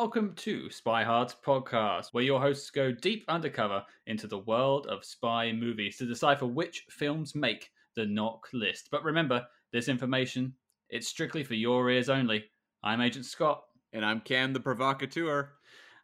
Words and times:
and 0.00 0.06
welcome 0.06 0.32
to 0.34 0.70
Spy 0.70 1.04
Hard's 1.04 1.36
podcast, 1.44 2.06
where 2.12 2.24
your 2.24 2.40
hosts 2.40 2.70
go 2.70 2.90
deep 2.90 3.22
undercover 3.28 3.84
into 4.06 4.26
the 4.26 4.38
world 4.38 4.86
of 4.86 5.04
spy 5.04 5.52
movies 5.52 5.98
to 5.98 6.06
decipher 6.06 6.46
which 6.46 6.86
films 6.88 7.34
make 7.34 7.68
the 7.96 8.06
knock 8.06 8.48
list. 8.54 8.88
But 8.90 9.04
remember, 9.04 9.46
this 9.74 9.88
information, 9.88 10.54
it's 10.88 11.06
strictly 11.06 11.44
for 11.44 11.52
your 11.52 11.90
ears 11.90 12.08
only. 12.08 12.46
I'm 12.82 13.02
Agent 13.02 13.26
Scott. 13.26 13.62
And 13.92 14.02
I'm 14.02 14.20
Cam 14.20 14.54
the 14.54 14.60
Provocateur. 14.60 15.50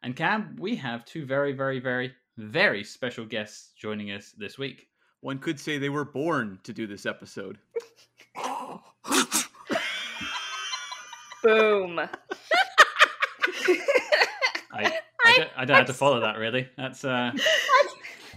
And 0.02 0.14
Cam, 0.14 0.56
we 0.58 0.76
have 0.76 1.06
two 1.06 1.24
very, 1.24 1.54
very, 1.54 1.80
very, 1.80 2.12
very 2.36 2.84
special 2.84 3.24
guests 3.24 3.72
joining 3.80 4.10
us 4.10 4.34
this 4.36 4.58
week. 4.58 4.88
One 5.20 5.38
could 5.38 5.58
say 5.58 5.78
they 5.78 5.88
were 5.88 6.04
born 6.04 6.58
to 6.64 6.74
do 6.74 6.86
this 6.86 7.06
episode. 7.06 7.56
Boom. 11.42 12.00
I, 14.72 14.98
I, 15.24 15.36
don't, 15.38 15.50
I 15.56 15.64
don't 15.64 15.76
have 15.76 15.86
to 15.86 15.94
follow 15.94 16.20
that 16.20 16.36
really. 16.38 16.68
That's 16.76 17.04
uh, 17.04 17.32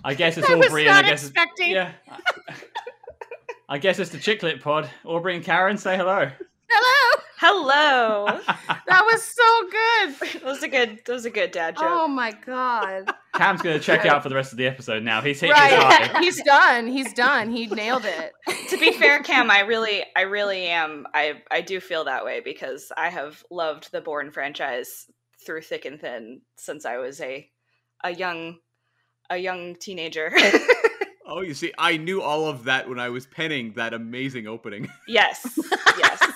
I 0.03 0.13
guess 0.13 0.37
it's 0.37 0.49
I 0.49 0.55
was 0.55 0.67
Aubrey 0.67 0.87
and 0.87 0.95
not 0.95 1.05
I 1.05 1.09
guess 1.09 1.25
it's- 1.27 1.43
expecting. 1.45 1.71
yeah. 1.71 1.91
I 3.71 3.77
guess 3.77 3.99
it's 3.99 4.09
the 4.09 4.17
Chicklet 4.17 4.61
Pod. 4.61 4.89
Aubrey 5.05 5.35
and 5.35 5.45
Karen, 5.45 5.77
say 5.77 5.95
hello. 5.95 6.27
Hello. 6.71 7.21
Hello. 7.37 8.39
That 8.87 9.03
was 9.05 9.23
so 9.23 9.69
good. 9.69 10.15
that 10.41 10.43
was 10.43 10.63
a 10.63 10.67
good 10.67 10.99
that 11.05 11.13
was 11.13 11.25
a 11.25 11.29
good 11.29 11.51
dad 11.51 11.75
joke. 11.75 11.85
Oh 11.87 12.07
my 12.07 12.31
god. 12.31 13.11
Cam's 13.35 13.61
going 13.61 13.77
to 13.77 13.83
check 13.83 14.05
out 14.05 14.23
for 14.23 14.29
the 14.29 14.35
rest 14.35 14.51
of 14.51 14.57
the 14.57 14.65
episode 14.67 15.03
now. 15.03 15.21
He's 15.21 15.39
hit 15.39 15.49
his 15.51 15.53
Right. 15.57 15.71
high. 16.11 16.19
He's 16.19 16.41
done. 16.43 16.87
He's 16.87 17.13
done. 17.13 17.51
He 17.51 17.67
nailed 17.67 18.05
it. 18.05 18.33
to 18.69 18.77
be 18.77 18.91
fair, 18.91 19.19
Cam, 19.23 19.49
I 19.51 19.59
really 19.61 20.03
I 20.17 20.21
really 20.21 20.65
am 20.65 21.05
I 21.13 21.41
I 21.51 21.61
do 21.61 21.79
feel 21.79 22.03
that 22.05 22.25
way 22.25 22.39
because 22.41 22.91
I 22.97 23.09
have 23.09 23.43
loved 23.51 23.91
the 23.91 24.01
Bourne 24.01 24.31
franchise 24.31 25.05
through 25.45 25.61
thick 25.61 25.85
and 25.85 25.99
thin 25.99 26.41
since 26.57 26.85
I 26.85 26.97
was 26.97 27.21
a 27.21 27.49
a 28.03 28.11
young 28.11 28.57
a 29.29 29.37
young 29.37 29.75
teenager. 29.75 30.31
Oh, 31.31 31.41
you 31.41 31.53
see, 31.53 31.71
I 31.77 31.95
knew 31.95 32.23
all 32.23 32.47
of 32.47 32.63
that 32.63 32.89
when 32.89 32.99
I 32.99 33.09
was 33.09 33.27
penning 33.27 33.73
that 33.73 33.93
amazing 33.93 34.47
opening. 34.47 34.89
yes. 35.07 35.59
Yes. 35.97 36.25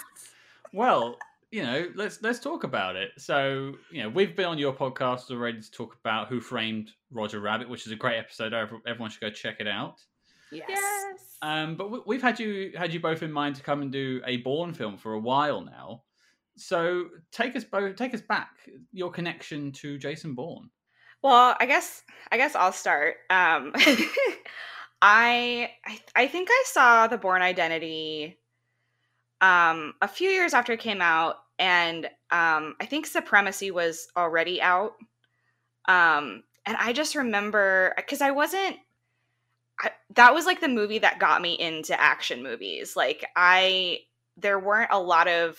Well, 0.76 1.18
you 1.52 1.62
know, 1.62 1.88
let's 1.94 2.20
let's 2.24 2.40
talk 2.40 2.64
about 2.64 2.96
it. 2.96 3.12
So, 3.20 3.76
you 3.92 4.02
know, 4.02 4.10
we've 4.10 4.36
been 4.36 4.48
on 4.48 4.58
your 4.58 4.74
podcast 4.74 5.30
already 5.30 5.62
to 5.62 5.72
talk 5.72 5.96
about 6.04 6.28
Who 6.30 6.42
Framed 6.42 6.90
Roger 7.12 7.40
Rabbit, 7.40 7.70
which 7.70 7.86
is 7.86 7.92
a 7.92 7.96
great 7.96 8.18
episode. 8.18 8.54
Everyone 8.88 9.12
should 9.12 9.22
go 9.22 9.30
check 9.30 9.58
it 9.60 9.68
out. 9.68 10.02
Yes. 10.52 10.66
Yes. 10.68 11.38
Um, 11.44 11.76
but 11.76 11.92
we, 11.92 12.00
we've 12.08 12.24
had 12.24 12.40
you 12.40 12.72
had 12.76 12.92
you 12.92 13.00
both 13.00 13.22
in 13.22 13.32
mind 13.32 13.56
to 13.58 13.62
come 13.62 13.84
and 13.84 13.92
do 13.92 14.20
a 14.26 14.38
Bourne 14.38 14.74
film 14.74 14.98
for 14.98 15.14
a 15.14 15.20
while 15.20 15.62
now. 15.62 16.02
So 16.56 17.06
take 17.32 17.56
us 17.56 17.64
both 17.64 17.96
take 17.96 18.14
us 18.14 18.22
back 18.22 18.52
your 18.92 19.12
connection 19.12 19.72
to 19.74 19.98
Jason 19.98 20.36
Bourne. 20.36 20.70
Well, 21.24 21.56
I 21.60 21.66
guess 21.66 22.04
I 22.32 22.38
guess 22.38 22.56
I'll 22.56 22.74
start. 22.74 23.16
Um, 23.30 23.74
I, 25.02 25.72
I 26.16 26.28
think 26.28 26.48
I 26.50 26.64
saw 26.68 27.08
the 27.08 27.18
Bourne 27.18 27.42
Identity 27.42 28.40
um, 29.42 29.96
a 30.02 30.08
few 30.08 30.30
years 30.30 30.54
after 30.54 30.72
it 30.72 30.80
came 30.80 31.02
out, 31.02 31.36
and 31.60 32.06
um, 32.32 32.76
I 32.80 32.86
think 32.88 33.06
Supremacy 33.06 33.70
was 33.70 34.08
already 34.16 34.62
out. 34.62 34.94
Um, 35.90 36.44
and 36.66 36.78
I 36.78 36.94
just 36.94 37.16
remember 37.16 37.94
because 37.98 38.22
I 38.22 38.32
wasn't. 38.32 38.78
I, 39.80 39.92
that 40.16 40.34
was 40.34 40.46
like 40.46 40.62
the 40.62 40.70
movie 40.70 41.00
that 41.00 41.20
got 41.20 41.42
me 41.42 41.60
into 41.60 42.00
action 42.00 42.42
movies. 42.42 42.96
Like 42.96 43.26
I, 43.36 44.00
there 44.38 44.60
weren't 44.60 44.92
a 44.92 45.00
lot 45.00 45.28
of, 45.28 45.58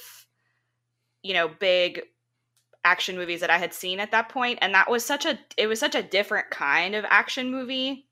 you 1.24 1.34
know, 1.34 1.48
big 1.48 2.02
action 2.84 3.16
movies 3.16 3.40
that 3.40 3.50
I 3.50 3.58
had 3.58 3.72
seen 3.74 3.98
at 3.98 4.12
that 4.12 4.28
point, 4.28 4.58
and 4.62 4.74
that 4.74 4.90
was 4.90 5.04
such 5.04 5.24
a 5.24 5.38
it 5.56 5.66
was 5.66 5.80
such 5.80 5.96
a 5.96 6.02
different 6.02 6.50
kind 6.50 6.94
of 6.94 7.04
action 7.08 7.50
movie 7.50 8.06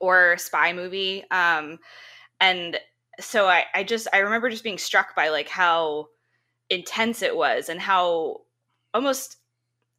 or 0.00 0.36
spy 0.38 0.72
movie. 0.72 1.22
Um, 1.30 1.78
and 2.40 2.80
so 3.20 3.46
I 3.46 3.64
I 3.74 3.84
just 3.84 4.08
I 4.12 4.18
remember 4.18 4.50
just 4.50 4.64
being 4.64 4.78
struck 4.78 5.14
by 5.14 5.28
like 5.28 5.48
how 5.48 6.08
intense 6.70 7.22
it 7.22 7.36
was 7.36 7.68
and 7.68 7.80
how 7.80 8.42
almost 8.94 9.36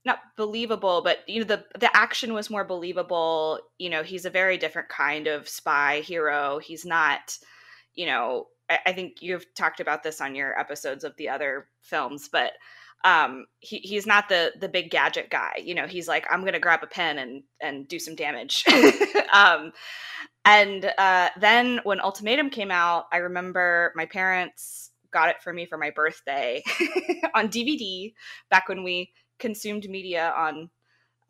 not 0.05 0.19
believable, 0.35 1.01
but 1.03 1.19
you 1.27 1.41
know 1.41 1.45
the 1.45 1.65
the 1.79 1.95
action 1.95 2.33
was 2.33 2.49
more 2.49 2.63
believable. 2.63 3.59
You 3.77 3.91
know, 3.91 4.01
he's 4.01 4.25
a 4.25 4.31
very 4.31 4.57
different 4.57 4.89
kind 4.89 5.27
of 5.27 5.47
spy 5.47 5.99
hero. 5.99 6.59
He's 6.59 6.83
not, 6.83 7.38
you 7.93 8.07
know, 8.07 8.47
I, 8.85 8.94
think 8.94 9.22
you've 9.22 9.46
talked 9.56 9.80
about 9.80 10.03
this 10.03 10.22
on 10.22 10.35
your 10.35 10.57
episodes 10.59 11.03
of 11.03 11.16
the 11.18 11.30
other 11.30 11.68
films, 11.81 12.30
but 12.31 12.53
um 13.06 13.46
he, 13.59 13.78
he's 13.78 14.06
not 14.06 14.28
the 14.28 14.52
the 14.59 14.68
big 14.68 14.91
gadget 14.91 15.30
guy 15.30 15.53
you 15.63 15.74
know 15.74 15.88
he's 15.88 16.07
like 16.07 16.28
i'm 16.30 16.44
gonna 16.44 16.59
grab 16.59 16.84
a 16.84 16.88
pen 16.88 17.18
and 17.19 17.44
and 17.62 17.88
do 17.88 18.00
some 18.00 18.16
damage. 18.16 18.66
Um 19.34 19.72
and 20.44 20.91
uh 20.97 21.30
then 21.40 21.80
when 21.84 22.02
ultimatum 22.02 22.50
came 22.50 22.72
out 22.72 23.06
i 23.13 23.18
remember 23.18 23.94
my 23.96 24.06
parents 24.06 24.91
got 25.12 25.30
it 25.30 25.41
for 25.41 25.53
me 25.53 25.66
for 25.66 25.78
my 25.78 25.91
birthday 25.91 26.63
on 27.36 27.47
dvd 27.47 28.13
back 28.50 28.68
when 28.68 28.84
we 28.84 29.12
consumed 29.38 29.88
media 29.88 30.34
on 30.36 30.69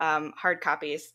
um 0.00 0.32
hard 0.36 0.60
copies. 0.60 1.12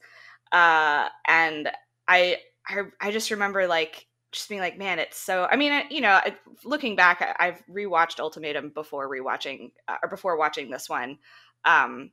Uh 0.52 1.09
and 1.28 1.69
i 2.07 2.38
i, 2.68 2.81
I 3.02 3.12
just 3.12 3.31
remember 3.31 3.68
like 3.68 4.07
just 4.35 4.50
being 4.50 4.62
like, 4.62 4.78
man, 4.78 5.00
it's 5.00 5.18
so. 5.18 5.47
I 5.50 5.56
mean, 5.56 5.84
you 5.90 6.01
know, 6.01 6.19
looking 6.63 6.96
back, 6.96 7.22
I, 7.22 7.47
I've 7.47 7.63
rewatched 7.68 8.19
Ultimatum 8.19 8.69
before 8.69 9.09
rewatching 9.09 9.72
uh, 9.88 9.97
or 10.03 10.09
before 10.09 10.38
watching 10.38 10.69
this 10.69 10.90
one, 10.90 11.18
um, 11.63 12.12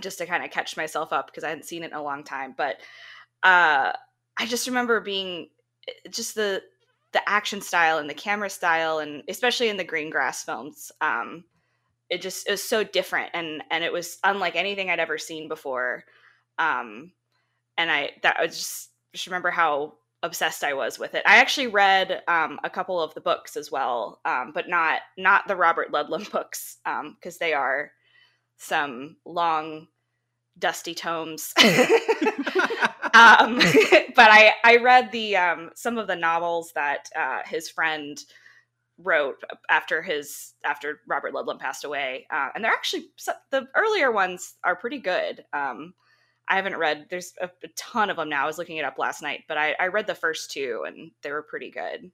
just 0.00 0.18
to 0.18 0.26
kind 0.26 0.44
of 0.44 0.50
catch 0.50 0.76
myself 0.76 1.12
up 1.12 1.26
because 1.26 1.44
I 1.44 1.48
hadn't 1.48 1.64
seen 1.64 1.82
it 1.82 1.90
in 1.90 1.96
a 1.96 2.02
long 2.02 2.24
time. 2.24 2.54
But 2.56 2.76
uh, 3.42 3.92
I 4.36 4.46
just 4.46 4.66
remember 4.66 5.00
being 5.00 5.48
eh, 5.88 6.08
just 6.10 6.34
the 6.34 6.62
the 7.12 7.28
action 7.28 7.60
style 7.60 7.98
and 7.98 8.08
the 8.08 8.14
camera 8.14 8.50
style, 8.50 9.00
and 9.00 9.22
especially 9.28 9.68
in 9.68 9.76
the 9.76 9.84
Greengrass 9.84 10.44
films, 10.44 10.92
um, 11.00 11.44
it 12.08 12.20
just 12.20 12.48
it 12.48 12.52
was 12.52 12.62
so 12.62 12.84
different 12.84 13.30
and 13.34 13.62
and 13.70 13.84
it 13.84 13.92
was 13.92 14.18
unlike 14.24 14.56
anything 14.56 14.90
I'd 14.90 15.00
ever 15.00 15.18
seen 15.18 15.48
before. 15.48 16.04
Um, 16.58 17.12
and 17.76 17.90
I 17.90 18.10
that 18.22 18.36
I 18.38 18.46
just 18.46 18.90
just 19.12 19.26
remember 19.26 19.50
how 19.50 19.94
obsessed 20.22 20.64
I 20.64 20.74
was 20.74 20.98
with 20.98 21.14
it. 21.14 21.22
I 21.26 21.36
actually 21.36 21.68
read 21.68 22.22
um, 22.28 22.58
a 22.64 22.70
couple 22.70 23.00
of 23.00 23.14
the 23.14 23.20
books 23.20 23.56
as 23.56 23.70
well, 23.70 24.20
um, 24.24 24.52
but 24.54 24.68
not 24.68 25.00
not 25.16 25.48
the 25.48 25.56
Robert 25.56 25.92
Ludlum 25.92 26.30
books 26.32 26.78
because 27.14 27.38
they 27.38 27.52
are 27.52 27.92
some 28.56 29.16
long, 29.24 29.88
dusty 30.58 30.94
tomes. 30.94 31.54
um, 31.58 33.56
but 34.14 34.28
I 34.30 34.52
I 34.64 34.76
read 34.82 35.10
the 35.12 35.36
um, 35.36 35.70
some 35.74 35.98
of 35.98 36.06
the 36.06 36.16
novels 36.16 36.72
that 36.74 37.08
uh, 37.16 37.40
his 37.46 37.68
friend 37.68 38.22
wrote 38.98 39.42
after 39.70 40.02
his 40.02 40.52
after 40.64 41.00
Robert 41.08 41.32
Ludlum 41.32 41.58
passed 41.58 41.84
away, 41.84 42.26
uh, 42.30 42.48
and 42.54 42.62
they're 42.62 42.72
actually 42.72 43.06
the 43.50 43.66
earlier 43.74 44.12
ones 44.12 44.56
are 44.62 44.76
pretty 44.76 44.98
good. 44.98 45.44
Um, 46.50 46.54
I 46.54 46.56
haven't 46.56 46.76
read. 46.76 47.06
There's 47.10 47.32
a, 47.40 47.46
a 47.62 47.68
ton 47.76 48.10
of 48.10 48.16
them 48.16 48.28
now. 48.28 48.42
I 48.42 48.46
was 48.46 48.58
looking 48.58 48.78
it 48.78 48.84
up 48.84 48.98
last 48.98 49.22
night, 49.22 49.44
but 49.48 49.56
I, 49.56 49.74
I 49.78 49.86
read 49.86 50.06
the 50.06 50.14
first 50.14 50.50
two, 50.50 50.84
and 50.86 51.10
they 51.22 51.30
were 51.30 51.42
pretty 51.42 51.70
good. 51.70 52.10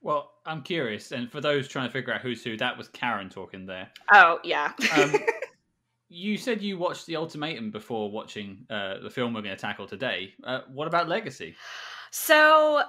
Well, 0.00 0.32
I'm 0.46 0.62
curious, 0.62 1.12
and 1.12 1.30
for 1.30 1.40
those 1.40 1.68
trying 1.68 1.88
to 1.88 1.92
figure 1.92 2.12
out 2.12 2.22
who's 2.22 2.42
who, 2.42 2.56
that 2.56 2.76
was 2.76 2.88
Karen 2.88 3.28
talking 3.28 3.66
there. 3.66 3.90
Oh 4.12 4.40
yeah, 4.42 4.72
Um, 4.96 5.14
you 6.08 6.36
said 6.36 6.60
you 6.60 6.76
watched 6.76 7.06
the 7.06 7.16
Ultimatum 7.16 7.70
before 7.70 8.10
watching 8.10 8.66
uh, 8.68 8.98
the 8.98 9.10
film 9.10 9.32
we're 9.32 9.42
going 9.42 9.54
to 9.54 9.60
tackle 9.60 9.86
today. 9.86 10.32
Uh, 10.42 10.62
what 10.72 10.88
about 10.88 11.08
Legacy? 11.08 11.54
so 12.10 12.82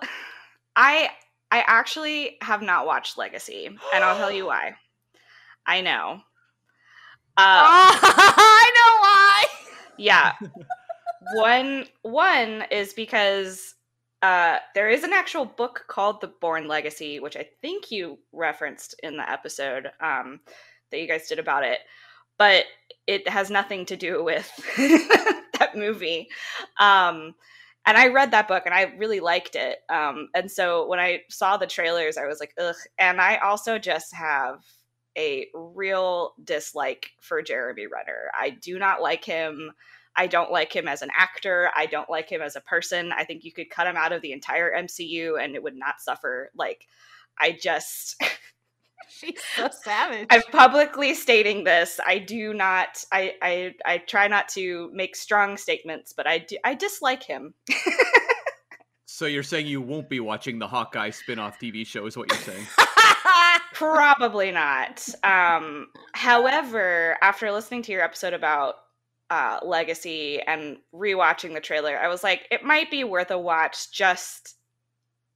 I 0.75 1.09
I 1.51 1.63
actually 1.67 2.37
have 2.41 2.63
not 2.63 2.87
watched 2.87 3.17
Legacy, 3.17 3.67
and 3.67 4.03
I'll 4.03 4.17
tell 4.17 4.31
you 4.31 4.47
why. 4.47 4.75
I 5.67 5.81
know. 5.81 6.19
Uh, 7.37 7.37
I 7.37 8.71
know 8.75 8.97
why. 9.01 9.62
Yeah. 9.97 10.33
One 11.35 11.85
one 12.01 12.65
is 12.69 12.93
because 12.93 13.75
uh 14.21 14.57
there 14.75 14.89
is 14.89 15.03
an 15.03 15.13
actual 15.13 15.45
book 15.45 15.85
called 15.87 16.19
the 16.19 16.27
Bourne 16.27 16.67
legacy 16.67 17.21
which 17.21 17.37
i 17.37 17.47
think 17.61 17.91
you 17.91 18.19
referenced 18.33 18.95
in 19.03 19.15
the 19.15 19.29
episode 19.31 19.89
um 20.01 20.41
that 20.91 20.99
you 20.99 21.07
guys 21.07 21.29
did 21.29 21.39
about 21.39 21.63
it 21.63 21.79
but 22.37 22.65
it 23.07 23.25
has 23.29 23.49
nothing 23.49 23.85
to 23.85 23.95
do 23.95 24.21
with 24.23 24.51
that 24.77 25.73
movie. 25.75 26.27
Um 26.77 27.35
and 27.85 27.97
i 27.97 28.07
read 28.07 28.31
that 28.31 28.47
book 28.47 28.63
and 28.65 28.73
i 28.73 28.83
really 28.97 29.19
liked 29.19 29.55
it 29.55 29.79
um 29.89 30.29
and 30.35 30.49
so 30.49 30.87
when 30.87 30.99
i 30.99 31.21
saw 31.29 31.57
the 31.57 31.67
trailers 31.67 32.17
i 32.17 32.25
was 32.25 32.39
like 32.39 32.53
ugh 32.57 32.75
and 32.97 33.19
i 33.19 33.37
also 33.37 33.77
just 33.77 34.13
have 34.13 34.59
a 35.17 35.47
real 35.53 36.33
dislike 36.43 37.11
for 37.21 37.41
jeremy 37.41 37.87
renner 37.87 38.31
i 38.37 38.49
do 38.49 38.79
not 38.79 39.01
like 39.01 39.23
him 39.23 39.71
I 40.15 40.27
don't 40.27 40.51
like 40.51 40.71
him 40.71 40.87
as 40.87 41.01
an 41.01 41.09
actor. 41.17 41.71
I 41.75 41.87
don't 41.87 42.07
like 42.07 42.29
him 42.29 42.39
as 42.39 42.55
a 42.55 42.61
person. 42.61 43.11
I 43.11 43.23
think 43.23 43.43
you 43.43 43.51
could 43.51 43.71
cut 43.71 43.87
him 43.87 43.97
out 43.97 44.11
of 44.11 44.21
the 44.21 44.31
entire 44.31 44.71
MCU 44.71 45.43
and 45.43 45.55
it 45.55 45.63
would 45.63 45.75
not 45.75 46.01
suffer. 46.01 46.51
Like, 46.55 46.85
I 47.41 47.57
just, 47.59 48.21
She's 49.09 49.39
so 49.55 49.69
savage. 49.83 50.27
I'm 50.29 50.41
publicly 50.51 51.13
stating 51.13 51.63
this. 51.63 51.99
I 52.05 52.19
do 52.19 52.53
not. 52.53 53.03
I 53.11 53.35
I 53.41 53.73
I 53.85 53.97
try 53.99 54.27
not 54.27 54.47
to 54.49 54.89
make 54.93 55.15
strong 55.15 55.57
statements, 55.57 56.13
but 56.13 56.27
I 56.27 56.39
do. 56.39 56.57
I 56.63 56.75
dislike 56.75 57.23
him. 57.23 57.53
So 59.05 59.27
you're 59.27 59.43
saying 59.43 59.67
you 59.67 59.79
won't 59.79 60.09
be 60.09 60.19
watching 60.19 60.57
the 60.57 60.67
Hawkeye 60.67 61.11
spin-off 61.11 61.59
TV 61.59 61.85
show 61.85 62.07
is 62.07 62.17
what 62.17 62.31
you're 62.31 62.41
saying. 62.41 62.65
Probably 63.73 64.51
not. 64.51 65.07
Um, 65.23 65.87
however, 66.13 67.17
after 67.21 67.51
listening 67.51 67.81
to 67.83 67.91
your 67.91 68.01
episode 68.03 68.33
about 68.33 68.75
uh, 69.29 69.59
Legacy 69.63 70.41
and 70.41 70.77
rewatching 70.93 71.53
the 71.53 71.59
trailer, 71.59 71.97
I 71.97 72.07
was 72.07 72.23
like, 72.23 72.47
it 72.51 72.63
might 72.63 72.91
be 72.91 73.03
worth 73.03 73.31
a 73.31 73.39
watch 73.39 73.91
just 73.91 74.55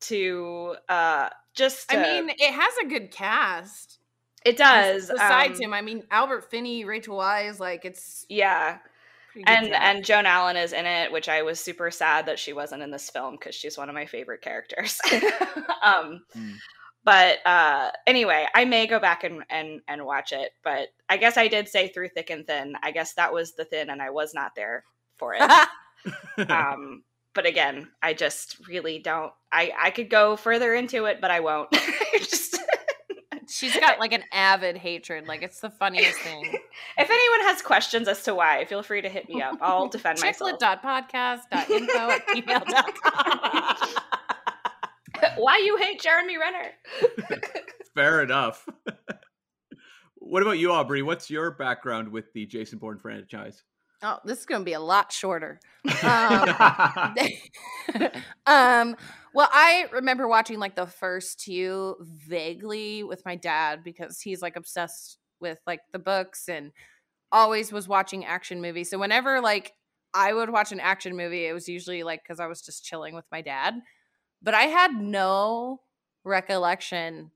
to 0.02 0.76
uh, 0.88 1.30
just. 1.56 1.92
I 1.94 2.02
mean, 2.02 2.30
it 2.30 2.54
has 2.54 2.74
a 2.84 2.88
good 2.88 3.12
cast. 3.12 4.00
it 4.46 4.58
does. 4.58 5.10
Besides 5.10 5.60
um, 5.60 5.66
him, 5.66 5.74
I 5.74 5.82
mean, 5.82 6.04
Albert 6.12 6.50
Finney, 6.52 6.86
Rachel 6.86 7.18
Weisz, 7.18 7.60
like 7.60 7.86
it's 7.86 8.26
yeah. 8.30 8.78
and 9.48 9.68
cast. 9.68 9.84
and 9.84 10.06
Joan 10.06 10.26
Allen 10.28 10.58
is 10.58 10.74
in 10.74 10.86
it, 10.86 11.12
which 11.12 11.28
I 11.28 11.42
was 11.42 11.60
super 11.60 11.90
sad 11.90 12.28
that 12.28 12.38
she 12.40 12.54
wasn't 12.54 12.84
in 12.84 12.92
this 12.92 13.10
film 13.10 13.36
because 13.36 13.56
she's 13.56 13.78
one 13.78 13.90
of 13.90 13.96
my 13.96 14.06
favorite 14.06 14.42
characters. 14.42 15.00
um, 15.82 16.22
Hmm. 16.34 16.52
But 17.08 17.38
uh, 17.46 17.92
anyway, 18.06 18.48
I 18.54 18.66
may 18.66 18.86
go 18.86 19.00
back 19.00 19.24
and, 19.24 19.42
and 19.50 19.80
and 19.88 20.06
watch 20.06 20.34
it. 20.34 20.52
But 20.62 20.90
I 21.08 21.16
guess 21.16 21.38
I 21.38 21.48
did 21.48 21.70
say 21.70 21.88
through 21.88 22.10
thick 22.10 22.30
and 22.32 22.46
thin. 22.46 22.76
I 22.84 22.92
guess 22.92 23.14
that 23.14 23.32
was 23.32 23.54
the 23.54 23.64
thin, 23.64 23.90
and 23.90 24.02
I 24.02 24.10
was 24.10 24.34
not 24.34 24.56
there 24.56 24.84
for 25.16 25.34
it. 25.34 26.50
um, 26.50 27.04
but 27.34 27.46
again, 27.46 27.88
I 28.04 28.14
just 28.14 28.58
really 28.68 29.00
don't. 29.00 29.32
I 29.54 29.72
I 29.82 29.92
could 29.92 30.10
go 30.10 30.36
further 30.36 30.74
into 30.74 31.06
it, 31.06 31.22
but 31.22 31.32
I 31.32 31.40
won't. 31.40 31.72
just 32.20 32.60
she's 33.50 33.80
got 33.80 34.00
like 34.00 34.12
an 34.12 34.26
avid 34.34 34.76
hatred. 34.78 35.28
Like 35.28 35.44
it's 35.44 35.62
the 35.62 35.70
funniest 35.70 36.20
thing. 36.20 36.44
if 36.98 37.10
anyone 37.10 37.40
has 37.48 37.62
questions 37.62 38.10
as 38.10 38.22
to 38.24 38.36
why, 38.36 38.66
feel 38.66 38.84
free 38.84 39.02
to 39.02 39.08
hit 39.08 39.30
me 39.30 39.42
up. 39.42 39.58
I'll 39.62 39.88
defend 39.88 40.20
myself. 40.20 40.60
Chiclet.podcast.info 40.60 42.10
at 42.10 42.28
gmail.com. 42.28 44.04
why 45.38 45.58
you 45.58 45.78
hate 45.78 46.02
Jeremy 46.02 46.38
Renner? 46.38 46.72
Fair 47.96 48.22
enough. 48.24 48.68
what 50.16 50.42
about 50.42 50.60
you, 50.60 50.72
Aubrey? 50.72 51.02
What's 51.02 51.30
your 51.30 51.52
background 51.52 52.10
with 52.12 52.32
the 52.34 52.46
Jason 52.46 52.80
Bourne 52.80 53.00
franchise? 53.00 53.64
Oh, 54.04 54.20
this 54.26 54.40
is 54.40 54.46
going 54.46 54.62
to 54.62 54.66
be 54.66 54.74
a 54.74 54.80
lot 54.80 55.12
shorter. 55.12 55.60
Um, 56.04 56.50
um, 58.46 58.96
well, 59.34 59.50
I 59.52 59.88
remember 59.92 60.28
watching 60.28 60.60
like 60.60 60.76
the 60.76 60.86
first 60.86 61.40
two 61.40 61.96
vaguely 62.00 63.04
with 63.04 63.26
my 63.26 63.36
dad 63.36 63.84
because 63.84 64.22
he's 64.22 64.42
like 64.42 64.56
obsessed 64.56 65.18
with 65.40 65.60
like 65.66 65.80
the 65.94 66.00
books 66.00 66.48
and 66.48 66.72
always 67.32 67.72
was 67.72 67.88
watching 67.88 68.24
action 68.24 68.62
movies. 68.62 68.90
So 68.90 69.00
whenever 69.00 69.42
like 69.42 69.74
I 70.14 70.34
would 70.34 70.50
watch 70.50 70.72
an 70.72 70.80
action 70.80 71.16
movie, 71.16 71.46
it 71.46 71.54
was 71.54 71.68
usually 71.68 72.04
like 72.04 72.22
because 72.24 72.40
I 72.40 72.48
was 72.48 72.62
just 72.62 72.86
chilling 72.86 73.16
with 73.16 73.26
my 73.32 73.42
dad. 73.42 73.76
But 74.42 74.54
I 74.54 74.64
had 74.64 74.94
no 74.96 75.82
recollection 76.24 77.32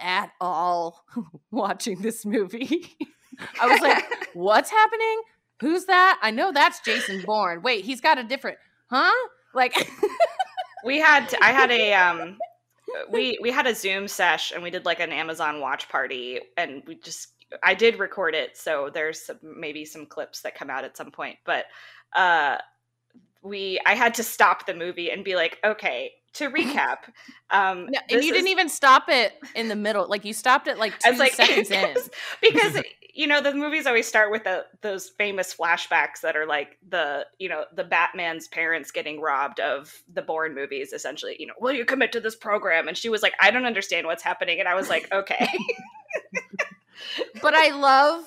at 0.00 0.30
all 0.40 1.04
watching 1.50 2.02
this 2.02 2.24
movie. 2.24 2.96
I 3.60 3.66
was 3.66 3.80
like, 3.80 4.04
what's 4.34 4.70
happening? 4.70 5.22
Who's 5.60 5.86
that? 5.86 6.18
I 6.22 6.30
know 6.30 6.52
that's 6.52 6.80
Jason 6.80 7.22
Bourne. 7.24 7.62
Wait, 7.62 7.84
he's 7.84 8.00
got 8.00 8.18
a 8.18 8.24
different, 8.24 8.58
huh? 8.90 9.12
Like, 9.54 9.88
we 10.84 10.98
had 10.98 11.34
I 11.40 11.52
had 11.52 11.70
a 11.70 11.94
um 11.94 12.38
we 13.10 13.38
we 13.40 13.50
had 13.50 13.66
a 13.66 13.74
Zoom 13.74 14.06
sesh 14.06 14.52
and 14.52 14.62
we 14.62 14.70
did 14.70 14.84
like 14.84 15.00
an 15.00 15.12
Amazon 15.12 15.60
watch 15.60 15.88
party 15.88 16.40
and 16.56 16.82
we 16.86 16.96
just 16.96 17.28
I 17.62 17.74
did 17.74 17.98
record 17.98 18.34
it 18.34 18.56
so 18.56 18.90
there's 18.92 19.26
some, 19.26 19.38
maybe 19.42 19.84
some 19.84 20.06
clips 20.06 20.42
that 20.42 20.54
come 20.54 20.70
out 20.70 20.84
at 20.84 20.96
some 20.96 21.10
point 21.10 21.38
but 21.44 21.66
uh 22.14 22.58
we 23.42 23.80
I 23.86 23.94
had 23.94 24.14
to 24.14 24.22
stop 24.22 24.66
the 24.66 24.74
movie 24.74 25.10
and 25.10 25.24
be 25.24 25.34
like 25.34 25.58
okay 25.64 26.12
to 26.34 26.50
recap 26.50 26.98
um 27.50 27.86
no, 27.90 27.98
and 28.10 28.24
you 28.24 28.32
didn't 28.32 28.48
even 28.48 28.68
stop 28.68 29.04
it 29.08 29.34
in 29.54 29.68
the 29.68 29.76
middle. 29.76 30.08
Like, 30.08 30.24
you 30.24 30.32
stopped 30.32 30.66
it 30.66 30.78
like 30.78 30.98
two 30.98 31.16
like 31.16 31.32
seconds 31.34 31.70
in. 31.70 31.96
because 32.40 32.82
you 33.14 33.26
know 33.26 33.40
the 33.40 33.54
movies 33.54 33.86
always 33.86 34.06
start 34.06 34.30
with 34.30 34.44
the 34.44 34.66
those 34.80 35.08
famous 35.08 35.54
flashbacks 35.54 36.20
that 36.22 36.36
are 36.36 36.46
like 36.46 36.78
the 36.88 37.26
you 37.38 37.48
know 37.48 37.64
the 37.74 37.84
Batman's 37.84 38.48
parents 38.48 38.90
getting 38.90 39.20
robbed 39.20 39.60
of 39.60 40.02
the 40.12 40.22
Bourne 40.22 40.54
movies 40.54 40.92
essentially 40.92 41.36
you 41.38 41.46
know 41.46 41.54
will 41.60 41.72
you 41.72 41.84
commit 41.84 42.12
to 42.12 42.20
this 42.20 42.34
program 42.34 42.88
and 42.88 42.96
she 42.96 43.08
was 43.08 43.22
like 43.22 43.34
I 43.40 43.50
don't 43.50 43.66
understand 43.66 44.06
what's 44.06 44.22
happening 44.22 44.58
and 44.58 44.68
I 44.68 44.74
was 44.74 44.88
like 44.88 45.10
okay 45.12 45.48
But 47.42 47.54
I 47.54 47.70
love 47.70 48.24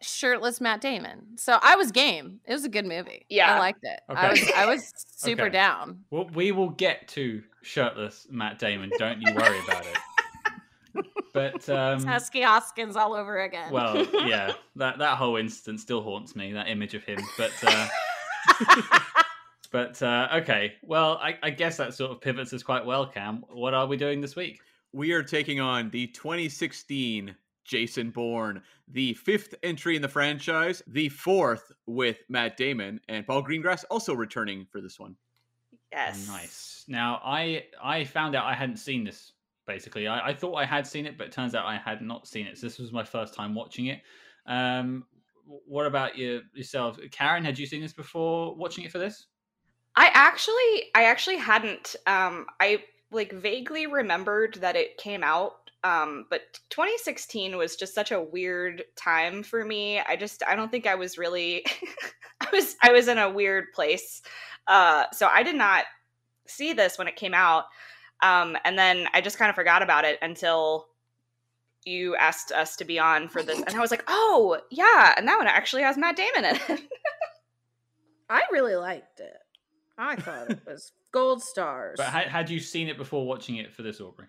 shirtless 0.00 0.60
Matt 0.60 0.80
Damon. 0.80 1.36
So 1.36 1.58
I 1.62 1.76
was 1.76 1.90
game. 1.92 2.40
It 2.46 2.52
was 2.52 2.64
a 2.64 2.68
good 2.68 2.86
movie. 2.86 3.26
Yeah. 3.28 3.54
I 3.54 3.58
liked 3.58 3.80
it. 3.82 4.00
I 4.08 4.30
was 4.30 4.50
I 4.56 4.66
was 4.66 4.92
super 5.16 5.42
Okay. 5.42 5.50
down. 5.52 6.04
well, 6.10 6.28
we 6.34 6.52
will 6.52 6.70
get 6.70 7.08
to 7.08 7.42
shirtless 7.62 8.26
Matt 8.30 8.58
Damon. 8.58 8.90
Don't 8.98 9.20
you 9.20 9.32
worry 9.34 9.58
about 9.66 9.84
it. 9.86 9.96
But 11.34 11.68
um, 11.68 11.96
It's 11.98 12.04
Husky 12.04 12.42
Hoskins 12.42 12.96
all 12.96 13.14
over 13.14 13.42
again. 13.42 13.70
well, 13.70 14.04
yeah, 14.26 14.54
that 14.76 14.98
that 14.98 15.16
whole 15.16 15.36
instance 15.36 15.82
still 15.82 16.02
haunts 16.02 16.34
me. 16.34 16.52
That 16.52 16.68
image 16.68 16.94
of 16.94 17.04
him. 17.04 17.18
But 17.36 17.52
uh, 17.62 17.88
but 19.70 20.02
uh, 20.02 20.28
okay. 20.36 20.72
Well, 20.82 21.18
I, 21.22 21.38
I 21.42 21.50
guess 21.50 21.76
that 21.76 21.94
sort 21.94 22.10
of 22.10 22.20
pivots 22.20 22.52
us 22.52 22.62
quite 22.64 22.84
well. 22.84 23.06
Cam, 23.06 23.44
what 23.50 23.74
are 23.74 23.86
we 23.86 23.96
doing 23.96 24.20
this 24.20 24.34
week? 24.34 24.60
We 24.92 25.12
are 25.12 25.22
taking 25.22 25.60
on 25.60 25.90
the 25.90 26.08
2016 26.08 27.34
Jason 27.68 28.10
Bourne, 28.10 28.62
the 28.88 29.14
fifth 29.14 29.54
entry 29.62 29.94
in 29.94 30.02
the 30.02 30.08
franchise, 30.08 30.82
the 30.86 31.08
fourth 31.10 31.70
with 31.86 32.18
Matt 32.28 32.56
Damon, 32.56 33.00
and 33.08 33.26
Paul 33.26 33.44
Greengrass 33.44 33.84
also 33.90 34.14
returning 34.14 34.66
for 34.72 34.80
this 34.80 34.98
one. 34.98 35.14
yes 35.92 36.26
Nice. 36.26 36.84
Now, 36.88 37.20
I 37.24 37.66
I 37.82 38.04
found 38.04 38.34
out 38.34 38.46
I 38.46 38.54
hadn't 38.54 38.78
seen 38.78 39.04
this. 39.04 39.32
Basically, 39.66 40.08
I, 40.08 40.28
I 40.28 40.34
thought 40.34 40.54
I 40.54 40.64
had 40.64 40.86
seen 40.86 41.04
it, 41.04 41.18
but 41.18 41.26
it 41.26 41.32
turns 41.32 41.54
out 41.54 41.66
I 41.66 41.76
had 41.76 42.00
not 42.00 42.26
seen 42.26 42.46
it. 42.46 42.56
So 42.56 42.66
this 42.66 42.78
was 42.78 42.90
my 42.90 43.04
first 43.04 43.34
time 43.34 43.54
watching 43.54 43.86
it. 43.86 44.00
Um, 44.46 45.04
what 45.44 45.86
about 45.86 46.16
you 46.16 46.40
yourself, 46.54 46.98
Karen? 47.10 47.44
Had 47.44 47.58
you 47.58 47.66
seen 47.66 47.82
this 47.82 47.92
before 47.92 48.54
watching 48.56 48.84
it 48.84 48.90
for 48.90 48.98
this? 48.98 49.26
I 49.94 50.10
actually 50.14 50.90
I 50.94 51.04
actually 51.04 51.36
hadn't 51.36 51.96
um 52.06 52.46
I 52.60 52.84
like 53.10 53.32
vaguely 53.32 53.86
remembered 53.86 54.54
that 54.56 54.76
it 54.76 54.96
came 54.96 55.24
out 55.24 55.67
um 55.84 56.26
but 56.30 56.42
2016 56.70 57.56
was 57.56 57.76
just 57.76 57.94
such 57.94 58.10
a 58.10 58.20
weird 58.20 58.84
time 58.96 59.42
for 59.42 59.64
me. 59.64 60.00
I 60.00 60.16
just 60.16 60.42
I 60.46 60.56
don't 60.56 60.70
think 60.70 60.86
I 60.86 60.94
was 60.94 61.18
really 61.18 61.64
I 62.40 62.48
was 62.52 62.76
I 62.82 62.92
was 62.92 63.08
in 63.08 63.18
a 63.18 63.30
weird 63.30 63.72
place. 63.74 64.22
Uh 64.66 65.04
so 65.12 65.26
I 65.26 65.42
did 65.42 65.56
not 65.56 65.84
see 66.46 66.72
this 66.72 66.98
when 66.98 67.08
it 67.08 67.16
came 67.16 67.34
out. 67.34 67.64
Um 68.22 68.56
and 68.64 68.78
then 68.78 69.06
I 69.14 69.20
just 69.20 69.38
kind 69.38 69.48
of 69.48 69.54
forgot 69.54 69.82
about 69.82 70.04
it 70.04 70.18
until 70.22 70.88
you 71.84 72.16
asked 72.16 72.52
us 72.52 72.76
to 72.76 72.84
be 72.84 72.98
on 72.98 73.28
for 73.28 73.42
this 73.42 73.62
and 73.62 73.74
I 73.74 73.80
was 73.80 73.90
like, 73.90 74.04
"Oh, 74.08 74.60
yeah, 74.70 75.14
and 75.16 75.26
that 75.26 75.38
one 75.38 75.46
actually 75.46 75.82
has 75.82 75.96
Matt 75.96 76.16
Damon 76.16 76.44
in 76.44 76.56
it." 76.56 76.80
I 78.28 78.42
really 78.52 78.76
liked 78.76 79.20
it. 79.20 79.36
I 79.96 80.16
thought 80.16 80.50
it 80.50 80.60
was 80.66 80.92
gold 81.12 81.42
stars. 81.42 81.94
But 81.96 82.06
had, 82.06 82.28
had 82.28 82.50
you 82.50 82.60
seen 82.60 82.88
it 82.88 82.96
before 82.96 83.26
watching 83.26 83.56
it 83.56 83.72
for 83.74 83.82
this, 83.82 84.00
Aubrey? 84.00 84.26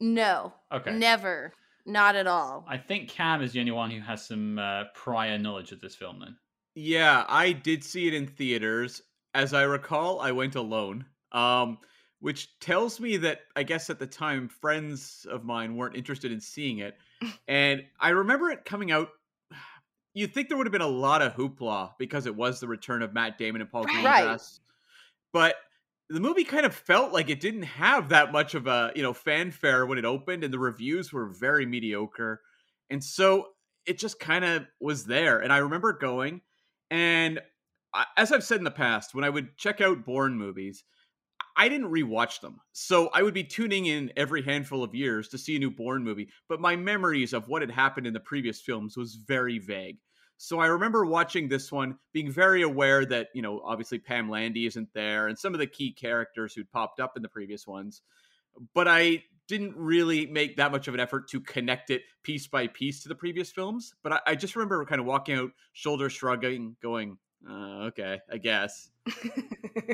No, 0.00 0.52
Okay. 0.72 0.92
never, 0.92 1.52
not 1.86 2.16
at 2.16 2.26
all. 2.26 2.64
I 2.68 2.78
think 2.78 3.08
Cam 3.08 3.42
is 3.42 3.52
the 3.52 3.60
only 3.60 3.72
one 3.72 3.90
who 3.90 4.00
has 4.00 4.26
some 4.26 4.58
uh, 4.58 4.84
prior 4.94 5.38
knowledge 5.38 5.72
of 5.72 5.80
this 5.80 5.94
film. 5.94 6.20
Then. 6.20 6.36
Yeah, 6.74 7.24
I 7.28 7.52
did 7.52 7.84
see 7.84 8.08
it 8.08 8.14
in 8.14 8.26
theaters. 8.26 9.02
As 9.34 9.52
I 9.52 9.62
recall, 9.62 10.20
I 10.20 10.32
went 10.32 10.54
alone. 10.54 11.06
Um, 11.32 11.78
which 12.20 12.58
tells 12.58 13.00
me 13.00 13.18
that 13.18 13.40
I 13.54 13.64
guess 13.64 13.90
at 13.90 13.98
the 13.98 14.06
time 14.06 14.48
friends 14.48 15.26
of 15.30 15.44
mine 15.44 15.76
weren't 15.76 15.94
interested 15.96 16.32
in 16.32 16.40
seeing 16.40 16.78
it. 16.78 16.96
and 17.48 17.82
I 18.00 18.10
remember 18.10 18.50
it 18.50 18.64
coming 18.64 18.90
out 18.92 19.08
you'd 20.14 20.32
think 20.32 20.48
there 20.48 20.56
would 20.56 20.66
have 20.66 20.72
been 20.72 20.80
a 20.80 20.86
lot 20.86 21.20
of 21.20 21.34
hoopla 21.34 21.90
because 21.98 22.26
it 22.26 22.34
was 22.34 22.60
the 22.60 22.68
return 22.68 23.02
of 23.02 23.12
Matt 23.12 23.36
Damon 23.36 23.60
and 23.60 23.70
Paul 23.70 23.84
Right. 23.84 24.04
Right. 24.04 24.24
Greengrass. 24.24 24.60
But 25.32 25.56
the 26.14 26.20
movie 26.20 26.44
kind 26.44 26.64
of 26.64 26.74
felt 26.74 27.12
like 27.12 27.28
it 27.28 27.40
didn't 27.40 27.64
have 27.64 28.10
that 28.10 28.30
much 28.32 28.54
of 28.54 28.68
a, 28.68 28.92
you 28.94 29.02
know, 29.02 29.12
fanfare 29.12 29.84
when 29.84 29.98
it 29.98 30.04
opened 30.04 30.44
and 30.44 30.54
the 30.54 30.58
reviews 30.58 31.12
were 31.12 31.26
very 31.26 31.66
mediocre. 31.66 32.40
And 32.88 33.02
so 33.02 33.48
it 33.84 33.98
just 33.98 34.20
kind 34.20 34.44
of 34.44 34.66
was 34.80 35.06
there. 35.06 35.40
And 35.40 35.52
I 35.52 35.58
remember 35.58 35.92
going 35.92 36.42
and 36.90 37.40
I- 37.92 38.06
as 38.16 38.32
I've 38.32 38.44
said 38.44 38.58
in 38.58 38.64
the 38.64 38.70
past, 38.70 39.14
when 39.14 39.24
I 39.24 39.30
would 39.30 39.56
check 39.56 39.80
out 39.80 40.04
Bourne 40.04 40.36
movies, 40.36 40.84
I 41.56 41.68
didn't 41.68 41.90
rewatch 41.90 42.40
them. 42.40 42.60
So 42.72 43.08
I 43.08 43.22
would 43.22 43.34
be 43.34 43.44
tuning 43.44 43.86
in 43.86 44.12
every 44.16 44.42
handful 44.42 44.84
of 44.84 44.94
years 44.94 45.28
to 45.30 45.38
see 45.38 45.56
a 45.56 45.58
new 45.58 45.70
Bourne 45.70 46.04
movie, 46.04 46.30
but 46.48 46.60
my 46.60 46.76
memories 46.76 47.32
of 47.32 47.48
what 47.48 47.62
had 47.62 47.70
happened 47.72 48.06
in 48.06 48.14
the 48.14 48.20
previous 48.20 48.60
films 48.60 48.96
was 48.96 49.16
very 49.16 49.58
vague. 49.58 49.98
So 50.36 50.58
I 50.58 50.66
remember 50.66 51.06
watching 51.06 51.48
this 51.48 51.70
one, 51.70 51.96
being 52.12 52.30
very 52.30 52.62
aware 52.62 53.04
that, 53.06 53.28
you 53.34 53.42
know, 53.42 53.60
obviously 53.64 53.98
Pam 53.98 54.28
Landy 54.28 54.66
isn't 54.66 54.92
there 54.92 55.28
and 55.28 55.38
some 55.38 55.54
of 55.54 55.60
the 55.60 55.66
key 55.66 55.92
characters 55.92 56.54
who'd 56.54 56.70
popped 56.70 57.00
up 57.00 57.16
in 57.16 57.22
the 57.22 57.28
previous 57.28 57.66
ones. 57.66 58.02
But 58.74 58.88
I 58.88 59.24
didn't 59.46 59.76
really 59.76 60.26
make 60.26 60.56
that 60.56 60.72
much 60.72 60.88
of 60.88 60.94
an 60.94 61.00
effort 61.00 61.28
to 61.28 61.40
connect 61.40 61.90
it 61.90 62.02
piece 62.22 62.46
by 62.46 62.66
piece 62.66 63.02
to 63.02 63.08
the 63.08 63.14
previous 63.14 63.50
films. 63.50 63.94
But 64.02 64.12
I, 64.12 64.20
I 64.28 64.34
just 64.34 64.56
remember 64.56 64.84
kind 64.84 65.00
of 65.00 65.06
walking 65.06 65.36
out, 65.36 65.50
shoulder 65.72 66.08
shrugging, 66.08 66.76
going, 66.82 67.18
uh, 67.48 67.86
"Okay, 67.88 68.20
I 68.30 68.38
guess." 68.38 68.90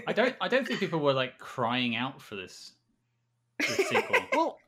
I 0.06 0.12
don't. 0.12 0.37
I 0.40 0.49
don't 0.49 0.66
think 0.66 0.80
people 0.80 1.00
were 1.00 1.12
like 1.12 1.38
crying 1.38 1.97
out 1.97 2.20
for 2.23 2.37
this, 2.37 2.73
this 3.59 3.88
sequel. 3.88 4.16
Well, 4.32 4.59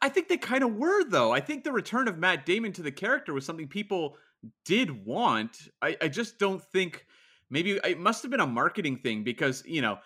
I 0.00 0.08
think 0.08 0.28
they 0.28 0.36
kind 0.36 0.62
of 0.62 0.74
were, 0.74 1.04
though. 1.04 1.32
I 1.32 1.40
think 1.40 1.64
the 1.64 1.72
return 1.72 2.08
of 2.08 2.18
Matt 2.18 2.46
Damon 2.46 2.72
to 2.74 2.82
the 2.82 2.92
character 2.92 3.32
was 3.34 3.44
something 3.44 3.68
people 3.68 4.16
did 4.64 5.04
want. 5.04 5.56
I, 5.82 5.96
I 6.00 6.08
just 6.08 6.38
don't 6.38 6.62
think 6.62 7.06
maybe 7.50 7.72
it 7.84 7.98
must 7.98 8.22
have 8.22 8.30
been 8.30 8.40
a 8.40 8.46
marketing 8.46 8.98
thing 8.98 9.24
because, 9.24 9.62
you 9.66 9.82
know, 9.82 9.98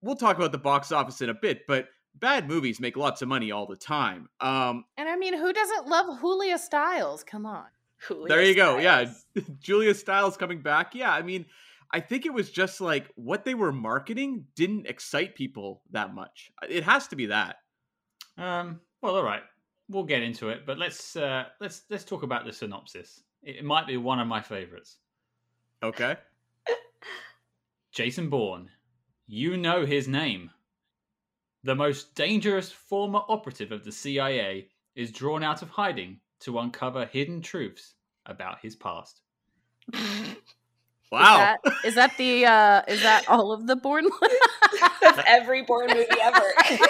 we'll 0.00 0.16
talk 0.16 0.36
about 0.36 0.52
the 0.52 0.58
box 0.58 0.92
office 0.92 1.20
in 1.20 1.30
a 1.30 1.34
bit, 1.34 1.66
but 1.66 1.88
bad 2.14 2.48
movies 2.48 2.80
make 2.80 2.96
lots 2.96 3.22
of 3.22 3.28
money 3.28 3.50
all 3.50 3.66
the 3.66 3.76
time. 3.76 4.28
Um, 4.40 4.84
And 4.96 5.08
I 5.08 5.16
mean, 5.16 5.36
who 5.36 5.52
doesn't 5.52 5.86
love 5.86 6.20
Julia 6.20 6.58
Stiles? 6.58 7.24
Come 7.24 7.46
on. 7.46 7.66
Julia 8.06 8.28
there 8.28 8.42
you 8.42 8.54
go. 8.54 8.78
Yeah. 8.78 9.06
Julia 9.60 9.94
Stiles 9.94 10.36
coming 10.36 10.60
back. 10.60 10.94
Yeah. 10.94 11.12
I 11.12 11.22
mean, 11.22 11.46
I 11.92 12.00
think 12.00 12.26
it 12.26 12.32
was 12.32 12.50
just 12.50 12.80
like 12.80 13.10
what 13.16 13.44
they 13.44 13.54
were 13.54 13.72
marketing 13.72 14.46
didn't 14.56 14.86
excite 14.86 15.34
people 15.34 15.82
that 15.90 16.14
much. 16.14 16.50
It 16.68 16.84
has 16.84 17.06
to 17.08 17.16
be 17.16 17.26
that. 17.26 17.56
Um, 18.38 18.80
well, 19.02 19.16
all 19.16 19.22
right, 19.22 19.42
we'll 19.88 20.04
get 20.04 20.22
into 20.22 20.48
it, 20.48 20.64
but 20.64 20.78
let's 20.78 21.16
uh, 21.16 21.44
let's 21.60 21.82
let's 21.90 22.04
talk 22.04 22.22
about 22.22 22.46
the 22.46 22.52
synopsis. 22.52 23.22
It, 23.42 23.56
it 23.56 23.64
might 23.64 23.86
be 23.86 23.96
one 23.96 24.20
of 24.20 24.26
my 24.26 24.40
favorites. 24.40 24.96
Okay. 25.82 26.16
Jason 27.92 28.28
Bourne, 28.28 28.70
you 29.26 29.56
know 29.56 29.84
his 29.84 30.08
name. 30.08 30.50
The 31.64 31.74
most 31.74 32.14
dangerous 32.14 32.72
former 32.72 33.20
operative 33.28 33.72
of 33.72 33.84
the 33.84 33.92
CIA 33.92 34.68
is 34.94 35.12
drawn 35.12 35.42
out 35.42 35.62
of 35.62 35.70
hiding 35.70 36.20
to 36.40 36.58
uncover 36.58 37.06
hidden 37.06 37.40
truths 37.40 37.94
about 38.26 38.58
his 38.60 38.74
past. 38.74 39.20
Wow. 41.12 41.56
Is 41.64 41.72
that, 41.72 41.84
is 41.84 41.94
that 41.96 42.16
the 42.16 42.46
uh 42.46 42.82
is 42.88 43.02
that 43.02 43.28
all 43.28 43.52
of 43.52 43.66
the 43.66 43.76
Bourne? 43.76 44.08
That's 45.02 45.20
every 45.26 45.62
Bourne 45.62 45.88
movie 45.88 46.06
ever. 46.22 46.42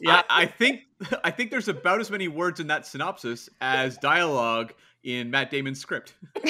Yeah, 0.00 0.22
I, 0.28 0.42
I 0.42 0.46
think 0.46 0.82
I 1.24 1.30
think 1.30 1.50
there's 1.50 1.68
about 1.68 2.00
as 2.00 2.10
many 2.10 2.28
words 2.28 2.60
in 2.60 2.68
that 2.68 2.86
synopsis 2.86 3.48
as 3.60 3.98
dialogue 3.98 4.72
in 5.04 5.30
Matt 5.30 5.50
Damon's 5.50 5.80
script. 5.80 6.14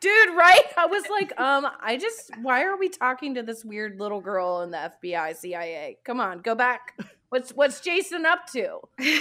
Dude, 0.00 0.34
right? 0.36 0.62
I 0.76 0.84
was 0.86 1.04
like, 1.08 1.38
um, 1.40 1.66
I 1.82 1.96
just 1.96 2.30
why 2.42 2.62
are 2.64 2.76
we 2.76 2.90
talking 2.90 3.34
to 3.36 3.42
this 3.42 3.64
weird 3.64 3.98
little 3.98 4.20
girl 4.20 4.60
in 4.60 4.70
the 4.70 4.92
FBI, 5.02 5.34
CIA? 5.34 5.96
Come 6.04 6.20
on, 6.20 6.40
go 6.40 6.54
back. 6.54 6.92
What's 7.30 7.52
what's 7.52 7.80
Jason 7.80 8.26
up 8.26 8.46
to? 8.52 8.80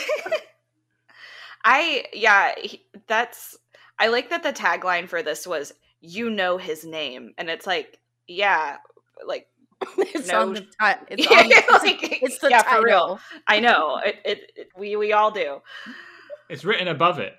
I 1.64 2.06
yeah, 2.14 2.54
he- 2.62 2.86
that's 3.08 3.58
I 3.98 4.08
like 4.08 4.30
that 4.32 4.44
the 4.44 4.52
tagline 4.52 5.08
for 5.08 5.24
this 5.24 5.48
was 5.48 5.74
"You 6.02 6.30
know 6.30 6.58
his 6.58 6.84
name," 6.84 7.34
and 7.38 7.50
it's 7.50 7.66
like, 7.66 8.00
yeah, 8.28 8.78
like 9.26 9.48
It's 9.98 10.28
No. 10.28 10.42
on 10.42 10.54
the 10.54 10.62
ti- 10.62 11.06
it's 11.10 11.30
Yeah, 11.32 11.38
on 11.38 11.48
the, 11.48 11.64
like, 11.86 12.22
it's 12.24 12.40
the 12.40 12.50
yeah, 12.50 12.62
title. 12.64 12.82
for 12.82 12.86
real. 12.86 13.20
I 13.48 13.60
know 13.62 14.02
it, 14.04 14.16
it, 14.26 14.52
it. 14.58 14.68
We 14.78 14.98
we 14.98 15.14
all 15.14 15.32
do. 15.32 15.62
It's 16.50 16.64
written 16.66 16.88
above 16.88 17.20
it. 17.20 17.36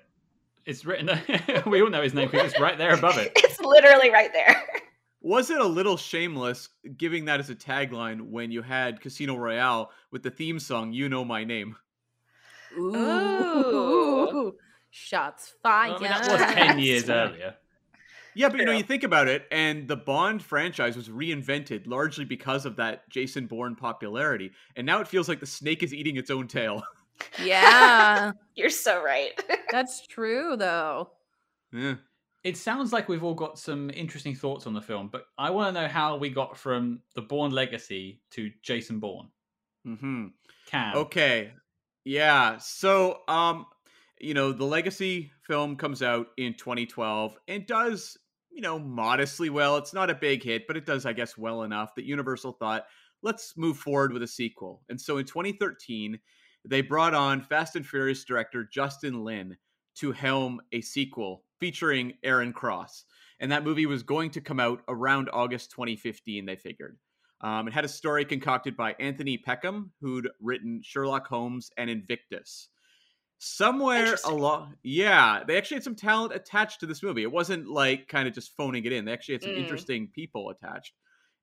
It's 0.65 0.85
written. 0.85 1.09
we 1.67 1.81
all 1.81 1.89
know 1.89 2.01
his 2.01 2.13
name 2.13 2.29
because 2.29 2.51
it's 2.51 2.59
right 2.59 2.77
there 2.77 2.93
above 2.93 3.17
it. 3.17 3.31
It's 3.43 3.59
literally 3.59 4.09
right 4.09 4.33
there. 4.33 4.63
Was 5.21 5.49
it 5.49 5.59
a 5.59 5.65
little 5.65 5.97
shameless 5.97 6.69
giving 6.97 7.25
that 7.25 7.39
as 7.39 7.49
a 7.49 7.55
tagline 7.55 8.29
when 8.29 8.51
you 8.51 8.61
had 8.61 8.99
Casino 9.01 9.35
Royale 9.35 9.91
with 10.11 10.23
the 10.23 10.29
theme 10.29 10.59
song 10.59 10.91
"You 10.91 11.09
Know 11.09 11.23
My 11.23 11.43
Name"? 11.43 11.75
Ooh. 12.77 12.95
Ooh. 12.95 14.55
Shots 14.91 15.53
I 15.63 15.87
fired. 15.89 16.01
mean, 16.01 16.09
that 16.09 16.31
was 16.31 16.53
ten 16.53 16.79
years 16.79 17.09
earlier. 17.09 17.55
Yeah, 18.35 18.49
but 18.49 18.59
you 18.59 18.65
know, 18.65 18.73
you 18.73 18.83
think 18.83 19.03
about 19.03 19.29
it, 19.29 19.47
and 19.49 19.87
the 19.87 19.95
Bond 19.95 20.43
franchise 20.43 20.97
was 20.97 21.07
reinvented 21.07 21.87
largely 21.87 22.25
because 22.25 22.65
of 22.65 22.75
that 22.75 23.09
Jason 23.09 23.47
Bourne 23.47 23.75
popularity, 23.75 24.51
and 24.75 24.85
now 24.85 24.99
it 24.99 25.07
feels 25.07 25.29
like 25.29 25.39
the 25.39 25.45
snake 25.45 25.83
is 25.83 25.93
eating 25.93 26.17
its 26.17 26.29
own 26.29 26.47
tail. 26.47 26.83
Yeah, 27.43 28.31
You're 28.55 28.69
so 28.69 29.03
right. 29.03 29.31
that's 29.71 30.05
true 30.07 30.55
though. 30.57 31.11
yeah. 31.71 31.95
It 32.43 32.57
sounds 32.57 32.93
like 32.93 33.09
we've 33.09 33.23
all 33.23 33.33
got 33.33 33.57
some 33.57 33.89
interesting 33.89 34.35
thoughts 34.35 34.67
on 34.67 34.73
the 34.75 34.81
film, 34.81 35.09
but 35.11 35.23
I 35.35 35.49
want 35.49 35.73
to 35.75 35.81
know 35.81 35.87
how 35.87 36.15
we 36.15 36.29
got 36.29 36.55
from 36.55 36.99
the 37.15 37.23
Bourne 37.23 37.51
legacy 37.51 38.21
to 38.31 38.51
Jason 38.61 38.99
Bourne. 38.99 39.29
Mm-hmm. 39.87 40.27
Cam. 40.67 40.95
Okay. 40.95 41.53
Yeah. 42.03 42.57
So, 42.59 43.21
um, 43.27 43.65
you 44.19 44.35
know, 44.35 44.51
the 44.51 44.63
Legacy 44.63 45.31
film 45.41 45.75
comes 45.75 46.03
out 46.03 46.27
in 46.37 46.53
2012 46.53 47.35
and 47.47 47.65
does, 47.65 48.15
you 48.51 48.61
know, 48.61 48.77
modestly 48.77 49.49
well. 49.49 49.77
It's 49.77 49.93
not 49.93 50.11
a 50.11 50.15
big 50.15 50.43
hit, 50.43 50.67
but 50.67 50.77
it 50.77 50.85
does, 50.85 51.07
I 51.07 51.13
guess, 51.13 51.37
well 51.39 51.63
enough 51.63 51.95
that 51.95 52.05
Universal 52.05 52.53
thought, 52.53 52.85
let's 53.23 53.57
move 53.57 53.77
forward 53.77 54.13
with 54.13 54.21
a 54.21 54.27
sequel. 54.27 54.83
And 54.89 55.01
so 55.01 55.17
in 55.17 55.25
2013, 55.25 56.19
they 56.67 56.81
brought 56.81 57.13
on 57.13 57.41
Fast 57.41 57.75
and 57.75 57.85
Furious 57.85 58.23
director 58.23 58.63
Justin 58.63 59.23
Lin 59.23 59.57
to 59.95 60.11
helm 60.11 60.61
a 60.71 60.81
sequel 60.81 61.43
featuring 61.59 62.13
Aaron 62.23 62.53
Cross. 62.53 63.05
And 63.39 63.51
that 63.51 63.63
movie 63.63 63.85
was 63.85 64.03
going 64.03 64.31
to 64.31 64.41
come 64.41 64.59
out 64.59 64.81
around 64.87 65.29
August 65.31 65.71
2015, 65.71 66.45
they 66.45 66.55
figured. 66.55 66.97
Um, 67.41 67.67
it 67.67 67.73
had 67.73 67.85
a 67.85 67.89
story 67.89 68.25
concocted 68.25 68.75
by 68.77 68.93
Anthony 68.99 69.37
Peckham, 69.37 69.91
who'd 70.01 70.29
written 70.41 70.81
Sherlock 70.83 71.27
Holmes 71.27 71.69
and 71.77 71.89
Invictus. 71.89 72.69
Somewhere 73.37 74.15
along, 74.25 74.75
yeah, 74.81 75.43
they 75.45 75.57
actually 75.57 75.75
had 75.75 75.83
some 75.83 75.95
talent 75.95 76.33
attached 76.33 76.79
to 76.79 76.85
this 76.85 77.03
movie. 77.03 77.21
It 77.23 77.31
wasn't 77.31 77.67
like 77.67 78.07
kind 78.07 78.27
of 78.27 78.33
just 78.33 78.55
phoning 78.55 78.85
it 78.85 78.93
in. 78.93 79.03
They 79.05 79.11
actually 79.11 79.35
had 79.35 79.43
some 79.43 79.51
Mm. 79.51 79.59
interesting 79.59 80.07
people 80.07 80.49
attached. 80.49 80.93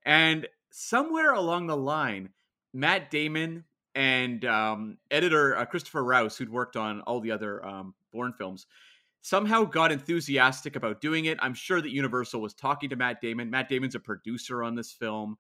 And 0.05 0.49
somewhere 0.71 1.33
along 1.35 1.67
the 1.67 1.77
line, 1.77 2.31
Matt 2.73 3.11
Damon 3.11 3.65
and 3.95 4.45
um, 4.45 4.99
editor 5.11 5.57
uh, 5.57 5.65
Christopher 5.65 6.05
Rouse, 6.05 6.37
who'd 6.37 6.51
worked 6.51 6.77
on 6.77 7.01
all 7.03 7.21
the 7.21 7.31
other 7.31 7.65
um, 7.65 7.95
Bourne 8.13 8.33
films, 8.33 8.67
somehow 9.21 9.65
got 9.65 9.93
enthusiastic 9.93 10.77
about 10.77 11.01
doing 11.01 11.27
it. 11.27 11.39
I'm 11.41 11.55
sure 11.55 11.81
that 11.81 11.91
Universal 11.91 12.41
was 12.41 12.55
talking 12.55 12.91
to 12.91 12.97
Matt 12.97 13.21
Damon. 13.21 13.51
Matt 13.51 13.69
Damon's 13.69 13.95
a 13.95 14.01
producer 14.01 14.63
on 14.63 14.75
this 14.75 14.93
film. 14.93 15.37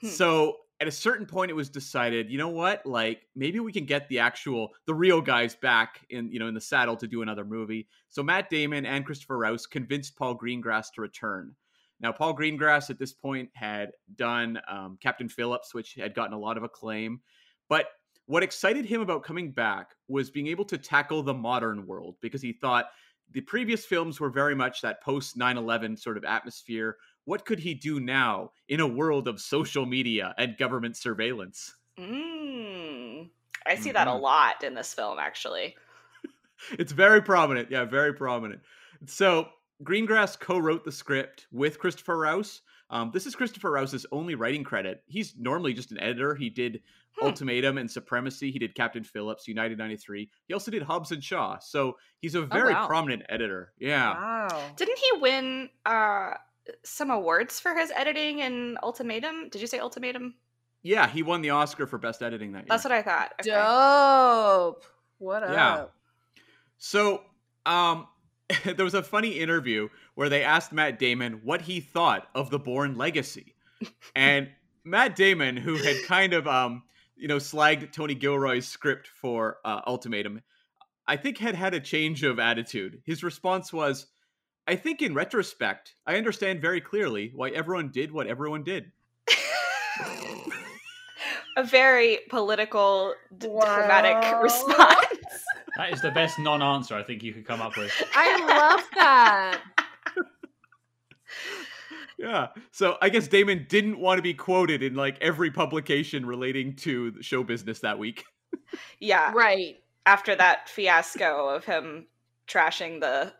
Hmm. 0.00 0.08
So 0.08 0.56
at 0.80 0.88
a 0.88 0.92
certain 0.92 1.26
point 1.26 1.50
it 1.50 1.54
was 1.54 1.70
decided, 1.70 2.28
you 2.28 2.38
know 2.38 2.48
what? 2.48 2.84
Like 2.84 3.28
maybe 3.36 3.60
we 3.60 3.72
can 3.72 3.86
get 3.86 4.08
the 4.08 4.18
actual 4.18 4.70
the 4.86 4.94
real 4.94 5.20
guys 5.20 5.54
back 5.54 6.04
in, 6.10 6.30
you 6.32 6.40
know, 6.40 6.48
in 6.48 6.54
the 6.54 6.60
saddle 6.60 6.96
to 6.96 7.06
do 7.06 7.22
another 7.22 7.44
movie. 7.44 7.86
So 8.08 8.22
Matt 8.22 8.50
Damon 8.50 8.84
and 8.84 9.06
Christopher 9.06 9.38
Rouse 9.38 9.66
convinced 9.66 10.16
Paul 10.16 10.36
Greengrass 10.36 10.92
to 10.94 11.00
return. 11.00 11.54
Now, 12.00 12.10
Paul 12.10 12.36
Greengrass 12.36 12.90
at 12.90 12.98
this 12.98 13.12
point 13.12 13.48
had 13.54 13.92
done 14.16 14.60
um, 14.68 14.98
Captain 15.00 15.28
Phillips, 15.28 15.72
which 15.72 15.94
had 15.94 16.14
gotten 16.14 16.34
a 16.34 16.38
lot 16.38 16.56
of 16.56 16.64
acclaim. 16.64 17.20
But 17.72 17.86
what 18.26 18.42
excited 18.42 18.84
him 18.84 19.00
about 19.00 19.22
coming 19.22 19.50
back 19.50 19.92
was 20.06 20.28
being 20.28 20.46
able 20.48 20.66
to 20.66 20.76
tackle 20.76 21.22
the 21.22 21.32
modern 21.32 21.86
world 21.86 22.16
because 22.20 22.42
he 22.42 22.52
thought 22.52 22.90
the 23.30 23.40
previous 23.40 23.86
films 23.86 24.20
were 24.20 24.28
very 24.28 24.54
much 24.54 24.82
that 24.82 25.00
post 25.00 25.38
9 25.38 25.56
11 25.56 25.96
sort 25.96 26.18
of 26.18 26.24
atmosphere. 26.26 26.98
What 27.24 27.46
could 27.46 27.58
he 27.58 27.72
do 27.72 27.98
now 27.98 28.50
in 28.68 28.80
a 28.80 28.86
world 28.86 29.26
of 29.26 29.40
social 29.40 29.86
media 29.86 30.34
and 30.36 30.58
government 30.58 30.98
surveillance? 30.98 31.74
Mm. 31.98 33.30
I 33.64 33.76
see 33.76 33.92
that 33.92 34.06
a 34.06 34.10
Mhm. 34.10 34.20
lot 34.20 34.62
in 34.64 34.74
this 34.74 34.92
film, 34.92 35.18
actually. 35.18 35.74
It's 36.78 36.92
very 36.92 37.22
prominent. 37.22 37.70
Yeah, 37.70 37.86
very 37.86 38.12
prominent. 38.12 38.60
So 39.06 39.48
Greengrass 39.82 40.38
co-wrote 40.38 40.84
the 40.84 40.92
script 40.92 41.46
with 41.50 41.78
Christopher 41.78 42.18
Rouse. 42.18 42.60
Um, 42.90 43.10
this 43.14 43.24
is 43.26 43.34
Christopher 43.34 43.70
Rouse's 43.70 44.04
only 44.12 44.34
writing 44.34 44.62
credit. 44.62 45.02
He's 45.06 45.34
normally 45.38 45.72
just 45.72 45.90
an 45.92 46.00
editor. 46.00 46.34
He 46.34 46.50
did 46.50 46.82
Hmm. 47.18 47.26
Ultimatum 47.26 47.78
and 47.78 47.90
Supremacy. 47.90 48.50
He 48.50 48.58
did 48.58 48.74
Captain 48.74 49.04
Phillips, 49.04 49.46
United 49.46 49.78
93. 49.78 50.30
He 50.48 50.54
also 50.54 50.70
did 50.70 50.82
Hobbs 50.82 51.12
and 51.12 51.22
Shaw. 51.22 51.58
So 51.58 51.96
he's 52.20 52.34
a 52.34 52.42
very 52.42 52.72
wow. 52.72 52.86
prominent 52.86 53.22
editor. 53.28 53.72
Yeah. 53.78 54.14
Wow. 54.14 54.72
Didn't 54.76 54.98
he 54.98 55.20
win 55.20 55.68
uh, 55.84 56.34
some 56.84 57.10
awards 57.10 57.60
for 57.60 57.74
his 57.74 57.90
editing 57.94 58.38
in 58.38 58.78
Ultimatum? 58.82 59.48
Did 59.50 59.60
you 59.60 59.66
say 59.66 59.78
Ultimatum? 59.78 60.34
Yeah, 60.82 61.08
he 61.08 61.22
won 61.22 61.42
the 61.42 61.50
Oscar 61.50 61.86
for 61.86 61.98
best 61.98 62.22
editing 62.22 62.52
that 62.52 62.60
year. 62.60 62.66
That's 62.68 62.84
what 62.84 62.92
I 62.92 63.02
thought. 63.02 63.32
Okay. 63.40 63.50
Dope. 63.50 64.84
What 65.18 65.44
up? 65.44 65.52
Yeah. 65.52 65.84
So, 66.78 67.22
um, 67.64 68.08
there 68.64 68.84
was 68.84 68.94
a 68.94 69.02
funny 69.02 69.38
interview 69.38 69.88
where 70.14 70.28
they 70.28 70.42
asked 70.42 70.72
Matt 70.72 70.98
Damon 70.98 71.40
what 71.44 71.62
he 71.62 71.80
thought 71.80 72.26
of 72.34 72.50
the 72.50 72.58
Bourne 72.58 72.96
legacy, 72.96 73.54
and 74.16 74.50
Matt 74.84 75.14
Damon, 75.14 75.56
who 75.56 75.76
had 75.76 75.96
kind 76.06 76.32
of, 76.32 76.48
um, 76.48 76.82
you 77.22 77.28
know, 77.28 77.36
slagged 77.36 77.92
Tony 77.92 78.16
Gilroy's 78.16 78.66
script 78.66 79.06
for 79.06 79.58
uh, 79.64 79.80
Ultimatum, 79.86 80.42
I 81.06 81.16
think 81.16 81.38
had 81.38 81.54
had 81.54 81.72
a 81.72 81.78
change 81.78 82.24
of 82.24 82.40
attitude. 82.40 83.00
His 83.06 83.22
response 83.22 83.72
was, 83.72 84.08
"I 84.66 84.74
think 84.74 85.00
in 85.02 85.14
retrospect, 85.14 85.94
I 86.04 86.16
understand 86.16 86.60
very 86.60 86.80
clearly 86.80 87.30
why 87.32 87.50
everyone 87.50 87.92
did 87.92 88.10
what 88.10 88.26
everyone 88.26 88.64
did." 88.64 88.90
a 91.56 91.62
very 91.62 92.18
political, 92.28 93.14
d- 93.38 93.46
diplomatic 93.46 94.42
response. 94.42 95.06
That 95.78 95.90
is 95.90 96.02
the 96.02 96.10
best 96.10 96.38
non-answer 96.38 96.94
I 96.94 97.02
think 97.02 97.22
you 97.22 97.32
could 97.32 97.46
come 97.46 97.62
up 97.62 97.78
with. 97.78 97.90
I 98.14 98.38
love 98.44 98.86
that. 98.94 99.62
Yeah. 102.22 102.48
So 102.70 102.96
I 103.02 103.08
guess 103.08 103.26
Damon 103.26 103.66
didn't 103.68 103.98
want 103.98 104.18
to 104.18 104.22
be 104.22 104.32
quoted 104.32 104.80
in 104.82 104.94
like 104.94 105.18
every 105.20 105.50
publication 105.50 106.24
relating 106.24 106.76
to 106.76 107.10
the 107.10 107.22
show 107.22 107.42
business 107.42 107.80
that 107.80 107.98
week. 107.98 108.24
Yeah, 109.00 109.32
Right. 109.34 109.76
after 110.06 110.34
that 110.36 110.68
fiasco 110.68 111.48
of 111.48 111.64
him 111.64 112.06
trashing 112.46 113.00
the 113.00 113.32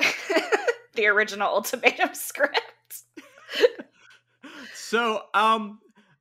the 0.94 1.06
original 1.06 1.48
ultimatum 1.48 2.10
script. 2.14 3.04
So, 4.74 5.22
um 5.34 5.78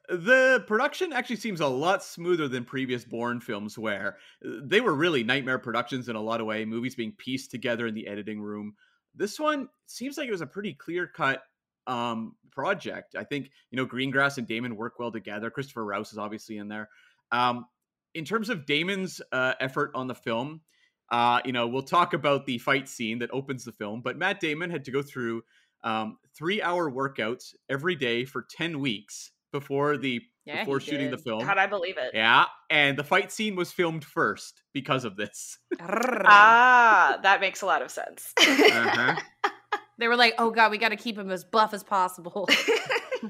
the 0.09 0.63
production 0.67 1.13
actually 1.13 1.37
seems 1.37 1.61
a 1.61 1.67
lot 1.67 2.03
smoother 2.03 2.49
than 2.49 2.65
previous 2.65 3.05
Bourne 3.05 3.39
films 3.39 3.77
where 3.77 4.17
uh, 4.45 4.59
they 4.63 4.81
were 4.81 4.93
really 4.93 5.23
nightmare 5.23 5.57
productions 5.59 6.09
in 6.09 6.17
a 6.17 6.21
lot 6.21 6.41
of 6.41 6.47
way, 6.47 6.65
movies 6.65 6.95
being 6.95 7.13
pieced 7.13 7.49
together 7.49 7.87
in 7.87 7.95
the 7.95 8.07
editing 8.07 8.41
room. 8.41 8.75
This 9.15 9.39
one 9.39 9.69
seems 9.87 10.17
like 10.17 10.27
it 10.27 10.31
was 10.31 10.41
a 10.41 10.45
pretty 10.47 10.73
clear-cut 10.73 11.43
um 11.87 12.35
project. 12.51 13.15
I 13.17 13.23
think, 13.23 13.49
you 13.71 13.77
know, 13.77 13.85
Greengrass 13.85 14.37
and 14.37 14.47
Damon 14.47 14.75
work 14.75 14.99
well 14.99 15.11
together. 15.11 15.49
Christopher 15.49 15.85
Rouse 15.85 16.11
is 16.11 16.17
obviously 16.17 16.57
in 16.57 16.67
there. 16.67 16.89
Um 17.31 17.65
in 18.13 18.25
terms 18.25 18.49
of 18.49 18.65
Damon's 18.65 19.21
uh, 19.31 19.53
effort 19.59 19.91
on 19.95 20.07
the 20.07 20.15
film, 20.15 20.61
uh, 21.11 21.41
you 21.45 21.51
know, 21.51 21.67
we'll 21.67 21.81
talk 21.81 22.13
about 22.13 22.45
the 22.45 22.57
fight 22.57 22.87
scene 22.87 23.19
that 23.19 23.29
opens 23.31 23.63
the 23.65 23.71
film, 23.71 24.01
but 24.01 24.17
Matt 24.17 24.39
Damon 24.39 24.69
had 24.69 24.85
to 24.85 24.91
go 24.91 25.01
through 25.01 25.43
um, 25.83 26.17
three 26.37 26.61
hour 26.61 26.89
workouts 26.89 27.53
every 27.69 27.95
day 27.95 28.25
for 28.25 28.45
10 28.49 28.79
weeks 28.79 29.31
before 29.51 29.97
the 29.97 30.21
Yeah, 30.45 30.59
before 30.61 30.79
shooting 30.79 31.11
the 31.11 31.17
film. 31.17 31.45
How'd 31.45 31.57
I 31.57 31.67
believe 31.67 31.97
it? 31.97 32.11
Yeah, 32.13 32.45
and 32.69 32.97
the 32.97 33.03
fight 33.03 33.31
scene 33.31 33.55
was 33.55 33.71
filmed 33.71 34.05
first 34.05 34.61
because 34.73 35.05
of 35.05 35.15
this. 35.17 35.57
Ah, 36.23 37.19
that 37.23 37.41
makes 37.41 37.61
a 37.61 37.65
lot 37.65 37.81
of 37.81 37.91
sense. 37.91 38.31
Uh-huh. 38.39 39.15
They 39.97 40.07
were 40.07 40.15
like, 40.15 40.35
"Oh 40.37 40.51
God, 40.51 40.71
we 40.71 40.77
got 40.77 40.89
to 40.89 40.95
keep 40.95 41.17
him 41.17 41.31
as 41.31 41.43
buff 41.43 41.73
as 41.73 41.83
possible." 41.83 42.47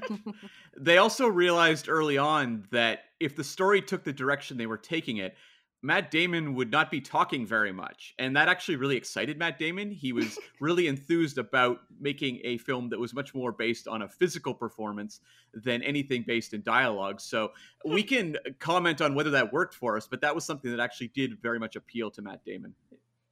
they 0.76 0.98
also 0.98 1.26
realized 1.26 1.88
early 1.88 2.18
on 2.18 2.66
that 2.70 3.04
if 3.20 3.36
the 3.36 3.44
story 3.44 3.82
took 3.82 4.04
the 4.04 4.12
direction 4.12 4.56
they 4.56 4.66
were 4.66 4.78
taking 4.78 5.18
it, 5.18 5.36
Matt 5.84 6.12
Damon 6.12 6.54
would 6.54 6.70
not 6.70 6.92
be 6.92 7.00
talking 7.00 7.44
very 7.44 7.72
much. 7.72 8.14
And 8.18 8.36
that 8.36 8.48
actually 8.48 8.76
really 8.76 8.96
excited 8.96 9.36
Matt 9.36 9.58
Damon. 9.58 9.90
He 9.90 10.12
was 10.12 10.38
really 10.60 10.86
enthused 10.86 11.38
about 11.38 11.80
making 12.00 12.40
a 12.44 12.58
film 12.58 12.88
that 12.90 13.00
was 13.00 13.12
much 13.12 13.34
more 13.34 13.50
based 13.50 13.88
on 13.88 14.02
a 14.02 14.08
physical 14.08 14.54
performance 14.54 15.20
than 15.52 15.82
anything 15.82 16.22
based 16.24 16.54
in 16.54 16.62
dialogue. 16.62 17.20
So 17.20 17.50
we 17.84 18.04
can 18.04 18.36
comment 18.60 19.00
on 19.00 19.16
whether 19.16 19.30
that 19.30 19.52
worked 19.52 19.74
for 19.74 19.96
us, 19.96 20.06
but 20.06 20.20
that 20.20 20.32
was 20.32 20.44
something 20.44 20.70
that 20.70 20.80
actually 20.80 21.08
did 21.08 21.42
very 21.42 21.58
much 21.58 21.74
appeal 21.74 22.12
to 22.12 22.22
Matt 22.22 22.44
Damon. 22.44 22.74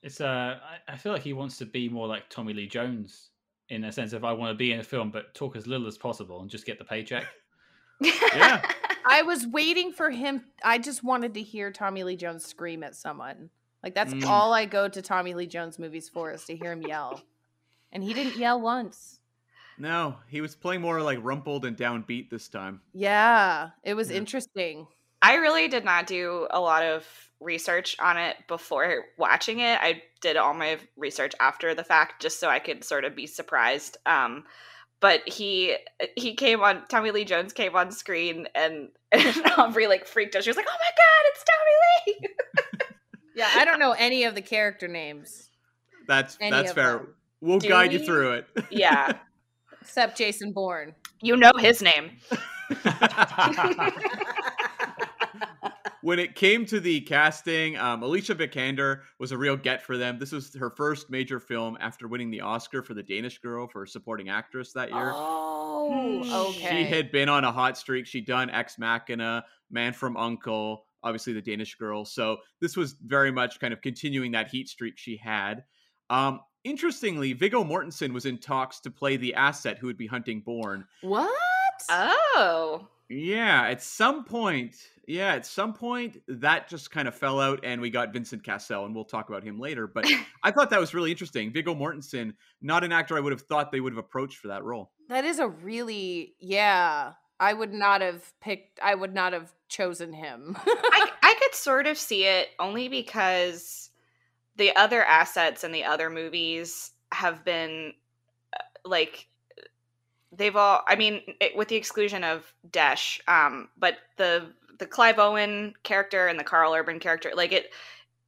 It's 0.02 0.20
uh, 0.20 0.58
I, 0.88 0.92
I 0.92 0.96
feel 0.96 1.12
like 1.12 1.22
he 1.22 1.32
wants 1.32 1.58
to 1.58 1.66
be 1.66 1.88
more 1.88 2.06
like 2.06 2.28
Tommy 2.30 2.52
Lee 2.54 2.66
Jones 2.66 3.30
in 3.68 3.84
a 3.84 3.92
sense 3.92 4.12
of 4.12 4.24
I 4.24 4.32
want 4.32 4.50
to 4.50 4.54
be 4.56 4.72
in 4.72 4.80
a 4.80 4.84
film 4.84 5.10
but 5.10 5.34
talk 5.34 5.56
as 5.56 5.66
little 5.66 5.86
as 5.86 5.98
possible 5.98 6.40
and 6.40 6.50
just 6.50 6.66
get 6.66 6.78
the 6.78 6.84
paycheck. 6.84 7.26
Yeah. 8.00 8.62
I 9.06 9.22
was 9.22 9.46
waiting 9.46 9.92
for 9.92 10.10
him. 10.10 10.44
I 10.64 10.78
just 10.78 11.02
wanted 11.04 11.34
to 11.34 11.42
hear 11.42 11.70
Tommy 11.70 12.02
Lee 12.04 12.16
Jones 12.16 12.44
scream 12.44 12.82
at 12.82 12.94
someone. 12.94 13.50
Like 13.82 13.94
that's 13.94 14.12
Mm. 14.12 14.24
all 14.26 14.52
I 14.52 14.64
go 14.66 14.88
to 14.88 15.02
Tommy 15.02 15.34
Lee 15.34 15.46
Jones 15.46 15.78
movies 15.78 16.08
for 16.08 16.32
is 16.32 16.44
to 16.46 16.56
hear 16.56 16.72
him 16.72 16.82
yell. 16.82 17.22
And 17.92 18.02
he 18.04 18.12
didn't 18.14 18.36
yell 18.36 18.60
once. 18.60 19.20
No, 19.78 20.16
he 20.28 20.40
was 20.40 20.54
playing 20.54 20.82
more 20.82 21.00
like 21.00 21.18
rumpled 21.22 21.64
and 21.64 21.76
downbeat 21.76 22.28
this 22.30 22.48
time. 22.48 22.80
Yeah, 22.92 23.70
it 23.82 23.94
was 23.94 24.10
Yeah. 24.10 24.18
interesting. 24.18 24.86
I 25.22 25.36
really 25.36 25.68
did 25.68 25.84
not 25.84 26.06
do 26.06 26.46
a 26.50 26.60
lot 26.60 26.82
of 26.82 27.06
research 27.40 27.96
on 27.98 28.16
it 28.16 28.36
before 28.48 29.04
watching 29.16 29.60
it. 29.60 29.78
I 29.80 30.02
did 30.20 30.36
all 30.36 30.54
my 30.54 30.78
research 30.96 31.32
after 31.40 31.74
the 31.74 31.84
fact 31.84 32.20
just 32.22 32.38
so 32.38 32.48
I 32.48 32.58
could 32.58 32.84
sort 32.84 33.04
of 33.04 33.16
be 33.16 33.26
surprised. 33.26 33.96
Um, 34.06 34.44
but 35.00 35.26
he 35.26 35.76
he 36.16 36.34
came 36.34 36.60
on 36.60 36.82
Tommy 36.88 37.10
Lee 37.10 37.24
Jones 37.24 37.52
came 37.54 37.74
on 37.74 37.90
screen 37.90 38.46
and, 38.54 38.88
and 39.12 39.42
Aubrey 39.56 39.86
like 39.86 40.06
freaked 40.06 40.36
out. 40.36 40.44
She 40.44 40.50
was 40.50 40.56
like, 40.58 40.66
"Oh 40.68 40.76
my 40.78 40.90
god, 40.96 41.24
it's 41.26 41.44
Tommy 41.44 41.76
Lee!" 42.06 42.28
Yeah, 43.36 43.48
I 43.54 43.64
don't 43.64 43.78
know 43.78 43.92
any 43.92 44.24
of 44.24 44.34
the 44.34 44.42
character 44.42 44.88
names 44.88 45.48
That's 46.08 46.36
Any 46.40 46.50
that's 46.50 46.72
fair. 46.72 46.98
them. 46.98 47.14
We'll 47.40 47.60
Do 47.60 47.68
guide 47.68 47.92
you 47.92 48.00
through 48.04 48.32
it. 48.32 48.46
yeah, 48.70 49.12
except 49.80 50.18
Jason 50.18 50.52
Bourne. 50.52 50.94
you 51.22 51.36
know 51.36 51.52
his 51.56 51.80
name. 51.80 52.10
when 56.02 56.18
it 56.18 56.34
came 56.34 56.64
to 56.66 56.80
the 56.80 57.00
casting, 57.02 57.76
um, 57.76 58.02
Alicia 58.02 58.34
Vikander 58.34 59.00
was 59.18 59.32
a 59.32 59.38
real 59.38 59.56
get 59.56 59.82
for 59.82 59.96
them. 59.96 60.18
This 60.18 60.32
was 60.32 60.54
her 60.54 60.70
first 60.70 61.10
major 61.10 61.40
film 61.40 61.76
after 61.80 62.08
winning 62.08 62.30
the 62.30 62.40
Oscar 62.40 62.82
for 62.82 62.94
The 62.94 63.02
Danish 63.02 63.38
Girl 63.38 63.66
for 63.68 63.86
supporting 63.86 64.28
actress 64.28 64.72
that 64.72 64.90
year. 64.90 65.12
Oh, 65.14 66.22
She 66.24 66.32
okay. 66.32 66.84
She 66.84 66.84
had 66.84 67.10
been 67.12 67.28
on 67.28 67.44
a 67.44 67.52
hot 67.52 67.76
streak. 67.78 68.06
She'd 68.06 68.26
done 68.26 68.50
Ex 68.50 68.78
Machina, 68.78 69.44
Man 69.70 69.92
from 69.92 70.16
Uncle, 70.16 70.86
obviously 71.02 71.32
The 71.32 71.42
Danish 71.42 71.74
Girl. 71.76 72.04
So 72.04 72.38
this 72.60 72.76
was 72.76 72.96
very 73.04 73.30
much 73.30 73.60
kind 73.60 73.72
of 73.72 73.80
continuing 73.80 74.32
that 74.32 74.48
heat 74.48 74.68
streak 74.68 74.98
she 74.98 75.16
had. 75.16 75.64
Um, 76.08 76.40
interestingly, 76.64 77.32
Viggo 77.32 77.62
Mortensen 77.64 78.12
was 78.12 78.26
in 78.26 78.38
talks 78.38 78.80
to 78.80 78.90
play 78.90 79.16
the 79.16 79.34
asset 79.34 79.78
who 79.78 79.86
would 79.86 79.96
be 79.96 80.06
hunting 80.06 80.40
Bourne. 80.44 80.84
what? 81.02 81.30
Oh, 81.88 82.88
Yeah, 83.12 83.66
at 83.66 83.82
some 83.82 84.22
point, 84.22 84.76
yeah, 85.08 85.34
at 85.34 85.44
some 85.44 85.72
point 85.72 86.18
that 86.28 86.68
just 86.68 86.92
kind 86.92 87.08
of 87.08 87.14
fell 87.14 87.40
out 87.40 87.58
and 87.64 87.80
we 87.80 87.90
got 87.90 88.12
Vincent 88.12 88.44
Cassel 88.44 88.84
and 88.84 88.94
we'll 88.94 89.04
talk 89.04 89.28
about 89.28 89.42
him 89.42 89.58
later, 89.58 89.88
but 89.88 90.06
I 90.44 90.52
thought 90.52 90.70
that 90.70 90.78
was 90.78 90.94
really 90.94 91.10
interesting. 91.10 91.52
Viggo 91.52 91.74
Mortensen, 91.74 92.34
not 92.62 92.84
an 92.84 92.92
actor 92.92 93.16
I 93.16 93.20
would 93.20 93.32
have 93.32 93.42
thought 93.42 93.72
they 93.72 93.80
would 93.80 93.92
have 93.92 93.98
approached 93.98 94.36
for 94.36 94.46
that 94.48 94.62
role. 94.62 94.92
That 95.08 95.24
is 95.24 95.40
a 95.40 95.48
really 95.48 96.36
yeah. 96.38 97.14
I 97.40 97.52
would 97.52 97.72
not 97.72 98.00
have 98.00 98.32
picked. 98.40 98.78
I 98.80 98.94
would 98.94 99.14
not 99.14 99.32
have 99.32 99.52
chosen 99.68 100.12
him. 100.12 100.56
I 100.64 101.10
I 101.20 101.34
could 101.42 101.54
sort 101.54 101.88
of 101.88 101.98
see 101.98 102.26
it 102.26 102.50
only 102.60 102.86
because 102.88 103.90
the 104.54 104.76
other 104.76 105.02
assets 105.02 105.64
in 105.64 105.72
the 105.72 105.84
other 105.84 106.10
movies 106.10 106.92
have 107.12 107.44
been 107.44 107.94
uh, 108.54 108.62
like 108.84 109.26
they've 110.32 110.56
all 110.56 110.82
I 110.86 110.96
mean 110.96 111.20
it, 111.40 111.56
with 111.56 111.68
the 111.68 111.76
exclusion 111.76 112.24
of 112.24 112.52
Desh 112.70 113.20
um 113.28 113.68
but 113.78 113.96
the 114.16 114.46
the 114.78 114.86
Clive 114.86 115.18
Owen 115.18 115.74
character 115.82 116.26
and 116.28 116.38
the 116.38 116.44
Karl 116.44 116.74
Urban 116.74 116.98
character 117.00 117.32
like 117.34 117.52
it 117.52 117.70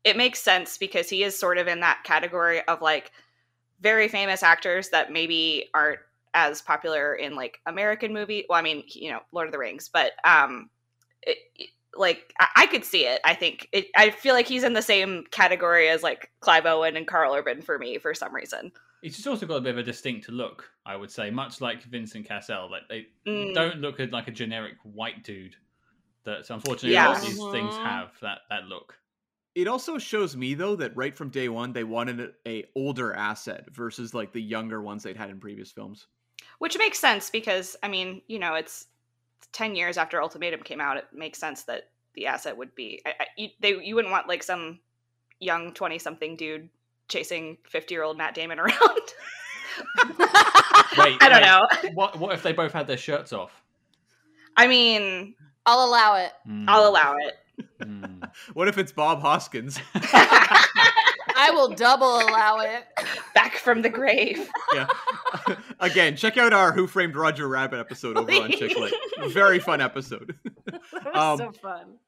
it 0.05 0.17
makes 0.17 0.41
sense 0.43 0.79
because 0.79 1.09
he 1.09 1.23
is 1.23 1.39
sort 1.39 1.59
of 1.59 1.69
in 1.69 1.81
that 1.81 2.03
category 2.05 2.63
of 2.67 2.83
like 2.83 3.13
very 3.81 4.09
famous 4.09 4.43
actors 4.43 4.89
that 4.91 5.13
maybe 5.13 5.71
aren't 5.75 6.01
as 6.35 6.63
popular 6.63 7.15
in 7.15 7.37
like 7.37 7.61
American 7.67 8.13
movie 8.13 8.47
well 8.49 8.59
I 8.59 8.63
mean 8.63 8.85
you 8.89 9.11
know 9.11 9.21
Lord 9.33 9.47
of 9.49 9.53
the 9.53 9.59
Rings 9.59 9.89
but 9.93 10.13
um 10.25 10.71
it, 11.23 11.39
it- 11.57 11.69
like 11.95 12.33
I, 12.41 12.49
I 12.57 12.67
could 12.69 12.87
see 12.87 13.05
it. 13.05 13.21
I 13.23 13.35
think 13.35 13.69
I 13.95 14.09
feel 14.09 14.33
like 14.35 14.47
he's 14.49 14.65
in 14.65 14.73
the 14.73 14.81
same 14.81 15.25
category 15.31 15.91
as 15.91 16.03
like 16.03 16.31
Clive 16.41 16.65
Owen 16.65 16.97
and 16.97 17.07
Karl 17.07 17.35
Urban 17.35 17.61
for 17.61 17.79
me 17.79 17.99
for 17.99 18.15
some 18.15 18.35
reason. 18.35 18.73
He's 19.03 19.17
just 19.17 19.27
also 19.29 19.45
got 19.45 19.57
a 19.57 19.61
bit 19.61 19.73
of 19.73 19.79
a 19.79 19.83
distinct 19.83 20.31
look, 20.31 20.72
I 20.85 20.97
would 20.97 21.11
say, 21.11 21.31
much 21.31 21.61
like 21.61 21.83
Vincent 21.85 22.27
Cassel. 22.27 22.71
Like 22.71 22.89
they 22.89 23.07
Mm. 23.27 23.55
don't 23.55 23.81
look 23.81 23.99
like 24.11 24.29
a 24.29 24.33
generic 24.33 24.75
white 24.83 25.23
dude. 25.25 25.57
That 26.25 26.49
unfortunately 26.51 26.93
Yeah. 26.93 27.09
a 27.09 27.11
lot 27.11 27.17
of 27.19 27.23
these 27.23 27.39
things 27.53 27.75
Mhm. 27.75 27.83
have 27.85 28.19
that 28.21 28.41
that 28.51 28.67
look. 28.67 28.99
It 29.55 29.69
also 29.69 29.99
shows 29.99 30.37
me 30.37 30.55
though 30.55 30.77
that 30.77 30.97
right 30.97 31.15
from 31.15 31.29
day 31.31 31.49
one 31.49 31.73
they 31.73 31.85
wanted 31.85 32.21
a, 32.21 32.33
a 32.49 32.65
older 32.75 33.13
asset 33.15 33.71
versus 33.71 34.15
like 34.15 34.33
the 34.33 34.41
younger 34.43 34.81
ones 34.81 35.03
they'd 35.03 35.17
had 35.17 35.31
in 35.31 35.39
previous 35.41 35.71
films. 35.71 36.07
Which 36.59 36.79
makes 36.79 36.99
sense 36.99 37.29
because 37.31 37.77
I 37.83 37.89
mean, 37.89 38.23
you 38.29 38.39
know, 38.39 38.55
it's 38.55 38.87
ten 39.53 39.75
years 39.77 39.99
after 39.99 40.21
Ultimatum 40.23 40.63
came 40.63 40.81
out. 40.81 40.97
It 40.97 41.07
makes 41.13 41.39
sense 41.39 41.65
that 41.65 41.91
the 42.15 42.27
asset 42.27 42.57
would 42.57 42.75
be. 42.75 43.03
I, 43.07 43.11
I, 43.21 43.27
you, 43.37 43.49
they 43.61 43.85
you 43.85 43.95
wouldn't 43.95 44.13
want 44.13 44.27
like 44.29 44.43
some 44.43 44.81
young 45.39 45.73
twenty 45.75 45.99
something 45.99 46.37
dude 46.37 46.69
chasing 47.09 47.59
fifty 47.69 47.95
year 47.95 48.03
old 48.05 48.17
Matt 48.17 48.35
Damon 48.35 48.59
around. 48.61 49.01
Wait, 50.99 51.17
I 51.23 51.29
don't 51.29 51.41
wait, 51.41 51.91
know. 51.91 51.91
What 51.95 52.19
what 52.19 52.35
if 52.35 52.43
they 52.43 52.53
both 52.53 52.73
had 52.73 52.87
their 52.87 52.97
shirts 52.99 53.33
off? 53.33 53.63
I 54.57 54.67
mean, 54.67 55.35
I'll 55.65 55.85
allow 55.87 56.17
it. 56.17 56.33
Hmm, 56.45 56.67
I'll 56.69 56.89
allow 56.89 57.17
it. 57.17 57.67
hmm. 57.83 58.23
What 58.53 58.69
if 58.69 58.77
it's 58.79 58.93
Bob 58.93 59.21
Hoskins? 59.21 59.79
I 59.95 61.51
will 61.53 61.69
double 61.71 62.19
allow 62.19 62.61
it. 62.61 62.85
Back 63.35 63.57
from 63.57 63.83
the 63.83 63.89
grave. 63.89 64.49
yeah. 64.75 64.87
Again, 65.81 66.15
check 66.17 66.37
out 66.37 66.53
our 66.53 66.73
Who 66.73 66.87
Framed 66.87 67.17
Roger 67.17 67.49
Rabbit 67.49 67.81
episode 67.81 68.17
over 68.17 68.31
on 68.31 68.51
Chicklet. 68.51 68.93
Very 69.29 69.59
fun 69.59 69.81
episode. 69.81 70.39
That 70.67 71.17
Um, 71.17 71.39
so 71.39 71.53
fun. 71.53 71.99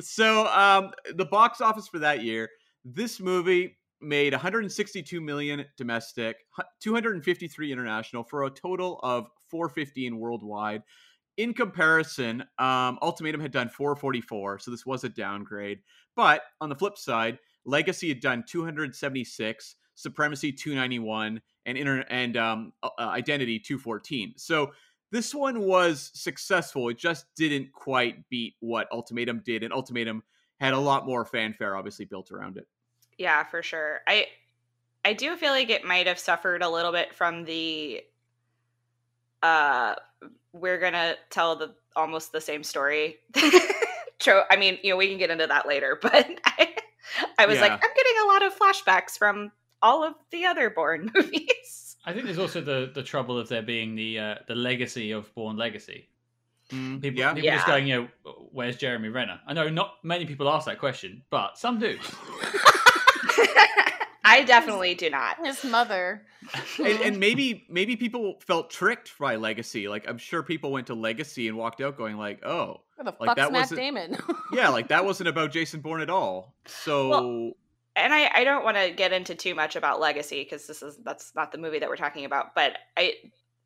so 0.00 0.46
um 0.48 0.90
the 1.14 1.24
box 1.24 1.60
office 1.60 1.86
for 1.88 2.00
that 2.00 2.22
year 2.22 2.50
this 2.84 3.20
movie 3.20 3.76
made 4.00 4.32
162 4.32 5.20
million 5.20 5.64
domestic 5.76 6.36
253 6.80 7.72
international 7.72 8.22
for 8.24 8.44
a 8.44 8.50
total 8.50 9.00
of 9.02 9.28
415 9.50 10.18
worldwide 10.18 10.82
in 11.36 11.52
comparison, 11.52 12.44
um, 12.58 12.98
Ultimatum 13.02 13.40
had 13.40 13.52
done 13.52 13.68
444, 13.68 14.58
so 14.58 14.70
this 14.70 14.86
was 14.86 15.04
a 15.04 15.08
downgrade. 15.08 15.80
But 16.14 16.42
on 16.60 16.68
the 16.68 16.74
flip 16.74 16.96
side, 16.96 17.38
Legacy 17.64 18.08
had 18.08 18.20
done 18.20 18.44
276, 18.46 19.76
Supremacy 19.94 20.52
291, 20.52 21.40
and 21.66 21.78
Inter- 21.78 22.04
and 22.08 22.36
um, 22.36 22.72
uh, 22.82 22.88
Identity 22.98 23.58
214. 23.58 24.34
So 24.36 24.72
this 25.12 25.34
one 25.34 25.60
was 25.60 26.10
successful. 26.14 26.88
It 26.88 26.98
just 26.98 27.26
didn't 27.36 27.72
quite 27.72 28.28
beat 28.30 28.54
what 28.60 28.90
Ultimatum 28.90 29.42
did, 29.44 29.62
and 29.62 29.72
Ultimatum 29.72 30.22
had 30.58 30.72
a 30.72 30.78
lot 30.78 31.04
more 31.04 31.24
fanfare, 31.26 31.76
obviously 31.76 32.06
built 32.06 32.30
around 32.32 32.56
it. 32.56 32.66
Yeah, 33.18 33.44
for 33.44 33.62
sure. 33.62 34.00
I 34.06 34.26
I 35.04 35.12
do 35.12 35.36
feel 35.36 35.50
like 35.50 35.70
it 35.70 35.84
might 35.84 36.06
have 36.06 36.18
suffered 36.18 36.62
a 36.62 36.68
little 36.68 36.92
bit 36.92 37.14
from 37.14 37.44
the 37.44 38.02
uh 39.42 39.94
we're 40.52 40.78
gonna 40.78 41.14
tell 41.30 41.56
the 41.56 41.74
almost 41.94 42.32
the 42.32 42.40
same 42.40 42.62
story. 42.62 43.16
I 43.36 44.56
mean, 44.58 44.78
you 44.82 44.90
know, 44.90 44.96
we 44.96 45.08
can 45.08 45.18
get 45.18 45.30
into 45.30 45.46
that 45.46 45.66
later, 45.66 45.98
but 46.02 46.28
I, 46.44 46.74
I 47.38 47.46
was 47.46 47.56
yeah. 47.56 47.62
like, 47.62 47.72
I'm 47.72 47.78
getting 47.78 48.16
a 48.22 48.26
lot 48.26 48.44
of 48.44 48.58
flashbacks 48.58 49.18
from 49.18 49.52
all 49.82 50.04
of 50.04 50.14
the 50.30 50.44
other 50.46 50.70
Bourne 50.70 51.10
movies. 51.14 51.96
I 52.04 52.12
think 52.12 52.24
there's 52.24 52.38
also 52.38 52.60
the 52.60 52.90
the 52.94 53.02
trouble 53.02 53.36
of 53.36 53.48
there 53.48 53.62
being 53.62 53.96
the 53.96 54.18
uh, 54.18 54.34
the 54.46 54.54
legacy 54.54 55.10
of 55.10 55.32
Bourne 55.34 55.56
Legacy. 55.56 56.08
Mm, 56.70 57.00
people, 57.00 57.20
yeah. 57.20 57.32
people 57.32 57.44
yeah. 57.44 57.54
just 57.56 57.66
going, 57.66 57.86
you 57.86 58.08
know, 58.24 58.32
where's 58.50 58.76
Jeremy 58.76 59.08
Renner? 59.08 59.40
I 59.46 59.54
know 59.54 59.68
not 59.68 59.94
many 60.02 60.26
people 60.26 60.48
ask 60.48 60.66
that 60.66 60.78
question, 60.78 61.22
but 61.30 61.58
some 61.58 61.78
do. 61.78 61.98
I 64.26 64.42
definitely 64.42 64.94
do 64.94 65.08
not. 65.08 65.44
His 65.44 65.64
mother. 65.64 66.22
and, 66.78 67.00
and, 67.00 67.20
maybe 67.20 67.64
maybe 67.68 67.96
people 67.96 68.38
felt 68.40 68.70
tricked 68.70 69.16
by 69.18 69.36
Legacy. 69.36 69.88
Like 69.88 70.08
I'm 70.08 70.18
sure 70.18 70.42
people 70.42 70.72
went 70.72 70.88
to 70.88 70.94
Legacy 70.94 71.48
and 71.48 71.56
walked 71.56 71.80
out 71.80 71.96
going 71.96 72.16
like, 72.16 72.44
"Oh, 72.44 72.80
the 72.98 73.14
like 73.20 73.36
that 73.36 73.52
Matt 73.52 73.70
Damon." 73.70 74.18
yeah, 74.52 74.68
like 74.68 74.88
that 74.88 75.04
wasn't 75.04 75.28
about 75.28 75.52
Jason 75.52 75.80
Bourne 75.80 76.00
at 76.00 76.10
all. 76.10 76.54
So. 76.66 77.08
Well, 77.08 77.52
and 77.94 78.12
I, 78.12 78.30
I 78.34 78.44
don't 78.44 78.62
want 78.62 78.76
to 78.76 78.90
get 78.90 79.12
into 79.12 79.34
too 79.34 79.54
much 79.54 79.74
about 79.74 80.00
Legacy 80.00 80.44
because 80.44 80.66
this 80.66 80.82
is 80.82 80.98
that's 80.98 81.34
not 81.34 81.50
the 81.52 81.58
movie 81.58 81.78
that 81.78 81.88
we're 81.88 81.96
talking 81.96 82.26
about. 82.26 82.54
But 82.54 82.76
I, 82.96 83.14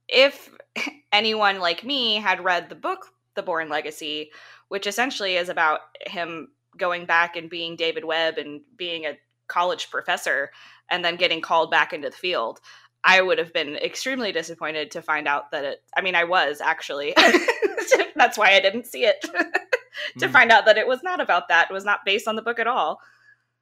if 0.08 0.50
anyone 1.12 1.58
like 1.58 1.84
me 1.84 2.16
had 2.16 2.44
read 2.44 2.68
the 2.68 2.74
book 2.74 3.06
The 3.34 3.42
Bourne 3.42 3.68
Legacy, 3.70 4.30
which 4.68 4.86
essentially 4.86 5.36
is 5.36 5.48
about 5.48 5.80
him 6.06 6.48
going 6.76 7.06
back 7.06 7.36
and 7.36 7.50
being 7.50 7.76
David 7.76 8.04
Webb 8.04 8.38
and 8.38 8.60
being 8.76 9.04
a 9.04 9.18
college 9.50 9.90
professor 9.90 10.50
and 10.90 11.04
then 11.04 11.16
getting 11.16 11.40
called 11.40 11.70
back 11.70 11.92
into 11.92 12.08
the 12.08 12.16
field, 12.16 12.60
I 13.04 13.20
would 13.20 13.38
have 13.38 13.52
been 13.52 13.76
extremely 13.76 14.32
disappointed 14.32 14.90
to 14.92 15.02
find 15.02 15.26
out 15.26 15.50
that 15.52 15.64
it, 15.64 15.82
I 15.96 16.00
mean, 16.00 16.14
I 16.14 16.24
was 16.24 16.60
actually. 16.60 17.14
That's 18.16 18.36
why 18.36 18.52
I 18.54 18.60
didn't 18.60 18.86
see 18.86 19.04
it. 19.04 19.20
to 20.18 20.26
mm. 20.26 20.30
find 20.30 20.50
out 20.50 20.66
that 20.66 20.78
it 20.78 20.86
was 20.86 21.02
not 21.02 21.20
about 21.20 21.48
that. 21.48 21.68
It 21.70 21.72
was 21.72 21.84
not 21.84 22.04
based 22.04 22.28
on 22.28 22.36
the 22.36 22.42
book 22.42 22.58
at 22.58 22.66
all. 22.66 23.00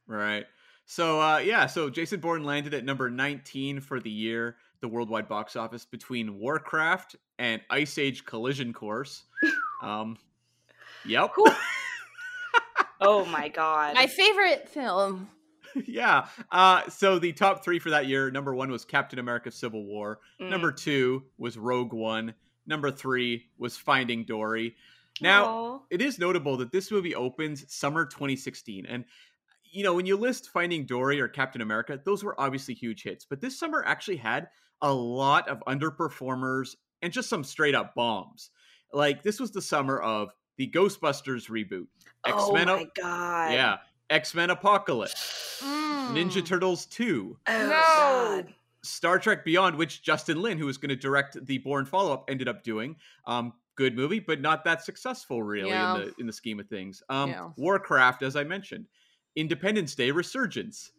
Right. 0.07 0.47
So, 0.87 1.21
uh, 1.21 1.39
yeah, 1.39 1.67
so 1.67 1.91
Jason 1.91 2.19
Bourne 2.21 2.45
landed 2.45 2.73
at 2.75 2.85
number 2.85 3.11
19 3.11 3.81
for 3.81 4.01
the 4.01 4.11
year, 4.11 4.57
the 4.81 4.89
worldwide 4.89 5.29
box 5.29 5.55
office, 5.55 5.85
between 5.85 6.39
Warcraft 6.39 7.17
and 7.39 7.61
Ice 7.71 7.99
Age 7.99 8.25
Collision 8.25 8.73
Course. 8.73 9.25
Um, 9.81 10.19
yep. 11.07 11.31
oh 13.01 13.25
my 13.27 13.47
God. 13.47 13.95
My 13.95 14.09
favorite 14.09 14.69
film. 14.69 15.29
yeah. 15.87 16.27
Uh, 16.51 16.89
so 16.89 17.19
the 17.19 17.33
top 17.33 17.65
three 17.65 17.79
for 17.79 17.91
that 17.91 18.07
year 18.07 18.31
number 18.31 18.55
one 18.55 18.71
was 18.71 18.85
Captain 18.85 19.19
America 19.19 19.51
Civil 19.51 19.85
War. 19.85 20.21
Mm. 20.41 20.51
Number 20.51 20.73
two 20.73 21.25
was 21.39 21.59
Rogue 21.59 21.93
One. 21.93 22.35
Number 22.67 22.91
three 22.91 23.47
was 23.59 23.77
Finding 23.77 24.25
Dory. 24.25 24.75
Now, 25.21 25.47
Aww. 25.47 25.81
it 25.91 26.03
is 26.03 26.19
notable 26.19 26.57
that 26.59 26.71
this 26.71 26.91
movie 26.91 27.15
opens 27.15 27.65
summer 27.73 28.05
2016. 28.05 28.87
And, 28.87 29.05
you 29.65 29.83
know, 29.83 29.95
when 29.95 30.07
you 30.07 30.17
list 30.17 30.51
Finding 30.51 30.87
Dory 30.87 31.21
or 31.21 31.29
Captain 31.29 31.61
America, 31.61 32.01
those 32.05 32.23
were 32.23 32.39
obviously 32.41 32.75
huge 32.75 33.03
hits. 33.03 33.25
But 33.25 33.41
this 33.41 33.59
summer 33.59 33.83
actually 33.85 34.19
had 34.19 34.49
a 34.81 34.93
lot 34.93 35.49
of 35.49 35.63
underperformers 35.67 36.77
and 37.03 37.13
just 37.13 37.29
some 37.29 37.43
straight 37.43 37.75
up 37.75 37.95
bombs. 37.95 38.51
Like, 38.93 39.23
this 39.23 39.41
was 39.41 39.51
the 39.51 39.63
summer 39.63 39.99
of 39.99 40.31
the 40.57 40.69
Ghostbusters 40.69 41.49
reboot. 41.49 41.87
X-Men 42.27 42.69
oh 42.69 42.77
my 42.77 42.87
god! 43.01 43.53
Yeah, 43.53 43.77
X 44.11 44.35
Men 44.35 44.51
Apocalypse, 44.51 45.61
mm. 45.63 46.15
Ninja 46.15 46.45
Turtles 46.45 46.87
2. 46.87 47.37
Oh, 47.47 47.59
no. 47.59 47.69
God. 47.69 48.55
Star 48.83 49.19
Trek 49.19 49.45
Beyond, 49.45 49.77
which 49.77 50.03
Justin 50.03 50.41
Lin, 50.41 50.59
who 50.59 50.67
was 50.67 50.79
going 50.79 50.89
to 50.91 50.97
direct 50.97 51.45
the 51.45 51.59
Bourne 51.59 51.85
follow 51.85 52.13
up, 52.13 52.25
ended 52.29 52.49
up 52.49 52.63
doing. 52.63 52.97
Um, 53.27 53.53
good 53.75 53.95
movie, 53.95 54.21
but 54.21 54.41
not 54.41 54.65
that 54.65 54.85
successful, 54.85 55.43
really, 55.43 55.71
yeah. 55.71 55.95
in 55.95 56.01
the 56.01 56.15
in 56.21 56.27
the 56.27 56.33
scheme 56.33 56.61
of 56.61 56.69
things. 56.69 57.03
Um, 57.09 57.31
yeah. 57.31 57.49
Warcraft, 57.57 58.23
as 58.23 58.37
I 58.37 58.45
mentioned, 58.45 58.87
Independence 59.37 59.95
Day 59.95 60.11
Resurgence, 60.11 60.93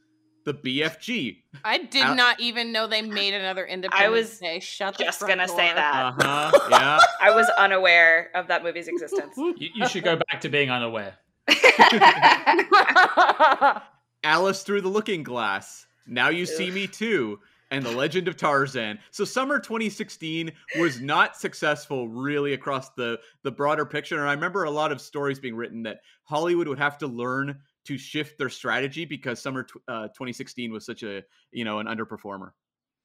the 0.45 0.53
BFG. 0.53 1.43
I 1.63 1.79
did 1.79 2.03
uh, 2.03 2.13
not 2.13 2.39
even 2.39 2.71
know 2.71 2.87
they 2.87 3.01
made 3.01 3.33
another 3.33 3.65
Independence 3.65 3.99
Day. 3.99 4.05
I 4.05 4.09
was 4.09 4.39
Day. 4.39 4.59
Shut 4.59 4.97
just 4.97 5.21
gonna 5.21 5.47
door. 5.47 5.55
say 5.55 5.73
that. 5.73 6.13
Uh-huh, 6.19 6.67
yeah, 6.71 6.99
I 7.21 7.35
was 7.35 7.49
unaware 7.57 8.29
of 8.35 8.47
that 8.47 8.63
movie's 8.63 8.87
existence. 8.87 9.35
you, 9.37 9.53
you 9.75 9.87
should 9.87 10.03
go 10.03 10.15
back 10.15 10.41
to 10.41 10.49
being 10.49 10.69
unaware. 10.69 11.17
Alice 14.23 14.63
through 14.63 14.81
the 14.81 14.89
looking 14.89 15.23
glass. 15.23 15.85
Now 16.07 16.29
you 16.29 16.45
see 16.45 16.71
me 16.71 16.87
too. 16.87 17.39
And 17.71 17.85
the 17.85 17.91
Legend 17.91 18.27
of 18.27 18.35
Tarzan. 18.35 18.97
So 19.11 19.23
summer 19.23 19.59
2016 19.59 20.51
was 20.79 20.99
not 20.99 21.37
successful 21.37 22.09
really 22.09 22.53
across 22.53 22.89
the 22.91 23.19
the 23.43 23.51
broader 23.51 23.85
picture. 23.85 24.19
And 24.19 24.27
I 24.27 24.33
remember 24.33 24.63
a 24.63 24.71
lot 24.71 24.91
of 24.91 24.99
stories 24.99 25.39
being 25.39 25.55
written 25.55 25.83
that 25.83 25.99
Hollywood 26.23 26.67
would 26.67 26.79
have 26.79 26.97
to 26.99 27.07
learn 27.07 27.59
to 27.85 27.97
shift 27.97 28.39
their 28.39 28.49
strategy 28.49 29.05
because 29.05 29.39
summer 29.39 29.67
uh, 29.87 30.07
2016 30.07 30.71
was 30.71 30.83
such 30.83 31.03
a 31.03 31.21
you 31.51 31.63
know 31.63 31.77
an 31.77 31.85
underperformer. 31.85 32.51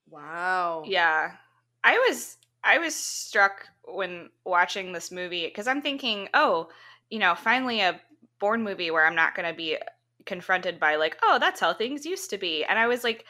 Wow. 0.09 0.85
Yeah, 0.87 1.33
I 1.83 1.99
was 1.99 2.37
I 2.63 2.79
was 2.79 2.95
struck 2.95 3.67
when 3.85 4.31
watching 4.45 4.93
this 4.93 5.11
movie 5.11 5.47
because 5.47 5.67
I'm 5.67 5.83
thinking, 5.83 6.29
oh, 6.35 6.69
you 7.11 7.19
know, 7.19 7.35
finally 7.35 7.81
a 7.81 8.01
Bourne 8.45 8.63
movie 8.63 8.91
where 8.91 9.07
I'm 9.07 9.15
not 9.15 9.35
going 9.35 9.49
to 9.49 9.57
be 9.57 9.79
confronted 10.27 10.79
by 10.79 10.97
like, 10.97 11.17
oh, 11.23 11.39
that's 11.41 11.61
how 11.61 11.73
things 11.73 12.05
used 12.05 12.29
to 12.29 12.37
be. 12.37 12.63
And 12.63 12.79
I 12.79 12.89
was 12.89 13.03
like, 13.03 13.25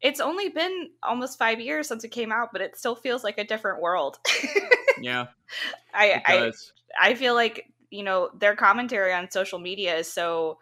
it's 0.00 0.20
only 0.20 0.48
been 0.48 0.90
almost 1.02 1.40
five 1.40 1.58
years 1.58 1.88
since 1.88 2.04
it 2.04 2.10
came 2.10 2.30
out, 2.30 2.50
but 2.52 2.60
it 2.60 2.78
still 2.78 2.94
feels 2.94 3.24
like 3.24 3.36
a 3.36 3.44
different 3.44 3.82
world. 3.82 4.20
yeah, 5.00 5.26
I, 5.92 6.22
I 6.24 6.52
I 7.00 7.14
feel 7.14 7.34
like 7.34 7.66
you 7.90 8.04
know 8.04 8.30
their 8.38 8.54
commentary 8.54 9.12
on 9.12 9.28
social 9.28 9.58
media 9.58 9.96
is 9.96 10.06
so 10.06 10.58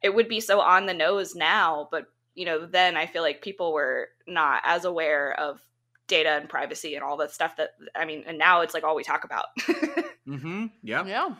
it 0.00 0.14
would 0.14 0.28
be 0.28 0.38
so 0.38 0.60
on 0.60 0.86
the 0.86 0.94
nose 0.94 1.34
now, 1.34 1.88
but 1.90 2.04
you 2.36 2.46
know 2.46 2.66
then 2.66 2.96
I 2.96 3.06
feel 3.06 3.22
like 3.22 3.42
people 3.42 3.72
were 3.72 4.10
not 4.28 4.62
as 4.64 4.84
aware 4.84 5.32
of 5.40 5.60
data 6.06 6.30
and 6.30 6.48
privacy 6.48 6.94
and 6.94 7.02
all 7.02 7.16
that 7.16 7.32
stuff 7.32 7.56
that 7.56 7.70
I 7.96 8.04
mean, 8.04 8.22
and 8.28 8.38
now 8.38 8.60
it's 8.60 8.74
like 8.74 8.84
all 8.84 8.94
we 8.94 9.02
talk 9.02 9.24
about. 9.24 9.46
mm-hmm. 9.58 10.66
Yeah. 10.84 11.04
Yeah. 11.04 11.34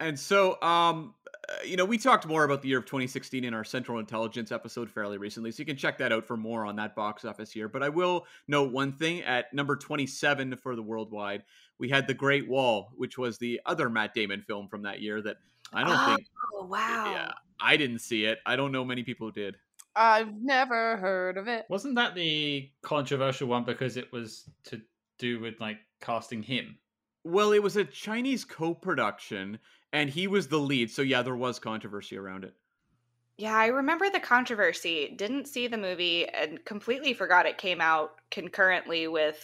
And 0.00 0.18
so, 0.18 0.60
um, 0.60 1.14
Uh, 1.48 1.54
you 1.64 1.76
know, 1.76 1.84
we 1.84 1.98
talked 1.98 2.26
more 2.26 2.44
about 2.44 2.62
the 2.62 2.68
year 2.68 2.78
of 2.78 2.86
2016 2.86 3.44
in 3.44 3.54
our 3.54 3.64
Central 3.64 3.98
Intelligence 3.98 4.52
episode 4.52 4.90
fairly 4.90 5.18
recently, 5.18 5.50
so 5.50 5.60
you 5.60 5.66
can 5.66 5.76
check 5.76 5.98
that 5.98 6.12
out 6.12 6.24
for 6.24 6.36
more 6.36 6.64
on 6.64 6.76
that 6.76 6.94
box 6.94 7.24
office 7.24 7.50
here. 7.50 7.68
But 7.68 7.82
I 7.82 7.88
will 7.88 8.26
note 8.48 8.72
one 8.72 8.92
thing 8.92 9.22
at 9.22 9.52
number 9.52 9.76
27 9.76 10.56
for 10.56 10.76
the 10.76 10.82
worldwide, 10.82 11.44
we 11.78 11.88
had 11.88 12.06
The 12.06 12.14
Great 12.14 12.48
Wall, 12.48 12.92
which 12.96 13.18
was 13.18 13.38
the 13.38 13.60
other 13.66 13.90
Matt 13.90 14.14
Damon 14.14 14.42
film 14.42 14.68
from 14.68 14.82
that 14.82 15.00
year 15.00 15.20
that 15.22 15.36
I 15.72 15.82
don't 15.82 15.98
oh, 15.98 16.14
think. 16.14 16.28
Oh, 16.54 16.66
wow. 16.66 17.12
Yeah, 17.12 17.32
I 17.60 17.76
didn't 17.76 17.98
see 17.98 18.24
it. 18.24 18.38
I 18.46 18.56
don't 18.56 18.72
know 18.72 18.84
many 18.84 19.02
people 19.02 19.30
did. 19.30 19.56
I've 19.96 20.34
never 20.40 20.96
heard 20.96 21.36
of 21.36 21.48
it. 21.48 21.66
Wasn't 21.68 21.94
that 21.96 22.14
the 22.14 22.70
controversial 22.82 23.48
one 23.48 23.64
because 23.64 23.96
it 23.96 24.12
was 24.12 24.48
to 24.64 24.80
do 25.18 25.40
with 25.40 25.60
like 25.60 25.78
casting 26.00 26.42
him? 26.42 26.78
Well, 27.22 27.52
it 27.52 27.62
was 27.62 27.76
a 27.76 27.84
Chinese 27.84 28.44
co 28.44 28.74
production 28.74 29.58
and 29.94 30.10
he 30.10 30.26
was 30.26 30.48
the 30.48 30.58
lead. 30.58 30.90
So 30.90 31.00
yeah, 31.00 31.22
there 31.22 31.36
was 31.36 31.58
controversy 31.58 32.18
around 32.18 32.44
it. 32.44 32.52
Yeah, 33.38 33.54
I 33.56 33.68
remember 33.68 34.10
the 34.10 34.20
controversy. 34.20 35.14
Didn't 35.16 35.46
see 35.46 35.68
the 35.68 35.78
movie 35.78 36.28
and 36.28 36.62
completely 36.64 37.14
forgot 37.14 37.46
it 37.46 37.58
came 37.58 37.80
out 37.80 38.16
concurrently 38.30 39.08
with 39.08 39.42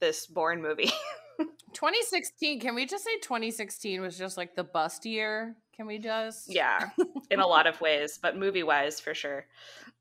this 0.00 0.26
Bourne 0.26 0.62
movie. 0.62 0.90
2016. 1.38 2.60
Can 2.60 2.74
we 2.74 2.86
just 2.86 3.04
say 3.04 3.18
2016 3.22 4.00
was 4.00 4.18
just 4.18 4.36
like 4.36 4.56
the 4.56 4.64
bust 4.64 5.06
year? 5.06 5.54
Can 5.74 5.86
we 5.86 5.98
just? 5.98 6.52
Yeah, 6.52 6.90
in 7.30 7.40
a 7.40 7.46
lot 7.46 7.66
of 7.66 7.80
ways, 7.80 8.18
but 8.20 8.36
movie 8.36 8.62
wise, 8.62 9.00
for 9.00 9.14
sure. 9.14 9.46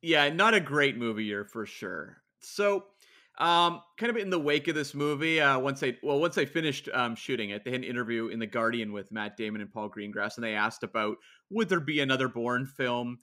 Yeah, 0.01 0.29
not 0.29 0.53
a 0.53 0.59
great 0.59 0.97
movie 0.97 1.25
year 1.25 1.43
for 1.43 1.65
sure. 1.65 2.21
So 2.39 2.85
um, 3.39 3.81
kind 3.97 4.09
of 4.09 4.17
in 4.17 4.29
the 4.29 4.39
wake 4.39 4.67
of 4.67 4.75
this 4.75 4.93
movie, 4.93 5.39
uh, 5.39 5.57
once 5.57 5.79
they 5.79 5.97
well, 6.03 6.19
once 6.19 6.35
they 6.35 6.45
finished 6.45 6.89
um, 6.93 7.15
shooting 7.15 7.51
it, 7.51 7.63
they 7.63 7.71
had 7.71 7.81
an 7.81 7.85
interview 7.85 8.27
in 8.27 8.39
the 8.39 8.45
Guardian 8.45 8.91
with 8.91 9.11
Matt 9.13 9.37
Damon 9.37 9.61
and 9.61 9.71
Paul 9.71 9.89
Greengrass, 9.89 10.35
and 10.35 10.43
they 10.43 10.55
asked 10.55 10.83
about 10.83 11.17
would 11.49 11.69
there 11.69 11.79
be 11.79 12.01
another 12.01 12.27
Bourne 12.27 12.65
film, 12.65 13.17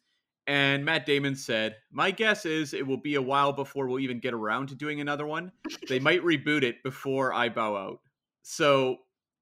and 0.46 0.86
Matt 0.86 1.04
Damon 1.04 1.36
said, 1.36 1.76
"My 1.92 2.10
guess 2.10 2.46
is 2.46 2.72
it 2.72 2.86
will 2.86 2.96
be 2.96 3.16
a 3.16 3.22
while 3.22 3.52
before 3.52 3.86
we'll 3.88 4.00
even 4.00 4.18
get 4.18 4.32
around 4.32 4.68
to 4.68 4.74
doing 4.74 5.02
another 5.02 5.26
one. 5.26 5.52
They 5.86 5.98
might 5.98 6.22
reboot 6.22 6.62
it 6.62 6.82
before 6.82 7.34
I 7.34 7.50
bow 7.50 7.76
out." 7.76 8.00
So 8.40 8.96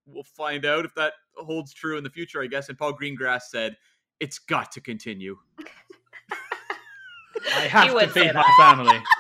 we'll 0.07 0.25
find 0.25 0.65
out 0.65 0.85
if 0.85 0.95
that 0.97 1.13
holds 1.37 1.73
true 1.73 1.97
in 1.99 2.05
the 2.05 2.11
future, 2.11 2.43
I 2.43 2.47
guess. 2.49 2.69
And 2.69 2.77
Paul 2.77 2.99
Greengrass 2.99 3.43
said, 3.43 3.77
"It's 4.19 4.41
got 4.41 4.73
to 4.73 4.81
continue." 4.81 5.37
I 7.57 7.69
have 7.69 7.97
to 7.97 8.09
feed 8.09 8.35
my 8.35 8.55
family. 8.59 9.01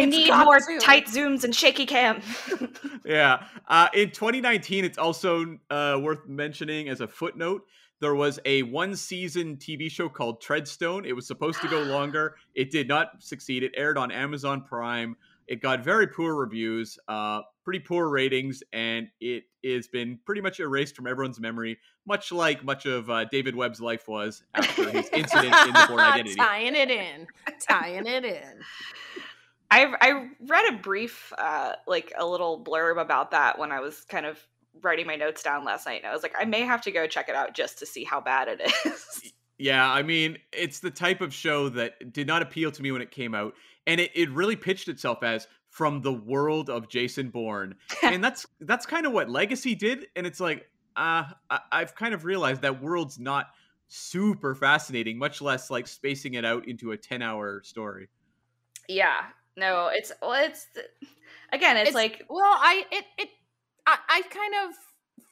I 0.00 0.06
It's 0.06 0.16
need 0.16 0.30
more 0.44 0.58
to. 0.58 0.78
tight 0.80 1.06
zooms 1.06 1.44
and 1.44 1.54
shaky 1.54 1.86
cam. 1.86 2.22
yeah. 3.04 3.44
Uh, 3.68 3.88
in 3.94 4.10
2019, 4.10 4.84
it's 4.84 4.98
also 4.98 5.58
uh, 5.70 5.98
worth 6.00 6.26
mentioning 6.28 6.88
as 6.88 7.00
a 7.00 7.08
footnote. 7.08 7.62
There 8.00 8.14
was 8.14 8.38
a 8.46 8.62
one 8.62 8.96
season 8.96 9.56
TV 9.58 9.90
show 9.90 10.08
called 10.08 10.42
Treadstone. 10.42 11.06
It 11.06 11.12
was 11.12 11.26
supposed 11.26 11.60
to 11.60 11.68
go 11.68 11.82
longer. 11.82 12.36
It 12.54 12.70
did 12.70 12.88
not 12.88 13.22
succeed. 13.22 13.62
It 13.62 13.72
aired 13.76 13.98
on 13.98 14.10
Amazon 14.10 14.62
Prime. 14.62 15.16
It 15.46 15.60
got 15.60 15.82
very 15.84 16.06
poor 16.06 16.34
reviews, 16.36 16.96
uh, 17.08 17.40
pretty 17.64 17.80
poor 17.80 18.08
ratings, 18.08 18.62
and 18.72 19.08
it 19.20 19.42
has 19.64 19.88
been 19.88 20.20
pretty 20.24 20.40
much 20.40 20.60
erased 20.60 20.94
from 20.94 21.08
everyone's 21.08 21.40
memory, 21.40 21.76
much 22.06 22.30
like 22.30 22.62
much 22.64 22.86
of 22.86 23.10
uh, 23.10 23.24
David 23.24 23.56
Webb's 23.56 23.80
life 23.80 24.06
was 24.06 24.44
after 24.54 24.88
his 24.88 25.08
incident 25.12 25.52
in 25.66 25.72
the 25.72 25.84
Bourne 25.88 25.98
Identity. 26.04 26.36
Tying 26.36 26.76
it 26.76 26.88
in. 26.90 27.26
Tying 27.68 28.06
it 28.06 28.24
in. 28.24 28.60
I 29.70 29.94
I 30.00 30.28
read 30.40 30.74
a 30.74 30.78
brief, 30.78 31.32
uh, 31.38 31.74
like 31.86 32.12
a 32.18 32.26
little 32.26 32.62
blurb 32.62 33.00
about 33.00 33.30
that 33.30 33.58
when 33.58 33.72
I 33.72 33.80
was 33.80 34.04
kind 34.04 34.26
of 34.26 34.38
writing 34.82 35.06
my 35.06 35.16
notes 35.16 35.42
down 35.42 35.64
last 35.64 35.86
night, 35.86 36.02
and 36.02 36.10
I 36.10 36.12
was 36.14 36.22
like, 36.22 36.34
I 36.38 36.44
may 36.44 36.62
have 36.62 36.80
to 36.82 36.90
go 36.90 37.06
check 37.06 37.28
it 37.28 37.34
out 37.34 37.54
just 37.54 37.78
to 37.78 37.86
see 37.86 38.04
how 38.04 38.20
bad 38.20 38.48
it 38.48 38.60
is. 38.84 39.32
Yeah, 39.58 39.90
I 39.90 40.02
mean, 40.02 40.38
it's 40.52 40.80
the 40.80 40.90
type 40.90 41.20
of 41.20 41.34
show 41.34 41.68
that 41.70 42.12
did 42.12 42.26
not 42.26 42.40
appeal 42.40 42.70
to 42.72 42.82
me 42.82 42.92
when 42.92 43.02
it 43.02 43.10
came 43.10 43.34
out, 43.34 43.54
and 43.86 44.00
it, 44.00 44.10
it 44.14 44.30
really 44.30 44.56
pitched 44.56 44.88
itself 44.88 45.22
as 45.22 45.46
from 45.68 46.00
the 46.00 46.12
world 46.12 46.70
of 46.70 46.88
Jason 46.88 47.28
Bourne, 47.28 47.74
and 48.02 48.24
that's 48.24 48.46
that's 48.60 48.86
kind 48.86 49.06
of 49.06 49.12
what 49.12 49.30
Legacy 49.30 49.74
did, 49.74 50.06
and 50.16 50.26
it's 50.26 50.40
like, 50.40 50.68
uh, 50.96 51.24
I, 51.48 51.60
I've 51.70 51.94
kind 51.94 52.14
of 52.14 52.24
realized 52.24 52.62
that 52.62 52.82
world's 52.82 53.18
not 53.18 53.46
super 53.86 54.54
fascinating, 54.54 55.18
much 55.18 55.40
less 55.40 55.70
like 55.70 55.86
spacing 55.86 56.34
it 56.34 56.44
out 56.44 56.66
into 56.66 56.92
a 56.92 56.96
ten-hour 56.96 57.62
story. 57.62 58.08
yeah, 58.88 59.26
no, 59.56 59.88
it's 59.92 60.12
well, 60.22 60.32
it's 60.32 60.66
again, 61.52 61.76
it's, 61.76 61.90
It's- 61.90 61.94
like 61.94 62.24
Well, 62.28 62.44
I 62.44 62.84
it 62.90 63.04
it 63.18 63.28
I, 63.86 63.98
I 64.08 64.22
kind 64.22 64.54
of 64.68 64.74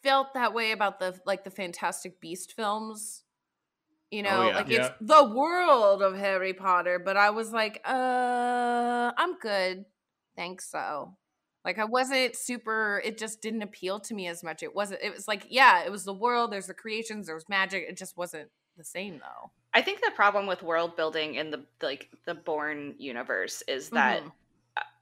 felt 0.03 0.35
that 0.35 0.55
way 0.55 0.73
about 0.73 0.99
the 1.01 1.19
like 1.27 1.45
the 1.45 1.51
Fantastic 1.51 2.21
Beast 2.21 2.55
films. 2.55 3.25
You 4.11 4.23
know, 4.23 4.49
yeah. 4.49 4.57
like 4.57 4.69
Yeah. 4.69 4.87
it's 4.87 4.95
the 5.03 5.25
world 5.25 6.03
of 6.03 6.17
Harry 6.17 6.55
Potter, 6.55 6.99
but 6.99 7.17
I 7.19 7.29
was 7.31 7.53
like, 7.53 7.83
uh, 7.87 9.13
I'm 9.17 9.39
good. 9.39 9.85
Thanks 10.35 10.71
so. 10.71 11.17
Like 11.65 11.79
I 11.79 11.85
wasn't 11.85 12.35
super 12.35 13.03
it 13.05 13.19
just 13.19 13.43
didn't 13.43 13.61
appeal 13.63 14.01
to 14.01 14.15
me 14.15 14.27
as 14.29 14.43
much. 14.43 14.63
It 14.63 14.75
wasn't 14.75 15.01
it 15.03 15.13
was 15.13 15.29
like, 15.29 15.47
yeah, 15.51 15.85
it 15.85 15.91
was 15.93 16.05
the 16.05 16.15
world, 16.15 16.51
there's 16.51 16.69
the 16.69 16.75
creations, 16.75 17.27
there 17.27 17.35
was 17.35 17.49
magic. 17.51 17.85
It 17.89 17.99
just 17.99 18.17
wasn't 18.17 18.49
the 18.79 18.85
same 18.85 19.19
though. 19.19 19.51
I 19.75 19.83
think 19.83 20.01
the 20.01 20.11
problem 20.15 20.47
with 20.47 20.63
world 20.63 20.97
building 20.97 21.35
in 21.35 21.51
the 21.51 21.65
like 21.83 22.09
the 22.25 22.35
Bourne 22.35 22.95
universe 22.99 23.63
is 23.69 23.91
that 23.91 24.23
Mhm. 24.23 24.33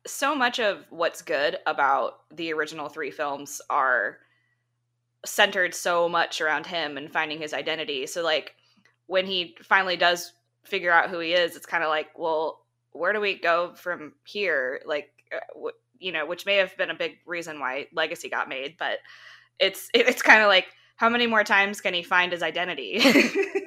so 0.07 0.35
much 0.35 0.59
of 0.61 0.85
what's 0.90 1.22
good 1.22 1.59
about 1.66 2.20
the 2.31 2.52
original 2.52 2.88
three 2.88 3.11
films 3.11 3.61
are 3.70 4.18
centered 5.24 5.74
so 5.74 6.09
much 6.09 6.40
around 6.40 6.66
him 6.66 6.96
and 6.96 7.12
finding 7.12 7.38
his 7.40 7.52
identity. 7.52 8.07
So 8.07 8.22
like 8.22 8.55
when 9.07 9.26
he 9.26 9.57
finally 9.62 9.96
does 9.96 10.33
figure 10.64 10.92
out 10.92 11.11
who 11.11 11.18
he 11.20 11.33
is, 11.33 11.57
it's 11.57 11.66
kind 11.66 11.83
of 11.85 11.88
like, 11.90 12.16
well, 12.18 12.64
where 12.92 13.12
do 13.12 13.20
we 13.20 13.38
go 13.38 13.74
from 13.74 14.14
here? 14.24 14.81
Like, 14.87 15.11
uh, 15.33 15.68
you 15.98 16.12
know, 16.12 16.26
which 16.26 16.46
may 16.46 16.57
have 16.57 16.76
been 16.76 16.90
a 16.90 16.94
big 16.94 17.18
reason 17.26 17.59
why 17.61 17.87
Legacy 17.92 18.29
got 18.29 18.48
made, 18.48 18.76
but 18.79 18.98
it's 19.59 19.88
it's 19.94 20.22
kind 20.22 20.42
of 20.42 20.48
like 20.48 20.66
how 20.96 21.09
many 21.09 21.26
more 21.26 21.44
times 21.44 21.81
can 21.81 21.94
he 21.94 22.02
find 22.02 22.33
his 22.33 22.42
identity? 22.42 23.00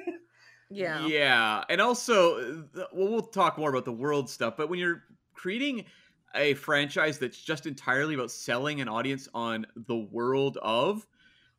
Yeah. 0.70 1.08
Yeah, 1.08 1.64
and 1.68 1.80
also, 1.80 2.64
well, 2.74 2.88
we'll 2.92 3.22
talk 3.22 3.58
more 3.58 3.70
about 3.70 3.84
the 3.84 3.92
world 3.92 4.30
stuff. 4.30 4.56
But 4.56 4.68
when 4.68 4.78
you're 4.78 5.04
creating 5.34 5.86
a 6.34 6.54
franchise 6.54 7.18
that's 7.18 7.40
just 7.40 7.66
entirely 7.66 8.14
about 8.14 8.30
selling 8.30 8.80
an 8.80 8.88
audience 8.88 9.28
on 9.34 9.66
the 9.74 9.96
world 9.96 10.58
of, 10.62 11.06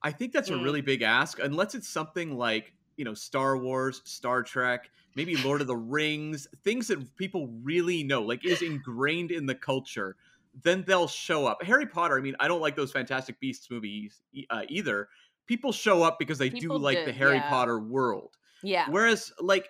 I 0.03 0.11
think 0.11 0.33
that's 0.33 0.49
a 0.49 0.53
Mm. 0.53 0.63
really 0.63 0.81
big 0.81 1.01
ask. 1.01 1.39
Unless 1.39 1.75
it's 1.75 1.89
something 1.89 2.37
like 2.37 2.73
you 2.97 3.05
know 3.05 3.13
Star 3.13 3.57
Wars, 3.57 4.01
Star 4.05 4.43
Trek, 4.43 4.91
maybe 5.15 5.35
Lord 5.37 5.61
of 5.61 5.67
the 5.67 5.77
Rings, 5.77 6.47
things 6.63 6.87
that 6.87 7.15
people 7.17 7.47
really 7.63 8.03
know, 8.03 8.21
like 8.23 8.45
is 8.45 8.61
ingrained 8.61 9.31
in 9.31 9.45
the 9.45 9.55
culture. 9.55 10.17
Then 10.53 10.83
they'll 10.85 11.07
show 11.07 11.45
up. 11.47 11.63
Harry 11.63 11.85
Potter. 11.87 12.17
I 12.17 12.21
mean, 12.21 12.35
I 12.39 12.47
don't 12.47 12.61
like 12.61 12.75
those 12.75 12.91
Fantastic 12.91 13.39
Beasts 13.39 13.69
movies 13.71 14.21
uh, 14.49 14.63
either. 14.69 15.09
People 15.47 15.71
show 15.71 16.03
up 16.03 16.19
because 16.19 16.37
they 16.39 16.49
People 16.49 16.77
do 16.77 16.77
like 16.77 17.03
do, 17.03 17.05
the 17.05 17.13
Harry 17.13 17.39
yeah. 17.39 17.49
Potter 17.49 17.79
world. 17.79 18.37
Yeah. 18.63 18.87
Whereas, 18.89 19.31
like, 19.39 19.67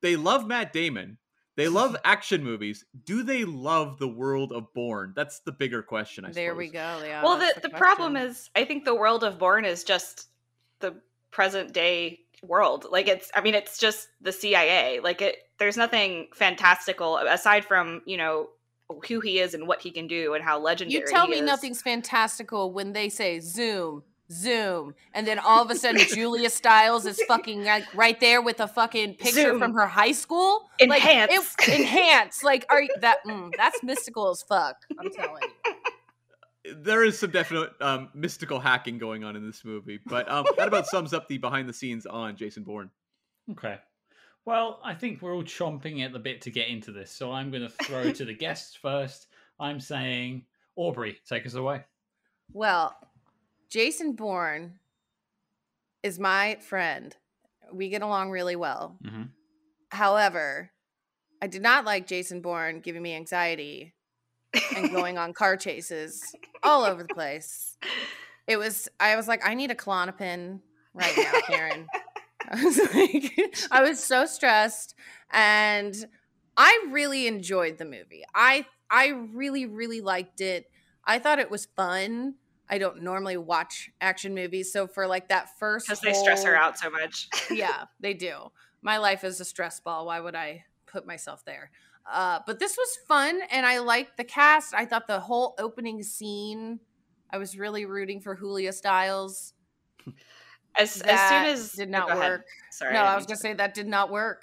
they 0.00 0.16
love 0.16 0.46
Matt 0.46 0.72
Damon, 0.72 1.18
they 1.56 1.68
love 1.68 1.96
action 2.04 2.42
movies. 2.42 2.84
Do 3.04 3.22
they 3.22 3.44
love 3.44 3.98
the 3.98 4.08
world 4.08 4.52
of 4.52 4.72
Bourne? 4.74 5.12
That's 5.16 5.40
the 5.40 5.52
bigger 5.52 5.82
question. 5.82 6.24
I 6.24 6.32
There 6.32 6.54
we 6.54 6.68
go. 6.68 7.02
Yeah. 7.04 7.22
well, 7.22 7.38
that's 7.38 7.60
the, 7.60 7.68
the 7.68 7.76
problem 7.76 8.16
is, 8.16 8.50
I 8.54 8.64
think 8.64 8.84
the 8.84 8.94
world 8.94 9.24
of 9.24 9.38
Bourne 9.38 9.64
is 9.64 9.84
just 9.84 10.28
the 10.80 10.94
present 11.30 11.72
day 11.72 12.20
world. 12.42 12.86
Like 12.90 13.08
it's, 13.08 13.30
I 13.34 13.40
mean, 13.40 13.54
it's 13.54 13.78
just 13.78 14.08
the 14.20 14.32
CIA. 14.32 15.00
Like 15.00 15.22
it, 15.22 15.36
there's 15.58 15.76
nothing 15.76 16.28
fantastical 16.34 17.18
aside 17.18 17.64
from 17.64 18.02
you 18.06 18.16
know 18.16 18.48
who 19.08 19.20
he 19.20 19.38
is 19.38 19.54
and 19.54 19.66
what 19.66 19.80
he 19.80 19.90
can 19.90 20.06
do 20.06 20.34
and 20.34 20.44
how 20.44 20.58
legendary. 20.58 21.00
You 21.00 21.06
tell 21.06 21.26
me 21.26 21.38
is. 21.38 21.46
nothing's 21.46 21.82
fantastical 21.82 22.72
when 22.72 22.92
they 22.92 23.08
say 23.08 23.40
zoom, 23.40 24.02
zoom, 24.32 24.94
and 25.12 25.26
then 25.26 25.38
all 25.38 25.62
of 25.62 25.70
a 25.70 25.76
sudden 25.76 26.00
Julia 26.08 26.50
Stiles 26.50 27.06
is 27.06 27.20
fucking 27.28 27.64
like 27.64 27.92
right 27.94 28.18
there 28.20 28.42
with 28.42 28.60
a 28.60 28.68
fucking 28.68 29.14
picture 29.14 29.42
Zoom. 29.42 29.58
from 29.58 29.74
her 29.74 29.86
high 29.86 30.12
school. 30.12 30.68
Enhance. 30.80 31.30
Like, 31.58 31.68
it, 31.68 31.80
enhance. 31.80 32.42
Like, 32.44 32.66
are 32.68 32.82
you 32.82 32.90
that? 33.00 33.18
Mm, 33.26 33.52
that's 33.56 33.82
mystical 33.82 34.30
as 34.30 34.42
fuck. 34.42 34.76
I'm 34.98 35.10
telling 35.10 35.42
you. 35.42 36.74
There 36.76 37.04
is 37.04 37.18
some 37.18 37.30
definite 37.30 37.72
um, 37.80 38.08
mystical 38.14 38.58
hacking 38.58 38.96
going 38.98 39.22
on 39.22 39.36
in 39.36 39.46
this 39.46 39.64
movie, 39.64 40.00
but 40.06 40.30
um, 40.30 40.46
that 40.56 40.68
about 40.68 40.86
sums 40.86 41.12
up 41.12 41.28
the 41.28 41.36
behind 41.36 41.68
the 41.68 41.74
scenes 41.74 42.06
on 42.06 42.36
Jason 42.36 42.62
Bourne. 42.62 42.90
Okay. 43.50 43.78
Well, 44.46 44.80
I 44.84 44.94
think 44.94 45.20
we're 45.20 45.34
all 45.34 45.42
chomping 45.42 46.04
at 46.04 46.12
the 46.12 46.18
bit 46.18 46.42
to 46.42 46.50
get 46.50 46.68
into 46.68 46.92
this, 46.92 47.10
so 47.10 47.32
I'm 47.32 47.50
going 47.50 47.62
to 47.62 47.84
throw 47.84 48.12
to 48.12 48.24
the 48.24 48.34
guests 48.34 48.76
first. 48.76 49.26
I'm 49.58 49.80
saying, 49.80 50.44
Aubrey, 50.76 51.18
take 51.26 51.46
us 51.46 51.54
away. 51.54 51.84
Well, 52.52 52.94
Jason 53.68 54.12
Bourne 54.12 54.78
is 56.02 56.18
my 56.18 56.56
friend. 56.56 57.16
We 57.72 57.88
get 57.88 58.02
along 58.02 58.30
really 58.30 58.56
well. 58.56 58.98
Mm-hmm. 59.04 59.22
However, 59.90 60.70
I 61.42 61.46
did 61.46 61.62
not 61.62 61.84
like 61.84 62.06
Jason 62.06 62.40
Bourne 62.40 62.80
giving 62.80 63.02
me 63.02 63.14
anxiety 63.14 63.94
and 64.76 64.90
going 64.90 65.18
on 65.18 65.32
car 65.32 65.56
chases 65.56 66.22
all 66.62 66.84
over 66.84 67.02
the 67.02 67.14
place. 67.14 67.76
It 68.46 68.56
was 68.58 68.88
I 69.00 69.16
was 69.16 69.28
like, 69.28 69.46
I 69.46 69.54
need 69.54 69.70
a 69.70 69.74
Klonopin 69.74 70.60
right 70.92 71.14
now, 71.16 71.32
Karen. 71.46 71.86
I 72.50 72.62
was 72.62 72.78
like, 72.78 73.56
I 73.70 73.82
was 73.82 73.98
so 73.98 74.26
stressed, 74.26 74.94
and 75.32 75.94
I 76.56 76.86
really 76.90 77.26
enjoyed 77.26 77.78
the 77.78 77.86
movie. 77.86 78.22
I 78.34 78.66
I 78.90 79.08
really 79.08 79.66
really 79.66 80.00
liked 80.00 80.40
it. 80.40 80.70
I 81.04 81.18
thought 81.18 81.38
it 81.38 81.50
was 81.50 81.66
fun. 81.76 82.34
I 82.68 82.78
don't 82.78 83.02
normally 83.02 83.36
watch 83.36 83.90
action 84.00 84.34
movies, 84.34 84.72
so 84.72 84.86
for 84.86 85.06
like 85.06 85.28
that 85.28 85.58
first, 85.58 85.86
because 85.86 86.00
they 86.00 86.14
stress 86.14 86.44
her 86.44 86.56
out 86.56 86.78
so 86.78 86.90
much. 86.90 87.28
yeah, 87.50 87.84
they 88.00 88.14
do. 88.14 88.50
My 88.82 88.98
life 88.98 89.24
is 89.24 89.40
a 89.40 89.44
stress 89.44 89.80
ball. 89.80 90.06
Why 90.06 90.20
would 90.20 90.34
I 90.34 90.64
put 90.86 91.06
myself 91.06 91.44
there? 91.44 91.70
Uh, 92.10 92.40
but 92.46 92.58
this 92.58 92.76
was 92.76 92.98
fun, 93.08 93.40
and 93.50 93.64
I 93.66 93.78
liked 93.78 94.16
the 94.16 94.24
cast. 94.24 94.74
I 94.74 94.84
thought 94.84 95.06
the 95.06 95.20
whole 95.20 95.54
opening 95.58 96.02
scene, 96.02 96.80
I 97.30 97.38
was 97.38 97.58
really 97.58 97.86
rooting 97.86 98.20
for 98.20 98.34
Julia 98.34 98.72
Stiles. 98.72 99.54
As 100.76 101.00
as 101.02 101.28
soon 101.28 101.44
as 101.46 101.72
did 101.72 101.88
oh, 101.88 101.92
not 101.92 102.08
go 102.08 102.18
ahead. 102.18 102.30
work. 102.30 102.46
Sorry, 102.72 102.94
no, 102.94 103.00
I 103.00 103.14
was 103.14 103.26
gonna 103.26 103.36
to- 103.36 103.42
say 103.42 103.52
that 103.54 103.74
did 103.74 103.86
not 103.86 104.10
work. 104.10 104.42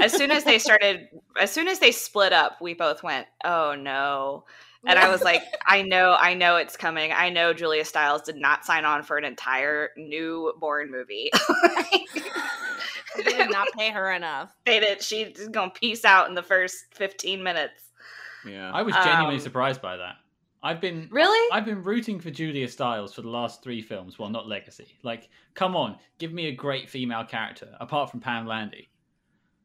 as 0.00 0.12
soon 0.12 0.30
as 0.30 0.44
they 0.44 0.58
started, 0.60 1.08
as 1.38 1.50
soon 1.50 1.68
as 1.68 1.80
they 1.80 1.90
split 1.90 2.32
up, 2.32 2.60
we 2.60 2.74
both 2.74 3.02
went, 3.02 3.26
"Oh 3.44 3.74
no." 3.74 4.44
And 4.84 4.98
I 4.98 5.08
was 5.08 5.22
like, 5.22 5.42
I 5.66 5.82
know, 5.82 6.16
I 6.18 6.34
know 6.34 6.56
it's 6.56 6.76
coming. 6.76 7.12
I 7.12 7.28
know 7.30 7.52
Julia 7.52 7.84
Stiles 7.84 8.22
did 8.22 8.36
not 8.36 8.64
sign 8.64 8.84
on 8.84 9.02
for 9.04 9.16
an 9.16 9.24
entire 9.24 9.90
new 9.96 10.52
Bourne 10.58 10.90
movie. 10.90 11.30
they 13.16 13.22
did 13.24 13.50
not 13.50 13.68
pay 13.76 13.90
her 13.90 14.12
enough. 14.12 14.54
they 14.66 14.80
did. 14.80 15.02
She's 15.02 15.48
gonna 15.48 15.70
peace 15.70 16.04
out 16.04 16.28
in 16.28 16.34
the 16.34 16.42
first 16.42 16.86
fifteen 16.92 17.42
minutes. 17.42 17.90
Yeah, 18.46 18.72
I 18.72 18.82
was 18.82 18.94
genuinely 18.96 19.36
Um, 19.36 19.40
surprised 19.40 19.80
by 19.80 19.96
that. 19.96 20.16
I've 20.64 20.80
been 20.80 21.08
Really? 21.10 21.48
I've 21.52 21.64
been 21.64 21.82
rooting 21.82 22.20
for 22.20 22.30
Julia 22.30 22.68
Stiles 22.68 23.12
for 23.14 23.22
the 23.22 23.28
last 23.28 23.62
three 23.62 23.82
films. 23.82 24.18
Well, 24.18 24.28
not 24.30 24.48
Legacy. 24.48 24.96
Like, 25.02 25.28
come 25.54 25.74
on, 25.76 25.96
give 26.18 26.32
me 26.32 26.46
a 26.46 26.52
great 26.52 26.88
female 26.88 27.24
character 27.24 27.68
apart 27.80 28.10
from 28.10 28.20
Pam 28.20 28.46
Landy. 28.46 28.88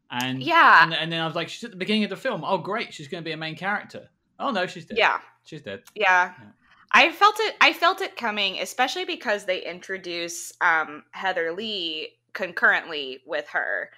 And 0.09 0.41
yeah, 0.41 0.83
and, 0.83 0.93
and 0.93 1.11
then 1.11 1.21
I 1.21 1.25
was 1.25 1.35
like, 1.35 1.49
she's 1.49 1.63
at 1.63 1.71
the 1.71 1.77
beginning 1.77 2.03
of 2.03 2.09
the 2.09 2.15
film. 2.15 2.43
Oh, 2.45 2.57
great, 2.57 2.93
she's 2.93 3.07
going 3.07 3.23
to 3.23 3.25
be 3.27 3.33
a 3.33 3.37
main 3.37 3.55
character. 3.55 4.09
Oh 4.39 4.51
no, 4.51 4.65
she's 4.67 4.85
dead. 4.85 4.97
yeah, 4.97 5.19
she's 5.43 5.61
dead. 5.61 5.83
yeah. 5.95 6.33
Yeah. 6.39 6.45
I 6.91 7.11
felt 7.11 7.35
it. 7.39 7.55
I 7.59 7.73
felt 7.73 8.01
it 8.01 8.15
coming, 8.15 8.59
especially 8.59 9.03
because 9.03 9.45
they 9.45 9.61
introduce 9.65 10.53
um, 10.61 11.03
Heather 11.11 11.51
Lee 11.51 12.09
concurrently 12.33 13.19
with 13.25 13.47
her. 13.49 13.89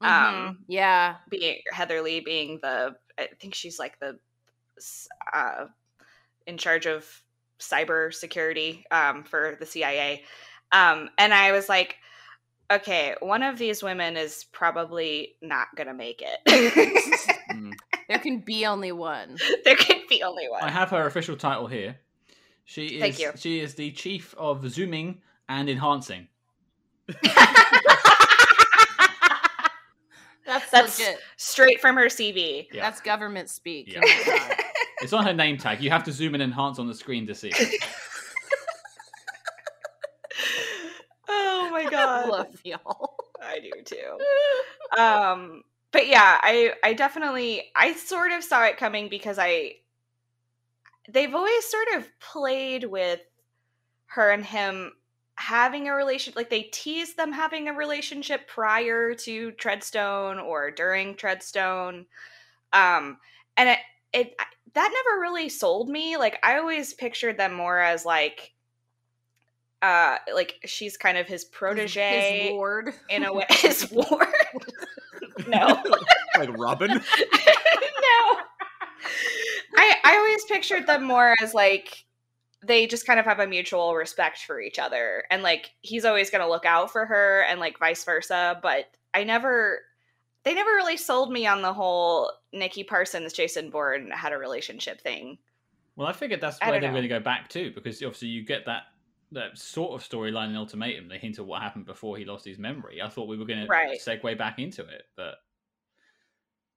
Um, 0.00 0.10
Mhm. 0.10 0.56
yeah. 0.68 1.16
being 1.30 1.58
Heather 1.72 2.02
Lee 2.02 2.20
being 2.20 2.60
the 2.62 2.94
I 3.18 3.28
think 3.40 3.54
she's 3.54 3.78
like 3.78 3.98
the 3.98 4.18
uh 5.32 5.66
in 6.46 6.58
charge 6.58 6.86
of 6.86 7.04
cyber 7.58 8.12
security 8.12 8.84
um 8.90 9.24
for 9.24 9.56
the 9.58 9.64
CIA. 9.66 10.22
Um 10.70 11.08
and 11.18 11.32
I 11.32 11.52
was 11.52 11.68
like 11.68 11.96
okay, 12.70 13.14
one 13.20 13.42
of 13.44 13.56
these 13.58 13.82
women 13.82 14.16
is 14.16 14.44
probably 14.52 15.36
not 15.40 15.68
going 15.76 15.86
to 15.86 15.94
make 15.94 16.20
it. 16.20 17.30
Mm. 17.52 17.72
There 18.08 18.18
can 18.18 18.40
be 18.40 18.66
only 18.66 18.92
one. 18.92 19.36
there 19.64 19.76
can 19.76 20.00
be 20.08 20.22
only 20.22 20.48
one. 20.48 20.62
I 20.62 20.70
have 20.70 20.90
her 20.90 21.06
official 21.06 21.36
title 21.36 21.66
here. 21.66 21.96
She 22.64 22.86
is 22.86 23.00
Thank 23.00 23.18
you. 23.18 23.32
she 23.36 23.60
is 23.60 23.74
the 23.74 23.90
chief 23.92 24.34
of 24.38 24.68
zooming 24.70 25.20
and 25.48 25.68
enhancing. 25.68 26.28
That's, 30.46 30.70
That's- 30.70 30.98
legit. 30.98 31.18
Straight 31.36 31.80
from 31.80 31.96
her 31.96 32.06
CV. 32.06 32.68
Yeah. 32.72 32.82
That's 32.82 33.00
government 33.00 33.50
speak. 33.50 33.92
Yeah. 33.92 34.00
Oh. 34.04 34.48
It's 35.02 35.12
on 35.12 35.26
her 35.26 35.34
name 35.34 35.58
tag. 35.58 35.82
You 35.82 35.90
have 35.90 36.04
to 36.04 36.12
zoom 36.12 36.32
and 36.32 36.42
enhance 36.42 36.78
on 36.78 36.86
the 36.86 36.94
screen 36.94 37.26
to 37.26 37.34
see. 37.34 37.50
it. 37.54 37.84
oh 41.28 41.68
my 41.70 41.84
god. 41.84 41.92
I 41.94 42.22
god. 42.22 42.28
love 42.30 42.60
y'all. 42.64 43.14
I 43.42 43.58
do 43.60 43.72
too. 43.84 44.98
um 44.98 45.62
but 45.96 46.08
yeah 46.08 46.38
i 46.42 46.74
i 46.84 46.92
definitely 46.92 47.62
i 47.74 47.94
sort 47.94 48.30
of 48.30 48.44
saw 48.44 48.62
it 48.66 48.76
coming 48.76 49.08
because 49.08 49.38
i 49.38 49.72
they've 51.08 51.34
always 51.34 51.64
sort 51.64 51.88
of 51.96 52.06
played 52.20 52.84
with 52.84 53.20
her 54.04 54.30
and 54.30 54.44
him 54.44 54.92
having 55.36 55.88
a 55.88 55.94
relationship 55.94 56.36
like 56.36 56.50
they 56.50 56.64
teased 56.64 57.16
them 57.16 57.32
having 57.32 57.68
a 57.68 57.72
relationship 57.72 58.46
prior 58.46 59.14
to 59.14 59.52
treadstone 59.52 60.42
or 60.42 60.70
during 60.70 61.14
treadstone 61.14 62.04
um 62.74 63.16
and 63.56 63.70
it 63.70 63.78
it 64.12 64.36
that 64.74 64.90
never 64.92 65.20
really 65.22 65.48
sold 65.48 65.88
me 65.88 66.18
like 66.18 66.38
i 66.42 66.58
always 66.58 66.92
pictured 66.92 67.38
them 67.38 67.54
more 67.54 67.78
as 67.78 68.04
like 68.04 68.52
uh 69.80 70.16
like 70.34 70.56
she's 70.66 70.98
kind 70.98 71.16
of 71.16 71.26
his 71.26 71.42
His- 71.42 71.50
protege 71.50 72.48
His 72.48 72.52
ward. 72.52 72.92
in 73.08 73.24
a 73.24 73.32
way 73.32 73.46
his 73.50 73.90
ward 73.90 74.28
no 75.46 75.82
like 76.38 76.56
Robin. 76.58 76.90
no 76.90 77.00
i 79.76 79.94
i 80.04 80.16
always 80.16 80.44
pictured 80.44 80.86
them 80.86 81.04
more 81.04 81.34
as 81.42 81.54
like 81.54 82.04
they 82.66 82.86
just 82.86 83.06
kind 83.06 83.20
of 83.20 83.26
have 83.26 83.38
a 83.38 83.46
mutual 83.46 83.94
respect 83.94 84.38
for 84.44 84.60
each 84.60 84.78
other 84.78 85.24
and 85.30 85.42
like 85.42 85.70
he's 85.82 86.04
always 86.04 86.30
going 86.30 86.40
to 86.42 86.48
look 86.48 86.64
out 86.64 86.90
for 86.90 87.06
her 87.06 87.42
and 87.48 87.60
like 87.60 87.78
vice 87.78 88.02
versa 88.04 88.58
but 88.62 88.86
i 89.14 89.22
never 89.22 89.80
they 90.44 90.54
never 90.54 90.70
really 90.70 90.96
sold 90.96 91.30
me 91.30 91.46
on 91.46 91.62
the 91.62 91.72
whole 91.72 92.30
nikki 92.52 92.82
parsons 92.82 93.32
jason 93.32 93.70
bourne 93.70 94.10
had 94.10 94.32
a 94.32 94.38
relationship 94.38 95.00
thing 95.00 95.36
Well, 95.96 96.08
I 96.08 96.12
figured 96.12 96.40
that's 96.40 96.58
I 96.60 96.70
where 96.70 96.80
they 96.80 96.86
were 96.86 96.92
know. 96.92 96.98
going 97.00 97.08
to 97.08 97.18
go 97.18 97.20
back 97.20 97.48
to 97.50 97.70
because 97.72 98.02
obviously 98.02 98.28
you 98.28 98.44
get 98.44 98.66
that 98.66 98.84
that 99.32 99.58
sort 99.58 99.92
of 100.00 100.08
storyline 100.08 100.50
in 100.50 100.56
Ultimatum. 100.56 101.08
They 101.08 101.18
hint 101.18 101.38
at 101.38 101.46
what 101.46 101.62
happened 101.62 101.86
before 101.86 102.16
he 102.16 102.24
lost 102.24 102.44
his 102.44 102.58
memory. 102.58 103.02
I 103.02 103.08
thought 103.08 103.28
we 103.28 103.36
were 103.36 103.44
going 103.44 103.66
to 103.66 103.72
segue 103.98 104.38
back 104.38 104.58
into 104.58 104.82
it, 104.82 105.02
but 105.16 105.34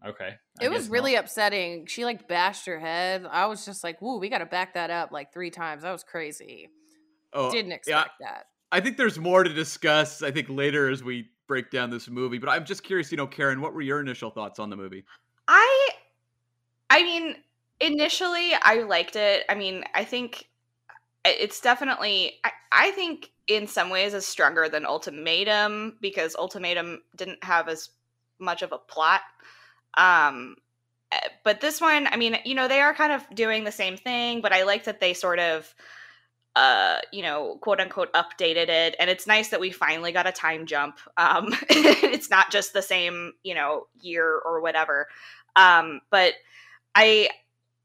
okay. 0.06 0.36
I 0.60 0.66
It 0.66 0.72
was 0.72 0.90
really 0.90 1.14
not. 1.16 1.26
upsetting. 1.26 1.86
She 1.86 2.06
like 2.06 2.28
bashed 2.28 2.66
her 2.66 2.80
head. 2.80 3.26
I 3.30 3.46
was 3.48 3.66
just 3.66 3.84
like, 3.84 4.02
"Woo, 4.02 4.18
we 4.18 4.30
got 4.30 4.40
to 4.40 4.46
back 4.46 4.74
that 4.74 4.90
up 4.90 5.12
like 5.12 5.32
three 5.34 5.52
times." 5.52 5.84
That 5.84 5.92
was 5.92 6.04
crazy. 6.04 6.70
Oh, 7.34 7.52
Didn't 7.52 7.70
yeah, 7.70 7.76
expect 7.76 8.12
that. 8.22 8.48
I 8.72 8.80
think 8.80 8.98
there's 8.98 9.20
more 9.20 9.44
to 9.44 9.54
discuss. 9.54 10.22
I 10.24 10.32
think 10.32 10.48
later 10.50 10.90
as 10.90 11.04
we 11.04 11.30
break 11.48 11.72
down 11.72 11.90
this 11.90 12.08
movie. 12.10 12.38
But 12.38 12.50
I'm 12.50 12.66
just 12.66 12.84
curious, 12.84 13.12
you 13.12 13.18
know, 13.18 13.28
Karen, 13.28 13.62
what 13.62 13.74
were 13.74 13.82
your 13.82 14.00
initial 14.00 14.30
thoughts 14.32 14.60
on 14.60 14.70
the 14.70 14.76
movie? 14.76 15.04
I 15.48 15.90
I 16.90 17.04
mean, 17.04 17.36
initially 17.80 18.52
I 18.62 18.82
liked 18.84 19.16
it. 19.16 19.46
I 19.50 19.56
mean, 19.56 19.84
I 19.94 20.04
think 20.04 20.44
i- 20.44 20.46
it's 21.26 21.62
definitely 21.62 22.40
I, 22.44 22.52
I 22.72 22.92
think 22.92 23.32
in 23.48 23.68
some 23.68 23.90
ways 23.90 24.14
is 24.14 24.26
stronger 24.26 24.70
than 24.70 24.86
Ultimatum 24.86 25.98
because 26.02 26.36
Ultimatum 26.36 27.02
didn't 27.16 27.44
have 27.44 27.68
as 27.68 27.90
much 28.40 28.62
of 28.62 28.72
a 28.72 28.78
plot. 28.78 29.22
Um 29.98 30.56
eh, 31.12 31.20
but 31.44 31.62
this 31.62 31.82
one, 31.82 32.08
I 32.08 32.18
mean, 32.18 32.38
you 32.46 32.56
know, 32.56 32.68
they 32.68 32.82
are 32.82 32.94
kind 32.94 33.12
of 33.12 33.24
doing 33.34 33.64
the 33.64 33.72
same 33.72 33.98
thing, 33.98 34.42
but 34.42 34.54
I 34.54 34.64
like 34.64 34.86
that 34.86 35.00
they 35.00 35.14
sort 35.14 35.40
of 35.40 35.74
uh 36.56 36.98
you 37.14 37.22
know 37.22 37.58
quote 37.62 37.80
unquote 37.80 38.12
updated 38.14 38.70
it. 38.70 38.96
And 39.00 39.10
it's 39.10 39.28
nice 39.28 39.50
that 39.50 39.60
we 39.60 39.72
finally 39.72 40.12
got 40.12 40.28
a 40.28 40.32
time 40.32 40.66
jump. 40.66 41.00
Um 41.18 41.54
it's 41.70 42.30
not 42.30 42.52
just 42.52 42.74
the 42.74 42.82
same 42.82 43.34
you 43.44 43.56
know 43.56 43.88
year 44.02 44.40
or 44.46 44.62
whatever. 44.62 45.08
Um 45.56 46.02
but 46.10 46.34
i 46.96 47.30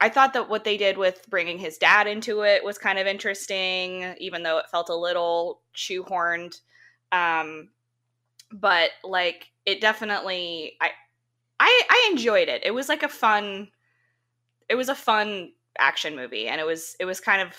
i 0.00 0.08
thought 0.08 0.32
that 0.32 0.48
what 0.48 0.64
they 0.64 0.76
did 0.76 0.96
with 0.98 1.28
bringing 1.28 1.58
his 1.58 1.78
dad 1.78 2.06
into 2.06 2.42
it 2.42 2.64
was 2.64 2.78
kind 2.78 2.98
of 2.98 3.06
interesting 3.06 4.14
even 4.18 4.42
though 4.42 4.58
it 4.58 4.68
felt 4.70 4.88
a 4.88 4.94
little 4.94 5.60
shoehorned 5.74 6.60
um 7.12 7.68
but 8.52 8.90
like 9.02 9.50
it 9.66 9.80
definitely 9.80 10.76
i 10.80 10.90
i 11.60 11.82
i 11.90 12.08
enjoyed 12.10 12.48
it 12.48 12.62
it 12.64 12.72
was 12.72 12.88
like 12.88 13.02
a 13.02 13.08
fun 13.08 13.68
it 14.68 14.74
was 14.74 14.88
a 14.88 14.94
fun 14.94 15.50
action 15.78 16.14
movie 16.14 16.46
and 16.48 16.60
it 16.60 16.66
was 16.66 16.96
it 17.00 17.04
was 17.04 17.20
kind 17.20 17.42
of 17.42 17.54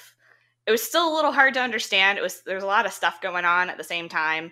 it 0.68 0.72
was 0.72 0.82
still 0.82 1.12
a 1.12 1.16
little 1.16 1.32
hard 1.32 1.54
to 1.54 1.62
understand 1.62 2.18
it 2.18 2.22
was 2.22 2.42
there's 2.46 2.64
a 2.64 2.68
lot 2.68 2.86
of 2.86 2.94
stuff 2.94 3.22
going 3.22 3.46
on 3.46 3.70
at 3.70 3.78
the 3.78 3.84
same 3.84 4.10
time 4.10 4.52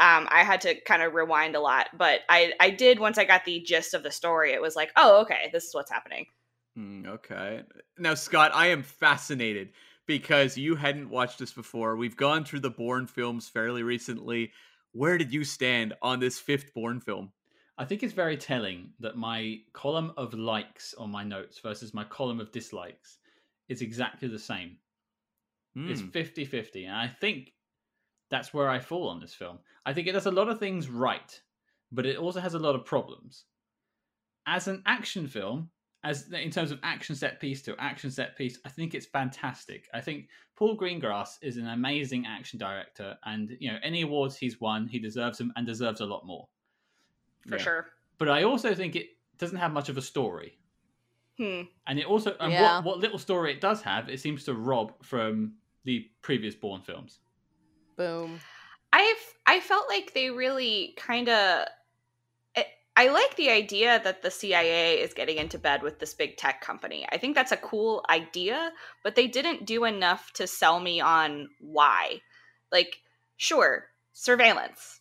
um, 0.00 0.26
I 0.28 0.42
had 0.42 0.60
to 0.62 0.80
kind 0.80 1.02
of 1.02 1.14
rewind 1.14 1.54
a 1.54 1.60
lot, 1.60 1.86
but 1.96 2.22
I 2.28 2.52
I 2.58 2.70
did 2.70 2.98
once 2.98 3.16
I 3.16 3.24
got 3.24 3.44
the 3.44 3.60
gist 3.60 3.94
of 3.94 4.02
the 4.02 4.10
story. 4.10 4.52
It 4.52 4.60
was 4.60 4.74
like, 4.74 4.90
oh, 4.96 5.20
okay, 5.20 5.50
this 5.52 5.64
is 5.66 5.74
what's 5.74 5.90
happening. 5.90 6.26
Hmm, 6.74 7.06
okay. 7.06 7.62
Now, 7.98 8.14
Scott, 8.14 8.50
I 8.54 8.68
am 8.68 8.82
fascinated 8.82 9.72
because 10.06 10.58
you 10.58 10.74
hadn't 10.74 11.10
watched 11.10 11.38
this 11.38 11.52
before. 11.52 11.96
We've 11.96 12.16
gone 12.16 12.44
through 12.44 12.60
the 12.60 12.70
Bourne 12.70 13.06
films 13.06 13.48
fairly 13.48 13.82
recently. 13.82 14.52
Where 14.92 15.18
did 15.18 15.32
you 15.32 15.44
stand 15.44 15.94
on 16.02 16.20
this 16.20 16.38
fifth 16.38 16.74
Bourne 16.74 17.00
film? 17.00 17.32
I 17.78 17.84
think 17.84 18.02
it's 18.02 18.12
very 18.12 18.36
telling 18.36 18.94
that 19.00 19.16
my 19.16 19.62
column 19.72 20.12
of 20.16 20.34
likes 20.34 20.94
on 20.94 21.10
my 21.10 21.22
notes 21.24 21.58
versus 21.60 21.94
my 21.94 22.04
column 22.04 22.40
of 22.40 22.52
dislikes 22.52 23.18
is 23.68 23.82
exactly 23.82 24.28
the 24.28 24.38
same. 24.38 24.78
It's 25.86 26.00
Hmm, 26.00 26.08
50 26.10 26.44
50. 26.44 26.84
And 26.84 26.96
I 26.96 27.08
think 27.08 27.52
that's 28.30 28.52
where 28.54 28.68
I 28.68 28.80
fall 28.80 29.08
on 29.08 29.20
this 29.20 29.34
film. 29.34 29.58
I 29.86 29.92
think 29.92 30.06
it 30.08 30.12
does 30.12 30.26
a 30.26 30.30
lot 30.30 30.48
of 30.48 30.58
things 30.58 30.88
right, 30.88 31.40
but 31.92 32.06
it 32.06 32.16
also 32.18 32.40
has 32.40 32.54
a 32.54 32.58
lot 32.58 32.74
of 32.74 32.84
problems. 32.84 33.44
As 34.46 34.68
an 34.68 34.82
action 34.86 35.28
film, 35.28 35.70
as 36.04 36.30
in 36.30 36.50
terms 36.50 36.70
of 36.70 36.78
action 36.82 37.16
set 37.16 37.40
piece 37.40 37.62
to 37.62 37.74
action 37.78 38.10
set 38.10 38.36
piece, 38.36 38.58
I 38.64 38.68
think 38.68 38.94
it's 38.94 39.06
fantastic. 39.06 39.88
I 39.92 40.00
think 40.00 40.28
Paul 40.54 40.76
Greengrass 40.78 41.38
is 41.42 41.56
an 41.56 41.66
amazing 41.66 42.26
action 42.26 42.58
director, 42.58 43.16
and 43.24 43.56
you 43.58 43.72
know 43.72 43.78
any 43.82 44.02
awards 44.02 44.36
he's 44.36 44.60
won, 44.60 44.86
he 44.86 44.98
deserves 44.98 45.38
them 45.38 45.52
and 45.56 45.66
deserves 45.66 46.00
a 46.00 46.06
lot 46.06 46.24
more. 46.26 46.46
For 47.48 47.56
Yeah. 47.56 47.62
sure. 47.62 47.86
But 48.18 48.28
I 48.28 48.44
also 48.44 48.74
think 48.74 48.94
it 48.94 49.08
doesn't 49.38 49.58
have 49.58 49.72
much 49.72 49.88
of 49.88 49.96
a 49.96 50.02
story. 50.02 50.58
Hmm. 51.38 51.62
And 51.88 51.98
it 51.98 52.06
also, 52.06 52.36
and 52.38 52.52
Yeah. 52.52 52.76
what, 52.76 52.84
what 52.84 52.98
little 52.98 53.18
story 53.18 53.52
it 53.52 53.60
does 53.60 53.82
have, 53.82 54.08
it 54.08 54.20
seems 54.20 54.44
to 54.44 54.54
rob 54.54 55.02
from 55.04 55.54
the 55.84 56.08
previous 56.22 56.54
Bourne 56.54 56.80
films. 56.82 57.18
Boom. 57.96 58.38
I've 58.92 59.34
I 59.46 59.60
felt 59.60 59.88
like 59.88 60.12
they 60.14 60.30
really 60.30 60.94
kind 60.96 61.28
of. 61.28 61.66
I 62.96 63.08
like 63.08 63.34
the 63.36 63.50
idea 63.50 64.00
that 64.04 64.22
the 64.22 64.30
CIA 64.30 65.00
is 65.00 65.14
getting 65.14 65.38
into 65.38 65.58
bed 65.58 65.82
with 65.82 65.98
this 65.98 66.14
big 66.14 66.36
tech 66.36 66.60
company. 66.60 67.04
I 67.10 67.18
think 67.18 67.34
that's 67.34 67.50
a 67.50 67.56
cool 67.56 68.04
idea, 68.08 68.72
but 69.02 69.16
they 69.16 69.26
didn't 69.26 69.66
do 69.66 69.84
enough 69.84 70.32
to 70.34 70.46
sell 70.46 70.78
me 70.78 71.00
on 71.00 71.48
why. 71.58 72.20
Like, 72.70 73.00
sure, 73.36 73.86
surveillance. 74.12 75.00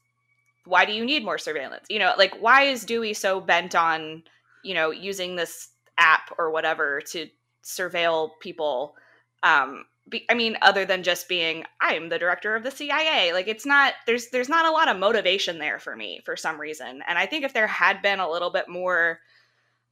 Why 0.66 0.86
do 0.86 0.94
you 0.94 1.06
need 1.06 1.24
more 1.24 1.38
surveillance? 1.38 1.86
You 1.90 2.00
know, 2.00 2.14
like 2.18 2.36
why 2.40 2.64
is 2.64 2.86
Dewey 2.86 3.14
so 3.14 3.40
bent 3.40 3.76
on, 3.76 4.24
you 4.64 4.74
know, 4.74 4.90
using 4.90 5.36
this 5.36 5.70
app 5.98 6.34
or 6.40 6.50
whatever 6.50 7.02
to 7.12 7.28
surveil 7.64 8.32
people? 8.40 8.96
Um, 9.44 9.86
be, 10.10 10.26
I 10.30 10.34
mean, 10.34 10.58
other 10.62 10.86
than 10.86 11.04
just 11.04 11.30
being, 11.30 11.64
I'm 11.82 12.10
the 12.10 12.20
director 12.20 12.56
of 12.56 12.64
the 12.64 12.72
CIA. 12.72 13.32
Like, 13.34 13.48
it's 13.48 13.66
not. 13.66 13.94
There's 14.06 14.30
there's 14.30 14.50
not 14.50 14.66
a 14.66 14.72
lot 14.72 14.90
of 14.90 14.98
motivation 14.98 15.60
there 15.60 15.80
for 15.80 15.96
me 15.96 16.22
for 16.26 16.36
some 16.36 16.60
reason. 16.60 17.02
And 17.08 17.18
I 17.18 17.26
think 17.26 17.44
if 17.46 17.54
there 17.54 17.68
had 17.68 18.02
been 18.02 18.20
a 18.20 18.30
little 18.30 18.50
bit 18.52 18.68
more 18.68 19.20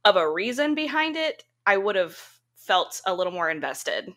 of 0.04 0.16
a 0.16 0.30
reason 0.30 0.74
behind 0.74 1.16
it, 1.16 1.44
I 1.66 1.76
would 1.76 1.96
have 1.96 2.16
felt 2.56 3.00
a 3.06 3.14
little 3.14 3.32
more 3.32 3.48
invested. 3.50 4.12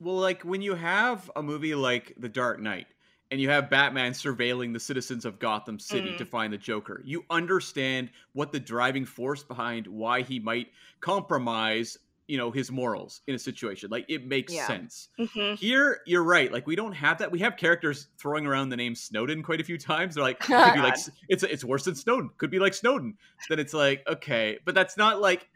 Well, 0.00 0.16
like 0.16 0.42
when 0.42 0.62
you 0.62 0.74
have 0.74 1.30
a 1.36 1.42
movie 1.42 1.74
like 1.74 2.12
The 2.18 2.28
Dark 2.28 2.60
Knight 2.60 2.88
and 3.30 3.40
you 3.40 3.48
have 3.50 3.70
Batman 3.70 4.12
surveilling 4.12 4.72
the 4.72 4.80
citizens 4.80 5.24
of 5.24 5.38
Gotham 5.38 5.78
City 5.78 6.12
Mhm. 6.14 6.18
to 6.18 6.24
find 6.26 6.52
the 6.52 6.58
Joker, 6.58 7.00
you 7.04 7.24
understand 7.30 8.10
what 8.32 8.52
the 8.52 8.60
driving 8.60 9.06
force 9.06 9.42
behind 9.44 9.86
why 9.86 10.22
he 10.22 10.38
might 10.40 10.72
compromise, 11.00 11.96
you 12.32 12.36
you 12.36 12.38
know 12.38 12.50
his 12.50 12.70
morals 12.72 13.20
in 13.26 13.34
a 13.34 13.38
situation. 13.38 13.90
Like 13.90 14.06
it 14.08 14.26
makes 14.26 14.52
Yeah. 14.54 14.66
sense. 14.66 15.08
Mhm. 15.18 15.58
Here, 15.58 16.00
you're 16.06 16.24
right. 16.24 16.50
Like 16.50 16.66
we 16.66 16.74
don't 16.74 16.92
have 16.94 17.18
that. 17.18 17.30
We 17.30 17.38
have 17.40 17.56
characters 17.58 18.08
throwing 18.18 18.46
around 18.46 18.70
the 18.70 18.76
name 18.76 18.94
Snowden 18.94 19.42
quite 19.42 19.60
a 19.60 19.64
few 19.64 19.76
times. 19.76 20.14
They're 20.14 20.24
like, 20.24 20.36
it 20.40 20.44
could 20.46 20.74
be 20.74 20.80
like 20.80 20.96
it's 21.28 21.42
it's 21.42 21.64
worse 21.64 21.84
than 21.84 21.94
Snowden. 21.94 22.30
Could 22.38 22.50
be 22.50 22.58
like 22.58 22.72
Snowden. 22.74 23.18
Then 23.50 23.58
it's 23.58 23.74
like 23.74 24.02
okay, 24.08 24.58
but 24.64 24.74
that's 24.74 24.96
not 24.96 25.20
like 25.20 25.46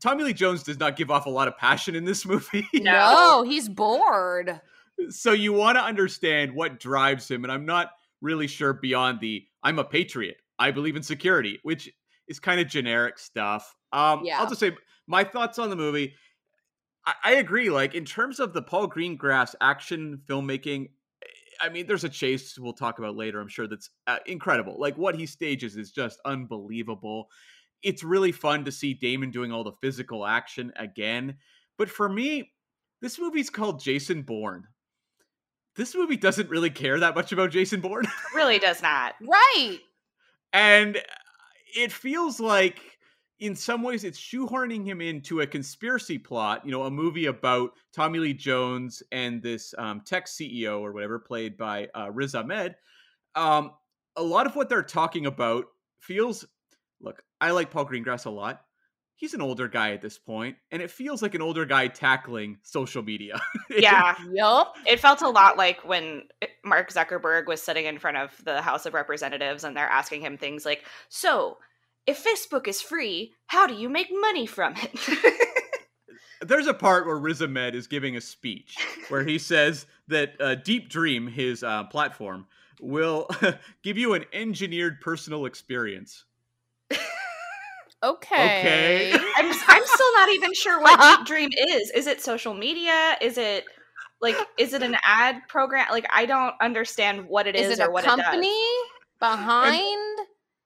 Tommy 0.00 0.24
Lee 0.24 0.32
Jones 0.32 0.64
does 0.64 0.80
not 0.80 0.96
give 0.96 1.10
off 1.10 1.26
a 1.26 1.30
lot 1.30 1.46
of 1.48 1.56
passion 1.56 1.94
in 1.94 2.04
this 2.04 2.26
movie. 2.32 2.66
No. 2.74 2.82
No, 2.82 3.42
he's 3.44 3.68
bored. 3.68 4.60
so 5.10 5.32
you 5.32 5.52
want 5.52 5.76
to 5.78 5.82
understand 5.84 6.52
what 6.52 6.80
drives 6.80 7.30
him, 7.30 7.44
and 7.44 7.52
I'm 7.52 7.64
not 7.64 7.90
really 8.20 8.46
sure 8.48 8.72
beyond 8.72 9.20
the 9.20 9.46
I'm 9.62 9.78
a 9.78 9.84
patriot. 9.84 10.38
I 10.58 10.70
believe 10.72 10.96
in 10.96 11.02
security, 11.02 11.60
which 11.62 11.90
is 12.28 12.40
kind 12.40 12.60
of 12.60 12.66
generic 12.68 13.18
stuff. 13.18 13.74
Um, 13.92 14.22
Yeah. 14.24 14.40
I'll 14.40 14.48
just 14.48 14.60
say 14.60 14.72
my 15.06 15.24
thoughts 15.24 15.58
on 15.58 15.70
the 15.70 15.76
movie. 15.76 16.14
I, 17.06 17.14
I 17.24 17.32
agree. 17.34 17.70
Like 17.70 17.94
in 17.94 18.04
terms 18.04 18.40
of 18.40 18.52
the 18.52 18.62
Paul 18.62 18.88
Greengrass 18.88 19.54
action 19.60 20.20
filmmaking, 20.28 20.90
I 21.60 21.68
mean, 21.68 21.86
there's 21.86 22.04
a 22.04 22.08
chase 22.08 22.58
we'll 22.58 22.72
talk 22.72 22.98
about 22.98 23.16
later. 23.16 23.40
I'm 23.40 23.48
sure 23.48 23.68
that's 23.68 23.90
uh, 24.06 24.18
incredible. 24.26 24.76
Like 24.78 24.96
what 24.98 25.14
he 25.14 25.26
stages 25.26 25.76
is 25.76 25.92
just 25.92 26.18
unbelievable. 26.24 27.28
It's 27.82 28.02
really 28.02 28.32
fun 28.32 28.64
to 28.64 28.72
see 28.72 28.94
Damon 28.94 29.30
doing 29.30 29.52
all 29.52 29.64
the 29.64 29.72
physical 29.80 30.26
action 30.26 30.72
again. 30.76 31.36
But 31.78 31.88
for 31.88 32.08
me, 32.08 32.52
this 33.00 33.18
movie's 33.18 33.50
called 33.50 33.80
Jason 33.80 34.22
Bourne. 34.22 34.64
This 35.74 35.94
movie 35.94 36.16
doesn't 36.16 36.50
really 36.50 36.70
care 36.70 37.00
that 37.00 37.14
much 37.14 37.32
about 37.32 37.50
Jason 37.50 37.80
Bourne. 37.80 38.06
Really 38.34 38.58
does 38.58 38.82
not. 38.82 39.14
Right. 39.22 39.78
and 40.52 41.00
it 41.74 41.90
feels 41.92 42.38
like 42.38 42.91
in 43.42 43.56
some 43.56 43.82
ways 43.82 44.04
it's 44.04 44.18
shoehorning 44.18 44.86
him 44.86 45.00
into 45.00 45.40
a 45.40 45.46
conspiracy 45.46 46.16
plot 46.16 46.64
you 46.64 46.70
know 46.70 46.84
a 46.84 46.90
movie 46.90 47.26
about 47.26 47.72
tommy 47.92 48.20
lee 48.20 48.32
jones 48.32 49.02
and 49.10 49.42
this 49.42 49.74
um, 49.78 50.00
tech 50.06 50.26
ceo 50.26 50.80
or 50.80 50.92
whatever 50.92 51.18
played 51.18 51.56
by 51.56 51.88
uh, 51.94 52.08
riz 52.10 52.34
ahmed 52.34 52.76
um, 53.34 53.72
a 54.16 54.22
lot 54.22 54.46
of 54.46 54.54
what 54.54 54.68
they're 54.68 54.82
talking 54.82 55.26
about 55.26 55.66
feels 55.98 56.46
look 57.00 57.22
i 57.40 57.50
like 57.50 57.70
paul 57.70 57.84
greengrass 57.84 58.26
a 58.26 58.30
lot 58.30 58.62
he's 59.16 59.34
an 59.34 59.42
older 59.42 59.66
guy 59.66 59.92
at 59.92 60.00
this 60.00 60.18
point 60.18 60.56
and 60.70 60.80
it 60.80 60.90
feels 60.90 61.20
like 61.20 61.34
an 61.34 61.42
older 61.42 61.64
guy 61.66 61.88
tackling 61.88 62.58
social 62.62 63.02
media 63.02 63.40
Yeah. 63.78 64.16
Yup. 64.30 64.76
It 64.86 65.00
felt 65.00 65.22
a 65.22 65.28
lot 65.28 65.56
like 65.56 65.82
when 65.84 66.24
eh, 66.42 66.46
Mark 66.62 66.92
Zuckerberg 66.92 67.46
was 67.46 67.62
sitting 67.62 67.86
in 67.86 67.98
front 67.98 68.18
of 68.18 68.32
the 68.44 68.60
House 68.60 68.84
of 68.84 68.92
Representatives 68.92 69.64
and 69.64 69.74
they're 69.74 69.88
asking 69.88 70.20
him 70.20 70.36
things 70.36 70.66
like, 70.66 70.84
So, 71.08 71.56
if 72.06 72.24
Facebook 72.24 72.66
is 72.66 72.80
free, 72.80 73.34
how 73.46 73.66
do 73.66 73.74
you 73.74 73.88
make 73.88 74.08
money 74.10 74.46
from 74.46 74.74
it? 74.76 75.38
there's 76.46 76.66
a 76.66 76.74
part 76.74 77.06
where 77.06 77.16
Riz 77.16 77.42
Ahmed 77.42 77.74
is 77.74 77.86
giving 77.86 78.16
a 78.16 78.20
speech 78.20 78.76
where 79.08 79.24
he 79.24 79.38
says 79.38 79.86
that 80.08 80.34
uh, 80.40 80.56
Deep 80.56 80.88
Dream, 80.88 81.26
his 81.26 81.62
uh, 81.62 81.84
platform, 81.84 82.46
will 82.80 83.28
give 83.82 83.96
you 83.96 84.14
an 84.14 84.24
engineered 84.32 85.00
personal 85.00 85.46
experience. 85.46 86.24
Okay. 88.04 89.12
I'm, 89.12 89.46
I'm 89.68 89.86
still 89.86 90.12
not 90.14 90.28
even 90.30 90.52
sure 90.54 90.80
what 90.80 91.18
Deep 91.18 91.24
Dream 91.24 91.50
is. 91.68 91.88
Is 91.94 92.08
it 92.08 92.20
social 92.20 92.52
media? 92.52 93.16
Is 93.20 93.38
it 93.38 93.64
like 94.20 94.34
is 94.58 94.72
it 94.72 94.82
an 94.82 94.96
ad 95.04 95.36
program? 95.48 95.86
Like 95.88 96.06
I 96.10 96.26
don't 96.26 96.54
understand 96.60 97.28
what 97.28 97.46
it 97.46 97.54
is, 97.54 97.70
Is 97.70 97.78
it 97.78 97.82
or 97.82 97.90
a 97.90 97.92
what 97.92 98.02
company 98.02 98.48
it 98.48 98.88
behind? 99.20 100.11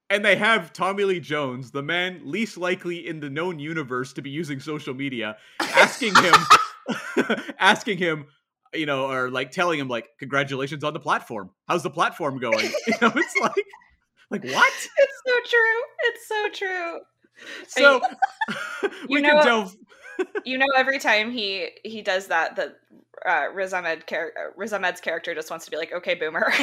And 0.08 0.24
they 0.24 0.36
have 0.36 0.72
Tommy 0.72 1.02
Lee 1.04 1.20
Jones, 1.20 1.72
the 1.72 1.82
man 1.82 2.20
least 2.24 2.56
likely 2.56 3.06
in 3.08 3.18
the 3.20 3.28
known 3.28 3.58
universe 3.58 4.12
to 4.14 4.22
be 4.22 4.30
using 4.30 4.60
social 4.60 4.94
media, 4.94 5.36
asking 5.60 6.14
him, 6.14 7.36
asking 7.58 7.98
him, 7.98 8.26
you 8.72 8.86
know, 8.86 9.10
or 9.10 9.30
like 9.30 9.50
telling 9.50 9.80
him, 9.80 9.88
like, 9.88 10.06
"Congratulations 10.18 10.84
on 10.84 10.92
the 10.92 11.00
platform. 11.00 11.50
How's 11.66 11.82
the 11.82 11.90
platform 11.90 12.38
going?" 12.38 12.70
You 12.86 12.94
know, 13.02 13.12
it's 13.16 13.36
like, 13.40 13.64
like 14.30 14.44
what? 14.44 14.72
It's 14.98 15.22
so 15.26 15.34
true. 15.48 15.82
It's 16.04 16.28
so 16.28 16.48
true. 16.52 17.00
So 17.68 18.00
we 19.08 19.18
You 19.20 19.22
can 19.26 19.36
know- 19.36 19.42
delve. 19.44 19.76
You 20.46 20.56
know, 20.56 20.66
every 20.74 20.98
time 20.98 21.30
he 21.30 21.68
he 21.84 22.00
does 22.00 22.28
that, 22.28 22.56
the 22.56 22.74
uh, 23.24 23.46
Riz 23.54 23.72
Ahmed 23.72 24.06
char- 24.06 24.32
uh, 24.38 24.50
Riz 24.56 24.72
Ahmed's 24.72 25.00
character 25.00 25.34
just 25.34 25.50
wants 25.50 25.64
to 25.64 25.70
be 25.70 25.76
like, 25.76 25.92
"Okay, 25.92 26.14
boomer." 26.14 26.52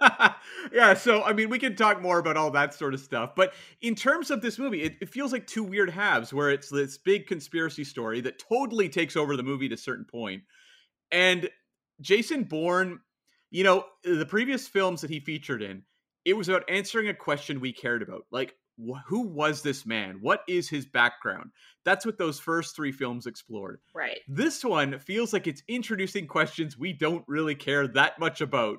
yeah, 0.72 0.94
so 0.94 1.22
I 1.22 1.32
mean, 1.32 1.50
we 1.50 1.58
can 1.58 1.76
talk 1.76 2.00
more 2.00 2.18
about 2.18 2.36
all 2.36 2.50
that 2.52 2.74
sort 2.74 2.94
of 2.94 3.00
stuff. 3.00 3.34
But 3.34 3.52
in 3.80 3.94
terms 3.94 4.30
of 4.30 4.42
this 4.42 4.58
movie, 4.58 4.82
it, 4.82 4.96
it 5.00 5.08
feels 5.08 5.32
like 5.32 5.46
two 5.46 5.62
weird 5.62 5.90
halves 5.90 6.32
where 6.32 6.50
it's 6.50 6.68
this 6.68 6.98
big 6.98 7.26
conspiracy 7.26 7.84
story 7.84 8.20
that 8.22 8.38
totally 8.38 8.88
takes 8.88 9.16
over 9.16 9.36
the 9.36 9.42
movie 9.42 9.68
to 9.68 9.74
a 9.74 9.78
certain 9.78 10.04
point. 10.04 10.42
And 11.10 11.48
Jason 12.00 12.44
Bourne, 12.44 13.00
you 13.50 13.64
know, 13.64 13.84
the 14.04 14.26
previous 14.26 14.68
films 14.68 15.00
that 15.00 15.10
he 15.10 15.20
featured 15.20 15.62
in, 15.62 15.82
it 16.24 16.36
was 16.36 16.48
about 16.48 16.68
answering 16.68 17.08
a 17.08 17.14
question 17.14 17.60
we 17.60 17.72
cared 17.72 18.02
about. 18.02 18.26
Like, 18.30 18.54
wh- 18.88 19.02
who 19.06 19.20
was 19.22 19.62
this 19.62 19.84
man? 19.86 20.18
What 20.20 20.42
is 20.48 20.68
his 20.68 20.86
background? 20.86 21.50
That's 21.84 22.04
what 22.06 22.18
those 22.18 22.38
first 22.38 22.76
three 22.76 22.92
films 22.92 23.26
explored. 23.26 23.80
right. 23.94 24.18
This 24.28 24.64
one 24.64 24.98
feels 24.98 25.32
like 25.32 25.46
it's 25.46 25.62
introducing 25.68 26.26
questions 26.26 26.78
we 26.78 26.92
don't 26.92 27.24
really 27.26 27.54
care 27.54 27.86
that 27.88 28.18
much 28.18 28.40
about. 28.40 28.78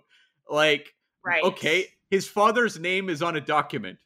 Like, 0.49 0.93
Right. 1.23 1.43
okay, 1.43 1.87
his 2.09 2.27
father's 2.27 2.79
name 2.79 3.09
is 3.09 3.21
on 3.21 3.35
a 3.35 3.41
document. 3.41 3.99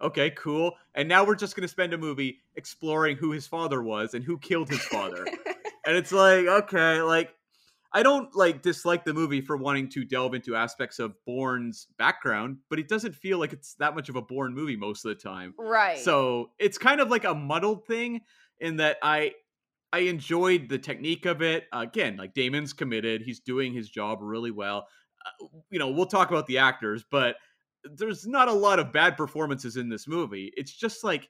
Okay, 0.00 0.30
cool. 0.30 0.72
And 0.94 1.08
now 1.08 1.24
we're 1.24 1.34
just 1.36 1.54
going 1.56 1.62
to 1.62 1.68
spend 1.68 1.94
a 1.94 1.98
movie 1.98 2.40
exploring 2.56 3.16
who 3.16 3.30
his 3.30 3.46
father 3.46 3.82
was 3.82 4.12
and 4.14 4.22
who 4.24 4.38
killed 4.38 4.68
his 4.68 4.82
father. 4.84 5.24
and 5.86 5.96
it's 5.96 6.12
like, 6.12 6.46
okay, 6.46 7.00
like 7.00 7.34
I 7.94 8.02
don't 8.02 8.34
like 8.34 8.60
dislike 8.60 9.04
the 9.04 9.14
movie 9.14 9.40
for 9.40 9.56
wanting 9.56 9.88
to 9.90 10.04
delve 10.04 10.34
into 10.34 10.56
aspects 10.56 10.98
of 10.98 11.14
Bourne's 11.24 11.86
background, 11.96 12.58
but 12.68 12.80
it 12.80 12.88
doesn't 12.88 13.14
feel 13.14 13.38
like 13.38 13.52
it's 13.52 13.74
that 13.74 13.94
much 13.94 14.08
of 14.08 14.16
a 14.16 14.22
Bourne 14.22 14.52
movie 14.52 14.76
most 14.76 15.04
of 15.04 15.10
the 15.10 15.14
time. 15.14 15.54
Right. 15.56 15.98
So 16.00 16.50
it's 16.58 16.76
kind 16.76 17.00
of 17.00 17.08
like 17.08 17.24
a 17.24 17.34
muddled 17.34 17.86
thing 17.86 18.22
in 18.58 18.76
that 18.78 18.96
I 19.00 19.34
I 19.92 20.00
enjoyed 20.00 20.68
the 20.68 20.78
technique 20.78 21.24
of 21.24 21.40
it. 21.40 21.66
again, 21.72 22.16
like 22.16 22.34
Damon's 22.34 22.72
committed; 22.72 23.22
he's 23.22 23.38
doing 23.38 23.72
his 23.72 23.88
job 23.88 24.18
really 24.20 24.50
well. 24.50 24.88
Uh, 25.24 25.46
you 25.70 25.78
know, 25.78 25.90
we'll 25.90 26.06
talk 26.06 26.30
about 26.30 26.48
the 26.48 26.58
actors, 26.58 27.04
but 27.08 27.36
there's 27.84 28.26
not 28.26 28.48
a 28.48 28.52
lot 28.52 28.80
of 28.80 28.92
bad 28.92 29.16
performances 29.16 29.76
in 29.76 29.88
this 29.88 30.08
movie. 30.08 30.52
It's 30.56 30.72
just 30.72 31.04
like 31.04 31.28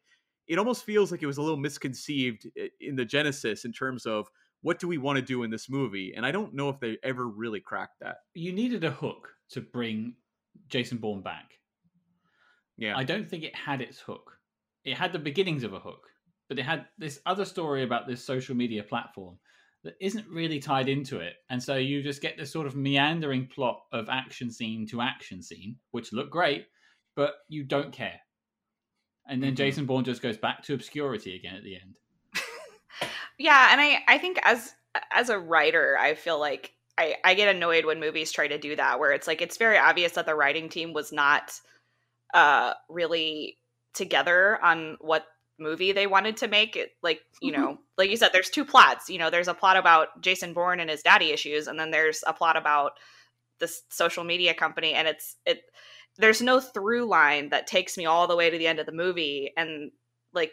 it 0.48 0.58
almost 0.58 0.84
feels 0.84 1.10
like 1.10 1.22
it 1.22 1.26
was 1.26 1.36
a 1.36 1.42
little 1.42 1.58
misconceived 1.58 2.48
in 2.80 2.96
the 2.96 3.04
genesis 3.04 3.66
in 3.66 3.72
terms 3.72 4.06
of 4.06 4.28
what 4.64 4.78
do 4.78 4.88
we 4.88 4.96
want 4.96 5.16
to 5.16 5.22
do 5.22 5.42
in 5.42 5.50
this 5.50 5.68
movie, 5.68 6.14
and 6.16 6.24
I 6.24 6.30
don't 6.32 6.54
know 6.54 6.70
if 6.70 6.80
they 6.80 6.96
ever 7.02 7.28
really 7.28 7.60
cracked 7.60 8.00
that. 8.00 8.16
You 8.32 8.50
needed 8.50 8.82
a 8.82 8.90
hook 8.90 9.28
to 9.50 9.60
bring 9.60 10.14
Jason 10.68 10.96
Bourne 10.96 11.20
back. 11.20 11.52
Yeah, 12.78 12.96
I 12.96 13.04
don't 13.04 13.28
think 13.28 13.44
it 13.44 13.54
had 13.54 13.82
its 13.82 14.00
hook. 14.00 14.38
It 14.84 14.96
had 14.96 15.12
the 15.12 15.18
beginnings 15.18 15.64
of 15.64 15.74
a 15.74 15.78
hook, 15.78 16.08
but 16.48 16.58
it 16.58 16.62
had 16.62 16.86
this 16.96 17.20
other 17.26 17.44
story 17.44 17.82
about 17.82 18.06
this 18.06 18.24
social 18.24 18.56
media 18.56 18.82
platform 18.82 19.38
that 19.82 19.96
isn't 20.00 20.26
really 20.28 20.60
tied 20.60 20.88
into 20.88 21.20
it. 21.20 21.34
And 21.50 21.62
so 21.62 21.76
you 21.76 22.02
just 22.02 22.22
get 22.22 22.38
this 22.38 22.50
sort 22.50 22.66
of 22.66 22.74
meandering 22.74 23.46
plot 23.46 23.82
of 23.92 24.08
action 24.08 24.50
scene 24.50 24.86
to 24.86 25.02
action 25.02 25.42
scene, 25.42 25.76
which 25.90 26.14
look 26.14 26.30
great, 26.30 26.68
but 27.16 27.34
you 27.50 27.64
don't 27.64 27.92
care. 27.92 28.18
And 29.28 29.42
then 29.42 29.52
Mhm. 29.52 29.58
Jason 29.58 29.84
Bourne 29.84 30.04
just 30.04 30.22
goes 30.22 30.38
back 30.38 30.62
to 30.64 30.74
obscurity 30.74 31.36
again 31.36 31.54
at 31.54 31.64
the 31.64 31.76
end. 31.76 31.98
Yeah, 33.38 33.68
and 33.72 33.80
I 33.80 33.98
I 34.08 34.18
think 34.18 34.38
as 34.42 34.74
as 35.12 35.28
a 35.28 35.38
writer, 35.38 35.96
I 35.98 36.14
feel 36.14 36.38
like 36.38 36.72
I 36.98 37.16
I 37.24 37.34
get 37.34 37.54
annoyed 37.54 37.84
when 37.84 38.00
movies 38.00 38.32
try 38.32 38.48
to 38.48 38.58
do 38.58 38.76
that 38.76 39.00
where 39.00 39.12
it's 39.12 39.26
like 39.26 39.42
it's 39.42 39.56
very 39.56 39.78
obvious 39.78 40.12
that 40.12 40.26
the 40.26 40.34
writing 40.34 40.68
team 40.68 40.92
was 40.92 41.12
not 41.12 41.52
uh 42.32 42.74
really 42.88 43.58
together 43.94 44.62
on 44.62 44.96
what 45.00 45.24
movie 45.58 45.92
they 45.92 46.06
wanted 46.06 46.36
to 46.38 46.48
make. 46.48 46.76
It 46.76 46.92
like 47.02 47.20
you 47.40 47.52
know 47.56 47.78
like 47.98 48.10
you 48.10 48.16
said 48.16 48.30
there's 48.32 48.50
two 48.50 48.64
plots 48.64 49.08
you 49.08 49.18
know 49.18 49.30
there's 49.30 49.48
a 49.48 49.54
plot 49.54 49.76
about 49.76 50.20
jason 50.20 50.52
bourne 50.52 50.80
and 50.80 50.90
his 50.90 51.02
daddy 51.02 51.30
issues 51.30 51.66
and 51.68 51.78
then 51.78 51.90
there's 51.90 52.24
a 52.26 52.32
plot 52.32 52.56
about 52.56 52.92
this 53.60 53.82
social 53.88 54.24
media 54.24 54.54
company 54.54 54.94
and 54.94 55.06
it's 55.08 55.36
it 55.46 55.62
there's 56.18 56.42
no 56.42 56.60
through 56.60 57.04
line 57.06 57.48
that 57.50 57.66
takes 57.66 57.96
me 57.96 58.06
all 58.06 58.26
the 58.26 58.36
way 58.36 58.50
to 58.50 58.58
the 58.58 58.66
end 58.66 58.78
of 58.78 58.86
the 58.86 58.92
movie 58.92 59.52
and 59.56 59.90
like 60.32 60.52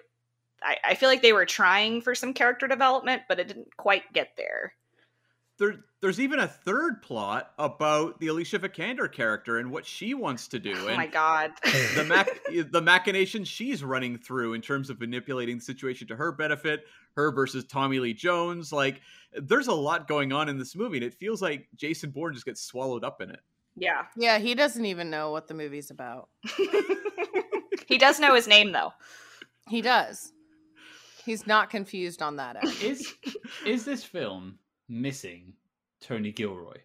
I, 0.64 0.78
I 0.84 0.96
feel 0.96 1.10
like 1.10 1.22
they 1.22 1.34
were 1.34 1.46
trying 1.46 2.02
for 2.02 2.14
some 2.16 2.34
character 2.34 2.68
development, 2.68 3.24
but 3.28 3.40
it 3.40 3.48
didn't 3.48 3.76
quite 3.78 4.12
get 4.14 4.30
there. 4.38 4.74
there 5.58 5.76
there's 6.02 6.20
even 6.20 6.40
a 6.40 6.48
third 6.48 7.04
plot 7.04 7.52
about 7.60 8.20
the 8.20 8.28
Alicia 8.28 8.58
Vikander 8.60 9.12
character 9.12 9.60
and 9.60 9.70
what 9.72 9.86
she 9.86 10.16
wants 10.16 10.48
to 10.48 10.58
do 10.60 10.74
Oh 10.76 10.88
and 10.88 10.98
my 10.98 11.06
god. 11.08 11.52
the 11.96 12.04
mac- 12.08 12.42
the 12.72 12.82
machinations 12.82 13.48
she's 13.48 13.84
running 13.84 14.18
through 14.18 14.54
in 14.54 14.62
terms 14.62 14.90
of 14.90 15.00
manipulating 15.00 15.58
the 15.58 15.64
situation 15.64 16.08
to 16.08 16.16
her 16.16 16.32
benefit, 16.32 16.86
her 17.16 17.32
versus 17.32 17.64
Tommy 17.66 18.00
Lee 18.00 18.14
Jones. 18.16 18.72
Like 18.72 19.02
there's 19.36 19.68
a 19.68 19.74
lot 19.74 20.08
going 20.08 20.34
on 20.34 20.50
in 20.50 20.58
this 20.58 20.76
movie 20.76 20.98
and 20.98 21.06
it 21.06 21.14
feels 21.14 21.42
like 21.42 21.68
Jason 21.76 22.10
Bourne 22.10 22.34
just 22.34 22.46
gets 22.46 22.62
swallowed 22.64 23.04
up 23.04 23.22
in 23.22 23.30
it. 23.30 23.40
yeah. 23.76 24.04
yeah, 24.18 24.40
he 24.40 24.56
doesn't 24.56 24.86
even 24.86 25.10
know 25.12 25.32
what 25.32 25.48
the 25.48 25.54
movie's 25.54 25.92
about. 25.92 26.30
he 27.88 27.98
does 28.00 28.20
know 28.20 28.34
his 28.34 28.48
name 28.48 28.72
though. 28.72 28.92
He 29.70 29.82
does. 29.82 30.34
He's 31.26 31.46
not 31.48 31.70
confused 31.70 32.22
on 32.22 32.38
that 32.38 32.56
end. 32.56 32.82
Is 32.82 33.14
is 33.66 33.86
this 33.86 34.04
film 34.04 34.60
missing 34.90 35.54
Tony 36.02 36.32
Gilroy? 36.32 36.78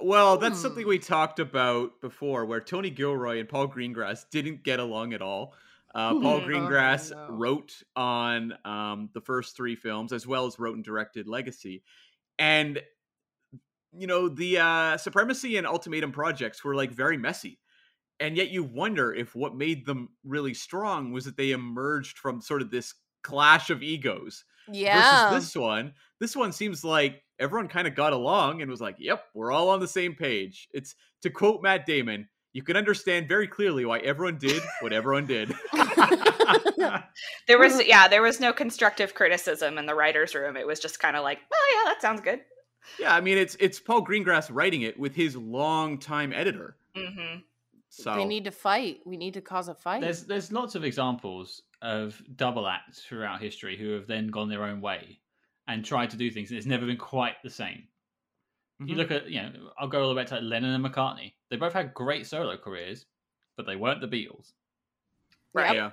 Well, 0.00 0.36
that's 0.36 0.58
something 0.58 0.82
Hmm. 0.82 0.88
we 0.88 0.98
talked 0.98 1.38
about 1.38 2.00
before, 2.00 2.44
where 2.44 2.60
Tony 2.60 2.90
Gilroy 2.90 3.38
and 3.38 3.48
Paul 3.48 3.68
Greengrass 3.68 4.28
didn't 4.30 4.64
get 4.64 4.80
along 4.80 5.12
at 5.12 5.22
all. 5.22 5.54
Uh, 5.94 6.14
Paul 6.14 6.38
Oh, 6.38 6.40
Greengrass 6.40 7.10
no. 7.10 7.26
wrote 7.28 7.82
on 7.94 8.54
um, 8.64 9.10
the 9.12 9.20
first 9.20 9.56
three 9.56 9.76
films, 9.76 10.12
as 10.12 10.26
well 10.26 10.46
as 10.46 10.58
wrote 10.58 10.74
and 10.74 10.84
directed 10.84 11.28
Legacy, 11.28 11.84
and 12.38 12.82
you 13.92 14.06
know 14.06 14.28
the 14.28 14.58
uh, 14.58 14.96
Supremacy 14.96 15.56
and 15.56 15.66
Ultimatum 15.66 16.12
projects 16.12 16.64
were 16.64 16.74
like 16.74 16.90
very 16.90 17.16
messy, 17.18 17.60
and 18.20 18.36
yet 18.36 18.50
you 18.50 18.64
wonder 18.64 19.12
if 19.14 19.34
what 19.34 19.54
made 19.54 19.84
them 19.84 20.08
really 20.24 20.54
strong 20.54 21.12
was 21.12 21.26
that 21.26 21.36
they 21.36 21.50
emerged 21.50 22.18
from 22.18 22.40
sort 22.40 22.62
of 22.62 22.70
this 22.70 22.94
clash 23.22 23.70
of 23.70 23.82
egos 23.82 24.44
Yeah. 24.68 25.28
versus 25.30 25.44
this 25.46 25.56
one 25.60 25.92
this 26.20 26.34
one 26.36 26.52
seems 26.52 26.84
like 26.84 27.22
everyone 27.38 27.68
kind 27.68 27.88
of 27.88 27.94
got 27.94 28.12
along 28.12 28.62
and 28.62 28.70
was 28.70 28.80
like 28.80 28.96
yep 28.98 29.24
we're 29.34 29.50
all 29.52 29.68
on 29.70 29.80
the 29.80 29.88
same 29.88 30.14
page 30.14 30.68
it's 30.72 30.94
to 31.22 31.30
quote 31.30 31.62
matt 31.62 31.86
damon 31.86 32.28
you 32.52 32.62
can 32.62 32.76
understand 32.76 33.28
very 33.28 33.48
clearly 33.48 33.84
why 33.84 33.98
everyone 34.00 34.38
did 34.38 34.62
what 34.80 34.92
everyone 34.92 35.26
did 35.26 35.52
There 37.48 37.58
was 37.58 37.84
yeah, 37.86 38.08
there 38.08 38.22
was 38.22 38.40
no 38.40 38.52
constructive 38.52 39.14
criticism 39.14 39.78
in 39.78 39.86
the 39.86 39.94
writers' 39.94 40.34
room. 40.34 40.56
It 40.56 40.66
was 40.66 40.80
just 40.80 40.98
kind 41.00 41.16
of 41.16 41.22
like, 41.22 41.38
oh 41.52 41.72
yeah, 41.84 41.90
that 41.92 42.02
sounds 42.02 42.20
good. 42.20 42.40
yeah 42.98 43.14
i 43.14 43.20
mean 43.20 43.38
it's 43.38 43.56
it's 43.60 43.78
paul 43.78 44.04
greengrass 44.04 44.48
writing 44.52 44.82
it 44.82 44.98
with 44.98 45.14
his 45.14 45.36
longtime 45.36 46.32
editor 46.32 46.76
hmm 46.96 47.36
so 47.94 48.16
we 48.16 48.24
need 48.24 48.44
to 48.44 48.50
fight. 48.50 49.00
We 49.04 49.16
need 49.16 49.34
to 49.34 49.40
cause 49.40 49.68
a 49.68 49.74
fight. 49.74 50.00
There's 50.00 50.24
there's 50.24 50.50
lots 50.50 50.74
of 50.74 50.82
examples 50.84 51.62
of 51.82 52.20
double 52.36 52.66
acts 52.66 53.02
throughout 53.02 53.40
history 53.42 53.76
who 53.76 53.90
have 53.92 54.06
then 54.06 54.28
gone 54.28 54.48
their 54.48 54.64
own 54.64 54.80
way 54.80 55.18
and 55.68 55.84
tried 55.84 56.10
to 56.10 56.16
do 56.16 56.30
things, 56.30 56.50
and 56.50 56.58
it's 56.58 56.66
never 56.66 56.86
been 56.86 56.96
quite 56.96 57.34
the 57.42 57.50
same. 57.50 57.84
You 58.80 58.94
Mhm. 58.94 58.96
look 58.96 59.10
at 59.10 59.28
you 59.30 59.42
know, 59.42 59.52
I'll 59.78 59.88
go 59.88 60.02
all 60.02 60.08
the 60.08 60.14
way 60.14 60.24
to 60.24 60.34
like 60.36 60.42
Lennon 60.42 60.70
and 60.74 60.84
McCartney. 60.84 61.34
They 61.50 61.56
both 61.56 61.72
had 61.74 61.92
great 61.94 62.26
solo 62.26 62.56
careers, 62.56 63.04
but 63.56 63.66
they 63.66 63.76
weren't 63.76 64.00
the 64.00 64.08
Beatles. 64.08 64.52
Right. 65.52 65.76
yeah 65.76 65.90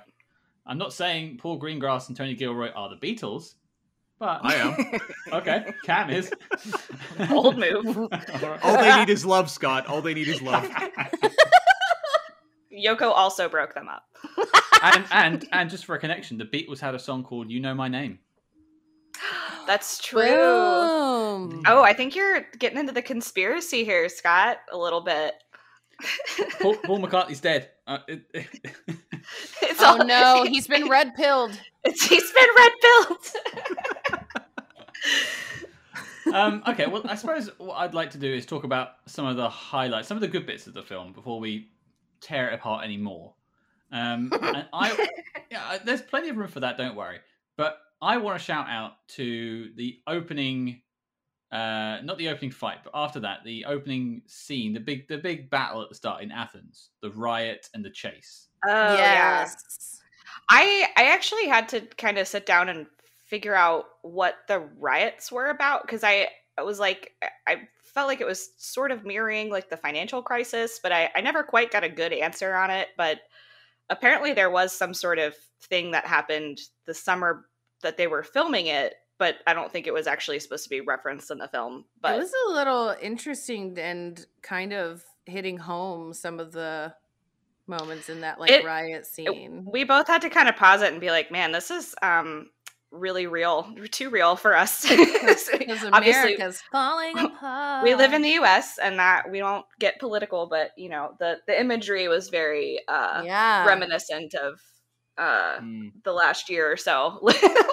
I'm 0.66 0.78
not 0.78 0.92
saying 0.94 1.36
Paul 1.38 1.60
Greengrass 1.60 2.08
and 2.08 2.16
Tony 2.16 2.34
Gilroy 2.34 2.70
are 2.70 2.88
the 2.88 2.96
Beatles, 2.96 3.54
but 4.18 4.40
i 4.44 4.54
am 4.54 5.00
okay, 5.34 5.72
Cam 5.84 6.08
is 6.10 6.32
Bold 7.28 7.58
move. 7.58 7.96
all 8.62 8.76
they 8.78 8.96
need 8.98 9.10
is 9.16 9.24
love 9.26 9.50
scott 9.50 9.86
all 9.86 10.00
they 10.02 10.14
need 10.14 10.28
is 10.28 10.40
love 10.42 10.64
Yoko 12.72 13.10
also 13.12 13.48
broke 13.48 13.74
them 13.74 13.88
up. 13.88 14.04
and 14.82 15.04
and 15.10 15.48
and 15.52 15.70
just 15.70 15.84
for 15.84 15.94
a 15.94 15.98
connection, 15.98 16.38
the 16.38 16.44
Beatles 16.44 16.78
had 16.80 16.94
a 16.94 16.98
song 16.98 17.22
called 17.24 17.50
"You 17.50 17.60
Know 17.60 17.74
My 17.74 17.88
Name." 17.88 18.18
That's 19.66 19.98
true. 20.02 20.22
Boom. 20.22 21.62
Oh, 21.66 21.82
I 21.82 21.92
think 21.92 22.14
you're 22.16 22.42
getting 22.58 22.78
into 22.78 22.92
the 22.92 23.02
conspiracy 23.02 23.84
here, 23.84 24.08
Scott, 24.08 24.58
a 24.72 24.76
little 24.76 25.00
bit. 25.00 25.34
Paul, 26.60 26.76
Paul 26.84 27.00
McCartney's 27.00 27.40
dead. 27.40 27.68
Uh, 27.86 27.98
it- 28.08 28.24
It's 29.62 29.80
Oh 29.82 29.98
all- 29.98 30.06
no, 30.06 30.44
he's 30.48 30.66
been 30.66 30.88
red 30.88 31.14
pilled. 31.14 31.52
He's 31.84 32.32
been 32.32 32.48
red 32.56 32.72
pilled. 32.82 33.18
um, 36.34 36.62
okay, 36.68 36.86
well, 36.86 37.02
I 37.04 37.14
suppose 37.14 37.50
what 37.58 37.74
I'd 37.76 37.94
like 37.94 38.10
to 38.12 38.18
do 38.18 38.32
is 38.32 38.46
talk 38.46 38.64
about 38.64 38.92
some 39.06 39.26
of 39.26 39.36
the 39.36 39.48
highlights, 39.48 40.08
some 40.08 40.16
of 40.16 40.20
the 40.20 40.28
good 40.28 40.46
bits 40.46 40.66
of 40.66 40.74
the 40.74 40.82
film 40.82 41.12
before 41.12 41.38
we 41.40 41.68
tear 42.20 42.50
it 42.50 42.54
apart 42.54 42.84
anymore. 42.84 43.34
Um, 43.92 44.32
and 44.42 44.66
I, 44.72 45.08
yeah, 45.50 45.78
there's 45.84 46.02
plenty 46.02 46.28
of 46.28 46.36
room 46.36 46.48
for 46.48 46.60
that. 46.60 46.78
Don't 46.78 46.96
worry. 46.96 47.18
But 47.56 47.78
I 48.00 48.16
want 48.16 48.38
to 48.38 48.44
shout 48.44 48.68
out 48.68 48.92
to 49.08 49.70
the 49.76 50.00
opening, 50.06 50.82
uh, 51.52 51.98
not 52.02 52.18
the 52.18 52.28
opening 52.28 52.50
fight, 52.50 52.78
but 52.84 52.92
after 52.94 53.20
that, 53.20 53.44
the 53.44 53.64
opening 53.66 54.22
scene, 54.26 54.72
the 54.72 54.80
big, 54.80 55.08
the 55.08 55.18
big 55.18 55.50
battle 55.50 55.82
at 55.82 55.88
the 55.88 55.94
start 55.94 56.22
in 56.22 56.30
Athens, 56.30 56.90
the 57.02 57.10
riot 57.10 57.68
and 57.74 57.84
the 57.84 57.90
chase. 57.90 58.48
Oh 58.66 58.94
yes. 58.94 60.00
I 60.48 60.88
I 60.96 61.04
actually 61.04 61.46
had 61.46 61.68
to 61.70 61.80
kind 61.96 62.18
of 62.18 62.26
sit 62.26 62.44
down 62.46 62.68
and 62.68 62.86
figure 63.26 63.54
out 63.54 63.84
what 64.02 64.38
the 64.48 64.58
riots 64.78 65.30
were 65.30 65.50
about 65.50 65.82
because 65.82 66.02
I, 66.02 66.28
I 66.58 66.62
was 66.62 66.80
like 66.80 67.12
I 67.46 67.68
felt 67.90 68.08
like 68.08 68.20
it 68.20 68.26
was 68.26 68.50
sort 68.56 68.90
of 68.90 69.04
mirroring 69.04 69.50
like 69.50 69.68
the 69.68 69.76
financial 69.76 70.22
crisis, 70.22 70.80
but 70.82 70.92
I, 70.92 71.10
I 71.14 71.20
never 71.20 71.42
quite 71.42 71.70
got 71.70 71.84
a 71.84 71.88
good 71.88 72.12
answer 72.12 72.54
on 72.54 72.70
it. 72.70 72.88
But 72.96 73.20
apparently 73.88 74.32
there 74.32 74.50
was 74.50 74.72
some 74.72 74.94
sort 74.94 75.18
of 75.18 75.34
thing 75.62 75.90
that 75.92 76.06
happened 76.06 76.60
the 76.86 76.94
summer 76.94 77.46
that 77.82 77.96
they 77.96 78.06
were 78.06 78.22
filming 78.22 78.66
it, 78.66 78.94
but 79.18 79.36
I 79.46 79.54
don't 79.54 79.70
think 79.72 79.86
it 79.86 79.94
was 79.94 80.06
actually 80.06 80.38
supposed 80.38 80.64
to 80.64 80.70
be 80.70 80.80
referenced 80.80 81.30
in 81.30 81.38
the 81.38 81.48
film. 81.48 81.84
But 82.00 82.14
it 82.14 82.18
was 82.18 82.32
a 82.48 82.52
little 82.52 82.94
interesting 83.00 83.78
and 83.78 84.24
kind 84.42 84.72
of 84.72 85.02
hitting 85.26 85.58
home 85.58 86.12
some 86.14 86.40
of 86.40 86.52
the 86.52 86.94
moments 87.66 88.08
in 88.08 88.20
that 88.22 88.40
like 88.40 88.50
It- 88.50 88.64
riot 88.64 89.06
scene. 89.06 89.64
we 89.70 89.84
both 89.84 90.08
had 90.08 90.22
to 90.22 90.30
kind 90.30 90.48
of 90.48 90.56
pause 90.56 90.82
it 90.82 90.90
and 90.92 91.00
be 91.00 91.10
like, 91.10 91.30
man, 91.30 91.52
this 91.52 91.70
is 91.70 91.94
um 92.02 92.50
really 92.90 93.26
real, 93.26 93.72
too 93.90 94.10
real 94.10 94.36
for 94.36 94.56
us. 94.56 94.82
Because 94.88 95.48
Obviously, 95.92 96.34
America's 96.34 96.62
falling 96.72 97.18
apart. 97.18 97.84
we 97.84 97.94
live 97.94 98.12
in 98.12 98.22
the 98.22 98.30
US 98.40 98.78
and 98.78 98.98
that 98.98 99.30
we 99.30 99.38
don't 99.38 99.64
get 99.78 99.98
political, 100.00 100.46
but 100.46 100.70
you 100.76 100.88
know, 100.88 101.14
the 101.18 101.38
the 101.46 101.58
imagery 101.58 102.08
was 102.08 102.28
very 102.28 102.80
uh 102.88 103.22
yeah. 103.24 103.66
reminiscent 103.66 104.34
of 104.34 104.60
uh 105.18 105.58
Mm. 105.60 105.92
the 106.04 106.12
last 106.12 106.48
year 106.48 106.70
or 106.70 106.76
so 106.76 107.20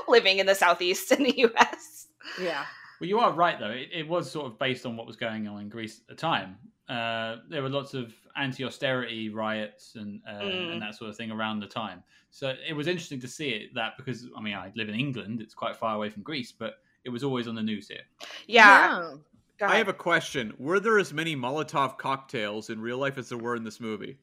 living 0.07 0.39
in 0.39 0.45
the 0.45 0.55
southeast 0.55 1.11
in 1.11 1.23
the 1.23 1.37
US. 1.39 2.07
Yeah. 2.41 2.65
Well, 2.99 3.07
you 3.07 3.19
are 3.19 3.31
right, 3.31 3.59
though. 3.59 3.69
It, 3.69 3.89
it 3.93 4.07
was 4.07 4.31
sort 4.31 4.47
of 4.47 4.57
based 4.57 4.85
on 4.85 4.97
what 4.97 5.05
was 5.05 5.15
going 5.15 5.47
on 5.47 5.61
in 5.61 5.69
Greece 5.69 5.99
at 5.99 6.07
the 6.07 6.15
time. 6.15 6.57
Uh, 6.89 7.37
there 7.49 7.61
were 7.61 7.69
lots 7.69 7.93
of 7.93 8.13
anti-austerity 8.35 9.29
riots 9.29 9.95
and 9.95 10.21
uh, 10.27 10.39
Mm. 10.41 10.73
and 10.73 10.81
that 10.81 10.95
sort 10.95 11.09
of 11.09 11.17
thing 11.17 11.31
around 11.31 11.59
the 11.59 11.67
time. 11.67 12.01
So 12.31 12.53
it 12.67 12.73
was 12.73 12.87
interesting 12.87 13.19
to 13.21 13.27
see 13.27 13.49
it 13.49 13.73
that 13.75 13.97
because 13.97 14.27
I 14.37 14.41
mean 14.41 14.53
I 14.53 14.71
live 14.75 14.89
in 14.89 14.95
England, 14.95 15.41
it's 15.41 15.53
quite 15.53 15.75
far 15.75 15.95
away 15.95 16.09
from 16.09 16.23
Greece, 16.23 16.51
but 16.51 16.79
it 17.03 17.09
was 17.09 17.23
always 17.23 17.47
on 17.47 17.55
the 17.55 17.63
news 17.63 17.87
here. 17.87 18.01
Yeah. 18.47 19.13
Go 19.59 19.65
i 19.65 19.75
have 19.77 19.87
a 19.87 19.93
question 19.93 20.53
were 20.59 20.79
there 20.79 20.99
as 20.99 21.11
many 21.13 21.35
molotov 21.35 21.97
cocktails 21.97 22.69
in 22.69 22.79
real 22.79 22.99
life 22.99 23.17
as 23.17 23.27
there 23.29 23.39
were 23.39 23.55
in 23.55 23.63
this 23.63 23.79
movie 23.79 24.15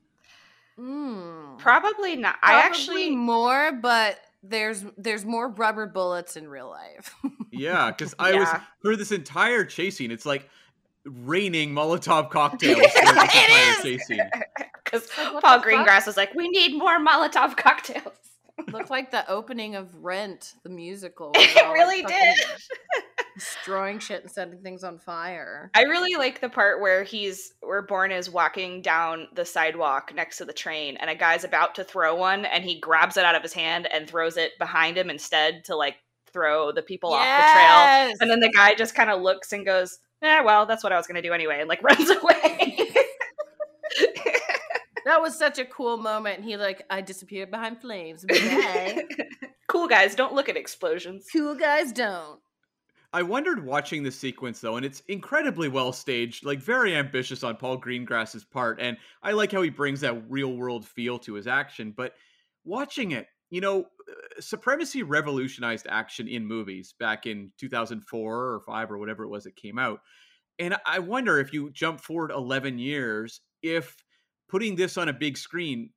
Mm. 0.79 1.59
Probably 1.59 2.17
not. 2.17 2.37
I 2.43 2.55
actually 2.55 3.11
more, 3.15 3.73
but 3.73 4.19
there's 4.43 4.85
there's 4.99 5.25
more 5.25 5.49
rubber 5.49 5.87
bullets 5.87 6.37
in 6.37 6.49
real 6.49 6.69
life. 6.69 7.15
Yeah, 7.53 7.93
because 7.93 8.17
I 8.19 8.33
was 8.35 8.49
Yeah. 8.49 8.62
for 8.83 8.97
this 8.97 9.12
entire 9.12 9.65
chase 9.65 9.97
scene, 9.97 10.11
it's 10.11 10.27
like 10.27 10.49
raining 11.07 11.71
Molotov 11.75 12.31
cocktails 12.31 12.77
through 12.77 12.83
this 12.83 12.97
It 12.97 13.51
entire 13.51 13.71
is! 13.73 13.83
chase 13.83 14.07
scene. 14.07 14.21
because 14.85 15.09
Like, 15.17 15.17
Paul 15.17 15.35
the 15.35 15.41
fuck? 15.41 15.65
Greengrass 15.65 16.07
was 16.07 16.17
like, 16.17 16.35
we 16.35 16.49
need 16.49 16.77
more 16.77 16.99
Molotov 16.99 17.57
cocktails. 17.57 18.13
Looked 18.71 18.91
like 18.91 19.11
the 19.11 19.29
opening 19.29 19.75
of 19.75 19.93
Rent, 20.05 20.55
the 20.63 20.71
musical. 20.71 21.33
It 21.35 21.55
they're 21.55 21.65
all, 21.65 21.71
like, 21.71 21.81
really 21.81 22.03
did. 22.05 22.39
Destroying 23.37 23.99
shit 23.99 24.23
and 24.23 24.31
setting 24.31 24.63
things 24.63 24.85
on 24.85 25.01
fire. 25.01 25.73
I 25.75 25.83
really 25.83 26.17
like 26.17 26.41
the 26.41 26.49
part 26.49 26.81
where 26.81 27.03
he's 27.03 27.53
where 27.61 27.83
Bourne 27.83 28.13
is 28.13 28.31
walking 28.31 28.81
down 28.81 29.27
the 29.35 29.45
sidewalk 29.45 30.13
next 30.15 30.39
to 30.39 30.45
the 30.45 30.53
train 30.53 30.97
and 30.99 31.11
a 31.11 31.17
guy's 31.17 31.43
about 31.43 31.75
to 31.75 31.85
throw 31.85 32.15
one 32.15 32.45
and 32.45 32.63
he 32.63 32.79
grabs 32.79 33.17
it 33.17 33.25
out 33.25 33.35
of 33.35 33.43
his 33.43 33.53
hand 33.53 33.89
and 33.93 34.09
throws 34.09 34.37
it 34.37 34.53
behind 34.61 34.97
him 34.97 35.11
instead 35.11 35.65
to 35.65 35.75
like 35.75 35.97
throw 36.33 36.71
the 36.71 36.83
people 36.83 37.13
off 37.13 37.25
the 37.25 37.53
trail. 37.53 38.15
And 38.21 38.31
then 38.31 38.39
the 38.39 38.53
guy 38.55 38.75
just 38.75 38.95
kind 38.95 39.11
of 39.11 39.21
looks 39.21 39.53
and 39.53 39.67
goes, 39.67 39.99
"Yeah, 40.25 40.43
well, 40.43 40.66
that's 40.66 40.83
what 40.83 40.93
I 40.93 40.97
was 40.97 41.07
going 41.07 41.22
to 41.22 41.29
do 41.29 41.33
anyway," 41.33 41.61
and 41.61 41.68
like 41.68 41.83
runs 41.91 42.11
away. 42.11 42.95
that 45.05 45.20
was 45.20 45.39
such 45.39 45.59
a 45.59 45.64
cool 45.64 45.97
moment. 45.97 46.43
He 46.43 46.57
like, 46.57 46.83
I 46.91 47.01
disappeared 47.01 47.51
behind 47.51 47.81
flames. 47.81 48.25
Bye. 48.25 49.05
cool 49.68 49.87
guys, 49.87 50.14
don't 50.14 50.35
look 50.35 50.49
at 50.49 50.57
explosions. 50.57 51.27
cool 51.33 51.55
guys 51.55 51.93
don't. 51.93 52.41
I 53.12 53.22
wondered 53.22 53.64
watching 53.64 54.03
this 54.03 54.18
sequence 54.18 54.61
though, 54.61 54.77
and 54.77 54.85
it's 54.85 55.01
incredibly 55.07 55.68
well 55.68 55.93
staged, 55.93 56.45
like 56.45 56.59
very 56.59 56.97
ambitious 56.97 57.45
on 57.45 57.57
Paul 57.57 57.79
Greengrass's 57.81 58.45
part, 58.45 58.81
and 58.81 58.97
I 59.22 59.31
like 59.31 59.53
how 59.53 59.62
he 59.62 59.70
brings 59.70 60.01
that 60.01 60.29
real 60.29 60.57
world 60.57 60.85
feel 60.85 61.20
to 61.20 61.35
his 61.35 61.47
action. 61.47 61.95
But 61.97 62.14
watching 62.64 63.12
it, 63.12 63.29
you 63.55 63.61
know, 63.61 63.83
uh, 63.83 64.41
Supremacy 64.41 65.05
revolutionized 65.05 65.87
action 65.89 66.27
in 66.27 66.45
movies 66.45 66.95
back 66.99 67.25
in 67.27 67.53
2004 67.59 68.37
or 68.37 68.61
five 68.67 68.91
or 68.91 68.99
whatever 68.99 69.23
it 69.23 69.29
was 69.29 69.45
that 69.45 69.55
came 69.55 69.79
out, 69.79 70.01
and 70.59 70.77
I 70.85 70.99
wonder 70.99 71.39
if 71.39 71.53
you 71.53 71.71
jump 71.71 72.01
forward 72.01 72.33
11 72.33 72.79
years, 72.79 73.41
if 73.63 73.97
putting 74.49 74.75
this 74.75 74.99
on 74.99 75.09
a 75.09 75.13
big 75.13 75.37
screen 75.37 75.91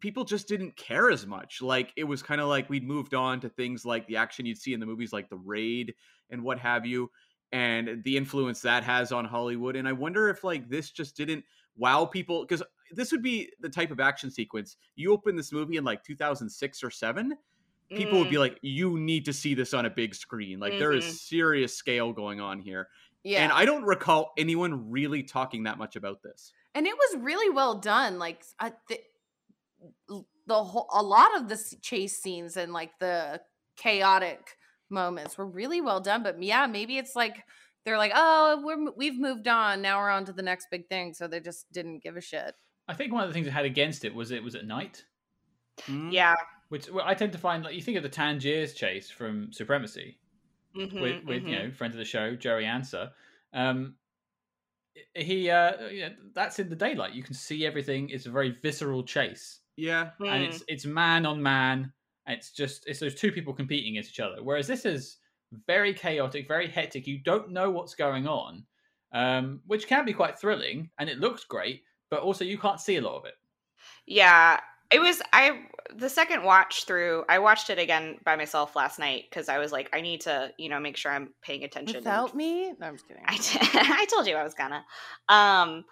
people 0.00 0.24
just 0.24 0.48
didn't 0.48 0.74
care 0.76 1.10
as 1.10 1.26
much. 1.26 1.60
Like 1.60 1.92
it 1.94 2.04
was 2.04 2.22
kind 2.22 2.40
of 2.40 2.48
like 2.48 2.70
we'd 2.70 2.86
moved 2.86 3.12
on 3.12 3.38
to 3.40 3.50
things 3.50 3.84
like 3.84 4.06
the 4.06 4.16
action 4.16 4.46
you'd 4.46 4.56
see 4.56 4.72
in 4.72 4.80
the 4.80 4.86
movies 4.86 5.12
like 5.12 5.28
The 5.28 5.36
Raid 5.36 5.94
and 6.30 6.42
what 6.42 6.58
have 6.58 6.86
you 6.86 7.10
and 7.52 8.02
the 8.04 8.16
influence 8.16 8.62
that 8.62 8.84
has 8.84 9.12
on 9.12 9.24
Hollywood 9.24 9.76
and 9.76 9.86
I 9.86 9.92
wonder 9.92 10.28
if 10.28 10.44
like 10.44 10.68
this 10.68 10.90
just 10.90 11.16
didn't 11.16 11.44
wow 11.76 12.06
people 12.06 12.46
cuz 12.46 12.62
this 12.92 13.12
would 13.12 13.22
be 13.22 13.50
the 13.60 13.68
type 13.68 13.90
of 13.90 14.00
action 14.00 14.30
sequence 14.30 14.76
you 14.96 15.12
open 15.12 15.36
this 15.36 15.52
movie 15.52 15.76
in 15.76 15.84
like 15.84 16.02
2006 16.04 16.82
or 16.84 16.90
7 16.90 17.36
people 17.90 18.20
would 18.20 18.30
be 18.30 18.36
Mm. 18.36 18.40
like, 18.40 18.58
"You 18.62 18.98
need 19.00 19.24
to 19.24 19.32
see 19.32 19.52
this 19.52 19.74
on 19.74 19.84
a 19.86 19.90
big 19.90 20.14
screen." 20.14 20.60
Like 20.60 20.78
there 20.78 20.92
is 20.92 21.04
Mhm. 21.04 21.10
serious 21.18 21.74
scale 21.76 22.12
going 22.12 22.40
on 22.40 22.60
here, 22.60 22.88
Yeah. 23.24 23.42
and 23.42 23.50
I 23.52 23.64
don't 23.64 23.82
recall 23.82 24.32
anyone 24.38 24.88
really 24.90 25.24
talking 25.24 25.64
that 25.64 25.76
much 25.76 25.96
about 25.96 26.22
this. 26.22 26.52
and 26.74 26.86
it 26.86 26.96
was 26.96 27.16
really 27.20 27.50
well 27.50 27.74
done 27.80 28.20
like 28.20 28.44
I, 28.60 28.72
the, 28.88 29.00
the 30.46 30.62
whole 30.62 30.86
a 30.92 31.02
lot 31.02 31.36
of 31.36 31.48
the 31.48 31.56
chase 31.82 32.16
scenes 32.22 32.56
and 32.56 32.72
like 32.72 32.96
the 33.00 33.40
chaotic 33.76 34.56
moments 34.88 35.36
were 35.38 35.46
really 35.46 35.80
well 35.80 36.00
done 36.00 36.22
but 36.22 36.40
yeah 36.42 36.66
maybe 36.68 36.96
it's 36.98 37.16
like 37.16 37.44
they're 37.84 37.98
like 37.98 38.12
oh 38.14 38.60
we're 38.64 38.90
we've 38.92 39.18
moved 39.18 39.48
on 39.48 39.80
now 39.82 39.98
we're 39.98 40.10
on 40.10 40.24
to 40.24 40.32
the 40.32 40.42
next 40.42 40.68
big 40.70 40.88
thing 40.88 41.12
so 41.14 41.26
they 41.26 41.40
just 41.40 41.70
didn't 41.72 41.98
give 42.04 42.16
a 42.16 42.20
shit 42.20 42.54
I 42.90 42.94
think 42.94 43.12
one 43.12 43.22
of 43.24 43.30
the 43.30 43.34
things 43.34 43.46
it 43.46 43.52
had 43.52 43.64
against 43.64 44.04
it 44.04 44.14
was 44.14 44.30
it 44.32 44.42
was 44.42 44.54
at 44.54 44.66
night, 44.66 45.06
Hmm? 45.86 46.10
Yeah. 46.10 46.36
which 46.68 46.88
well, 46.90 47.04
I 47.06 47.14
tend 47.14 47.32
to 47.32 47.38
find 47.38 47.64
like 47.64 47.74
you 47.74 47.82
think 47.82 47.96
of 47.96 48.02
the 48.02 48.08
Tangiers 48.08 48.74
chase 48.74 49.10
from 49.10 49.52
Supremacy 49.52 50.20
Mhm, 50.74 50.96
with 50.98 51.24
with 51.24 51.46
you 51.46 51.56
mhm. 51.56 51.58
know 51.58 51.72
friend 51.72 51.94
of 51.94 51.98
the 51.98 52.06
show 52.06 52.36
Joey 52.36 52.64
Ansah. 52.64 53.12
Um, 53.52 53.98
he 55.14 55.50
uh, 55.50 55.88
you 55.88 56.00
know, 56.08 56.16
that's 56.34 56.58
in 56.58 56.68
the 56.68 56.76
daylight. 56.76 57.14
You 57.14 57.22
can 57.22 57.34
see 57.34 57.64
everything. 57.66 58.10
It's 58.10 58.26
a 58.26 58.30
very 58.30 58.50
visceral 58.50 59.04
chase, 59.04 59.60
Yeah, 59.76 60.12
and 60.28 60.42
Mm. 60.44 60.44
it's 60.44 60.64
it's 60.68 60.86
man 60.86 61.26
on 61.26 61.42
man. 61.42 61.92
It's 62.26 62.52
just 62.52 62.86
it's 62.88 63.00
those 63.00 63.14
two 63.14 63.32
people 63.32 63.54
competing 63.54 63.94
against 63.94 64.10
each 64.12 64.20
other. 64.20 64.42
Whereas 64.42 64.66
this 64.68 64.86
is 64.86 65.18
very 65.66 65.94
chaotic, 65.94 66.48
very 66.48 66.68
hectic. 66.68 67.06
You 67.06 67.18
don't 67.20 67.50
know 67.52 67.70
what's 67.70 67.94
going 67.94 68.26
on, 68.28 68.66
um, 69.12 69.62
which 69.66 69.86
can 69.88 70.04
be 70.04 70.14
quite 70.14 70.38
thrilling, 70.38 70.90
and 70.98 71.10
it 71.10 71.18
looks 71.20 71.44
great. 71.44 71.84
But 72.10 72.20
also, 72.20 72.44
you 72.44 72.58
can't 72.58 72.80
see 72.80 72.96
a 72.96 73.00
lot 73.00 73.16
of 73.18 73.24
it. 73.24 73.34
Yeah, 74.06 74.58
it 74.90 75.00
was 75.00 75.22
I 75.32 75.62
the 75.94 76.08
second 76.08 76.42
watch 76.42 76.84
through. 76.84 77.24
I 77.28 77.38
watched 77.38 77.70
it 77.70 77.78
again 77.78 78.18
by 78.24 78.34
myself 78.36 78.74
last 78.76 78.98
night 78.98 79.24
because 79.30 79.48
I 79.48 79.58
was 79.58 79.70
like, 79.72 79.88
I 79.92 80.00
need 80.00 80.20
to, 80.22 80.50
you 80.58 80.68
know, 80.68 80.80
make 80.80 80.96
sure 80.96 81.12
I'm 81.12 81.32
paying 81.42 81.62
attention. 81.64 81.96
and- 81.96 82.04
without 82.04 82.34
me 82.34 82.72
no 82.78 82.86
i'm 82.88 82.94
just 82.94 83.06
kidding 83.08 83.22
I, 83.26 83.36
t- 83.36 83.58
I 83.74 84.04
told 84.06 84.26
you 84.26 84.34
I 84.34 84.42
was 84.42 84.54
gonna. 84.54 84.84
Um, 85.28 85.84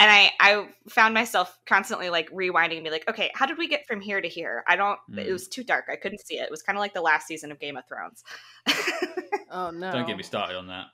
and 0.00 0.10
I 0.10 0.30
I 0.40 0.68
found 0.88 1.12
myself 1.12 1.58
constantly 1.66 2.08
like 2.08 2.30
rewinding 2.30 2.76
and 2.76 2.84
be 2.84 2.90
like, 2.90 3.08
okay, 3.08 3.30
how 3.34 3.44
did 3.46 3.58
we 3.58 3.68
get 3.68 3.86
from 3.86 4.00
here 4.00 4.20
to 4.20 4.28
here? 4.28 4.64
I 4.68 4.76
don't. 4.76 4.98
It 5.16 5.26
Mm. 5.26 5.32
was 5.32 5.48
too 5.48 5.64
dark. 5.64 5.86
I 5.92 5.96
couldn't 5.96 6.24
see 6.26 6.38
it. 6.38 6.42
It 6.44 6.50
was 6.50 6.62
kind 6.62 6.78
of 6.78 6.80
like 6.80 6.94
the 6.94 7.02
last 7.02 7.26
season 7.26 7.50
of 7.52 7.58
Game 7.58 7.76
of 7.76 7.84
Thrones. 7.88 8.22
oh 9.50 9.70
no 9.70 9.90
Don't 9.92 10.06
get 10.06 10.16
me 10.16 10.22
started 10.22 10.56
on 10.56 10.66
that. 10.68 10.86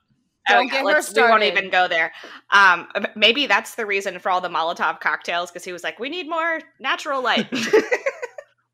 Don't 0.48 0.70
get 0.70 0.80
her 0.80 0.84
let's- 0.84 1.14
We 1.14 1.22
won't 1.22 1.42
even 1.42 1.70
go 1.70 1.88
there. 1.88 2.12
Um, 2.50 2.88
maybe 3.16 3.46
that's 3.46 3.74
the 3.74 3.86
reason 3.86 4.18
for 4.18 4.30
all 4.30 4.40
the 4.40 4.48
Molotov 4.48 5.00
cocktails 5.00 5.50
because 5.50 5.64
he 5.64 5.72
was 5.72 5.82
like, 5.82 5.98
we 5.98 6.08
need 6.08 6.28
more 6.28 6.60
natural 6.78 7.22
light. 7.22 7.48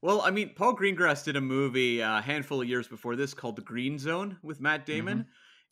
Well, 0.02 0.22
I 0.22 0.30
mean, 0.30 0.52
Paul 0.54 0.74
Greengrass 0.74 1.24
did 1.24 1.36
a 1.36 1.40
movie 1.40 2.02
uh, 2.02 2.18
a 2.18 2.22
handful 2.22 2.62
of 2.62 2.68
years 2.68 2.88
before 2.88 3.16
this 3.16 3.34
called 3.34 3.56
The 3.56 3.62
Green 3.62 3.98
Zone 3.98 4.38
with 4.42 4.60
Matt 4.60 4.86
Damon, 4.86 5.26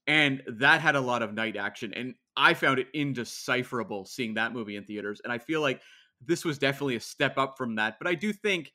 and 0.06 0.42
that 0.46 0.80
had 0.82 0.96
a 0.96 1.00
lot 1.00 1.22
of 1.22 1.32
night 1.32 1.56
action, 1.56 1.94
and 1.94 2.14
I 2.36 2.52
found 2.52 2.78
it 2.78 2.88
indecipherable 2.92 4.04
seeing 4.04 4.34
that 4.34 4.52
movie 4.52 4.76
in 4.76 4.84
theaters, 4.84 5.22
and 5.24 5.32
I 5.32 5.38
feel 5.38 5.62
like 5.62 5.80
this 6.24 6.44
was 6.44 6.58
definitely 6.58 6.96
a 6.96 7.00
step 7.00 7.38
up 7.38 7.56
from 7.56 7.76
that. 7.76 7.96
But 7.98 8.06
I 8.06 8.14
do 8.14 8.32
think 8.34 8.72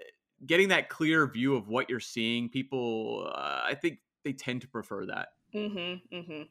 uh, 0.00 0.04
getting 0.46 0.68
that 0.70 0.88
clear 0.88 1.28
view 1.28 1.54
of 1.54 1.68
what 1.68 1.88
you're 1.88 2.00
seeing, 2.00 2.48
people, 2.48 3.30
uh, 3.32 3.60
I 3.64 3.74
think 3.80 3.98
they 4.24 4.32
tend 4.32 4.62
to 4.62 4.68
prefer 4.68 5.06
that. 5.06 5.28
mm-hmm, 5.54 6.16
mm-hmm. 6.16 6.42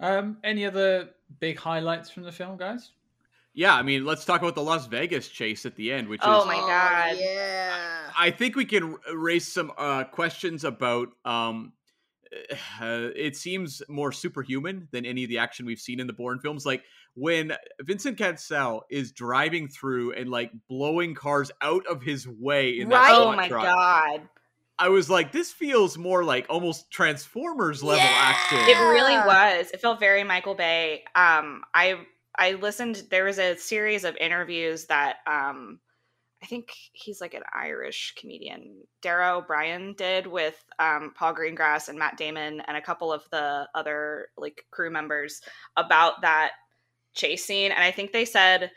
Um, 0.00 0.38
any 0.42 0.64
other 0.66 1.10
big 1.40 1.58
highlights 1.58 2.10
from 2.10 2.22
the 2.24 2.32
film, 2.32 2.56
guys? 2.56 2.90
Yeah, 3.54 3.74
I 3.74 3.82
mean, 3.82 4.04
let's 4.04 4.24
talk 4.24 4.40
about 4.40 4.54
the 4.54 4.62
Las 4.62 4.86
Vegas 4.86 5.28
chase 5.28 5.66
at 5.66 5.76
the 5.76 5.92
end, 5.92 6.08
which 6.08 6.20
Oh 6.24 6.38
is 6.38 6.42
Oh 6.44 6.46
my 6.46 6.56
God. 6.56 7.16
yeah 7.20 8.10
I 8.18 8.30
think 8.30 8.56
we 8.56 8.64
can 8.64 8.96
raise 9.14 9.46
some 9.46 9.72
uh, 9.76 10.04
questions 10.04 10.64
about. 10.64 11.08
Um, 11.24 11.72
uh, 12.80 13.10
it 13.14 13.36
seems 13.36 13.82
more 13.90 14.10
superhuman 14.10 14.88
than 14.90 15.04
any 15.04 15.22
of 15.24 15.28
the 15.28 15.36
action 15.36 15.66
we've 15.66 15.78
seen 15.78 16.00
in 16.00 16.06
the 16.06 16.14
Bourne 16.14 16.38
films. 16.38 16.64
Like 16.64 16.82
when 17.14 17.52
Vincent 17.82 18.16
Cassel 18.16 18.84
is 18.90 19.12
driving 19.12 19.68
through 19.68 20.12
and 20.12 20.30
like 20.30 20.50
blowing 20.66 21.14
cars 21.14 21.50
out 21.60 21.86
of 21.86 22.00
his 22.02 22.26
way 22.26 22.80
in 22.80 22.88
that 22.88 22.96
Right? 22.96 23.12
Oh 23.14 23.32
my 23.36 23.48
truck, 23.48 23.64
god. 23.64 24.28
I 24.78 24.88
was 24.88 25.08
like, 25.10 25.32
this 25.32 25.52
feels 25.52 25.96
more 25.98 26.24
like 26.24 26.46
almost 26.48 26.90
Transformers 26.90 27.82
level 27.82 28.04
Yeah. 28.04 28.10
action. 28.14 28.58
It 28.58 28.78
really 28.78 29.16
was. 29.16 29.70
It 29.70 29.80
felt 29.80 30.00
very 30.00 30.24
Michael 30.24 30.54
Bay. 30.54 31.04
Um, 31.14 31.62
I 31.74 32.06
I 32.38 32.52
listened. 32.52 33.04
There 33.10 33.24
was 33.24 33.38
a 33.38 33.56
series 33.56 34.04
of 34.04 34.16
interviews 34.16 34.86
that 34.86 35.16
um, 35.26 35.78
I 36.42 36.46
think 36.46 36.72
he's 36.92 37.20
like 37.20 37.34
an 37.34 37.42
Irish 37.52 38.14
comedian, 38.18 38.82
Dara 39.02 39.36
Ó 39.36 39.46
Briain, 39.46 39.96
did 39.96 40.26
with 40.26 40.64
um, 40.78 41.12
Paul 41.14 41.34
Greengrass 41.34 41.88
and 41.88 41.98
Matt 41.98 42.16
Damon 42.16 42.60
and 42.66 42.76
a 42.76 42.82
couple 42.82 43.12
of 43.12 43.22
the 43.30 43.68
other 43.74 44.28
like 44.36 44.64
crew 44.70 44.90
members 44.90 45.42
about 45.76 46.22
that 46.22 46.52
chase 47.14 47.44
scene. 47.44 47.70
And 47.70 47.84
I 47.84 47.90
think 47.90 48.12
they 48.12 48.24
said 48.24 48.72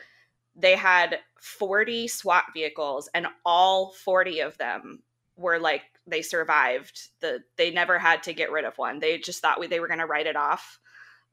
they 0.56 0.76
had 0.76 1.20
40 1.42 2.08
SWAT 2.10 2.44
vehicles, 2.54 3.10
and 3.14 3.28
all 3.46 3.94
40 4.04 4.42
of 4.42 4.58
them 4.58 5.02
were 5.38 5.60
like 5.60 5.82
they 6.08 6.22
survived 6.22 7.10
the 7.20 7.40
they 7.58 7.72
never 7.72 7.98
had 8.00 8.24
to 8.24 8.34
get 8.34 8.52
rid 8.52 8.66
of 8.66 8.78
one 8.78 9.00
they 9.00 9.18
just 9.18 9.42
thought 9.42 9.60
we, 9.60 9.68
they 9.68 9.80
were 9.80 9.88
going 9.88 10.00
to 10.00 10.06
write 10.06 10.28
it 10.28 10.36
off 10.36 10.80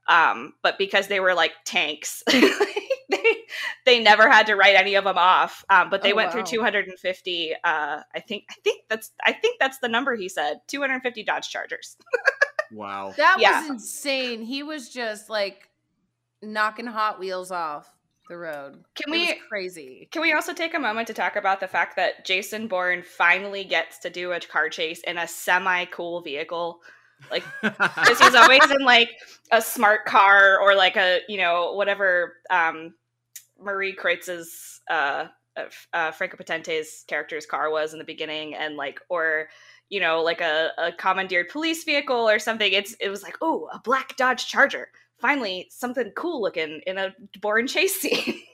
um 0.08 0.52
but 0.62 0.78
because 0.78 1.08
they 1.08 1.20
were 1.20 1.34
like 1.34 1.52
tanks 1.64 2.22
they 2.30 3.34
they 3.84 4.00
never 4.00 4.28
had 4.28 4.46
to 4.46 4.56
write 4.56 4.74
any 4.74 4.94
of 4.94 5.04
them 5.04 5.18
off 5.18 5.64
um 5.70 5.90
but 5.90 6.02
they 6.02 6.12
Oh, 6.12 6.16
went 6.16 6.28
wow. 6.28 6.32
through 6.32 6.42
250 6.44 7.54
uh 7.54 8.00
i 8.14 8.20
think 8.20 8.44
i 8.50 8.54
think 8.64 8.82
that's 8.88 9.12
i 9.24 9.32
think 9.32 9.58
that's 9.60 9.78
the 9.78 9.88
number 9.88 10.14
he 10.16 10.28
said 10.28 10.58
250 10.68 11.22
dodge 11.24 11.48
chargers 11.50 11.96
Wow. 12.72 13.14
that 13.18 13.36
Yeah. 13.38 13.60
was 13.60 13.68
insane 13.68 14.42
he 14.42 14.62
was 14.62 14.88
just 14.88 15.28
like 15.28 15.68
knocking 16.42 16.86
hot 16.86 17.20
wheels 17.20 17.50
off 17.50 17.92
the 18.28 18.36
road 18.36 18.84
Can 18.94 19.12
It 19.12 19.18
was 19.18 19.28
we- 19.28 19.40
crazy 19.48 20.08
Can 20.10 20.22
we 20.22 20.32
also 20.32 20.52
take 20.52 20.74
a 20.74 20.78
moment 20.78 21.06
to 21.08 21.14
talk 21.14 21.36
about 21.36 21.60
the 21.60 21.68
fact 21.68 21.96
that 21.96 22.24
Jason 22.24 22.68
Bourne 22.68 23.02
finally 23.02 23.64
gets 23.64 23.98
to 24.00 24.10
do 24.10 24.32
a 24.32 24.40
car 24.40 24.68
chase 24.68 25.00
in 25.06 25.18
a 25.18 25.28
semi 25.28 25.84
cool 25.86 26.20
vehicle? 26.20 26.80
Like, 27.30 27.44
because 27.62 28.20
he's 28.20 28.34
always 28.34 28.68
in 28.70 28.84
like 28.84 29.10
a 29.50 29.62
smart 29.62 30.06
car 30.06 30.58
or 30.60 30.74
like 30.74 30.96
a, 30.96 31.20
you 31.28 31.38
know, 31.38 31.72
whatever 31.74 32.34
um, 32.50 32.94
Marie 33.60 33.94
Kreutz's, 33.94 34.80
uh, 34.90 35.26
uh, 35.56 35.64
uh, 35.92 36.10
Franka 36.10 36.36
Potente's 36.36 37.04
character's 37.06 37.46
car 37.46 37.70
was 37.70 37.92
in 37.92 37.98
the 37.98 38.04
beginning, 38.04 38.54
and 38.54 38.76
like, 38.76 39.00
or, 39.08 39.48
you 39.88 40.00
know, 40.00 40.22
like 40.22 40.40
a, 40.40 40.70
a 40.78 40.92
commandeered 40.92 41.48
police 41.48 41.84
vehicle 41.84 42.28
or 42.28 42.38
something. 42.38 42.72
It's 42.72 42.94
It 42.94 43.08
was 43.08 43.22
like, 43.22 43.36
oh, 43.40 43.68
a 43.72 43.78
black 43.78 44.16
Dodge 44.16 44.46
Charger. 44.48 44.88
Finally, 45.22 45.68
something 45.70 46.10
cool 46.16 46.42
looking 46.42 46.80
in 46.84 46.98
a 46.98 47.14
Bourne 47.40 47.66
chase 47.66 47.98
scene. 47.98 48.42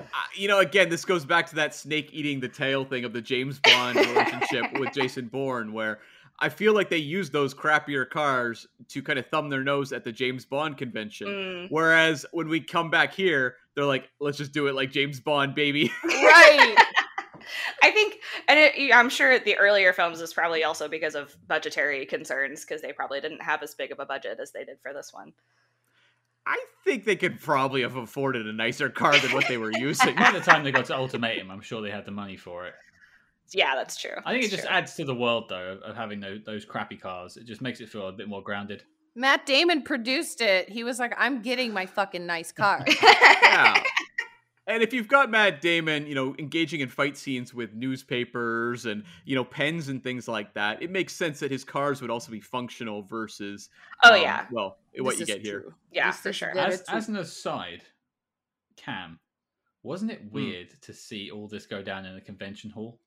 Uh, 0.00 0.16
you 0.34 0.48
know, 0.48 0.60
again, 0.60 0.88
this 0.88 1.04
goes 1.04 1.26
back 1.26 1.46
to 1.46 1.54
that 1.54 1.74
snake 1.74 2.08
eating 2.12 2.40
the 2.40 2.48
tail 2.48 2.84
thing 2.86 3.04
of 3.04 3.12
the 3.12 3.20
James 3.20 3.60
Bond 3.60 3.96
relationship 3.96 4.78
with 4.80 4.92
Jason 4.94 5.28
Bourne, 5.28 5.74
where 5.74 6.00
I 6.40 6.48
feel 6.48 6.74
like 6.74 6.88
they 6.88 6.96
use 6.96 7.30
those 7.30 7.54
crappier 7.54 8.08
cars 8.08 8.66
to 8.88 9.02
kind 9.02 9.18
of 9.18 9.26
thumb 9.26 9.50
their 9.50 9.62
nose 9.62 9.92
at 9.92 10.02
the 10.02 10.10
James 10.10 10.46
Bond 10.46 10.78
convention. 10.78 11.26
Mm. 11.28 11.66
Whereas 11.68 12.24
when 12.32 12.48
we 12.48 12.60
come 12.60 12.90
back 12.90 13.12
here, 13.12 13.56
they're 13.76 13.84
like, 13.84 14.08
let's 14.20 14.38
just 14.38 14.52
do 14.52 14.66
it 14.68 14.74
like 14.74 14.90
James 14.90 15.20
Bond, 15.20 15.54
baby. 15.54 15.92
right 16.04 16.76
I 17.82 17.90
think, 17.90 18.16
and 18.48 18.58
it, 18.58 18.94
I'm 18.94 19.08
sure 19.08 19.38
the 19.38 19.56
earlier 19.56 19.92
films 19.92 20.20
is 20.20 20.32
probably 20.32 20.64
also 20.64 20.88
because 20.88 21.14
of 21.14 21.36
budgetary 21.46 22.06
concerns, 22.06 22.64
because 22.64 22.82
they 22.82 22.92
probably 22.92 23.20
didn't 23.20 23.42
have 23.42 23.62
as 23.62 23.74
big 23.74 23.92
of 23.92 23.98
a 23.98 24.06
budget 24.06 24.38
as 24.40 24.52
they 24.52 24.64
did 24.64 24.78
for 24.82 24.92
this 24.92 25.12
one. 25.12 25.32
I 26.46 26.58
think 26.84 27.04
they 27.04 27.16
could 27.16 27.40
probably 27.40 27.82
have 27.82 27.96
afforded 27.96 28.46
a 28.46 28.52
nicer 28.52 28.88
car 28.88 29.18
than 29.18 29.32
what 29.32 29.46
they 29.48 29.58
were 29.58 29.72
using. 29.78 30.16
By 30.16 30.32
the 30.32 30.40
time 30.40 30.64
they 30.64 30.72
got 30.72 30.86
to 30.86 30.96
Ultimatum, 30.96 31.50
I'm 31.50 31.60
sure 31.60 31.82
they 31.82 31.90
had 31.90 32.06
the 32.06 32.12
money 32.12 32.36
for 32.36 32.66
it. 32.66 32.74
Yeah, 33.52 33.74
that's 33.74 34.00
true. 34.00 34.16
I 34.24 34.32
think 34.32 34.44
it 34.44 34.50
just 34.50 34.62
true. 34.62 34.72
adds 34.72 34.94
to 34.94 35.04
the 35.04 35.14
world, 35.14 35.46
though, 35.48 35.72
of, 35.72 35.82
of 35.82 35.96
having 35.96 36.20
those, 36.20 36.40
those 36.46 36.64
crappy 36.64 36.96
cars. 36.96 37.36
It 37.36 37.46
just 37.46 37.60
makes 37.60 37.80
it 37.80 37.88
feel 37.88 38.08
a 38.08 38.12
bit 38.12 38.28
more 38.28 38.42
grounded. 38.42 38.84
Matt 39.16 39.44
Damon 39.44 39.82
produced 39.82 40.40
it. 40.40 40.68
He 40.68 40.84
was 40.84 40.98
like, 40.98 41.14
I'm 41.18 41.42
getting 41.42 41.72
my 41.72 41.86
fucking 41.86 42.26
nice 42.26 42.52
car. 42.52 42.84
yeah. 43.02 43.82
And 44.66 44.82
if 44.82 44.92
you've 44.92 45.08
got 45.08 45.30
Matt 45.30 45.60
Damon, 45.60 46.06
you 46.06 46.14
know, 46.14 46.34
engaging 46.38 46.80
in 46.80 46.88
fight 46.88 47.16
scenes 47.16 47.52
with 47.52 47.72
newspapers 47.74 48.86
and, 48.86 49.02
you 49.24 49.34
know, 49.34 49.42
pens 49.44 49.88
and 49.88 50.02
things 50.02 50.28
like 50.28 50.54
that, 50.54 50.82
it 50.82 50.90
makes 50.90 51.12
sense 51.12 51.40
that 51.40 51.50
his 51.50 51.64
cars 51.64 52.00
would 52.00 52.10
also 52.10 52.30
be 52.30 52.40
functional 52.40 53.02
versus, 53.02 53.68
oh 54.04 54.14
um, 54.14 54.22
yeah, 54.22 54.46
well, 54.52 54.78
what 54.98 55.16
you 55.16 55.22
is 55.22 55.26
get 55.26 55.40
here. 55.40 55.74
yeah, 55.90 56.10
This 56.10 56.20
for 56.20 56.32
sure. 56.32 56.56
As, 56.56 56.82
as 56.82 57.08
an 57.08 57.16
aside, 57.16 57.82
Cam, 58.76 59.18
wasn't 59.82 60.12
Hmm. 60.12 60.16
it 60.26 60.32
weird 60.32 60.82
to 60.82 60.92
see 60.92 61.30
all 61.30 61.48
this 61.48 61.66
go 61.66 61.82
down 61.82 62.04
in 62.04 62.16
a 62.16 62.20
convention 62.20 62.70
hall? 62.70 63.00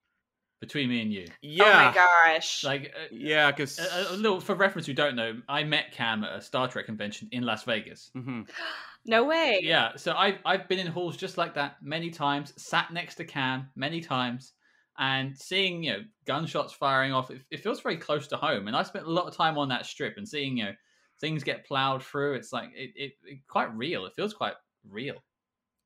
Between 0.60 0.88
me 0.90 1.02
and 1.02 1.12
you. 1.12 1.28
Yeah. 1.42 1.64
Oh 1.66 1.74
my 1.90 1.94
gosh. 1.94 2.64
Like, 2.64 2.94
uh, 2.96 3.08
Yeah, 3.12 3.52
because. 3.52 3.80
a, 3.80 4.08
a 4.12 4.16
little 4.16 4.40
for 4.40 4.56
reference, 4.56 4.88
who 4.88 4.94
don't 4.94 5.16
know, 5.16 5.42
I 5.50 5.64
met 5.66 5.92
Cam 5.92 6.24
at 6.24 6.34
a 6.34 6.42
Star 6.42 6.68
Trek 6.70 6.86
convention 6.86 7.28
in 7.32 7.44
Las 7.44 7.64
Vegas. 7.64 8.12
no 9.06 9.24
way. 9.26 9.60
Yeah, 9.62 9.96
so 9.96 10.14
I've 10.14 10.38
I've 10.46 10.68
been 10.68 10.80
in 10.80 10.88
halls 10.88 11.18
just 11.18 11.38
like 11.38 11.54
that 11.56 11.78
many 11.82 12.10
times, 12.10 12.54
sat 12.58 12.92
next 12.92 13.16
to 13.16 13.26
Cam 13.26 13.70
many 13.76 14.02
times. 14.02 14.54
and 15.00 15.36
seeing 15.36 15.84
you 15.84 15.92
know 15.92 16.00
gunshots 16.26 16.74
firing 16.74 17.12
off, 17.14 17.32
it, 17.32 17.42
it 17.52 17.62
feels 17.62 17.82
very 17.82 17.98
close 17.98 18.28
to 18.28 18.38
home. 18.38 18.68
And 18.68 18.76
I 18.76 18.84
spent 18.84 19.06
a 19.06 19.12
lot 19.12 19.28
of 19.28 19.36
time 19.36 19.58
on 19.58 19.70
that 19.70 19.86
strip 19.86 20.16
and 20.18 20.28
seeing 20.28 20.58
you 20.58 20.66
know 20.66 20.74
things 21.20 21.44
get 21.44 21.66
plowed 21.66 22.04
through. 22.04 22.34
It's 22.36 22.54
like 22.54 22.70
it, 22.76 22.92
it, 22.96 23.14
it 23.24 23.40
quite 23.48 23.76
real. 23.76 24.06
It 24.06 24.14
feels 24.16 24.34
quite 24.34 24.54
real. 24.90 25.16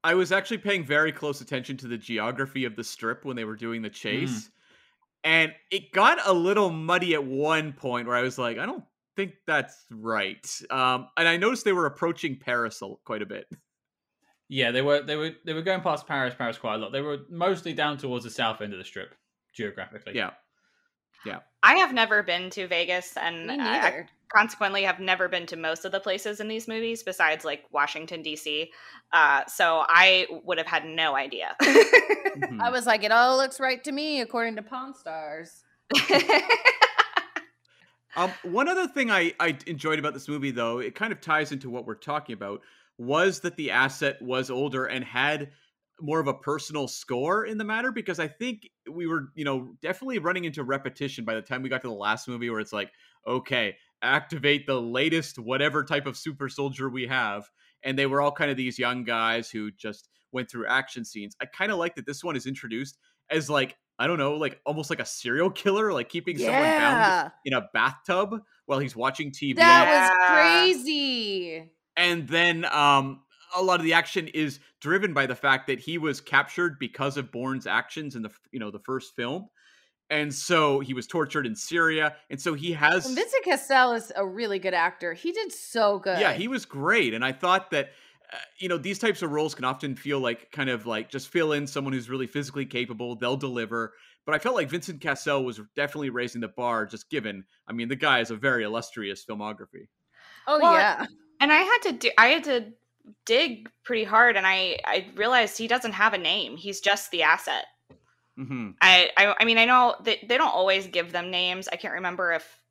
I 0.04 0.14
was 0.14 0.32
actually 0.32 0.60
paying 0.60 0.86
very 0.86 1.12
close 1.12 1.42
attention 1.42 1.78
to 1.78 1.88
the 1.88 1.98
geography 1.98 2.66
of 2.66 2.76
the 2.76 2.84
strip 2.84 3.26
when 3.26 3.36
they 3.36 3.46
were 3.46 3.56
doing 3.56 3.82
the 3.82 3.90
hmm. 3.90 3.94
chase. 3.94 4.50
And 5.24 5.54
it 5.72 5.92
got 5.92 6.20
a 6.26 6.32
little 6.32 6.70
muddy 6.70 7.14
at 7.14 7.24
one 7.24 7.74
point 7.74 8.08
where 8.08 8.16
I 8.16 8.22
was 8.22 8.38
like, 8.38 8.58
I 8.58 8.66
don't 8.66 8.84
think 9.18 9.34
that's 9.46 9.86
right. 9.92 10.50
Um, 10.70 11.10
and 11.18 11.28
I 11.28 11.36
noticed 11.36 11.66
they 11.66 11.74
were 11.74 11.88
approaching 11.88 12.38
Paris 12.40 12.82
quite 13.04 13.22
a 13.22 13.26
bit. 13.26 13.48
Yeah, 14.48 14.72
they 14.72 14.82
were 14.82 15.02
they 15.02 15.18
were 15.18 15.32
they 15.46 15.52
were 15.52 15.62
going 15.62 15.82
past 15.82 16.08
Paris, 16.08 16.34
Paris 16.38 16.58
quite 16.58 16.76
a 16.76 16.78
lot. 16.78 16.94
They 16.94 17.02
were 17.02 17.18
mostly 17.30 17.74
down 17.74 17.98
towards 17.98 18.24
the 18.24 18.30
south 18.30 18.62
end 18.62 18.72
of 18.72 18.80
the 18.80 18.86
strip 18.86 19.14
geographically. 19.54 20.14
Yeah. 20.16 20.30
Yeah. 21.26 21.40
I 21.64 21.74
have 21.76 21.94
never 21.94 22.24
been 22.24 22.50
to 22.52 22.68
Vegas, 22.68 23.18
and 23.18 23.52
I- 23.52 24.06
consequently 24.34 24.84
have 24.84 25.00
never 25.00 25.28
been 25.28 25.46
to 25.48 25.56
most 25.58 25.84
of 25.86 25.92
the 25.92 26.00
places 26.00 26.40
in 26.40 26.48
these 26.48 26.68
movies 26.68 27.02
besides 27.04 27.44
like 27.44 27.64
Washington 27.72 28.22
D.C. 28.22 28.72
Uh, 29.12 29.44
so 29.48 29.84
I 29.88 30.28
would 30.46 30.58
have 30.60 30.68
had 30.68 30.86
no 30.86 31.16
idea. 31.18 31.56
Mhm. 32.38 32.62
I 32.62 32.70
was 32.70 32.86
like, 32.86 33.04
it 33.04 33.12
all 33.12 33.36
looks 33.36 33.60
right 33.60 33.84
to 33.84 33.92
me 33.92 34.22
according 34.22 34.58
to 34.58 34.62
Pawn 34.62 34.94
Stars. 34.94 35.64
Um, 38.16 38.32
one 38.44 38.68
other 38.68 38.88
thing 38.88 39.12
I, 39.12 39.34
I 39.40 39.58
enjoyed 39.68 40.00
about 40.00 40.14
this 40.14 40.28
movie, 40.28 40.52
though, 40.52 40.80
it 40.80 40.96
kind 40.96 41.12
of 41.12 41.22
ties 41.22 41.52
into 41.52 41.70
what 41.70 41.86
we're 41.86 41.96
talking 41.96 42.34
about, 42.34 42.62
was 42.98 43.42
that 43.42 43.58
the 43.58 43.72
asset 43.72 44.22
was 44.22 44.50
older 44.50 44.86
and 44.86 45.04
had 45.04 45.52
more 46.00 46.20
of 46.20 46.28
a 46.28 46.34
personal 46.34 46.88
score 46.88 47.46
in 47.46 47.58
the 47.58 47.64
matter 47.64 47.92
because 47.92 48.20
I 48.20 48.28
think 48.28 48.70
we 48.92 49.08
were, 49.08 49.30
you 49.36 49.46
know, 49.46 49.74
definitely 49.82 50.20
running 50.20 50.46
into 50.46 50.64
repetition 50.64 51.26
by 51.26 51.36
the 51.36 51.42
time 51.42 51.62
we 51.62 51.70
got 51.70 51.82
to 51.82 51.88
the 51.88 51.94
last 51.94 52.28
movie 52.28 52.50
where 52.50 52.60
it's 52.60 52.74
like, 52.74 52.92
okay, 53.28 53.76
activate 54.02 54.68
the 54.68 54.80
latest 54.80 55.40
whatever 55.40 55.84
type 55.84 56.06
of 56.06 56.18
super 56.18 56.50
soldier 56.50 56.90
we 56.90 57.08
have. 57.08 57.50
And 57.84 57.98
they 57.98 58.06
were 58.06 58.22
all 58.22 58.32
kind 58.32 58.52
of 58.52 58.58
these 58.58 58.80
young 58.80 59.04
guys 59.04 59.50
who 59.50 59.72
just 59.72 60.10
went 60.32 60.50
through 60.50 60.68
action 60.68 61.04
scenes. 61.04 61.36
I 61.42 61.46
kind 61.46 61.72
of 61.72 61.78
like 61.78 61.96
that 61.96 62.06
this 62.06 62.24
one 62.24 62.36
is 62.36 62.46
introduced 62.46 62.98
as 63.30 63.50
like, 63.50 63.76
I 64.00 64.08
don't 64.08 64.18
know, 64.18 64.34
like 64.36 64.60
almost 64.66 64.90
like 64.90 65.00
a 65.00 65.06
serial 65.06 65.50
killer, 65.50 65.92
like 65.94 66.10
keeping 66.10 66.38
someone 66.38 66.74
bound 66.78 67.06
in 67.46 67.54
a 67.54 67.68
bathtub 67.74 68.42
while 68.66 68.80
he's 68.80 68.96
watching 68.96 69.32
TV. 69.32 69.56
That 69.56 69.88
Yeah. 69.88 70.02
was 70.02 70.10
crazy. 70.30 71.70
and 71.96 72.28
then 72.28 72.66
um 72.66 73.24
a 73.56 73.62
lot 73.64 73.80
of 73.80 73.86
the 73.86 73.94
action 73.94 74.28
is 74.28 74.60
driven 74.82 75.14
by 75.14 75.26
the 75.26 75.36
fact 75.36 75.68
that 75.68 75.80
he 75.80 75.98
was 75.98 76.20
captured 76.20 76.78
because 76.80 77.16
of 77.16 77.32
Bourne's 77.32 77.66
actions 77.66 78.16
in 78.16 78.22
the 78.22 78.30
you 78.52 78.60
know 78.60 78.72
the 78.72 78.80
first 78.80 79.16
film. 79.16 79.50
And 80.10 80.34
so 80.34 80.80
he 80.80 80.94
was 80.94 81.06
tortured 81.08 81.46
in 81.46 81.56
Syria 81.56 82.16
and 82.30 82.40
so 82.42 82.54
he 82.54 82.74
has 82.74 83.06
And 83.06 83.16
Vincent 83.16 83.44
Cassel 83.46 83.94
is 83.94 84.12
a 84.16 84.26
really 84.26 84.60
good 84.60 84.74
actor. 84.74 85.14
He 85.14 85.32
did 85.32 85.52
so 85.52 86.00
good. 86.00 86.20
Yeah, 86.20 86.34
he 86.34 86.48
was 86.48 86.66
great 86.66 87.14
and 87.14 87.24
I 87.26 87.32
thought 87.32 87.72
that 87.72 87.90
uh, 88.34 88.38
you 88.60 88.68
know 88.70 88.78
these 88.78 89.00
types 89.00 89.22
of 89.22 89.32
roles 89.32 89.56
can 89.56 89.66
often 89.66 89.96
feel 89.96 90.20
like 90.20 90.52
kind 90.52 90.70
of 90.70 90.86
like 90.86 91.10
just 91.10 91.30
fill 91.30 91.54
in 91.54 91.68
someone 91.68 91.94
who's 91.94 92.10
really 92.10 92.28
physically 92.28 92.66
capable, 92.66 93.16
they'll 93.16 93.38
deliver. 93.38 93.94
But 94.26 94.36
I 94.36 94.40
felt 94.40 94.56
like 94.56 94.70
Vincent 94.70 95.00
Cassel 95.02 95.46
was 95.46 95.62
definitely 95.76 96.10
raising 96.10 96.42
the 96.42 96.50
bar 96.50 96.86
just 96.86 97.10
given 97.10 97.46
I 97.68 97.74
mean 97.74 97.88
the 97.90 97.96
guy 97.96 98.20
has 98.20 98.32
a 98.32 98.36
very 98.36 98.64
illustrious 98.64 99.26
filmography. 99.26 99.88
Oh 100.48 100.60
Well, 100.62 100.74
yeah. 100.74 101.06
and 101.40 101.52
I 101.52 101.58
had 101.58 101.80
to 101.84 101.92
do 101.94 102.12
I 102.18 102.28
had 102.28 102.44
to 102.46 102.74
dig 103.26 103.70
pretty 103.84 104.04
hard, 104.04 104.36
and 104.38 104.46
I 104.48 104.80
I 104.86 105.12
realized 105.16 105.58
he 105.58 105.68
doesn't 105.68 105.94
have 105.94 106.14
a 106.14 106.18
name. 106.18 106.58
He's 106.58 106.82
just 106.82 107.12
the 107.12 107.24
asset. 107.24 107.66
Mhm. 108.38 108.78
I 108.82 109.10
I, 109.18 109.36
I 109.40 109.46
mean 109.46 109.58
I 109.58 109.66
know 109.66 109.96
that 110.04 110.20
they 110.28 110.38
don't 110.38 110.54
always 110.54 110.88
give 110.88 111.12
them 111.12 111.32
names. 111.32 111.68
I 111.68 111.76
can't 111.78 111.96
remember 111.96 112.32
if 112.34 112.62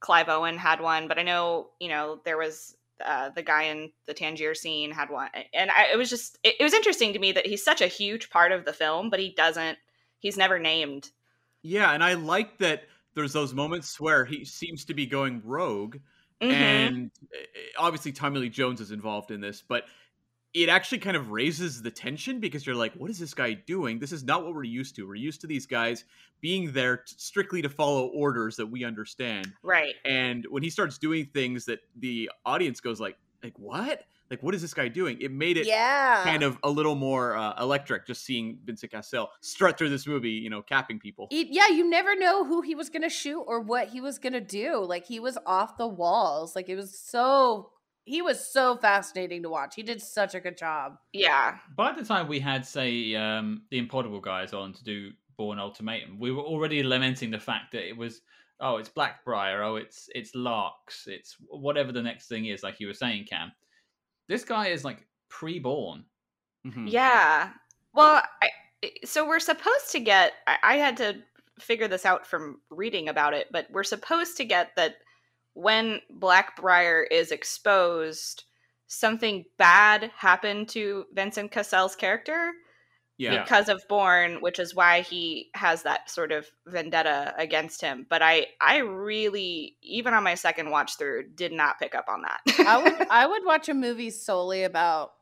Clive 0.00 0.28
Owen 0.28 0.58
had 0.58 0.80
one, 0.80 1.08
but 1.08 1.18
I 1.18 1.22
know 1.22 1.70
you 1.80 1.88
know 1.88 2.20
there 2.24 2.36
was 2.38 2.76
uh, 3.04 3.30
the 3.30 3.42
guy 3.42 3.64
in 3.64 3.90
the 4.06 4.14
Tangier 4.14 4.54
scene 4.54 4.90
had 4.90 5.10
one, 5.10 5.28
and 5.52 5.70
I, 5.70 5.86
it 5.92 5.96
was 5.96 6.10
just 6.10 6.38
it, 6.42 6.56
it 6.60 6.62
was 6.62 6.74
interesting 6.74 7.12
to 7.12 7.18
me 7.18 7.32
that 7.32 7.46
he's 7.46 7.64
such 7.64 7.80
a 7.80 7.86
huge 7.86 8.30
part 8.30 8.52
of 8.52 8.64
the 8.64 8.72
film, 8.72 9.10
but 9.10 9.20
he 9.20 9.32
doesn't. 9.34 9.78
He's 10.18 10.36
never 10.36 10.58
named. 10.58 11.10
Yeah, 11.62 11.92
and 11.92 12.04
I 12.04 12.14
like 12.14 12.58
that 12.58 12.84
there's 13.14 13.32
those 13.32 13.54
moments 13.54 13.98
where 14.00 14.24
he 14.24 14.44
seems 14.44 14.84
to 14.86 14.94
be 14.94 15.06
going 15.06 15.40
rogue, 15.44 15.96
Mhm. 16.42 16.52
and 16.52 17.10
uh, 17.32 17.38
obviously 17.78 18.12
Tommy 18.12 18.40
Lee 18.40 18.48
Jones 18.48 18.80
is 18.80 18.90
involved 18.90 19.30
in 19.30 19.40
this, 19.40 19.62
but 19.66 19.84
it 20.54 20.68
actually 20.68 20.98
kind 20.98 21.16
of 21.16 21.32
raises 21.32 21.82
the 21.82 21.90
tension 21.90 22.38
because 22.38 22.64
you're 22.64 22.76
like, 22.76 22.94
what 22.94 23.10
is 23.10 23.18
this 23.18 23.34
guy 23.34 23.54
doing? 23.54 23.98
This 23.98 24.12
is 24.12 24.22
not 24.22 24.44
what 24.44 24.54
we're 24.54 24.62
used 24.62 24.94
to. 24.96 25.06
We're 25.06 25.16
used 25.16 25.40
to 25.40 25.48
these 25.48 25.66
guys 25.66 26.04
being 26.40 26.72
there 26.72 26.98
t- 26.98 27.14
strictly 27.18 27.60
to 27.62 27.68
follow 27.68 28.06
orders 28.06 28.56
that 28.56 28.66
we 28.66 28.84
understand. 28.84 29.52
right. 29.64 29.94
And 30.04 30.46
when 30.48 30.62
he 30.62 30.70
starts 30.70 30.96
doing 30.96 31.26
things 31.26 31.64
that 31.64 31.80
the 31.98 32.30
audience 32.46 32.80
goes 32.80 33.00
like, 33.00 33.16
like 33.42 33.58
what? 33.58 34.04
Like 34.30 34.42
what 34.42 34.54
is 34.54 34.62
this 34.62 34.72
guy 34.72 34.88
doing? 34.88 35.20
It 35.20 35.32
made 35.32 35.56
it 35.56 35.66
yeah. 35.66 36.22
kind 36.24 36.44
of 36.44 36.56
a 36.62 36.70
little 36.70 36.94
more 36.94 37.36
uh, 37.36 37.60
electric 37.60 38.06
just 38.06 38.24
seeing 38.24 38.58
Vincent 38.64 38.92
Cassel 38.92 39.30
strut 39.40 39.76
through 39.76 39.90
this 39.90 40.06
movie, 40.06 40.30
you 40.30 40.50
know, 40.50 40.62
capping 40.62 41.00
people. 41.00 41.26
He- 41.30 41.48
yeah, 41.50 41.68
you 41.68 41.88
never 41.88 42.14
know 42.14 42.44
who 42.44 42.62
he 42.62 42.74
was 42.74 42.90
gonna 42.90 43.10
shoot 43.10 43.40
or 43.40 43.60
what 43.60 43.88
he 43.88 44.00
was 44.00 44.18
gonna 44.18 44.40
do. 44.40 44.84
Like 44.84 45.04
he 45.06 45.18
was 45.18 45.36
off 45.46 45.76
the 45.76 45.88
walls. 45.88 46.54
Like 46.54 46.68
it 46.68 46.76
was 46.76 46.96
so 46.98 47.70
he 48.04 48.22
was 48.22 48.46
so 48.52 48.76
fascinating 48.76 49.42
to 49.42 49.48
watch. 49.48 49.74
He 49.74 49.82
did 49.82 50.00
such 50.02 50.34
a 50.34 50.40
good 50.40 50.56
job. 50.58 50.96
Yeah. 51.12 51.56
By 51.76 51.92
the 51.92 52.04
time 52.04 52.28
we 52.28 52.38
had, 52.40 52.66
say, 52.66 53.14
um, 53.14 53.62
the 53.70 53.78
Impossible 53.78 54.20
guys 54.20 54.52
on 54.52 54.72
to 54.74 54.84
do 54.84 55.10
Bourne 55.36 55.58
Ultimatum, 55.58 56.18
we 56.18 56.30
were 56.30 56.42
already 56.42 56.82
lamenting 56.82 57.30
the 57.30 57.38
fact 57.40 57.72
that 57.72 57.88
it 57.88 57.96
was, 57.96 58.20
oh, 58.60 58.76
it's 58.76 58.88
Blackbriar, 58.88 59.64
oh, 59.64 59.76
it's 59.76 60.08
it's 60.14 60.32
LARX, 60.36 61.06
it's 61.06 61.36
whatever 61.48 61.92
the 61.92 62.02
next 62.02 62.28
thing 62.28 62.46
is, 62.46 62.62
like 62.62 62.78
you 62.80 62.86
were 62.86 62.94
saying, 62.94 63.24
Cam. 63.24 63.52
This 64.28 64.44
guy 64.44 64.68
is 64.68 64.84
like 64.84 65.06
pre-Bourne. 65.28 66.04
Mhm. 66.66 66.90
Yeah. 66.90 67.50
Well, 67.94 68.22
I, 68.42 68.48
I- 68.82 68.90
so 69.04 69.26
we're 69.26 69.40
supposed 69.40 69.90
to 69.92 70.00
get. 70.00 70.32
I, 70.46 70.56
I 70.62 70.76
had 70.76 70.96
to 70.98 71.16
figure 71.58 71.88
this 71.88 72.04
out 72.04 72.26
from 72.26 72.60
reading 72.70 73.08
about 73.08 73.32
it, 73.32 73.46
but 73.50 73.66
we're 73.70 73.84
supposed 73.84 74.36
to 74.36 74.44
get 74.44 74.74
that 74.76 74.96
when 75.54 76.00
Blackbriar 76.18 77.04
is 77.10 77.30
exposed, 77.32 78.44
something 78.86 79.44
bad 79.58 80.10
happened 80.16 80.68
to 80.70 81.04
Vincent 81.14 81.50
Cassel's 81.50 81.96
character 81.96 82.52
Yeah. 83.16 83.42
because 83.42 83.68
of 83.68 83.82
Bourne, 83.88 84.40
which 84.40 84.58
is 84.58 84.74
why 84.74 85.00
he 85.00 85.50
has 85.54 85.82
that 85.84 86.10
sort 86.10 86.32
of 86.32 86.46
vendetta 86.66 87.34
against 87.38 87.80
him. 87.80 88.06
But 88.10 88.20
I, 88.22 88.48
I 88.60 88.78
really, 88.78 89.76
even 89.82 90.12
on 90.14 90.22
my 90.24 90.34
second 90.34 90.70
watch 90.70 90.98
through, 90.98 91.28
did 91.34 91.52
not 91.52 91.78
pick 91.78 91.94
up 91.94 92.06
on 92.08 92.22
that. 92.22 92.40
I 92.66 92.82
would 92.82 93.08
I 93.10 93.26
would 93.26 93.44
watch 93.44 93.68
a 93.68 93.74
movie 93.74 94.10
solely 94.10 94.64
about 94.64 95.12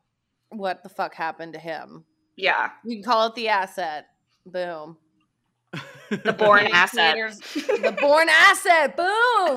what 0.51 0.83
the 0.83 0.89
fuck 0.89 1.15
happened 1.15 1.53
to 1.55 1.59
him. 1.59 2.05
yeah, 2.37 2.71
You 2.85 2.97
can 2.97 3.05
call 3.05 3.27
it 3.29 3.35
the 3.35 3.49
asset. 3.49 4.07
Boom. 4.45 4.97
The 6.25 6.33
Bourne 6.33 6.67
In 6.67 6.73
asset. 6.73 7.17
The 7.55 7.97
Bourne 8.01 8.29
asset. 8.29 8.97
Boom. 8.97 9.57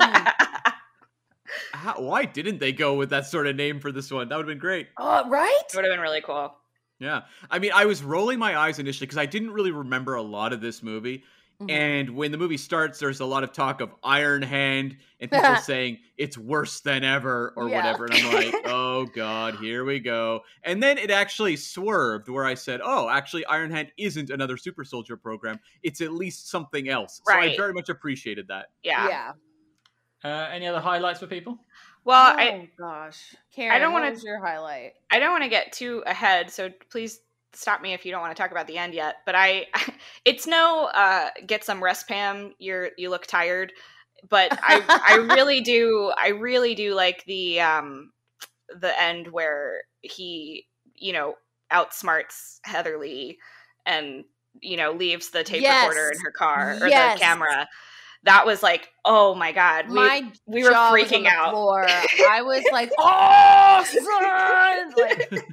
How, 1.72 2.00
why 2.00 2.24
didn't 2.24 2.58
they 2.58 2.72
go 2.72 2.94
with 2.94 3.10
that 3.10 3.26
sort 3.26 3.46
of 3.46 3.54
name 3.56 3.78
for 3.80 3.92
this 3.92 4.10
one? 4.10 4.28
That 4.28 4.36
would 4.36 4.42
have 4.44 4.48
been 4.48 4.58
great. 4.58 4.88
oh, 4.98 5.28
right? 5.28 5.62
It 5.68 5.76
would 5.76 5.84
have 5.84 5.92
been 5.92 6.00
really 6.00 6.20
cool. 6.20 6.54
Yeah. 6.98 7.22
I 7.50 7.58
mean, 7.58 7.72
I 7.74 7.84
was 7.84 8.02
rolling 8.02 8.38
my 8.38 8.58
eyes 8.58 8.78
initially 8.78 9.06
because 9.06 9.18
I 9.18 9.26
didn't 9.26 9.50
really 9.50 9.70
remember 9.70 10.14
a 10.14 10.22
lot 10.22 10.52
of 10.52 10.60
this 10.60 10.82
movie. 10.82 11.22
Mhm. 11.60 11.70
And 11.70 12.10
when 12.10 12.32
the 12.32 12.38
movie 12.38 12.58
starts, 12.58 12.98
there's 12.98 13.20
a 13.20 13.24
lot 13.24 13.42
of 13.42 13.52
talk 13.52 13.80
of 13.80 13.90
Iron 14.04 14.42
Hand 14.42 14.98
and 15.20 15.30
people 15.32 15.56
saying 15.56 15.98
it's 16.18 16.36
worse 16.36 16.80
than 16.80 17.02
ever 17.02 17.54
or 17.56 17.68
Yeah. 17.68 17.76
whatever. 17.76 18.04
And 18.06 18.14
I'm 18.14 18.34
like, 18.34 18.54
oh 18.66 19.06
God, 19.06 19.56
here 19.56 19.84
we 19.84 19.98
go. 20.00 20.42
And 20.64 20.82
then 20.82 20.98
it 20.98 21.10
actually 21.10 21.56
swerved 21.56 22.28
where 22.28 22.44
I 22.44 22.54
said, 22.54 22.80
oh, 22.84 23.08
actually, 23.08 23.46
Iron 23.46 23.70
Hand 23.70 23.90
isn't 23.96 24.28
another 24.30 24.56
super 24.58 24.84
soldier 24.84 25.16
program. 25.16 25.58
It's 25.82 26.00
at 26.02 26.12
least 26.12 26.50
something 26.50 26.88
else. 26.90 27.22
Right. 27.26 27.48
So 27.48 27.54
I 27.54 27.56
very 27.56 27.72
much 27.72 27.88
appreciated 27.88 28.48
that. 28.48 28.66
Yeah. 28.82 29.08
yeah. 29.08 29.32
Uh, 30.24 30.48
any 30.52 30.66
other 30.66 30.80
highlights 30.80 31.20
for 31.20 31.26
people? 31.26 31.58
Well, 32.04 32.34
oh 32.34 32.38
I 32.38 32.68
gosh, 32.78 33.34
Karen, 33.54 33.80
don't 33.80 33.92
what 33.92 34.02
wanna- 34.02 34.12
was 34.12 34.22
your 34.22 34.44
highlight? 34.44 34.92
I 35.10 35.18
don't 35.18 35.32
want 35.32 35.42
to 35.42 35.48
get 35.48 35.72
too 35.72 36.02
ahead, 36.06 36.50
so 36.50 36.70
please 36.90 37.18
stop 37.56 37.80
me 37.82 37.92
if 37.94 38.04
you 38.04 38.12
don't 38.12 38.20
want 38.20 38.36
to 38.36 38.40
talk 38.40 38.50
about 38.50 38.66
the 38.66 38.78
end 38.78 38.94
yet. 38.94 39.16
But 39.26 39.34
I, 39.34 39.66
it's 40.24 40.46
no 40.46 40.90
uh, 40.94 41.30
get 41.46 41.64
some 41.64 41.82
rest, 41.82 42.06
Pam. 42.08 42.52
You're 42.58 42.90
you 42.96 43.10
look 43.10 43.26
tired, 43.26 43.72
but 44.28 44.56
I 44.62 44.82
I 45.08 45.34
really 45.34 45.60
do 45.62 46.12
I 46.16 46.28
really 46.28 46.74
do 46.74 46.94
like 46.94 47.24
the 47.24 47.60
um 47.60 48.12
the 48.80 49.00
end 49.00 49.28
where 49.28 49.82
he 50.02 50.66
you 50.94 51.12
know 51.12 51.34
outsmarts 51.72 52.58
Heather 52.64 52.98
Lee 52.98 53.38
and 53.84 54.24
you 54.60 54.76
know 54.76 54.92
leaves 54.92 55.30
the 55.30 55.44
tape 55.44 55.62
recorder 55.64 56.10
in 56.12 56.20
her 56.20 56.30
car 56.32 56.78
or 56.80 56.88
Yes. 56.88 57.18
the 57.18 57.24
camera. 57.24 57.68
That 58.22 58.44
was 58.44 58.60
like, 58.60 58.88
oh 59.04 59.36
my 59.36 59.52
god, 59.52 59.88
we, 59.88 59.94
My 59.94 60.32
we 60.46 60.64
were 60.64 60.70
jaw 60.70 60.90
was 60.90 61.02
on 61.04 61.08
freaking 61.08 61.26
out. 61.26 61.52
Floor. 61.52 61.86
I 61.86 62.42
was 62.42 62.64
like, 62.72 62.90
oh, 62.98 63.84
son! 63.86 64.92
Like, 64.96 65.44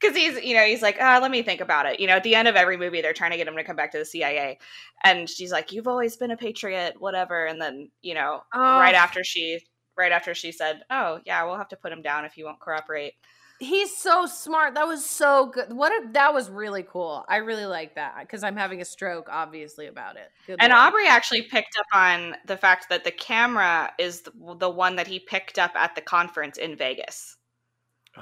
because 0.00 0.16
he's 0.16 0.42
you 0.42 0.54
know 0.54 0.64
he's 0.64 0.82
like 0.82 0.96
ah 1.00 1.18
let 1.20 1.30
me 1.30 1.42
think 1.42 1.60
about 1.60 1.86
it 1.86 2.00
you 2.00 2.06
know 2.06 2.14
at 2.14 2.22
the 2.22 2.34
end 2.34 2.48
of 2.48 2.56
every 2.56 2.76
movie 2.76 3.00
they're 3.00 3.12
trying 3.12 3.30
to 3.30 3.36
get 3.36 3.48
him 3.48 3.56
to 3.56 3.64
come 3.64 3.76
back 3.76 3.92
to 3.92 3.98
the 3.98 4.04
cia 4.04 4.58
and 5.04 5.28
she's 5.28 5.52
like 5.52 5.72
you've 5.72 5.88
always 5.88 6.16
been 6.16 6.30
a 6.30 6.36
patriot 6.36 6.94
whatever 6.98 7.46
and 7.46 7.60
then 7.60 7.90
you 8.02 8.14
know 8.14 8.40
right 8.54 8.94
Oh. 8.94 8.98
after 8.98 9.24
she 9.24 9.60
right 9.96 10.12
after 10.12 10.34
she 10.34 10.52
said 10.52 10.82
oh 10.90 11.20
yeah 11.24 11.44
we'll 11.44 11.56
have 11.56 11.68
to 11.68 11.76
put 11.76 11.92
him 11.92 12.02
down 12.02 12.24
if 12.24 12.32
he 12.34 12.44
won't 12.44 12.60
cooperate 12.60 13.14
He's 13.60 13.96
so 13.96 14.26
smart. 14.26 14.74
That 14.74 14.86
was 14.86 15.04
so 15.04 15.46
good. 15.46 15.72
What 15.72 15.90
a, 15.90 16.12
that 16.12 16.32
was 16.32 16.48
really 16.48 16.84
cool. 16.84 17.24
I 17.28 17.38
really 17.38 17.66
like 17.66 17.96
that 17.96 18.14
because 18.20 18.44
I'm 18.44 18.54
having 18.54 18.80
a 18.80 18.84
stroke, 18.84 19.28
obviously, 19.28 19.88
about 19.88 20.14
it. 20.14 20.28
Good 20.46 20.58
and 20.60 20.72
aubrey 20.72 21.08
actually 21.08 21.42
picked 21.42 21.76
up 21.76 21.86
on 21.92 22.36
the 22.46 22.56
fact 22.56 22.88
that 22.88 23.02
the 23.02 23.10
camera 23.10 23.90
is 23.98 24.20
the, 24.20 24.32
the 24.60 24.70
one 24.70 24.94
that 24.94 25.08
he 25.08 25.18
picked 25.18 25.58
up 25.58 25.72
at 25.74 25.96
the 25.96 26.00
conference 26.00 26.56
in 26.56 26.76
vegas 26.76 27.36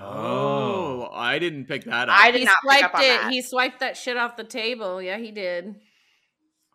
Oh, 0.01 1.09
I 1.13 1.39
didn't 1.39 1.67
pick 1.67 1.85
that 1.85 2.09
up. 2.09 2.19
I 2.19 2.31
did 2.31 2.41
he 2.41 2.45
not 2.45 2.57
pick 2.69 2.85
up 2.85 2.91
swiped 2.91 2.95
on 2.97 3.03
it. 3.03 3.23
that. 3.23 3.31
He 3.33 3.43
swiped 3.43 3.81
that 3.81 3.97
shit 3.97 4.17
off 4.17 4.37
the 4.37 4.45
table. 4.45 5.01
Yeah, 5.03 5.19
he 5.19 5.31
did. 5.31 5.75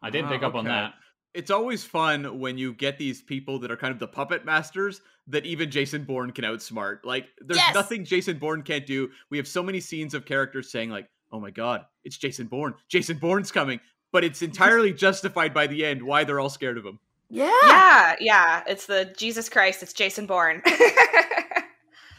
I 0.02 0.10
didn't 0.10 0.28
Ah, 0.28 0.32
pick 0.32 0.44
up 0.44 0.56
on 0.56 0.66
okay. 0.68 0.76
that. 0.76 0.94
it's 1.34 1.52
always 1.52 1.84
fun 1.84 2.40
when 2.40 2.58
you 2.58 2.74
get 2.74 2.98
these 2.98 3.22
people 3.22 3.60
that 3.60 3.72
are 3.72 3.78
kind 3.78 3.94
of 3.94 4.00
the 4.00 4.08
puppet 4.08 4.44
masters 4.46 5.02
that 5.28 5.46
even 5.46 5.70
Jason 5.72 6.04
Bourne 6.04 6.32
can 6.32 6.44
outsmart. 6.44 7.00
Like, 7.06 7.28
there's 7.40 7.58
Yes! 7.60 7.74
nothing 7.76 8.04
Jason 8.04 8.38
Bourne 8.40 8.64
can't 8.64 8.86
do. 8.86 9.10
We 9.30 9.38
have 9.38 9.48
so 9.48 9.62
many 9.64 9.80
scenes 9.80 10.14
of 10.14 10.26
characters 10.26 10.72
saying, 10.72 10.90
like, 10.90 11.08
oh 11.32 11.40
my 11.40 11.52
god, 11.52 11.86
it's 12.04 12.18
Jason 12.18 12.48
Bourne. 12.48 12.74
Jason 12.90 13.18
Bourne's 13.18 13.52
coming. 13.52 13.80
But 14.12 14.24
it's 14.26 14.42
entirely 14.42 14.92
justified 15.06 15.54
by 15.54 15.68
the 15.68 15.86
end 15.86 16.02
why 16.04 16.24
they're 16.24 16.40
all 16.40 16.50
scared 16.50 16.78
of 16.78 16.86
him. 16.86 17.00
Yeah. 17.34 17.50
yeah 17.66 18.16
yeah 18.20 18.64
it's 18.68 18.88
the 18.88 19.06
jesus 19.18 19.48
christ 19.48 19.82
it's 19.82 19.94
jason 19.94 20.26
bourne 20.26 20.62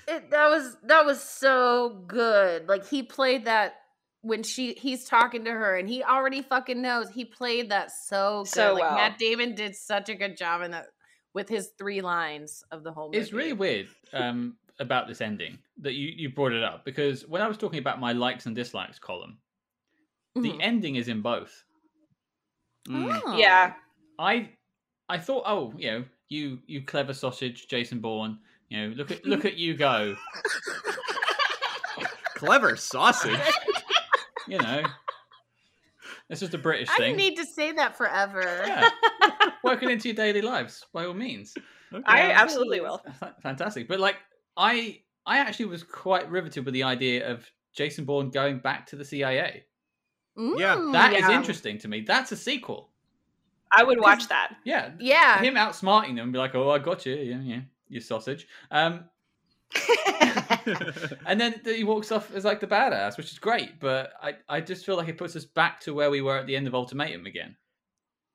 It, 0.09 0.31
that 0.31 0.49
was 0.49 0.77
that 0.85 1.05
was 1.05 1.21
so 1.23 2.03
good. 2.07 2.69
Like 2.69 2.87
he 2.87 3.03
played 3.03 3.45
that 3.47 3.75
when 4.23 4.43
she 4.43 4.75
he's 4.75 5.05
talking 5.05 5.45
to 5.45 5.51
her 5.51 5.77
and 5.77 5.89
he 5.89 6.03
already 6.03 6.43
fucking 6.43 6.81
knows. 6.81 7.11
He 7.11 7.25
played 7.25 7.71
that 7.71 7.91
so 7.91 8.43
good. 8.45 8.53
So 8.53 8.73
like 8.75 8.83
well. 8.83 8.95
Matt 8.95 9.19
Damon 9.19 9.55
did 9.55 9.75
such 9.77 10.09
a 10.09 10.15
good 10.15 10.37
job 10.37 10.63
in 10.63 10.71
that 10.73 10.87
with 11.35 11.49
his 11.49 11.71
three 11.79 12.01
lines 12.01 12.65
of 12.71 12.85
the 12.85 12.93
whole 12.93 13.09
movie. 13.09 13.19
It's 13.19 13.33
really 13.33 13.53
weird 13.53 13.89
um, 14.13 14.57
about 14.79 15.09
this 15.09 15.21
ending 15.21 15.59
that 15.79 15.95
you, 15.95 16.13
you 16.15 16.29
brought 16.31 16.53
it 16.53 16.63
up 16.63 16.85
because 16.85 17.27
when 17.27 17.41
I 17.41 17.49
was 17.49 17.57
talking 17.57 17.79
about 17.79 18.01
my 18.01 18.13
likes 18.13 18.47
and 18.47 18.55
dislikes 18.55 18.99
column, 18.99 19.39
the 20.35 20.51
Mhm. 20.53 20.59
ending 20.61 20.97
is 20.97 21.09
in 21.09 21.23
both. 21.23 21.65
Mm. 22.89 23.21
Oh. 23.25 23.37
yeah 23.37 23.75
I 24.19 24.51
I 25.09 25.19
thought, 25.19 25.45
oh, 25.47 25.73
you 25.77 25.91
know, 25.91 26.05
you 26.29 26.59
you 26.67 26.83
clever 26.83 27.13
sausage, 27.13 27.69
Jason 27.69 28.01
Bourne. 28.01 28.39
You 28.73 28.89
know, 28.89 28.95
look 28.97 29.11
at 29.11 29.25
look 29.33 29.45
at 29.45 29.57
you 29.59 29.75
go. 29.75 30.17
Clever 32.35 32.77
sausage. 32.77 33.39
You 34.49 34.59
know, 34.59 34.83
it's 36.29 36.41
just 36.41 36.53
a 36.53 36.59
British 36.59 36.89
thing. 36.89 36.97
I 36.97 37.07
thing. 37.11 37.17
need 37.17 37.37
to 37.37 37.47
say 37.47 37.71
that 37.71 37.97
forever. 37.97 38.43
Yeah. 38.67 38.89
Working 39.65 39.89
into 39.89 40.09
your 40.09 40.17
daily 40.17 40.43
lives 40.43 40.85
by 40.93 41.05
all 41.07 41.15
means. 41.15 41.55
i 42.07 42.33
absolutely 42.33 42.81
will 42.81 43.01
Fantastic. 43.41 43.87
But 43.87 44.01
like 44.01 44.17
I 44.57 44.99
I 45.25 45.39
actually 45.39 45.67
was 45.67 45.85
quite 45.85 46.29
riveted 46.29 46.65
with 46.65 46.75
the 46.75 46.83
idea 46.83 47.31
of 47.31 47.49
Jason 47.73 48.05
Bourne 48.05 48.31
going 48.31 48.59
back 48.59 48.89
to 48.89 48.97
the 48.97 49.05
CIA. 49.05 49.65
Yeah, 50.37 50.75
Mm, 50.75 50.93
That 50.93 51.13
is 51.13 51.21
Yeah. 51.21 51.37
interesting 51.37 51.79
to 51.79 51.89
me. 51.89 52.01
That's 52.01 52.33
a 52.33 52.37
sequel. 52.37 52.91
i 53.71 53.85
would 53.85 54.01
watch 54.01 54.27
that 54.27 54.57
Yeah. 54.65 54.91
Yeah. 54.99 55.39
Him 55.41 55.55
outsmarting 55.55 56.17
them 56.17 56.25
and 56.25 56.33
be 56.33 56.41
like, 56.41 56.57
Oh, 56.57 56.69
I 56.71 56.81
got 56.81 57.07
you, 57.07 57.15
yeah, 57.15 57.41
yeah, 57.41 57.61
you 57.93 58.01
sausage. 58.01 58.47
Um 58.71 59.05
and 61.27 61.41
then 61.41 61.61
he 61.65 61.85
walks 61.85 62.13
off 62.13 62.33
as 62.35 62.45
like 62.45 62.61
the 62.61 62.67
badass, 62.67 63.17
which 63.17 63.33
is 63.33 63.39
great, 63.39 63.81
but 63.81 64.13
I, 64.23 64.35
I 64.49 64.61
just 64.61 64.85
feel 64.85 64.97
like 64.97 65.09
it 65.09 65.19
puts 65.19 65.35
us 65.37 65.45
back 65.45 65.81
to 65.81 65.95
where 65.95 66.11
we 66.11 66.21
were 66.21 66.37
at 66.39 66.47
the 66.47 66.57
end 66.57 66.67
of 66.67 66.75
Ultimatum 66.75 67.27
again. 67.27 67.57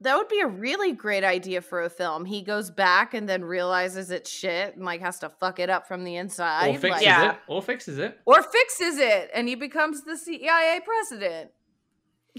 That 0.01 0.16
would 0.18 0.28
be 0.28 0.41
a 0.41 0.47
really 0.47 0.93
great 0.93 1.24
idea 1.24 1.62
for 1.62 1.82
a 1.82 1.89
film. 1.89 2.26
He 2.26 2.43
goes 2.43 2.70
back 2.70 3.14
and 3.16 3.28
then 3.28 3.43
realizes 3.43 4.12
it's 4.12 4.30
shit 4.30 4.76
and 4.76 4.86
like 4.86 5.01
has 5.01 5.18
to 5.20 5.30
fuck 5.30 5.60
it 5.60 5.70
up 5.72 5.88
from 5.88 6.03
the 6.03 6.16
inside. 6.18 6.70
Or 6.70 6.74
fixes 6.74 6.89
like- 6.91 7.01
Yeah. 7.03 7.32
it. 7.34 7.38
Or 7.47 7.62
fixes 7.64 7.97
it. 7.97 8.20
Or 8.26 8.43
fixes 8.43 8.97
it 8.99 9.30
and 9.34 9.47
he 9.47 9.55
becomes 9.55 10.03
the 10.03 10.18
CIA 10.18 10.82
president. 10.86 11.51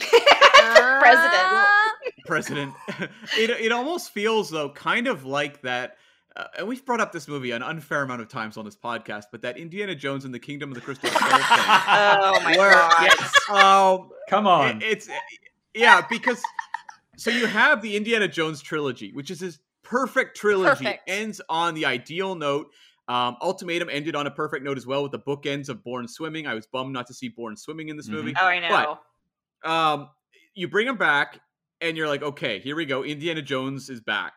for 0.01 0.09
president 1.01 1.35
Ah. 1.35 1.91
president. 2.27 2.75
it 3.37 3.51
it 3.51 3.73
almost 3.73 4.11
feels 4.13 4.51
though 4.51 4.71
kind 4.71 5.09
of 5.09 5.25
like 5.25 5.61
that. 5.63 5.97
Uh, 6.37 6.45
and 6.59 6.69
we've 6.69 6.85
brought 6.85 7.01
up 7.01 7.11
this 7.11 7.27
movie 7.27 7.51
an 7.51 7.63
unfair 7.63 8.03
amount 8.03 8.21
of 8.21 8.29
times 8.29 8.57
on 8.57 8.65
this 8.65 8.77
podcast, 8.77 9.25
but 9.33 9.43
that 9.43 9.57
Indiana 9.59 9.95
Jones 9.95 10.25
and 10.25 10.33
the 10.33 10.39
Kingdom 10.39 10.71
of 10.71 10.75
the 10.77 10.81
Crystal 10.81 11.09
Skull 11.11 11.29
thing. 11.31 11.41
oh 11.41 12.41
my 12.45 12.55
Where- 12.57 12.73
god 12.73 12.95
yes, 13.03 13.51
um, 13.51 14.11
Come 14.29 14.47
it- 14.47 14.51
on. 14.51 14.83
it's 14.83 15.09
yeah 15.75 16.03
because 16.09 16.43
so 17.17 17.31
you 17.31 17.47
have 17.47 17.83
the 17.83 17.97
Indiana 17.97 18.29
Jones 18.29 18.61
trilogy, 18.63 19.13
which 19.13 19.31
is 19.31 19.41
this 19.41 19.59
perfect 19.83 20.37
trilogy, 20.37 20.85
Perfect. 20.85 21.03
ends 21.09 21.41
on 21.49 21.75
the 21.75 21.87
ideal 21.87 22.35
note. 22.35 22.71
Um, 23.09 23.37
Ultimatum 23.41 23.89
ended 23.91 24.15
on 24.15 24.27
a 24.27 24.31
perfect 24.31 24.63
note 24.65 24.77
as 24.77 24.87
well 24.87 25.03
with 25.03 25.13
the 25.13 25.19
bookends 25.19 25.69
of 25.71 25.83
Bourne 25.83 26.07
Swimming. 26.07 26.47
I 26.47 26.53
was 26.55 26.67
bummed 26.67 26.93
not 26.93 27.07
to 27.07 27.15
see 27.15 27.29
Bourne 27.31 27.57
Swimming 27.57 27.89
in 27.89 27.97
this 27.97 28.07
Mhm. 28.09 28.13
movie. 28.13 28.35
oh 28.41 28.47
i 28.47 28.59
know 28.61 28.99
um, 29.65 30.11
you 30.55 30.69
bring 30.69 30.87
him 30.87 30.97
back 30.99 31.41
and 31.81 31.97
you're 31.97 32.07
like, 32.07 32.23
okay, 32.23 32.59
here 32.61 32.77
we 32.77 32.85
go. 32.85 33.03
Indiana 33.03 33.41
Jones 33.43 33.89
is 33.91 34.01
back. 34.01 34.35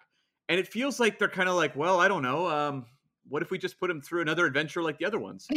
And 0.51 0.59
it 0.59 0.67
feels 0.67 0.99
like 0.99 1.17
they're 1.17 1.29
kind 1.29 1.47
of 1.47 1.55
like, 1.55 1.77
well, 1.77 2.01
I 2.01 2.09
don't 2.09 2.21
know. 2.23 2.47
Um, 2.49 2.85
what 3.29 3.41
if 3.41 3.51
we 3.51 3.57
just 3.57 3.79
put 3.79 3.89
him 3.89 4.01
through 4.01 4.21
another 4.21 4.45
adventure 4.45 4.83
like 4.83 4.97
the 4.97 5.05
other 5.05 5.17
ones? 5.17 5.47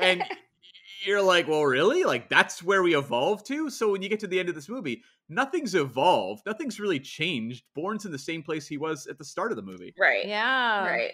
and 0.00 0.22
you're 1.04 1.20
like, 1.20 1.48
well, 1.48 1.64
really? 1.64 2.04
Like 2.04 2.28
that's 2.28 2.62
where 2.62 2.84
we 2.84 2.96
evolve 2.96 3.42
to? 3.44 3.68
So 3.70 3.90
when 3.90 4.02
you 4.02 4.08
get 4.08 4.20
to 4.20 4.28
the 4.28 4.38
end 4.38 4.48
of 4.48 4.54
this 4.54 4.68
movie, 4.68 5.02
nothing's 5.28 5.74
evolved. 5.74 6.46
Nothing's 6.46 6.78
really 6.78 7.00
changed. 7.00 7.64
Bourne's 7.74 8.04
in 8.04 8.12
the 8.12 8.18
same 8.18 8.40
place 8.40 8.68
he 8.68 8.78
was 8.78 9.08
at 9.08 9.18
the 9.18 9.24
start 9.24 9.50
of 9.50 9.56
the 9.56 9.62
movie. 9.62 9.92
right 9.98 10.26
Yeah. 10.28 10.86
right 10.86 11.12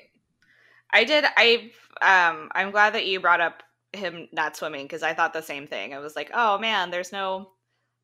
i 0.92 1.04
did 1.04 1.24
i 1.36 1.70
um 2.02 2.50
i'm 2.52 2.70
glad 2.70 2.92
that 2.94 3.06
you 3.06 3.18
brought 3.20 3.40
up 3.40 3.62
him 3.92 4.28
not 4.32 4.56
swimming 4.56 4.84
because 4.84 5.02
i 5.04 5.14
thought 5.14 5.32
the 5.32 5.40
same 5.40 5.66
thing 5.66 5.94
i 5.94 5.98
was 6.00 6.16
like 6.16 6.30
oh 6.34 6.58
man 6.58 6.90
there's 6.90 7.12
no 7.12 7.52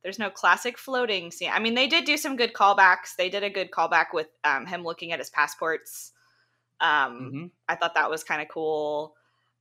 there's 0.02 0.18
no 0.18 0.30
classic 0.30 0.78
floating 0.78 1.30
scene 1.30 1.50
i 1.52 1.58
mean 1.58 1.74
they 1.74 1.86
did 1.88 2.04
do 2.04 2.16
some 2.16 2.36
good 2.36 2.52
callbacks 2.52 3.16
they 3.16 3.28
did 3.28 3.42
a 3.42 3.50
good 3.50 3.70
callback 3.70 4.06
with 4.12 4.28
um 4.44 4.66
him 4.66 4.82
looking 4.84 5.12
at 5.12 5.18
his 5.18 5.30
passports 5.30 6.12
um 6.80 7.32
Mhm. 7.34 7.50
i 7.68 7.74
thought 7.74 7.94
that 7.94 8.10
was 8.10 8.22
kind 8.24 8.42
of 8.42 8.48
cool 8.48 9.14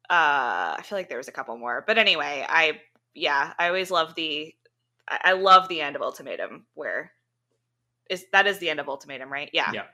uh 0.10 0.76
i 0.78 0.82
feel 0.84 0.98
like 0.98 1.10
there 1.10 1.18
was 1.18 1.28
a 1.28 1.32
couple 1.32 1.58
more 1.58 1.84
but 1.88 1.98
anyway 1.98 2.46
i 2.48 2.80
yeah 3.14 3.54
i 3.58 3.68
always 3.68 3.90
love 3.90 4.14
the 4.16 4.54
i, 5.08 5.20
I 5.26 5.32
love 5.34 5.68
the 5.68 5.82
end 5.82 5.96
of 5.96 6.02
ultimatum 6.02 6.66
where 6.74 7.12
is 8.10 8.26
that 8.32 8.46
is 8.48 8.60
the 8.60 8.70
end 8.70 8.80
of 8.80 8.88
ultimatum 8.90 9.32
right 9.32 9.50
yeah 9.54 9.72
Yeah. 9.74 9.86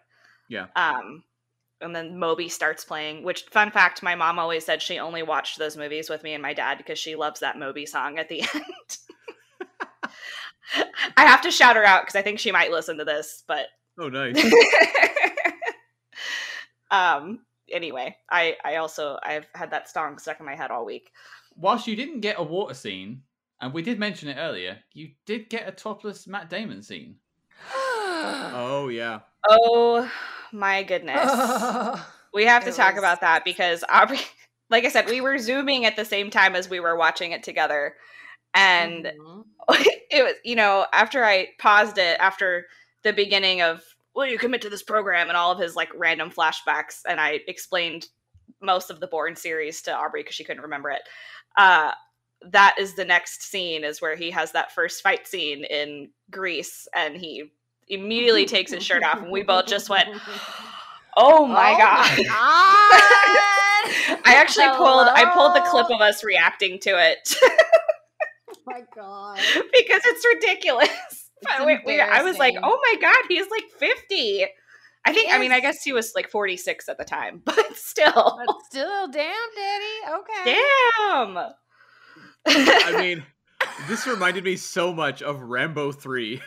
Yeah. 0.50 0.68
um 0.76 1.24
and 1.84 1.96
then 1.96 2.20
Moby 2.20 2.48
starts 2.48 2.86
playing, 2.86 3.24
which 3.24 3.42
fun 3.46 3.72
fact, 3.72 4.04
my 4.04 4.14
mom 4.14 4.38
always 4.38 4.64
said 4.64 4.84
she 4.84 5.00
only 5.00 5.24
watched 5.24 5.58
those 5.58 5.76
movies 5.76 6.12
with 6.12 6.22
me 6.22 6.34
and 6.34 6.42
my 6.44 6.54
dad 6.54 6.78
because 6.78 7.00
she 7.00 7.16
loves 7.16 7.40
that 7.40 7.58
Moby 7.58 7.88
song 7.88 8.20
at 8.20 8.30
the 8.30 8.42
end. 8.54 8.98
I 11.18 11.26
have 11.26 11.42
to 11.42 11.52
shout 11.52 11.76
her 11.76 11.84
out 11.84 12.04
because 12.04 12.16
I 12.16 12.22
think 12.22 12.40
she 12.40 12.52
might 12.52 12.72
listen 12.72 12.98
to 12.98 13.06
this, 13.06 13.44
but 13.48 13.68
Oh, 14.00 14.10
nice. 14.10 14.42
um 16.92 17.40
anyway, 17.72 18.16
I 18.30 18.58
I 18.64 18.76
also 18.78 19.18
I've 19.24 19.48
had 19.54 19.72
that 19.72 19.90
song 19.90 20.18
stuck 20.18 20.40
in 20.40 20.46
my 20.46 20.56
head 20.56 20.72
all 20.72 20.86
week. 20.86 21.12
Whilst 21.56 21.88
you 21.88 21.96
didn't 21.96 22.22
get 22.22 22.40
a 22.40 22.44
water 22.44 22.74
scene, 22.74 23.24
and 23.60 23.74
we 23.74 23.82
did 23.82 24.00
mention 24.00 24.30
it 24.30 24.38
earlier, 24.40 24.78
you 24.94 25.12
did 25.26 25.50
get 25.50 25.68
a 25.68 25.72
topless 25.72 26.28
Matt 26.28 26.50
Damon 26.50 26.82
scene. 26.82 27.16
oh, 27.74 28.90
yeah. 28.92 29.20
Oh 29.48 30.10
my 30.52 30.84
goodness. 30.84 32.00
We 32.34 32.46
have 32.46 32.64
to 32.64 32.70
It 32.70 32.76
talk 32.76 32.94
was- 32.94 33.00
about 33.00 33.20
that 33.20 33.44
because 33.44 33.84
Aubrey 33.90 34.20
like 34.70 34.86
I 34.86 34.88
said, 34.88 35.10
we 35.10 35.20
were 35.20 35.38
zooming 35.38 35.84
at 35.86 35.98
the 35.98 36.06
same 36.06 36.30
time 36.30 36.56
as 36.56 36.70
we 36.70 36.80
were 36.80 36.96
watching 36.96 37.34
it 37.34 37.44
together. 37.44 37.96
And 38.54 39.06
Mhm. 39.06 39.46
it 40.12 40.24
was 40.24 40.34
you 40.44 40.56
know 40.56 40.86
after 40.92 41.24
i 41.24 41.48
paused 41.60 41.98
it 41.98 42.18
after 42.20 42.66
the 43.04 43.14
beginning 43.14 43.62
of 43.62 43.82
will 44.16 44.26
you 44.26 44.38
commit 44.38 44.62
to 44.62 44.70
this 44.70 44.84
program 44.84 45.30
and 45.30 45.38
all 45.38 45.52
of 45.52 45.60
his 45.60 45.76
like 45.76 45.90
random 45.96 46.30
flashbacks 46.32 47.02
and 47.08 47.22
i 47.22 47.40
explained 47.48 48.08
most 48.60 48.90
of 48.90 49.00
the 49.00 49.08
Bourne 49.08 49.36
series 49.36 49.82
to 49.84 49.96
aubrey 49.96 50.22
because 50.22 50.36
she 50.36 50.44
couldn't 50.44 50.64
remember 50.64 50.90
it 50.90 51.02
uh 51.58 51.92
that 52.50 52.76
is 52.80 52.96
the 52.96 53.06
next 53.06 53.44
scene 53.44 53.84
is 53.84 54.02
where 54.02 54.16
he 54.16 54.32
has 54.32 54.52
that 54.52 54.72
first 54.74 55.02
fight 55.04 55.28
scene 55.28 55.64
in 55.64 56.10
greece 56.32 56.88
and 56.96 57.16
he 57.16 57.52
immediately 57.88 58.46
takes 58.46 58.72
his 58.72 58.84
shirt 58.84 59.04
off 59.04 59.22
and 59.22 59.32
we 59.32 59.44
both 59.44 59.68
just 59.68 59.90
went 59.90 60.10
oh 61.18 61.46
my 61.46 61.74
Oh 61.74 61.78
god 61.78 62.18
God. 62.18 62.28
i 64.26 64.34
actually 64.36 64.68
pulled 64.76 65.08
i 65.08 65.30
pulled 65.34 65.56
the 65.56 65.62
clip 65.70 65.90
of 65.92 66.02
us 66.02 66.24
reacting 66.24 66.80
to 66.80 66.90
it 66.90 67.36
my 68.66 68.82
god. 68.96 69.38
because 69.56 70.02
it's 70.06 70.26
ridiculous. 70.34 70.90
But 71.44 71.66
we- 71.66 71.80
we- 71.84 72.00
I 72.00 72.22
was 72.22 72.38
like, 72.38 72.54
oh 72.62 72.80
my 72.94 73.02
god, 73.02 73.18
he's 73.28 73.50
like 73.50 73.64
50. 73.80 74.46
I 75.04 75.12
think, 75.14 75.34
I 75.34 75.40
mean, 75.40 75.52
I 75.52 75.60
guess 75.60 75.82
he 75.82 75.92
was 75.92 76.12
like 76.16 76.30
46 76.30 76.88
at 76.88 77.00
the 77.00 77.04
time, 77.04 77.42
but 77.46 77.76
still. 77.76 78.40
But 78.46 78.56
still, 78.70 79.08
damn, 79.08 79.34
Daddy. 79.56 80.20
Okay. 80.20 80.62
Damn. 81.08 81.38
I 82.46 82.96
mean, 83.00 83.24
this 83.88 84.06
reminded 84.06 84.44
me 84.44 84.56
so 84.56 84.94
much 84.94 85.24
of 85.24 85.42
Rambo 85.42 85.92
3. 85.92 86.40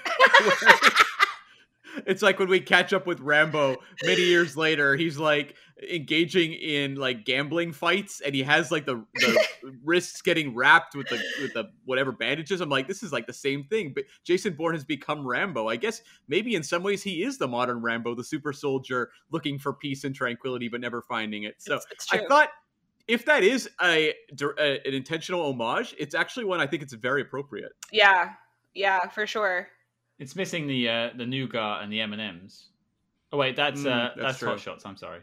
It's 2.07 2.23
like 2.23 2.39
when 2.39 2.49
we 2.49 2.61
catch 2.61 2.93
up 2.93 3.07
with 3.07 3.21
Rambo 3.21 3.77
many 4.05 4.23
years 4.23 4.57
later, 4.57 4.97
he's 4.97 5.19
like 5.19 5.55
engaging 5.91 6.53
in 6.53 6.95
like 6.95 7.25
gambling 7.25 7.73
fights 7.73 8.21
and 8.25 8.35
he 8.35 8.43
has 8.43 8.71
like 8.71 8.87
the, 8.87 9.05
the 9.15 9.47
wrists 9.85 10.23
getting 10.23 10.55
wrapped 10.55 10.95
with 10.95 11.09
the 11.09 11.23
with 11.41 11.53
the 11.55 11.71
whatever 11.85 12.13
bandages. 12.13 12.61
I'm 12.61 12.69
like, 12.69 12.87
this 12.89 13.03
is 13.03 13.13
like 13.13 13.27
the 13.27 13.33
same 13.33 13.65
thing. 13.65 13.93
But 13.95 14.05
Jason 14.25 14.55
Bourne 14.55 14.75
has 14.75 14.85
become 14.85 15.27
Rambo. 15.27 15.69
I 15.69 15.77
guess 15.77 16.03
maybe 16.29 16.55
in 16.55 16.63
some 16.63 16.83
ways 16.83 17.03
he 17.03 17.23
is 17.23 17.39
the 17.39 17.49
modern 17.49 17.81
Rambo, 17.83 18.15
the 18.15 18.25
super 18.25 18.53
soldier 18.53 19.11
looking 19.31 19.59
for 19.59 19.73
peace 19.73 20.05
and 20.05 20.15
tranquility 20.15 20.69
but 20.69 20.81
never 20.81 21.03
finding 21.03 21.43
it. 21.45 21.57
So 21.59 21.75
It's- 21.75 21.87
it's 21.91 22.13
I 22.13 22.27
thought 22.27 22.49
if 23.07 23.27
that 23.27 23.43
is 23.43 23.69
a, 23.83 24.15
a 24.59 24.87
an 24.87 24.95
intentional 24.95 25.43
homage, 25.43 25.95
it's 25.99 26.15
actually 26.15 26.47
one 26.47 26.61
I 26.61 26.67
think 26.67 26.83
it's 26.83 26.95
very 26.95 27.21
appropriate. 27.21 27.73
yeah, 27.93 28.33
yeah, 28.75 29.09
for 29.09 29.27
sure. 29.27 29.69
It's 30.19 30.37
missing 30.37 30.67
the 30.67 30.89
uh, 30.89 31.11
the 31.17 31.27
nougat 31.27 31.83
and 31.83 31.93
the 31.93 32.01
M 32.01 32.12
and 32.12 32.23
M's. 32.23 32.69
Oh 33.33 33.37
wait, 33.39 33.57
that's 33.57 33.81
Mm, 33.81 33.87
uh, 33.87 34.09
that's 34.15 34.21
that's, 34.21 34.39
true. 34.39 34.49
hot 34.51 34.61
shots. 34.61 34.85
I'm 34.87 34.97
sorry. 34.97 35.21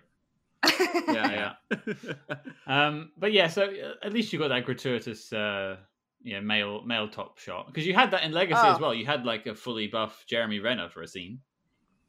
Yeah, 1.07 1.53
yeah. 1.71 2.13
Um, 2.67 3.11
but 3.17 3.31
yeah, 3.31 3.47
so 3.47 3.63
uh, 3.63 3.93
at 4.05 4.13
least 4.13 4.31
you 4.33 4.39
got 4.39 4.49
that 4.49 4.65
gratuitous, 4.65 5.31
uh, 5.33 5.77
yeah, 6.23 6.39
male 6.39 6.83
male 6.83 7.07
top 7.07 7.39
shot 7.39 7.67
because 7.67 7.85
you 7.87 7.93
had 7.93 8.11
that 8.11 8.23
in 8.23 8.31
Legacy 8.31 8.59
as 8.61 8.77
Oh. 8.77 8.81
well. 8.81 8.93
You 8.93 9.05
had 9.05 9.25
like 9.25 9.47
a 9.47 9.55
fully 9.55 9.87
buff 9.87 10.23
Jeremy 10.27 10.59
Renner 10.59 10.89
for 10.89 11.01
a 11.01 11.07
scene. 11.07 11.39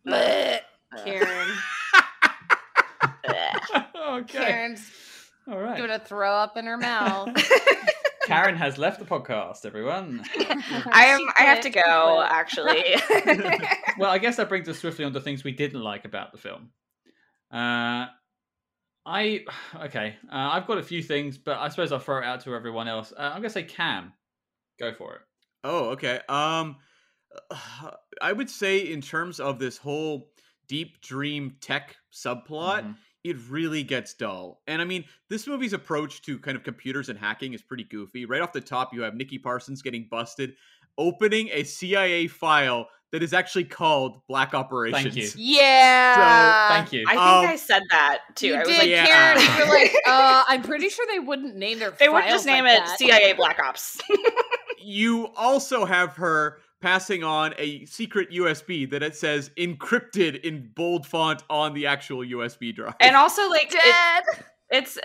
Blech. 0.06 0.60
Karen. 1.04 1.48
okay, 4.08 4.38
Karen's 4.38 4.90
all 5.48 5.58
right. 5.58 5.78
gonna 5.78 5.98
throw 5.98 6.32
up 6.34 6.56
in 6.56 6.66
her 6.66 6.76
mouth. 6.76 7.28
Karen 8.26 8.56
has 8.56 8.78
left 8.78 8.98
the 8.98 9.04
podcast. 9.04 9.64
Everyone. 9.66 10.24
I 10.38 11.06
am. 11.06 11.20
I 11.36 11.42
have 11.42 11.60
to 11.62 11.70
go. 11.70 12.22
Actually. 12.26 12.84
well, 13.98 14.10
I 14.10 14.18
guess 14.18 14.36
that 14.36 14.48
brings 14.48 14.68
us 14.68 14.78
swiftly 14.78 15.04
on 15.04 15.12
to 15.12 15.20
things 15.20 15.44
we 15.44 15.52
didn't 15.52 15.80
like 15.82 16.04
about 16.04 16.32
the 16.32 16.38
film. 16.38 16.70
Uh, 17.52 18.06
I 19.04 19.44
okay. 19.84 20.16
Uh, 20.30 20.50
I've 20.52 20.66
got 20.66 20.78
a 20.78 20.82
few 20.82 21.02
things, 21.02 21.38
but 21.38 21.58
I 21.58 21.68
suppose 21.68 21.92
I'll 21.92 21.98
throw 21.98 22.18
it 22.18 22.24
out 22.24 22.40
to 22.42 22.54
everyone 22.54 22.88
else. 22.88 23.12
Uh, 23.16 23.22
I'm 23.22 23.36
gonna 23.42 23.50
say 23.50 23.64
Cam. 23.64 24.12
Go 24.78 24.92
for 24.94 25.14
it. 25.16 25.20
Oh, 25.64 25.90
okay. 25.90 26.20
Um, 26.28 26.76
I 28.22 28.32
would 28.32 28.50
say 28.50 28.78
in 28.78 29.00
terms 29.00 29.40
of 29.40 29.58
this 29.58 29.76
whole 29.78 30.30
deep 30.68 31.00
dream 31.00 31.56
tech 31.60 31.96
subplot, 32.12 32.82
Mhm. 32.84 32.96
It 33.24 33.36
really 33.48 33.82
gets 33.82 34.14
dull. 34.14 34.60
And 34.66 34.82
I 34.82 34.84
mean, 34.84 35.04
this 35.28 35.46
movie's 35.46 35.72
approach 35.72 36.22
to 36.22 36.38
kind 36.38 36.56
of 36.56 36.64
computers 36.64 37.08
and 37.08 37.18
hacking 37.18 37.54
is 37.54 37.62
pretty 37.62 37.84
goofy. 37.84 38.24
Right 38.26 38.40
off 38.40 38.52
the 38.52 38.60
top, 38.60 38.92
you 38.92 39.02
have 39.02 39.14
Nikki 39.14 39.38
Parsons 39.38 39.80
getting 39.82 40.08
busted, 40.10 40.54
opening 40.98 41.48
a 41.52 41.62
CIA 41.64 42.26
file 42.26 42.88
that 43.12 43.22
is 43.22 43.34
actually 43.34 43.64
called 43.64 44.20
Black 44.26 44.54
Operations. 44.54 45.14
you. 45.16 45.30
yeah. 45.36 46.68
Thank 46.68 46.92
you. 46.94 47.04
I 47.06 47.10
think 47.10 47.20
Um, 47.20 47.46
I 47.46 47.56
said 47.56 47.82
that 47.90 48.20
too. 48.34 48.48
You 48.48 48.54
I 48.54 48.58
was 48.60 48.68
did, 48.68 48.78
like, 48.78 48.88
Yeah. 48.88 49.06
Karen. 49.06 49.56
You're 49.58 49.68
like, 49.68 49.94
uh, 50.06 50.44
I'm 50.48 50.62
pretty 50.62 50.88
sure 50.88 51.06
they 51.12 51.18
wouldn't 51.18 51.54
name 51.56 51.78
their. 51.78 51.90
they 51.92 52.08
would 52.08 52.22
files 52.22 52.32
just 52.32 52.46
name 52.46 52.64
like 52.64 52.78
it 52.78 52.86
that. 52.86 52.98
CIA 52.98 53.32
Black 53.34 53.58
Ops. 53.62 54.00
You 54.84 55.28
also 55.36 55.84
have 55.84 56.16
her 56.16 56.58
passing 56.82 57.24
on 57.24 57.54
a 57.58 57.84
secret 57.86 58.30
USB 58.30 58.90
that 58.90 59.02
it 59.02 59.16
says 59.16 59.50
encrypted 59.56 60.40
in 60.42 60.70
bold 60.74 61.06
font 61.06 61.42
on 61.48 61.72
the 61.72 61.86
actual 61.86 62.18
USB 62.18 62.74
drive. 62.74 62.94
and 63.00 63.16
also, 63.16 63.48
like, 63.48 63.72
it, 63.72 63.80
Dead. 63.84 64.44
it's 64.70 64.98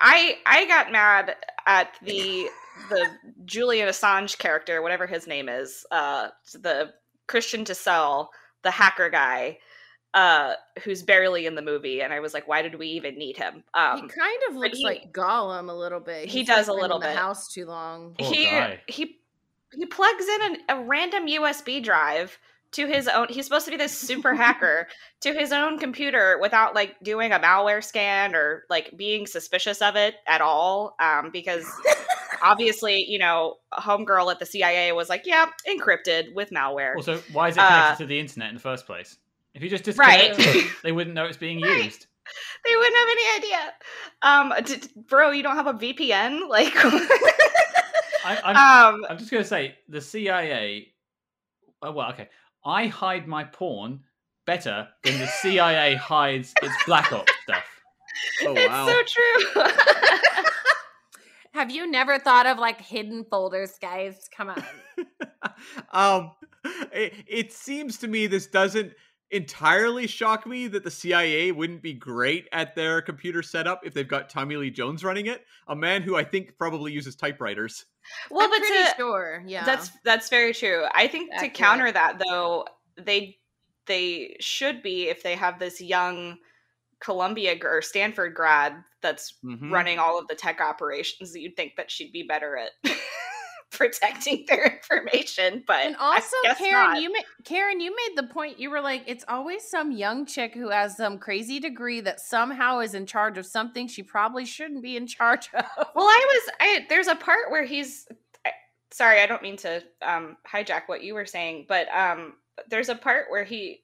I 0.00 0.36
I 0.46 0.66
got 0.66 0.90
mad 0.92 1.36
at 1.66 1.94
the 2.02 2.48
the 2.88 3.06
Julian 3.44 3.88
Assange 3.88 4.38
character, 4.38 4.80
whatever 4.82 5.06
his 5.06 5.26
name 5.26 5.48
is, 5.48 5.84
uh, 5.90 6.28
the 6.54 6.92
Christian 7.26 7.64
Dassault, 7.64 8.28
the 8.62 8.70
hacker 8.70 9.10
guy, 9.10 9.58
uh, 10.14 10.54
who's 10.84 11.02
barely 11.02 11.46
in 11.46 11.54
the 11.56 11.62
movie, 11.62 12.00
and 12.02 12.12
I 12.12 12.20
was 12.20 12.32
like, 12.34 12.46
why 12.48 12.62
did 12.62 12.76
we 12.76 12.86
even 12.88 13.18
need 13.18 13.36
him? 13.36 13.64
Um, 13.74 14.02
he 14.02 14.08
kind 14.08 14.42
of 14.48 14.56
looks 14.56 14.78
he- 14.78 14.84
like 14.84 15.12
Gollum 15.12 15.68
a 15.68 15.74
little 15.74 16.00
bit. 16.00 16.28
he 16.28 16.44
does 16.44 16.68
like, 16.68 16.76
a 16.78 16.80
little 16.80 16.96
in 16.98 17.02
the 17.02 17.08
bit. 17.08 17.16
house 17.16 17.52
too 17.52 17.66
long. 17.66 18.14
Poor 18.18 18.32
he 18.32 18.44
guy. 18.44 18.80
he 18.86 19.16
he 19.76 19.86
plugs 19.86 20.26
in 20.26 20.42
an, 20.42 20.56
a 20.68 20.82
random 20.84 21.26
USB 21.26 21.82
drive 21.82 22.38
to 22.72 22.86
his 22.86 23.08
own. 23.08 23.26
He's 23.30 23.44
supposed 23.46 23.64
to 23.64 23.70
be 23.70 23.76
this 23.76 23.96
super 23.96 24.34
hacker 24.34 24.88
to 25.22 25.32
his 25.32 25.52
own 25.52 25.78
computer 25.78 26.38
without 26.40 26.74
like 26.74 26.96
doing 27.02 27.32
a 27.32 27.38
malware 27.38 27.82
scan 27.82 28.34
or 28.34 28.64
like 28.68 28.92
being 28.96 29.26
suspicious 29.26 29.80
of 29.82 29.96
it 29.96 30.16
at 30.26 30.40
all. 30.40 30.94
Um, 31.00 31.30
because 31.32 31.66
obviously, 32.42 33.04
you 33.08 33.18
know, 33.18 33.56
homegirl 33.72 34.30
at 34.30 34.38
the 34.38 34.46
CIA 34.46 34.92
was 34.92 35.08
like, 35.08 35.26
"Yeah, 35.26 35.46
encrypted 35.68 36.34
with 36.34 36.50
malware." 36.50 36.94
Also, 36.96 37.22
why 37.32 37.48
is 37.48 37.56
it 37.56 37.60
connected 37.60 37.92
Uh, 37.92 37.96
to 37.96 38.06
the 38.06 38.18
internet 38.20 38.48
in 38.50 38.54
the 38.54 38.60
first 38.60 38.86
place? 38.86 39.16
If 39.54 39.62
you 39.62 39.70
just 39.70 39.84
Right. 39.96 40.34
disconnect 40.36 40.56
it, 40.56 40.66
they 40.82 40.92
wouldn't 40.92 41.14
know 41.14 41.24
it's 41.24 41.36
being 41.38 41.60
Right. 41.60 41.84
used. 41.84 42.06
they 42.66 42.76
wouldn't 42.76 42.96
have 42.96 43.08
any 43.10 43.38
idea. 43.38 43.72
Um, 44.20 44.52
d- 44.64 44.88
bro, 45.08 45.30
you 45.30 45.42
don't 45.42 45.56
have 45.56 45.66
a 45.68 45.72
VPN, 45.74 46.48
like. 46.48 46.74
I, 48.28 48.40
I'm, 48.44 48.94
um, 48.94 49.06
I'm 49.08 49.18
just 49.18 49.30
going 49.30 49.42
to 49.42 49.48
say 49.48 49.76
the 49.88 50.00
CIA. 50.00 50.88
Oh, 51.82 51.92
well, 51.92 52.10
okay. 52.10 52.28
I 52.64 52.86
hide 52.86 53.26
my 53.26 53.44
porn 53.44 54.00
better 54.46 54.88
than 55.02 55.18
the 55.18 55.26
CIA 55.26 55.94
hides 55.96 56.52
its 56.62 56.74
black 56.84 57.10
ops 57.12 57.32
stuff. 57.44 57.64
Oh, 58.42 58.54
it's 58.54 58.68
wow. 58.68 58.86
so 58.86 59.02
true. 59.06 59.64
Have 61.52 61.70
you 61.70 61.90
never 61.90 62.18
thought 62.18 62.46
of 62.46 62.58
like 62.58 62.80
hidden 62.80 63.24
folders, 63.24 63.78
guys? 63.80 64.28
Come 64.36 64.50
on. 64.50 64.64
um, 65.92 66.32
it, 66.92 67.14
it 67.26 67.52
seems 67.52 67.96
to 67.98 68.08
me 68.08 68.26
this 68.26 68.46
doesn't 68.46 68.92
entirely 69.30 70.06
shock 70.06 70.46
me 70.46 70.68
that 70.68 70.84
the 70.84 70.90
CIA 70.90 71.52
wouldn't 71.52 71.82
be 71.82 71.92
great 71.92 72.48
at 72.52 72.74
their 72.74 73.02
computer 73.02 73.42
setup 73.42 73.84
if 73.84 73.92
they've 73.94 74.08
got 74.08 74.30
Tommy 74.30 74.56
Lee 74.56 74.70
Jones 74.70 75.04
running 75.04 75.26
it, 75.26 75.44
a 75.68 75.76
man 75.76 76.02
who 76.02 76.16
I 76.16 76.24
think 76.24 76.56
probably 76.58 76.92
uses 76.92 77.14
typewriters. 77.16 77.84
well, 78.30 78.44
I'm 78.44 78.50
but 78.50 78.60
pretty 78.60 78.84
to, 78.84 78.94
sure. 78.96 79.42
Yeah, 79.46 79.64
That's 79.64 79.90
that's 80.04 80.28
very 80.30 80.54
true. 80.54 80.84
I 80.94 81.08
think 81.08 81.30
to 81.40 81.48
counter 81.48 81.92
that 81.92 82.18
though, 82.26 82.66
they 82.96 83.36
they 83.86 84.36
should 84.40 84.82
be 84.82 85.08
if 85.08 85.22
they 85.22 85.34
have 85.36 85.58
this 85.58 85.80
young 85.80 86.38
Columbia 87.00 87.56
or 87.62 87.80
Stanford 87.82 88.34
grad 88.34 88.74
that's 89.02 89.34
Mhm. 89.44 89.70
running 89.70 89.98
all 89.98 90.18
of 90.18 90.26
the 90.28 90.34
tech 90.34 90.60
operations. 90.60 91.34
You'd 91.36 91.54
think 91.56 91.76
that 91.76 91.90
she'd 91.90 92.12
be 92.12 92.22
better 92.24 92.56
at 92.56 92.70
protecting 93.78 94.44
their 94.48 94.64
information, 94.78 95.62
but 95.66 95.84
And 95.84 95.96
also, 95.96 96.36
Karen, 96.56 96.72
not. 96.94 97.02
you 97.02 97.12
ma- 97.12 97.18
Karen, 97.44 97.80
you 97.80 97.94
made 97.94 98.16
the 98.16 98.26
point. 98.32 98.58
You 98.58 98.70
were 98.70 98.80
like, 98.80 99.02
it's 99.06 99.24
always 99.28 99.62
some 99.68 99.92
young 99.92 100.26
chick 100.26 100.54
who 100.54 100.70
has 100.70 100.96
some 100.96 101.18
crazy 101.18 101.60
degree 101.60 102.00
that 102.00 102.20
somehow 102.20 102.80
is 102.80 102.94
in 102.94 103.06
charge 103.06 103.38
of 103.38 103.46
something 103.46 103.86
she 103.88 104.02
probably 104.02 104.44
shouldn't 104.44 104.82
be 104.82 104.96
in 104.96 105.06
charge 105.06 105.48
of. 105.54 105.64
Well, 105.94 106.06
I 106.06 106.26
was. 106.32 106.54
I 106.60 106.86
there's 106.88 107.08
a 107.08 107.14
part 107.16 107.50
where 107.50 107.64
he's. 107.64 108.08
I, 108.46 108.50
sorry, 108.90 109.20
I 109.20 109.26
don't 109.26 109.42
mean 109.42 109.56
to 109.58 109.82
um, 110.02 110.36
hijack 110.50 110.82
what 110.86 111.02
you 111.02 111.14
were 111.14 111.26
saying, 111.26 111.66
but 111.68 111.88
um, 111.94 112.34
there's 112.70 112.88
a 112.88 112.94
part 112.94 113.26
where 113.30 113.44
he, 113.44 113.82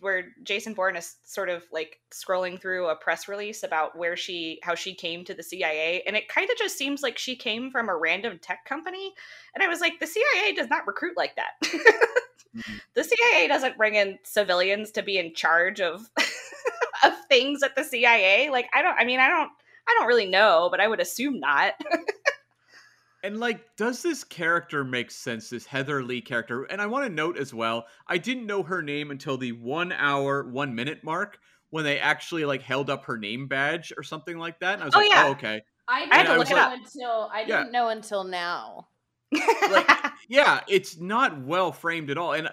where 0.00 0.28
Jason 0.42 0.74
Bourne 0.74 0.96
is 0.96 1.16
sort 1.24 1.48
of 1.48 1.64
like 1.72 1.98
scrolling 2.10 2.60
through 2.60 2.88
a 2.88 2.96
press 2.96 3.28
release 3.28 3.62
about 3.62 3.96
where 3.96 4.16
she, 4.16 4.60
how 4.62 4.74
she 4.74 4.94
came 4.94 5.24
to 5.24 5.34
the 5.34 5.42
CIA, 5.42 6.02
and 6.06 6.16
it 6.16 6.28
kind 6.28 6.48
of 6.50 6.56
just 6.56 6.78
seems 6.78 7.02
like 7.02 7.18
she 7.18 7.36
came 7.36 7.70
from 7.70 7.88
a 7.88 7.96
random 7.96 8.38
tech 8.40 8.64
company, 8.64 9.12
and 9.54 9.62
I 9.62 9.68
was 9.68 9.80
like, 9.80 10.00
the 10.00 10.06
CIA 10.06 10.52
does 10.54 10.68
not 10.68 10.86
recruit 10.86 11.16
like 11.16 11.36
that. 11.36 11.50
Mm-hmm. 11.62 12.72
The 12.94 13.04
CIA 13.04 13.48
doesn't 13.48 13.76
bring 13.76 13.96
in 13.96 14.18
civilians 14.22 14.90
to 14.92 15.02
be 15.02 15.18
in 15.18 15.34
charge 15.34 15.78
of 15.78 16.08
of 17.04 17.12
things 17.28 17.62
at 17.62 17.76
the 17.76 17.84
CIA. 17.84 18.50
Like 18.50 18.68
I 18.74 18.82
don't. 18.82 18.96
I 18.98 19.04
mean, 19.04 19.20
I 19.20 19.28
don't. 19.28 19.50
I 19.88 19.94
don't 19.98 20.08
really 20.08 20.26
know, 20.26 20.68
but 20.70 20.80
I 20.80 20.88
would 20.88 21.00
assume 21.00 21.38
not. 21.38 21.74
And 23.26 23.40
like, 23.40 23.76
does 23.76 24.02
this 24.02 24.22
character 24.24 24.84
make 24.84 25.10
sense? 25.10 25.50
This 25.50 25.66
Heather 25.66 26.02
Lee 26.02 26.20
character, 26.20 26.64
and 26.64 26.80
I 26.80 26.86
want 26.86 27.04
to 27.06 27.12
note 27.12 27.36
as 27.38 27.52
well, 27.52 27.86
I 28.06 28.18
didn't 28.18 28.46
know 28.46 28.62
her 28.62 28.82
name 28.82 29.10
until 29.10 29.36
the 29.36 29.52
one 29.52 29.92
hour, 29.92 30.48
one 30.48 30.74
minute 30.74 31.02
mark 31.02 31.38
when 31.70 31.84
they 31.84 31.98
actually 31.98 32.44
like 32.44 32.62
held 32.62 32.88
up 32.88 33.04
her 33.06 33.18
name 33.18 33.48
badge 33.48 33.92
or 33.96 34.02
something 34.02 34.38
like 34.38 34.60
that. 34.60 34.74
And 34.74 34.82
I 34.82 34.86
was 34.86 34.94
Oh, 34.94 34.98
like, 34.98 35.10
yeah. 35.10 35.24
oh, 35.26 35.30
okay. 35.32 35.60
I 35.88 36.00
didn't 36.06 36.26
to 36.26 36.34
know 36.34 36.40
it 36.40 36.52
up. 36.52 36.72
until 36.72 37.30
I 37.32 37.44
didn't 37.44 37.72
know 37.72 37.88
until 37.88 38.24
now. 38.24 38.88
Like, 39.32 39.88
yeah, 40.28 40.60
it's 40.68 40.98
not 40.98 41.40
well 41.42 41.72
framed 41.72 42.10
at 42.10 42.18
all. 42.18 42.32
And 42.32 42.48
I- 42.48 42.52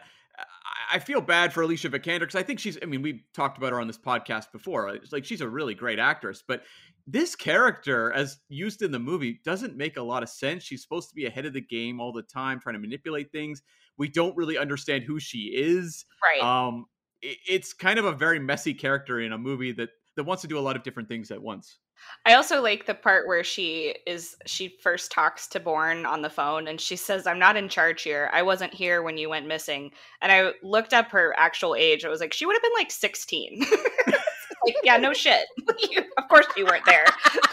I 0.92 1.00
feel 1.00 1.22
bad 1.22 1.54
for 1.54 1.62
Alicia 1.64 1.90
Vikander 1.90 2.20
because 2.22 2.36
I 2.36 2.44
think 2.44 2.60
she's, 2.60 2.78
I 2.82 2.86
mean, 2.86 3.02
we 3.02 3.24
talked 3.34 3.58
about 3.58 3.72
her 3.72 3.80
on 3.80 3.88
this 3.88 3.98
podcast 3.98 4.52
before. 4.52 4.90
It's 4.90 5.12
like 5.12 5.26
she's 5.26 5.42
a 5.42 5.48
really 5.50 5.74
great 5.74 5.98
actress, 5.98 6.44
but 6.48 6.64
this 7.06 7.36
character, 7.36 8.12
as 8.14 8.38
used 8.48 8.82
in 8.82 8.92
the 8.92 9.00
movie, 9.00 9.42
doesn't 9.44 9.76
make 9.76 9.98
a 9.98 10.02
lot 10.02 10.24
of 10.24 10.30
sense. 10.30 10.64
She's 10.64 10.82
supposed 10.82 11.10
to 11.10 11.16
be 11.16 11.26
ahead 11.26 11.46
of 11.46 11.54
the 11.54 11.62
game 11.62 12.00
all 12.00 12.14
the 12.14 12.24
time, 12.24 12.60
trying 12.60 12.74
to 12.74 12.80
manipulate 12.80 13.32
things. 13.32 13.62
We 13.98 14.08
don't 14.08 14.36
really 14.38 14.58
understand 14.58 15.04
who 15.04 15.20
she 15.20 15.52
is. 15.54 16.06
right. 16.24 16.42
Um, 16.42 16.86
it's 17.22 17.74
kind 17.74 18.00
of 18.00 18.06
a 18.06 18.12
very 18.12 18.40
messy 18.40 18.74
character 18.74 19.22
in 19.22 19.32
a 19.32 19.38
movie 19.38 19.72
that 19.74 19.90
that 20.16 20.24
wants 20.26 20.42
to 20.42 20.48
do 20.48 20.60
a 20.60 20.62
lot 20.62 20.76
of 20.76 20.84
different 20.84 21.10
things 21.10 21.32
at 21.32 21.42
once. 21.42 21.80
I 22.26 22.34
also 22.34 22.62
like 22.62 22.86
the 22.86 22.94
part 22.94 23.28
where 23.28 23.44
she 23.44 23.96
is 24.06 24.36
she 24.46 24.78
first 24.82 25.12
talks 25.12 25.48
to 25.50 25.60
Bourne 25.60 26.06
on 26.06 26.22
the 26.22 26.30
phone 26.30 26.68
and 26.68 26.80
she 26.80 26.96
says, 26.96 27.26
I'm 27.26 27.40
not 27.40 27.56
in 27.56 27.70
charge 27.70 28.04
here. 28.04 28.30
I 28.34 28.42
wasn't 28.42 28.74
here 28.74 29.02
when 29.02 29.18
you 29.18 29.30
went 29.30 29.48
missing. 29.48 29.92
And 30.22 30.32
I 30.32 30.52
looked 30.62 30.94
up 30.94 31.10
her 31.12 31.34
actual 31.38 31.76
age. 31.76 32.04
I 32.04 32.10
was 32.10 32.20
like, 32.20 32.34
she 32.34 32.46
would 32.46 32.56
have 32.56 32.62
been 32.62 32.72
like 32.78 32.92
16. 32.92 33.66
like, 34.66 34.76
yeah, 34.84 34.98
no 34.98 35.14
shit. 35.14 35.46
You, 35.92 36.02
of 36.18 36.28
course 36.30 36.46
you 36.56 36.66
weren't 36.66 36.86
there. 36.86 37.06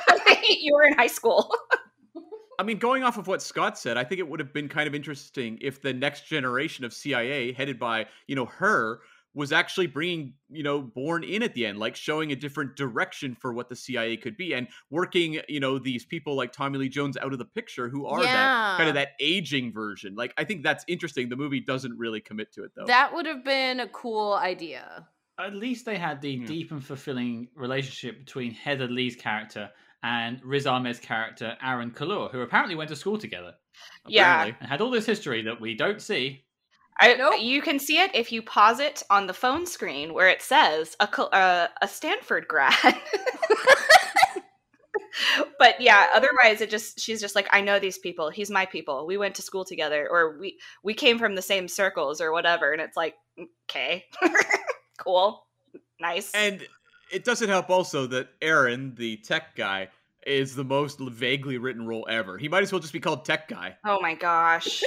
you 0.48 0.74
were 0.74 0.84
in 0.84 0.94
high 0.94 1.06
school. 1.06 1.50
I 2.58 2.62
mean, 2.62 2.78
going 2.78 3.02
off 3.02 3.16
of 3.16 3.26
what 3.26 3.40
Scott 3.40 3.78
said, 3.78 3.96
I 3.96 4.04
think 4.04 4.18
it 4.18 4.28
would 4.28 4.38
have 4.38 4.52
been 4.52 4.68
kind 4.68 4.86
of 4.86 4.94
interesting 4.94 5.58
if 5.62 5.80
the 5.80 5.94
next 5.94 6.26
generation 6.26 6.84
of 6.84 6.92
CIA, 6.92 7.52
headed 7.52 7.78
by 7.78 8.06
you 8.26 8.36
know 8.36 8.44
her, 8.44 9.00
was 9.32 9.52
actually 9.52 9.86
bringing 9.86 10.34
you 10.50 10.62
know 10.62 10.82
Bourne 10.82 11.24
in 11.24 11.42
at 11.42 11.54
the 11.54 11.64
end, 11.64 11.78
like 11.78 11.96
showing 11.96 12.32
a 12.32 12.36
different 12.36 12.76
direction 12.76 13.34
for 13.34 13.52
what 13.52 13.68
the 13.68 13.76
CIA 13.76 14.16
could 14.16 14.36
be, 14.36 14.52
and 14.52 14.68
working 14.90 15.40
you 15.48 15.60
know 15.60 15.78
these 15.78 16.04
people 16.04 16.36
like 16.36 16.52
Tommy 16.52 16.78
Lee 16.78 16.88
Jones 16.88 17.16
out 17.16 17.32
of 17.32 17.38
the 17.38 17.44
picture, 17.44 17.88
who 17.88 18.06
are 18.06 18.22
that 18.22 18.76
kind 18.76 18.88
of 18.88 18.94
that 18.94 19.12
aging 19.20 19.72
version. 19.72 20.14
Like, 20.14 20.34
I 20.36 20.44
think 20.44 20.62
that's 20.62 20.84
interesting. 20.86 21.28
The 21.28 21.36
movie 21.36 21.60
doesn't 21.60 21.96
really 21.96 22.20
commit 22.20 22.52
to 22.54 22.64
it 22.64 22.72
though. 22.76 22.86
That 22.86 23.14
would 23.14 23.26
have 23.26 23.44
been 23.44 23.80
a 23.80 23.88
cool 23.88 24.34
idea. 24.34 25.08
At 25.44 25.54
least 25.54 25.84
they 25.86 25.96
had 25.98 26.20
the 26.20 26.32
Yeah. 26.32 26.46
deep 26.46 26.70
and 26.72 26.84
fulfilling 26.84 27.48
relationship 27.54 28.18
between 28.24 28.52
Heather 28.52 28.86
Lee's 28.88 29.16
character 29.16 29.70
and 30.02 30.40
Riz 30.44 30.66
Ahmed's 30.66 30.98
character, 30.98 31.56
Aaron 31.62 31.90
Kalloor, 31.90 32.30
who 32.30 32.40
apparently 32.40 32.74
went 32.74 32.88
to 32.90 32.96
school 32.96 33.18
together 33.18 33.54
Yeah. 34.06 34.44
and 34.44 34.68
had 34.68 34.80
all 34.80 34.90
this 34.90 35.06
history 35.06 35.42
that 35.42 35.60
we 35.60 35.74
don't 35.74 36.00
see. 36.00 36.44
I, 36.98 37.14
Nope. 37.14 37.40
You 37.40 37.62
can 37.62 37.78
see 37.78 37.98
it 37.98 38.14
if 38.14 38.30
you 38.32 38.42
pause 38.42 38.78
it 38.78 39.02
on 39.08 39.26
the 39.26 39.32
phone 39.32 39.66
screen 39.66 40.12
where 40.12 40.28
it 40.28 40.42
says 40.42 40.96
a, 41.00 41.08
uh, 41.20 41.68
a 41.80 41.88
Stanford 41.88 42.46
grad. 42.46 42.74
but 45.58 45.80
yeah, 45.80 46.06
otherwise 46.14 46.60
it 46.60 46.68
just 46.70 47.00
she's 47.00 47.20
just 47.20 47.34
like 47.34 47.48
I 47.52 47.60
know 47.62 47.78
these 47.78 47.98
people. 47.98 48.30
He's 48.30 48.50
my 48.50 48.66
people. 48.66 49.06
We 49.06 49.16
went 49.16 49.34
to 49.36 49.42
school 49.42 49.64
together 49.64 50.06
or 50.10 50.38
we 50.38 50.58
we 50.82 50.94
came 50.94 51.18
from 51.18 51.34
the 51.34 51.42
same 51.42 51.68
circles 51.68 52.20
or 52.20 52.32
whatever 52.32 52.72
and 52.72 52.80
it's 52.82 52.96
like 52.96 53.14
okay. 53.70 54.04
cool. 55.00 55.46
Nice. 56.00 56.30
And 56.34 56.66
it 57.12 57.24
doesn't 57.24 57.48
help 57.48 57.70
also 57.70 58.06
that 58.06 58.28
Aaron, 58.40 58.94
the 58.94 59.16
tech 59.18 59.56
guy, 59.56 59.88
is 60.26 60.54
the 60.54 60.64
most 60.64 61.00
vaguely 61.00 61.58
written 61.58 61.86
role 61.86 62.06
ever. 62.08 62.38
He 62.38 62.48
might 62.48 62.62
as 62.62 62.72
well 62.72 62.80
just 62.80 62.92
be 62.92 63.00
called 63.00 63.24
Tech 63.24 63.48
Guy. 63.48 63.76
oh 63.84 64.00
my 64.00 64.14
gosh. 64.14 64.82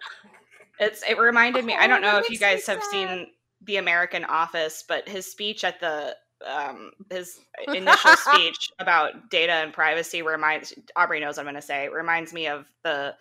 it's 0.80 1.02
it 1.08 1.18
reminded 1.18 1.64
me. 1.64 1.74
I 1.74 1.84
Oh, 1.84 1.88
don't 1.88 2.00
know 2.02 2.18
if 2.18 2.28
you 2.30 2.38
makes 2.38 2.40
me 2.40 2.46
guys 2.46 2.66
have 2.66 2.82
seen 2.84 3.28
The 3.64 3.76
American 3.76 4.24
Office, 4.24 4.82
but 4.86 5.08
his 5.08 5.30
speech 5.30 5.62
at 5.64 5.78
the 5.80 6.16
um 6.50 6.90
his 7.10 7.38
initial 7.68 8.16
speech 8.16 8.70
about 8.80 9.30
data 9.30 9.52
and 9.52 9.72
privacy 9.72 10.22
reminds 10.22 10.74
Aubrey 10.96 11.20
knows 11.20 11.36
what 11.36 11.42
I'm 11.42 11.46
going 11.46 11.54
to 11.54 11.62
say 11.62 11.88
reminds 11.88 12.32
me 12.32 12.48
of 12.48 12.66
the 12.82 13.14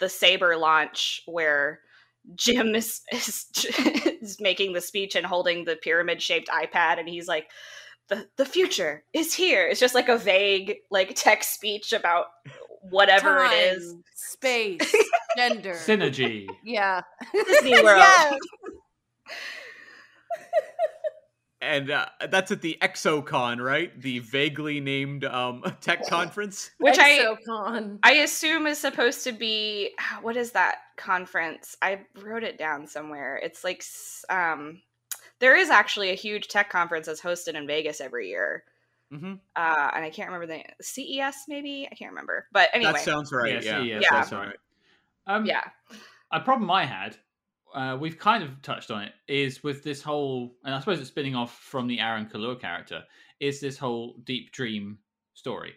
the 0.00 0.08
Sabre 0.08 0.56
launch 0.56 1.22
where 1.26 1.80
Jim 2.34 2.74
is, 2.74 3.02
is 3.12 3.46
is 4.22 4.40
making 4.40 4.72
the 4.72 4.80
speech 4.80 5.14
and 5.14 5.26
holding 5.26 5.64
the 5.64 5.76
pyramid 5.76 6.22
shaped 6.22 6.48
iPad 6.48 6.98
and 6.98 7.08
he's 7.08 7.28
like 7.28 7.48
the 8.08 8.28
the 8.36 8.44
future 8.44 9.04
is 9.12 9.34
here. 9.34 9.66
It's 9.66 9.80
just 9.80 9.94
like 9.94 10.08
a 10.08 10.18
vague 10.18 10.76
like 10.90 11.14
tech 11.14 11.42
speech 11.42 11.92
about 11.92 12.26
whatever 12.90 13.44
it 13.44 13.52
is. 13.52 13.94
Space, 14.14 14.94
gender. 15.36 15.72
Synergy. 15.74 16.46
yeah. 16.64 17.02
Disney 17.32 17.72
World. 17.82 17.98
Yes. 17.98 18.38
And 21.64 21.90
uh, 21.90 22.06
that's 22.28 22.50
at 22.50 22.60
the 22.60 22.76
ExoCon, 22.82 23.58
right? 23.60 23.98
The 24.00 24.18
vaguely 24.18 24.80
named 24.80 25.24
um, 25.24 25.62
tech 25.80 26.06
conference. 26.06 26.70
Which 26.78 26.98
I 26.98 27.18
ExoCon. 27.24 27.98
I 28.02 28.12
assume 28.16 28.66
is 28.66 28.78
supposed 28.78 29.24
to 29.24 29.32
be 29.32 29.94
what 30.22 30.36
is 30.36 30.52
that 30.52 30.76
conference? 30.96 31.76
I 31.80 32.00
wrote 32.22 32.44
it 32.44 32.58
down 32.58 32.86
somewhere. 32.86 33.40
It's 33.42 33.64
like 33.64 33.82
um 34.28 34.82
there 35.40 35.56
is 35.56 35.70
actually 35.70 36.10
a 36.10 36.14
huge 36.14 36.48
tech 36.48 36.70
conference 36.70 37.06
that's 37.06 37.20
hosted 37.20 37.54
in 37.54 37.66
Vegas 37.66 38.00
every 38.00 38.28
year. 38.28 38.64
hmm 39.10 39.34
Uh 39.56 39.90
and 39.94 40.04
I 40.04 40.10
can't 40.10 40.30
remember 40.30 40.46
the 40.46 40.62
CES 40.82 41.44
maybe? 41.48 41.88
I 41.90 41.94
can't 41.94 42.10
remember. 42.10 42.46
But 42.52 42.68
anyway. 42.72 42.92
That 42.92 43.00
sounds 43.00 43.32
right. 43.32 43.62
Yeah, 43.62 43.80
Yeah, 43.82 44.00
CES, 44.00 44.02
Yeah. 44.04 44.18
that's 44.20 44.32
right. 44.32 44.56
Um, 45.26 45.46
yeah. 45.46 45.62
a 46.30 46.40
problem 46.40 46.70
I 46.70 46.84
had, 46.84 47.16
uh, 47.74 47.96
we've 48.00 48.18
kind 48.18 48.42
of 48.42 48.62
touched 48.62 48.90
on 48.90 49.02
it, 49.02 49.12
is 49.28 49.62
with 49.62 49.82
this 49.82 50.02
whole, 50.02 50.56
and 50.64 50.74
I 50.74 50.78
suppose 50.78 51.00
it's 51.00 51.08
spinning 51.08 51.34
off 51.34 51.58
from 51.58 51.86
the 51.86 51.98
Aaron 52.00 52.26
Kalloor 52.26 52.58
character, 52.60 53.02
is 53.40 53.60
this 53.60 53.76
whole 53.76 54.16
deep 54.24 54.52
dream 54.52 54.98
story. 55.34 55.74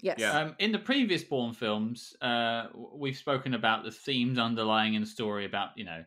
Yes. 0.00 0.18
Yeah. 0.20 0.38
Um, 0.38 0.54
in 0.58 0.72
the 0.72 0.78
previous 0.78 1.24
Bourne 1.24 1.54
films, 1.54 2.14
uh, 2.20 2.66
we've 2.94 3.16
spoken 3.16 3.54
about 3.54 3.84
the 3.84 3.90
themes 3.90 4.38
underlying 4.38 4.94
in 4.94 5.02
the 5.02 5.06
story 5.06 5.46
about, 5.46 5.70
you 5.76 5.84
know, 5.84 6.04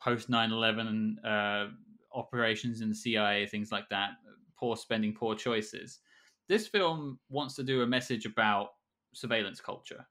post 0.00 0.28
9 0.28 0.52
11 0.52 1.18
uh, 1.24 1.66
operations 2.14 2.80
in 2.80 2.88
the 2.88 2.94
CIA, 2.94 3.46
things 3.46 3.72
like 3.72 3.88
that, 3.88 4.10
poor 4.56 4.76
spending, 4.76 5.14
poor 5.14 5.34
choices. 5.34 6.00
This 6.48 6.66
film 6.66 7.18
wants 7.30 7.54
to 7.56 7.62
do 7.62 7.82
a 7.82 7.86
message 7.86 8.26
about 8.26 8.70
surveillance 9.14 9.60
culture 9.60 10.06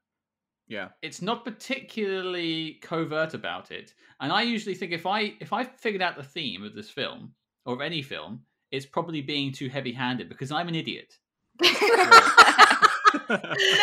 Yeah. 0.68 0.88
it's 1.02 1.20
not 1.22 1.44
particularly 1.44 2.78
covert 2.82 3.34
about 3.34 3.70
it 3.70 3.92
and 4.20 4.32
i 4.32 4.42
usually 4.42 4.74
think 4.74 4.92
if 4.92 5.04
i 5.06 5.34
if 5.40 5.52
i 5.52 5.64
figured 5.64 6.02
out 6.02 6.16
the 6.16 6.22
theme 6.22 6.62
of 6.64 6.74
this 6.74 6.88
film 6.88 7.34
or 7.66 7.74
of 7.74 7.80
any 7.80 8.00
film 8.02 8.40
it's 8.70 8.86
probably 8.86 9.20
being 9.20 9.52
too 9.52 9.68
heavy 9.68 9.92
handed 9.92 10.28
because 10.28 10.50
i'm 10.52 10.68
an 10.68 10.74
idiot 10.74 11.18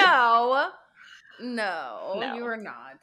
No. 0.02 0.70
No, 1.42 2.16
No. 2.20 2.36
you 2.36 2.46
are 2.46 2.58
not. 2.58 2.98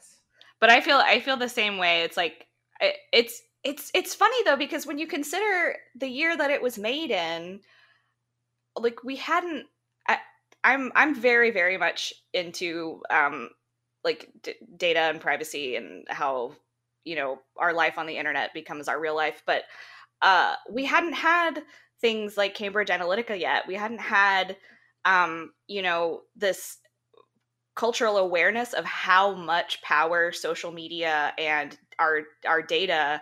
but 0.59 0.69
I 0.69 0.81
feel 0.81 0.97
I 0.97 1.19
feel 1.19 1.37
the 1.37 1.49
same 1.49 1.77
way. 1.77 2.03
It's 2.03 2.17
like 2.17 2.45
it, 2.79 2.95
it's 3.11 3.41
it's 3.63 3.89
it's 3.95 4.13
funny 4.13 4.37
though 4.45 4.55
because 4.57 4.85
when 4.85 4.99
you 4.99 5.07
consider 5.07 5.75
the 5.95 6.07
year 6.07 6.37
that 6.37 6.51
it 6.51 6.61
was 6.61 6.77
made 6.77 7.09
in, 7.11 7.61
like 8.77 9.03
we 9.03 9.15
hadn't. 9.15 9.65
I, 10.07 10.17
I'm 10.63 10.91
I'm 10.95 11.15
very 11.15 11.49
very 11.51 11.77
much 11.77 12.13
into 12.33 13.01
um 13.09 13.49
like 14.07 14.29
d- 14.41 14.55
data 14.75 14.99
and 14.99 15.21
privacy 15.21 15.75
and 15.75 16.07
how 16.09 16.53
you 17.03 17.15
know 17.15 17.39
our 17.57 17.73
life 17.73 17.97
on 17.97 18.07
the 18.07 18.17
internet 18.17 18.53
becomes 18.53 18.87
our 18.87 18.99
real 18.99 19.15
life, 19.15 19.43
but 19.45 19.63
uh 20.21 20.55
we 20.71 20.85
hadn't 20.85 21.13
had 21.13 21.63
things 22.01 22.37
like 22.37 22.55
Cambridge 22.55 22.89
Analytica 22.89 23.39
yet. 23.39 23.67
We 23.67 23.75
hadn't 23.75 24.01
had 24.01 24.57
um 25.05 25.51
you 25.67 25.81
know 25.81 26.21
this 26.35 26.77
cultural 27.75 28.17
awareness 28.17 28.73
of 28.73 28.85
how 28.85 29.35
much 29.35 29.81
power 29.83 30.31
social 30.31 30.71
media 30.71 31.33
and 31.37 31.77
our 31.99 32.23
our 32.47 32.61
data 32.61 33.21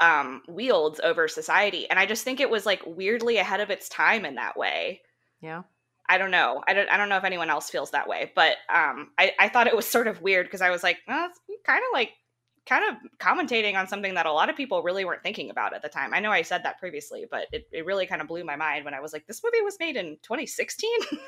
um 0.00 0.42
wields 0.48 1.00
over 1.04 1.28
society 1.28 1.88
and 1.90 1.98
i 1.98 2.06
just 2.06 2.24
think 2.24 2.40
it 2.40 2.48
was 2.48 2.64
like 2.64 2.82
weirdly 2.86 3.36
ahead 3.36 3.60
of 3.60 3.70
its 3.70 3.88
time 3.90 4.24
in 4.24 4.36
that 4.36 4.56
way 4.56 5.00
Yeah. 5.40 5.62
I 6.08 6.18
don't 6.18 6.30
know 6.30 6.62
i 6.68 6.74
don't 6.74 6.88
i 6.90 6.96
don't 6.96 7.08
know 7.08 7.16
if 7.16 7.24
anyone 7.24 7.50
else 7.50 7.70
feels 7.70 7.90
that 7.92 8.08
way 8.08 8.30
but 8.34 8.56
um 8.72 9.10
i 9.18 9.32
i 9.38 9.48
thought 9.48 9.66
it 9.66 9.76
was 9.76 9.86
sort 9.86 10.06
of 10.06 10.20
weird 10.22 10.46
because 10.46 10.60
i 10.60 10.70
was 10.70 10.82
like 10.82 10.98
well, 11.08 11.28
it's 11.28 11.40
kind 11.64 11.78
of 11.80 11.88
like 11.92 12.10
kind 12.66 12.84
of 12.88 12.96
commentating 13.18 13.74
on 13.76 13.86
something 13.86 14.14
that 14.14 14.24
a 14.24 14.32
lot 14.32 14.48
of 14.48 14.56
people 14.56 14.82
really 14.82 15.04
weren't 15.04 15.22
thinking 15.22 15.50
about 15.50 15.74
at 15.74 15.82
the 15.82 15.88
time 15.88 16.14
i 16.14 16.20
know 16.20 16.30
i 16.30 16.42
said 16.42 16.62
that 16.64 16.78
previously 16.78 17.26
but 17.30 17.46
it, 17.52 17.66
it 17.72 17.84
really 17.84 18.06
kind 18.06 18.22
of 18.22 18.28
blew 18.28 18.44
my 18.44 18.56
mind 18.56 18.84
when 18.84 18.94
i 18.94 19.00
was 19.00 19.12
like 19.12 19.26
this 19.26 19.42
movie 19.44 19.60
was 19.62 19.76
made 19.80 19.96
in 19.96 20.16
2016 20.22 20.90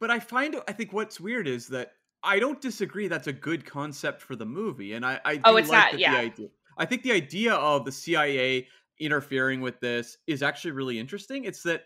But 0.00 0.10
I 0.10 0.18
find 0.18 0.56
I 0.68 0.72
think 0.72 0.92
what's 0.92 1.20
weird 1.20 1.46
is 1.46 1.68
that 1.68 1.92
I 2.22 2.38
don't 2.38 2.60
disagree 2.60 3.06
that's 3.06 3.28
a 3.28 3.32
good 3.32 3.64
concept 3.64 4.20
for 4.22 4.34
the 4.34 4.44
movie, 4.44 4.92
and 4.94 5.06
I 5.06 5.20
I 5.24 5.40
Oh, 5.44 5.56
it's 5.56 5.68
like 5.70 5.92
not- 5.92 6.00
yeah. 6.00 6.12
the 6.12 6.18
idea. 6.18 6.48
I 6.76 6.84
think 6.84 7.02
the 7.04 7.12
idea 7.12 7.54
of 7.54 7.84
the 7.84 7.92
CIA 7.92 8.66
interfering 8.98 9.60
with 9.60 9.78
this 9.80 10.18
is 10.26 10.42
actually 10.42 10.72
really 10.72 10.98
interesting. 10.98 11.44
It's 11.44 11.62
that 11.62 11.84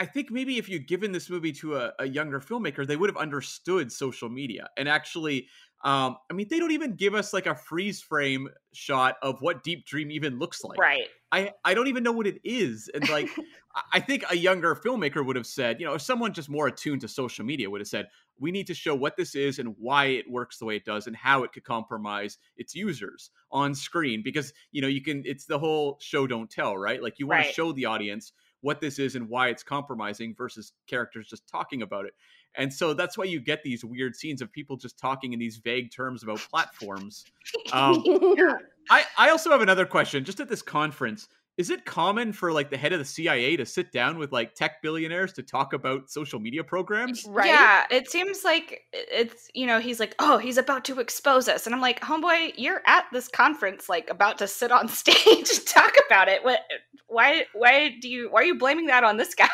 I- 0.00 0.06
think 0.06 0.30
maybe 0.30 0.58
if 0.58 0.68
you'd 0.68 0.86
given 0.88 1.12
this 1.12 1.30
movie 1.30 1.52
to 1.52 1.76
a, 1.76 1.92
a 1.98 2.06
younger 2.08 2.40
filmmaker, 2.40 2.86
they 2.86 2.96
would 2.96 3.10
have 3.10 3.16
understood 3.16 3.92
social 3.92 4.28
media 4.28 4.68
and 4.76 4.88
actually. 4.88 5.48
Um, 5.82 6.18
I 6.30 6.34
mean, 6.34 6.46
they 6.50 6.58
don't 6.58 6.72
even 6.72 6.94
give 6.94 7.14
us 7.14 7.32
like 7.32 7.46
a 7.46 7.54
freeze 7.54 8.02
frame 8.02 8.50
shot 8.74 9.16
of 9.22 9.40
what 9.40 9.62
Deep 9.62 9.86
Dream 9.86 10.10
even 10.10 10.38
looks 10.38 10.62
like. 10.62 10.78
right 10.78 11.08
I, 11.32 11.52
I 11.64 11.72
don't 11.72 11.86
even 11.86 12.02
know 12.02 12.12
what 12.12 12.26
it 12.26 12.38
is. 12.44 12.90
And 12.92 13.08
like, 13.08 13.30
I- 13.74 13.82
I 13.94 14.00
think 14.00 14.24
a 14.28 14.36
younger 14.36 14.74
filmmaker 14.74 15.24
would 15.24 15.36
have 15.36 15.46
said, 15.46 15.80
you 15.80 15.86
know, 15.86 15.94
if 15.94 16.02
someone 16.02 16.34
just 16.34 16.50
more 16.50 16.66
attuned 16.66 17.00
to 17.02 17.08
social 17.08 17.46
media 17.46 17.70
would 17.70 17.80
have 17.80 17.88
said, 17.88 18.08
we 18.38 18.50
need 18.50 18.66
to 18.66 18.74
show 18.74 18.94
what 18.94 19.16
this 19.16 19.34
is 19.34 19.58
and 19.58 19.74
why 19.78 20.06
it 20.06 20.30
works 20.30 20.58
the 20.58 20.64
way 20.64 20.76
it 20.76 20.84
does 20.84 21.06
and 21.06 21.16
how 21.16 21.44
it 21.44 21.52
could 21.52 21.64
compromise 21.64 22.36
its 22.56 22.74
users 22.74 23.30
on 23.50 23.74
screen. 23.74 24.22
Because, 24.22 24.52
you 24.72 24.82
know, 24.82 24.88
you 24.88 25.00
can, 25.02 25.22
it's 25.24 25.46
the 25.46 25.58
whole 25.58 25.98
show 26.00 26.26
don't 26.26 26.50
tell, 26.50 26.76
right? 26.76 27.02
Like, 27.02 27.18
you 27.18 27.26
want 27.26 27.38
Right. 27.40 27.46
to 27.46 27.52
show 27.52 27.72
the 27.72 27.86
audience 27.86 28.32
what 28.62 28.80
this 28.80 28.98
is 28.98 29.14
and 29.14 29.28
why 29.28 29.48
it's 29.48 29.62
compromising 29.62 30.34
versus 30.36 30.72
characters 30.86 31.26
just 31.28 31.48
talking 31.48 31.82
about 31.82 32.04
it. 32.04 32.12
And 32.56 32.72
so 32.72 32.94
that's 32.94 33.16
why 33.16 33.24
you 33.24 33.40
get 33.40 33.62
these 33.62 33.84
weird 33.84 34.16
scenes 34.16 34.42
of 34.42 34.52
people 34.52 34.76
just 34.76 34.98
talking 34.98 35.32
in 35.32 35.38
these 35.38 35.58
vague 35.58 35.92
terms 35.92 36.22
about 36.22 36.38
platforms. 36.38 37.24
Um, 37.72 38.02
I, 38.90 39.04
I 39.16 39.30
also 39.30 39.50
have 39.50 39.62
another 39.62 39.86
question. 39.86 40.24
Just 40.24 40.40
at 40.40 40.48
this 40.48 40.62
conference, 40.62 41.28
is 41.60 41.68
it 41.68 41.84
common 41.84 42.32
for 42.32 42.52
like 42.52 42.70
the 42.70 42.78
head 42.78 42.94
of 42.94 42.98
the 42.98 43.04
CIA 43.04 43.54
to 43.58 43.66
sit 43.66 43.92
down 43.92 44.16
with 44.16 44.32
like 44.32 44.54
tech 44.54 44.80
billionaires 44.80 45.30
to 45.34 45.42
talk 45.42 45.74
about 45.74 46.08
social 46.08 46.40
media 46.40 46.64
programs? 46.64 47.26
Right? 47.26 47.48
Yeah, 47.48 47.84
it 47.90 48.10
seems 48.10 48.44
like 48.44 48.84
it's 48.94 49.50
you 49.52 49.66
know 49.66 49.78
he's 49.78 50.00
like, 50.00 50.14
oh, 50.20 50.38
he's 50.38 50.56
about 50.56 50.86
to 50.86 51.00
expose 51.00 51.48
us, 51.48 51.66
and 51.66 51.74
I'm 51.74 51.82
like, 51.82 52.00
homeboy, 52.00 52.54
you're 52.56 52.80
at 52.86 53.04
this 53.12 53.28
conference, 53.28 53.90
like 53.90 54.08
about 54.08 54.38
to 54.38 54.48
sit 54.48 54.72
on 54.72 54.88
stage 55.02 55.50
and 55.50 55.66
talk 55.66 55.92
about 56.06 56.28
it. 56.28 56.42
What? 56.42 56.60
Why? 57.08 57.44
Why 57.52 57.94
do 58.00 58.08
you? 58.08 58.30
Why 58.30 58.40
are 58.40 58.44
you 58.44 58.58
blaming 58.58 58.86
that 58.86 59.04
on 59.04 59.18
this 59.18 59.34
guy? 59.36 59.48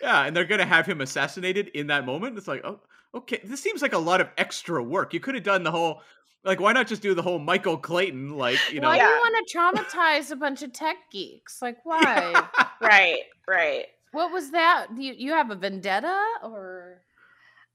Yeah, 0.00 0.24
and 0.24 0.34
they're 0.34 0.44
gonna 0.44 0.66
have 0.66 0.84
him 0.84 1.00
assassinated 1.00 1.68
in 1.68 1.86
that 1.86 2.04
moment. 2.04 2.36
It's 2.36 2.48
like, 2.48 2.64
oh, 2.64 2.80
okay, 3.14 3.38
this 3.44 3.60
seems 3.60 3.82
like 3.82 3.92
a 3.92 3.98
lot 3.98 4.20
of 4.20 4.30
extra 4.36 4.82
work. 4.82 5.14
You 5.14 5.20
could 5.20 5.36
have 5.36 5.44
done 5.44 5.62
the 5.62 5.70
whole, 5.70 6.00
like, 6.44 6.60
why 6.60 6.72
not 6.72 6.86
just 6.86 7.02
do 7.02 7.14
the 7.14 7.22
whole 7.22 7.38
Michael 7.38 7.76
Clayton, 7.76 8.36
like, 8.36 8.58
you 8.72 8.80
know? 8.80 8.88
Why 8.88 8.98
do 8.98 9.04
you 9.04 9.10
want 9.10 9.46
to 9.48 9.56
traumatize 9.58 10.30
a 10.30 10.36
bunch 10.36 10.62
of 10.62 10.72
tech 10.72 10.96
geeks? 11.10 11.62
Like, 11.62 11.78
why? 11.84 12.48
right, 12.80 13.22
right. 13.46 13.86
what 14.12 14.32
was 14.32 14.50
that? 14.50 14.88
You 14.96 15.14
you 15.16 15.32
have 15.32 15.50
a 15.50 15.54
vendetta 15.56 16.20
or? 16.42 17.02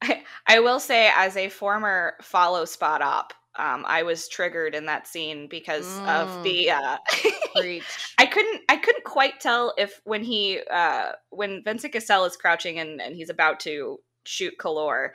I, 0.02 0.22
I 0.46 0.60
will 0.60 0.80
say, 0.80 1.10
as 1.16 1.36
a 1.38 1.50
former 1.50 2.14
follow 2.22 2.66
spot 2.66 3.02
op, 3.02 3.34
um, 3.58 3.84
I 3.88 4.04
was 4.04 4.28
triggered 4.28 4.76
in 4.76 4.86
that 4.86 5.08
scene 5.08 5.48
because 5.48 5.98
of 6.08 6.30
Mm. 6.30 6.44
the. 6.44 6.70
Uh, 6.72 6.98
Preach. 7.56 7.84
I 8.20 8.28
couldn't. 8.28 8.62
I 8.70 8.78
couldn't 8.78 9.06
quite 9.06 9.40
tell 9.40 9.74
if 9.80 10.00
when 10.04 10.24
he, 10.24 10.60
uh, 10.70 11.14
when 11.32 11.64
Vincent 11.64 11.94
Cassel 11.94 12.26
is 12.26 12.38
crouching 12.38 12.78
and, 12.78 13.02
and 13.02 13.16
he's 13.16 13.32
about 13.32 13.60
to 13.62 14.00
shoot 14.26 14.54
Kalloor, 14.60 15.10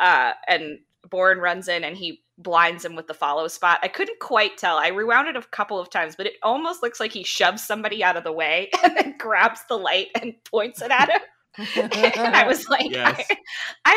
uh, 0.00 0.32
and 0.48 0.80
Bourne 1.08 1.38
runs 1.38 1.68
in 1.68 1.84
and 1.84 1.96
he 1.96 2.23
blinds 2.38 2.84
him 2.84 2.96
with 2.96 3.06
the 3.06 3.14
follow 3.14 3.48
spot. 3.48 3.78
I 3.82 3.88
couldn't 3.88 4.18
quite 4.20 4.56
tell. 4.56 4.76
I 4.76 4.88
rewound 4.88 5.28
it 5.28 5.36
a 5.36 5.42
couple 5.42 5.78
of 5.78 5.90
times, 5.90 6.16
but 6.16 6.26
it 6.26 6.34
almost 6.42 6.82
looks 6.82 7.00
like 7.00 7.12
he 7.12 7.22
shoves 7.22 7.64
somebody 7.64 8.02
out 8.02 8.16
of 8.16 8.24
the 8.24 8.32
way 8.32 8.70
and 8.82 8.96
then 8.96 9.16
grabs 9.18 9.60
the 9.68 9.76
light 9.76 10.08
and 10.20 10.34
points 10.44 10.82
it 10.82 10.90
at 10.90 11.10
him. 11.10 11.20
and 11.94 12.34
I 12.34 12.46
was 12.46 12.68
like, 12.68 12.90
Yes. 12.90 13.24
I, 13.30 13.36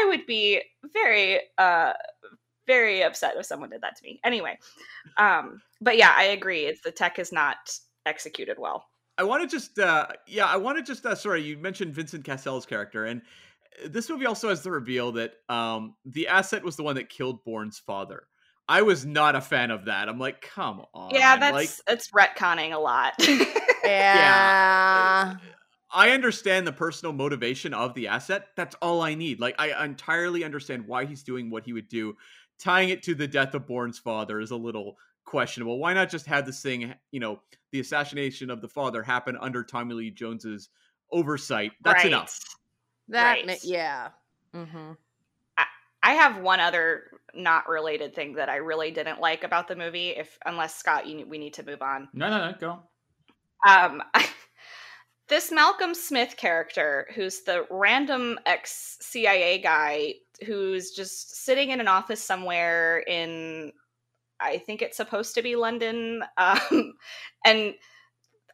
I 0.02 0.06
would 0.10 0.26
be 0.26 0.62
very, 0.94 1.40
uh, 1.58 1.94
very 2.68 3.02
upset 3.02 3.36
if 3.38 3.46
someone 3.46 3.70
did 3.70 3.82
that 3.82 3.96
to 3.96 4.04
me. 4.04 4.20
Anyway, 4.24 4.58
um, 5.18 5.62
but 5.82 5.98
yeah, 5.98 6.14
I 6.16 6.26
agree. 6.26 6.66
It's 6.66 6.82
the 6.82 6.92
tech 6.92 7.18
is 7.18 7.32
not 7.32 7.58
executed 8.06 8.58
well. 8.60 8.86
I 9.18 9.24
want 9.24 9.42
to 9.42 9.48
just, 9.48 9.80
uh, 9.80 10.08
yeah, 10.28 10.46
I 10.46 10.58
want 10.58 10.78
to 10.78 10.84
just, 10.84 11.04
uh, 11.06 11.16
sorry, 11.16 11.42
you 11.42 11.58
mentioned 11.58 11.94
Vincent 11.96 12.24
Cassel's 12.24 12.68
character, 12.68 13.06
and 13.06 13.24
this 13.86 14.10
movie 14.10 14.26
also 14.26 14.50
has 14.50 14.64
the 14.64 14.72
reveal 14.72 15.12
that 15.14 15.34
um, 15.50 15.96
the 16.06 16.28
asset 16.28 16.64
was 16.64 16.76
the 16.76 16.84
one 16.84 16.96
that 16.96 17.10
killed 17.10 17.44
Bourne's 17.44 17.80
father. 17.80 18.24
I 18.70 18.82
was 18.82 19.06
not 19.06 19.36
a 19.36 19.42
fan 19.42 19.72
of 19.72 19.86
that. 19.86 20.10
I'm 20.10 20.20
like, 20.20 20.42
come 20.42 20.84
on. 20.94 21.12
yeah, 21.14 21.38
that's 21.38 21.54
like, 21.54 21.70
that's 21.86 22.12
retconning 22.12 22.74
a 22.74 22.78
lot. 22.80 23.14
yeah. 23.84 25.36
I 25.90 26.10
understand 26.10 26.68
the 26.68 26.74
personal 26.74 27.14
motivation 27.14 27.74
of 27.74 27.94
the 27.94 28.08
asset. 28.08 28.48
That's 28.58 28.76
all 28.82 29.02
I 29.02 29.16
need. 29.16 29.40
Like, 29.40 29.56
I 29.58 29.86
entirely 29.86 30.44
understand 30.44 30.86
why 30.86 31.06
he's 31.06 31.24
doing 31.24 31.50
what 31.50 31.64
he 31.64 31.72
would 31.72 31.88
do. 31.88 32.16
Tying 32.60 32.90
it 32.90 33.04
to 33.04 33.16
the 33.16 33.28
death 33.28 33.54
of 33.54 33.68
Bourne's 33.68 34.00
father 34.00 34.42
is 34.42 34.52
a 34.52 34.56
little 34.58 34.98
questionable. 35.26 35.80
Why 35.80 35.94
not 35.94 36.10
just 36.10 36.26
have 36.26 36.46
this 36.46 36.62
thing, 36.62 36.94
you 37.12 37.20
know, 37.22 37.40
the 37.72 37.80
assassination 37.80 38.50
of 38.50 38.62
the 38.62 38.68
father 38.68 39.02
happen 39.02 39.38
under 39.40 39.64
Tommy 39.64 39.94
Lee 39.94 40.12
Jones's 40.12 40.70
oversight? 41.12 41.72
That's 41.84 42.00
Right. 42.00 42.08
enough. 42.08 42.38
That 43.10 43.46
ma- 43.46 43.54
yeah. 43.64 44.10
Mm-hmm. 44.54 44.94
I 46.08 46.14
have 46.14 46.42
one 46.42 46.62
other 46.62 47.12
not 47.36 47.68
related 47.68 48.16
thing 48.16 48.36
that 48.36 48.48
I 48.48 48.58
really 48.58 48.92
didn't 48.92 49.20
like 49.20 49.44
about 49.44 49.68
the 49.68 49.76
movie. 49.76 50.12
If 50.12 50.38
unless 50.46 50.74
Scott, 50.74 51.06
you, 51.06 51.26
we 51.28 51.38
need 51.38 51.54
to 51.56 51.66
move 51.66 51.82
on. 51.82 52.08
No, 52.14 52.30
no, 52.30 52.50
no. 52.50 52.58
Go. 52.58 52.80
Um, 53.68 54.02
this 55.28 55.52
Malcolm 55.52 55.94
Smith 55.94 56.38
character, 56.38 57.08
who's 57.14 57.42
the 57.42 57.66
random 57.70 58.40
ex 58.46 58.98
CIA 59.02 59.60
guy 59.60 60.14
who's 60.46 60.92
just 60.92 61.44
sitting 61.44 61.72
in 61.72 61.82
an 61.82 61.90
office 61.90 62.24
somewhere 62.24 63.00
in, 63.00 63.74
I 64.40 64.60
think 64.60 64.82
it's 64.82 64.96
supposed 64.96 65.36
to 65.36 65.42
be 65.42 65.58
London, 65.58 66.24
um, 66.38 66.94
and 67.46 67.74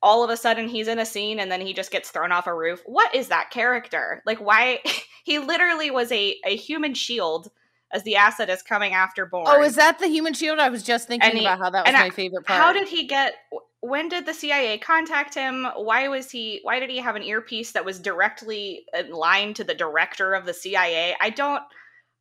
all 0.03 0.21
of 0.23 0.29
a 0.29 0.37
sudden 0.37 0.67
he's 0.67 0.89
in 0.89 0.99
a 0.99 1.05
scene 1.05 1.39
and 1.39 1.49
then 1.49 1.61
he 1.61 1.73
just 1.73 1.89
gets 1.89 2.11
thrown 2.11 2.33
off 2.33 2.45
a 2.45 2.53
roof. 2.53 2.83
What 2.85 3.15
is 3.15 3.29
that 3.29 3.49
character? 3.49 4.21
Like, 4.25 4.39
why? 4.39 4.81
he 5.23 5.39
literally 5.39 5.89
was 5.89 6.11
a, 6.11 6.35
a 6.45 6.55
human 6.55 6.93
shield 6.93 7.49
as 7.93 8.03
the 8.03 8.17
asset 8.17 8.49
is 8.49 8.61
coming 8.61 8.93
after 8.93 9.25
Bourne. 9.25 9.45
Oh, 9.47 9.63
is 9.63 9.75
that 9.75 9.99
the 9.99 10.07
human 10.07 10.33
shield? 10.33 10.59
I 10.59 10.69
was 10.69 10.83
just 10.83 11.07
thinking 11.07 11.37
he- 11.37 11.45
about 11.45 11.59
how 11.59 11.69
that 11.69 11.85
was 11.85 11.87
and 11.87 11.95
I- 11.95 12.03
my 12.03 12.09
favorite 12.09 12.45
part. 12.45 12.59
How 12.59 12.73
did 12.73 12.89
he 12.89 13.07
get? 13.07 13.35
When 13.79 14.09
did 14.09 14.25
the 14.25 14.33
CIA 14.33 14.77
contact 14.77 15.33
him? 15.33 15.67
Why 15.75 16.07
was 16.09 16.29
he? 16.29 16.59
Why 16.63 16.79
did 16.79 16.89
he 16.89 16.97
have 16.97 17.15
an 17.15 17.23
earpiece 17.23 17.71
that 17.71 17.85
was 17.85 17.99
directly 17.99 18.85
in 18.97 19.11
line 19.11 19.53
to 19.55 19.63
the 19.63 19.73
director 19.73 20.33
of 20.33 20.45
the 20.45 20.53
CIA? 20.53 21.15
I 21.21 21.29
don't. 21.29 21.63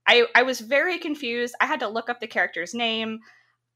I 0.07 0.27
I 0.35 0.43
was 0.43 0.61
very 0.61 0.99
confused. 0.99 1.55
I 1.61 1.67
had 1.67 1.81
to 1.81 1.89
look 1.89 2.09
up 2.11 2.21
the 2.21 2.27
character's 2.27 2.75
name, 2.75 3.21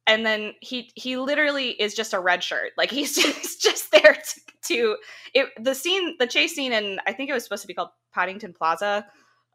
and 0.07 0.25
then 0.25 0.53
he 0.61 0.91
he 0.95 1.17
literally 1.17 1.71
is 1.71 1.95
just 1.95 2.15
a 2.15 2.21
red 2.21 2.43
shirt. 2.43 2.73
Like 2.77 2.91
he's 2.91 3.15
just 3.23 3.63
just 3.63 3.91
there 3.91 4.15
to, 4.15 4.41
to 4.69 4.97
it. 5.35 5.49
The 5.61 5.75
scene, 5.75 6.17
the 6.19 6.27
chase 6.27 6.55
scene, 6.55 6.73
and 6.73 7.01
I 7.07 7.13
think 7.13 7.31
it 7.31 7.33
was 7.33 7.45
supposed 7.45 7.63
to 7.63 7.69
be 7.69 7.75
called 7.75 7.91
Paddington 8.13 8.53
Plaza. 8.53 9.07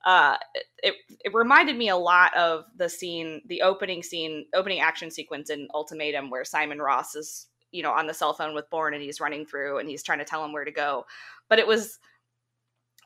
Uh, 0.05 0.35
it 0.81 0.95
it 1.23 1.33
reminded 1.33 1.77
me 1.77 1.89
a 1.89 1.95
lot 1.95 2.35
of 2.35 2.65
the 2.75 2.89
scene, 2.89 3.41
the 3.47 3.61
opening 3.61 4.03
scene, 4.03 4.45
opening 4.55 4.79
action 4.79 5.11
sequence 5.11 5.49
in 5.49 5.67
Ultimatum, 5.73 6.29
where 6.29 6.43
Simon 6.43 6.79
Ross 6.79 7.15
is, 7.15 7.47
you 7.71 7.83
know, 7.83 7.91
on 7.91 8.07
the 8.07 8.13
cell 8.13 8.33
phone 8.33 8.55
with 8.55 8.69
Bourne 8.69 8.93
and 8.93 9.03
he's 9.03 9.21
running 9.21 9.45
through 9.45 9.77
and 9.77 9.87
he's 9.87 10.03
trying 10.03 10.19
to 10.19 10.25
tell 10.25 10.43
him 10.43 10.53
where 10.53 10.65
to 10.65 10.71
go. 10.71 11.05
But 11.49 11.59
it 11.59 11.67
was, 11.67 11.99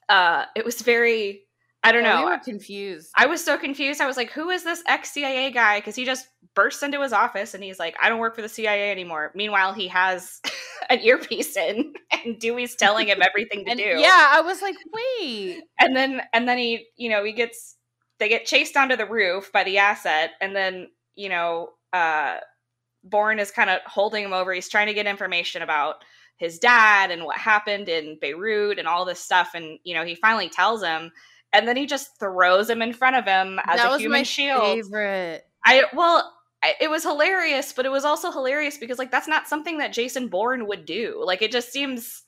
uh, 0.08 0.46
it 0.56 0.64
was 0.64 0.82
very, 0.82 1.45
I 1.86 1.92
don't 1.92 2.04
Yeah, 2.04 2.16
know. 2.16 2.26
We 2.26 2.32
were 2.32 2.40
confused. 2.40 3.12
I 3.16 3.28
was 3.28 3.44
so 3.44 3.58
confused. 3.58 4.02
I 4.02 4.08
was 4.08 4.18
like, 4.18 4.32
who 4.32 4.50
is 4.50 4.64
this 4.64 4.84
ex 4.88 5.12
CIA 5.12 5.52
guy? 5.52 5.80
Because 5.80 5.96
he 5.96 6.04
just 6.06 6.28
bursts 6.56 6.84
into 6.84 7.02
his 7.02 7.14
office 7.14 7.54
and 7.54 7.64
he's 7.64 7.80
like, 7.80 7.96
I 8.02 8.10
don't 8.10 8.20
work 8.20 8.36
for 8.36 8.42
the 8.42 8.50
CIA 8.50 8.92
anymore. 8.92 9.32
Meanwhile, 9.36 9.74
he 9.74 9.88
has 9.90 10.42
an 10.90 11.00
earpiece 11.02 11.56
in 11.56 11.94
and 12.12 12.40
Dewey's 12.40 12.76
telling 12.76 13.08
him 13.08 13.22
everything 13.22 13.66
to 13.66 13.72
and 13.72 13.80
do 13.80 13.84
yeah, 13.84 14.30
I 14.32 14.42
was 14.42 14.62
like, 14.62 14.76
wait. 15.20 15.62
and 15.80 15.96
then 15.96 16.22
and 16.34 16.48
then 16.48 16.58
he 16.58 16.88
you 16.98 17.10
know 17.10 17.24
he 17.24 17.34
gets 17.34 17.76
they 18.20 18.30
get 18.30 18.46
chased 18.46 18.78
onto 18.78 18.96
the 18.96 19.06
roof 19.06 19.52
by 19.52 19.64
the 19.64 19.78
asset 19.78 20.32
and 20.42 20.56
then 20.56 20.88
you 21.16 21.30
know 21.30 21.70
uh 21.94 22.38
Bourne 23.04 23.40
is 23.40 23.52
kind 23.52 23.70
of 23.70 23.80
holding 23.86 24.24
him 24.24 24.34
over 24.34 24.52
he's 24.54 24.70
trying 24.70 24.88
to 24.88 24.94
get 24.94 25.06
information 25.06 25.62
about 25.62 25.96
his 26.38 26.58
dad 26.60 27.12
and 27.12 27.24
what 27.24 27.38
happened 27.38 27.88
in 27.90 28.18
Beirut 28.20 28.80
and 28.80 28.88
all 28.88 29.06
this 29.06 29.20
stuff 29.20 29.52
and 29.54 29.78
you 29.84 29.94
know 29.94 30.04
he 30.04 30.16
finally 30.16 30.50
tells 30.50 30.84
him 30.84 31.12
and 31.56 31.68
then 31.68 31.78
he 31.78 31.86
just 31.86 32.20
throws 32.20 32.70
him 32.70 32.82
in 32.82 32.94
front 32.94 33.16
of 33.16 33.26
him 33.26 33.60
as 33.66 33.78
that 33.78 33.88
a 33.88 33.90
was 33.90 34.02
human 34.02 34.20
my 34.20 34.24
shield 34.24 34.62
favorite. 34.62 35.46
I 35.66 35.86
well, 35.94 36.32
it 36.80 36.90
was 36.90 37.04
hilarious, 37.04 37.74
but 37.74 37.86
it 37.86 37.92
was 37.92 38.06
also 38.06 38.32
hilarious 38.32 38.78
because 38.78 39.00
like 39.00 39.12
that's 39.12 39.28
not 39.28 39.48
something 39.48 39.78
that 39.80 39.94
Jason 39.94 40.28
Bourne 40.28 40.68
would 40.68 40.86
do. 40.86 41.22
Like 41.24 41.42
it 41.42 41.52
just 41.52 41.72
seems 41.72 42.24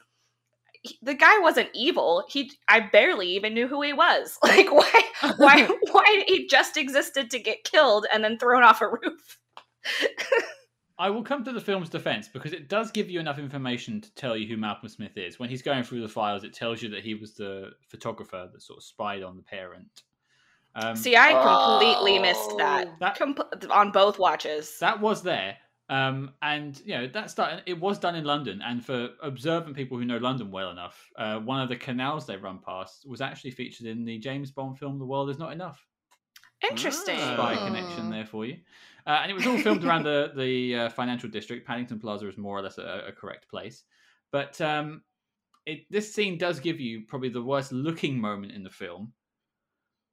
he- 0.84 1.00
the 1.02 1.14
guy 1.14 1.40
wasn't 1.40 1.70
evil. 1.74 2.24
He 2.30 2.52
I 2.68 2.80
barely 2.80 3.28
even 3.30 3.54
knew 3.54 3.68
who 3.68 3.82
he 3.82 3.94
was. 3.94 4.38
Like 4.44 4.72
why 4.72 5.02
why 5.38 5.68
why 5.92 6.24
he 6.28 6.48
just 6.48 6.78
existed 6.78 7.32
to 7.32 7.40
get 7.40 7.64
killed 7.64 8.06
and 8.12 8.24
then 8.24 8.38
thrown 8.38 8.64
off 8.64 8.82
a 8.82 8.90
roof. 8.90 9.40
I 11.00 11.10
will 11.10 11.24
come 11.24 11.44
to 11.44 11.52
the 11.52 11.62
film's 11.62 11.90
defense 11.90 12.28
because 12.28 12.54
it 12.54 12.70
does 12.70 12.90
give 12.92 13.10
you 13.10 13.20
enough 13.20 13.38
information 13.40 14.02
to 14.02 14.14
tell 14.16 14.36
you 14.36 14.48
who 14.48 14.58
Malcolm 14.58 14.90
Smith 14.90 15.16
is. 15.18 15.38
When 15.40 15.50
he's 15.50 15.62
going 15.62 15.84
through 15.84 16.02
the 16.02 16.08
files, 16.10 16.44
it 16.44 16.54
tells 16.54 16.82
you 16.82 16.90
that 16.90 17.04
he 17.04 17.14
was 17.14 17.34
the 17.36 17.72
photographer 17.88 18.50
that 18.52 18.62
sort 18.62 18.78
of 18.78 18.84
spied 18.84 19.22
on 19.22 19.36
the 19.38 19.44
parent. 19.44 20.04
Um, 20.76 20.96
See, 20.96 21.16
I 21.16 21.32
completely 21.34 22.20
missed 22.20 22.58
that, 22.58 22.88
Oh. 22.88 22.96
That- 23.00 23.18
Comp- 23.18 23.72
on 23.72 23.92
both 23.92 24.20
watches. 24.20 24.78
that 24.80 25.00
was 25.00 25.24
there, 25.24 25.58
um, 25.90 26.34
and 26.44 26.80
you 26.86 26.94
know 26.96 27.08
that 27.08 27.32
started. 27.32 27.64
It 27.66 27.80
was 27.80 27.98
done 27.98 28.16
in 28.16 28.26
London, 28.26 28.62
and 28.64 28.86
for 28.86 29.10
observant 29.24 29.76
people 29.76 29.98
who 29.98 30.06
know 30.06 30.18
London 30.18 30.52
well 30.52 30.70
enough, 30.70 31.10
uh, 31.18 31.40
one 31.40 31.62
of 31.62 31.70
the 31.70 31.78
canals 31.78 32.28
they 32.28 32.38
run 32.38 32.60
past 32.60 33.08
was 33.10 33.22
actually 33.22 33.52
featured 33.52 33.88
in 33.88 34.06
the 34.06 34.20
James 34.20 34.52
Bond 34.52 34.78
film 34.78 35.00
"The 35.00 35.06
World 35.06 35.32
Is 35.32 35.40
Not 35.40 35.52
Enough." 35.52 35.84
Interesting. 36.70 37.18
Spy 37.18 37.56
Hmm. 37.56 37.68
connection 37.68 38.10
there 38.10 38.26
for 38.26 38.46
you. 38.46 38.58
Uh, 39.06 39.20
and 39.22 39.32
it 39.32 39.34
was 39.36 39.48
all 39.48 39.58
filmed 39.58 39.86
around 39.86 40.04
the 40.04 40.32
the 40.36 40.76
uh, 40.76 40.90
financial 40.90 41.30
district. 41.30 41.66
Paddington 41.66 42.00
Plaza 42.00 42.28
is 42.28 42.38
more 42.38 42.58
or 42.58 42.62
less 42.62 42.78
a, 42.78 43.06
a 43.08 43.12
correct 43.12 43.50
place, 43.50 43.84
but 44.32 44.60
um, 44.60 45.02
it 45.66 45.86
this 45.90 46.14
scene 46.14 46.38
does 46.38 46.60
give 46.60 46.80
you 46.80 47.02
probably 47.08 47.30
the 47.30 47.42
worst 47.42 47.72
looking 47.72 48.20
moment 48.20 48.52
in 48.52 48.64
the 48.64 48.70
film, 48.70 49.14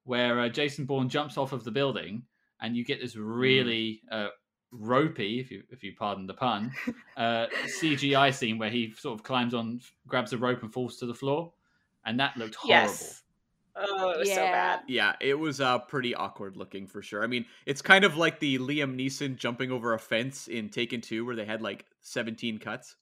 where 0.05 0.39
uh, 0.41 0.49
Jason 0.49 0.85
Bourne 0.85 1.09
jumps 1.09 1.37
off 1.39 1.53
of 1.53 1.65
the 1.65 1.73
building, 1.73 2.23
and 2.61 2.77
you 2.77 2.85
get 2.85 3.01
this 3.01 3.17
really 3.17 4.03
uh, 4.13 4.29
ropey, 4.71 5.41
if 5.41 5.51
you 5.51 5.65
if 5.71 5.83
you 5.83 5.95
pardon 5.99 6.27
the 6.29 6.35
pun, 6.35 6.71
uh, 7.17 7.47
CGI 7.81 8.33
scene 8.33 8.59
where 8.59 8.71
he 8.71 8.93
sort 8.97 9.19
of 9.19 9.25
climbs 9.25 9.55
on, 9.55 9.81
grabs 10.07 10.33
a 10.33 10.39
rope, 10.39 10.63
and 10.63 10.73
falls 10.73 10.99
to 10.99 11.07
the 11.07 11.15
floor, 11.15 11.53
and 12.05 12.21
that 12.21 12.37
looked 12.37 12.55
horrible. 12.55 12.91
Yes. 12.93 13.24
Oh, 13.77 14.11
it 14.11 14.19
was 14.21 14.29
so 14.31 14.37
bad. 14.37 14.81
Yeah, 14.87 15.15
it 15.21 15.35
was 15.35 15.61
uh, 15.61 15.79
pretty 15.81 16.15
awkward 16.15 16.57
looking 16.57 16.87
for 16.87 17.03
sure. 17.03 17.25
I 17.25 17.27
mean, 17.27 17.45
it's 17.67 17.83
kind 17.83 18.05
of 18.05 18.17
like 18.17 18.39
the 18.39 18.59
Liam 18.59 18.97
Neeson 18.97 19.37
jumping 19.37 19.73
over 19.73 19.95
a 19.95 19.99
fence 19.99 20.47
in 20.47 20.69
Taken 20.69 21.01
2 21.01 21.25
where 21.27 21.35
they 21.35 21.45
had 21.45 21.61
like 21.61 21.85
17 22.03 22.59
cuts. 22.59 22.97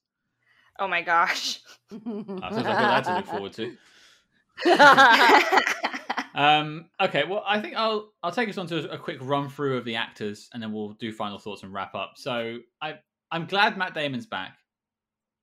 Oh 0.79 0.87
my 0.87 1.01
gosh. 1.01 1.61
Oh, 1.91 1.99
sounds 1.99 2.41
like 2.41 2.43
I've 2.43 2.63
got 2.63 2.65
that 2.65 3.05
to 3.05 3.15
look 3.17 3.25
forward 3.27 3.53
to. 3.53 3.77
Um, 6.35 6.89
okay, 6.99 7.23
well, 7.27 7.43
I 7.45 7.61
think 7.61 7.75
I'll 7.75 8.11
I'll 8.23 8.31
take 8.31 8.49
us 8.49 8.57
on 8.57 8.67
to 8.67 8.89
a 8.91 8.97
quick 8.97 9.17
run 9.21 9.49
through 9.49 9.77
of 9.77 9.85
the 9.85 9.95
actors, 9.95 10.49
and 10.53 10.61
then 10.61 10.73
we'll 10.73 10.93
do 10.93 11.11
final 11.11 11.37
thoughts 11.37 11.63
and 11.63 11.73
wrap 11.73 11.93
up. 11.95 12.13
So 12.15 12.57
I 12.81 12.95
I'm 13.31 13.45
glad 13.45 13.77
Matt 13.77 13.93
Damon's 13.93 14.25
back. 14.25 14.57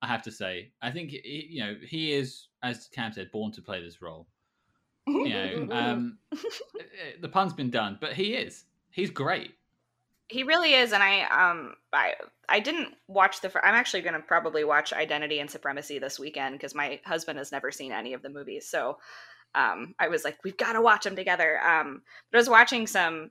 I 0.02 0.06
have 0.06 0.22
to 0.22 0.32
say, 0.32 0.72
I 0.80 0.90
think 0.90 1.10
he, 1.10 1.46
you 1.50 1.60
know 1.60 1.76
he 1.86 2.12
is, 2.12 2.48
as 2.62 2.88
Cam 2.92 3.12
said, 3.12 3.30
born 3.30 3.52
to 3.52 3.62
play 3.62 3.82
this 3.82 4.02
role. 4.02 4.26
You 5.10 5.66
know, 5.66 5.74
um, 5.76 6.18
the 7.20 7.28
pun's 7.28 7.52
been 7.52 7.70
done, 7.70 7.98
but 8.00 8.12
he 8.14 8.34
is. 8.34 8.64
He's 8.90 9.10
great. 9.10 9.54
he 10.28 10.42
really 10.44 10.74
is 10.74 10.92
and 10.92 11.02
i 11.02 11.22
um 11.24 11.74
i 11.92 12.14
i 12.48 12.60
didn't 12.60 12.94
watch 13.08 13.40
the 13.40 13.48
fir- 13.50 13.62
i'm 13.64 13.74
actually 13.74 14.00
going 14.00 14.14
to 14.14 14.20
probably 14.20 14.62
watch 14.64 14.92
identity 14.92 15.40
and 15.40 15.50
supremacy 15.50 15.98
this 15.98 16.18
weekend 16.20 16.54
because 16.54 16.74
my 16.74 17.00
husband 17.04 17.36
has 17.38 17.50
never 17.50 17.70
seen 17.72 17.90
any 17.92 18.14
of 18.14 18.22
the 18.22 18.28
movies 18.30 18.64
so 18.68 18.96
um 19.56 19.92
i 19.98 20.06
was 20.08 20.22
like 20.24 20.38
we've 20.44 20.56
got 20.56 20.74
to 20.74 20.80
watch 20.80 21.02
them 21.04 21.16
together 21.16 21.60
um 21.66 22.02
but 22.30 22.38
i 22.38 22.40
was 22.40 22.48
watching 22.48 22.86
some 22.86 23.30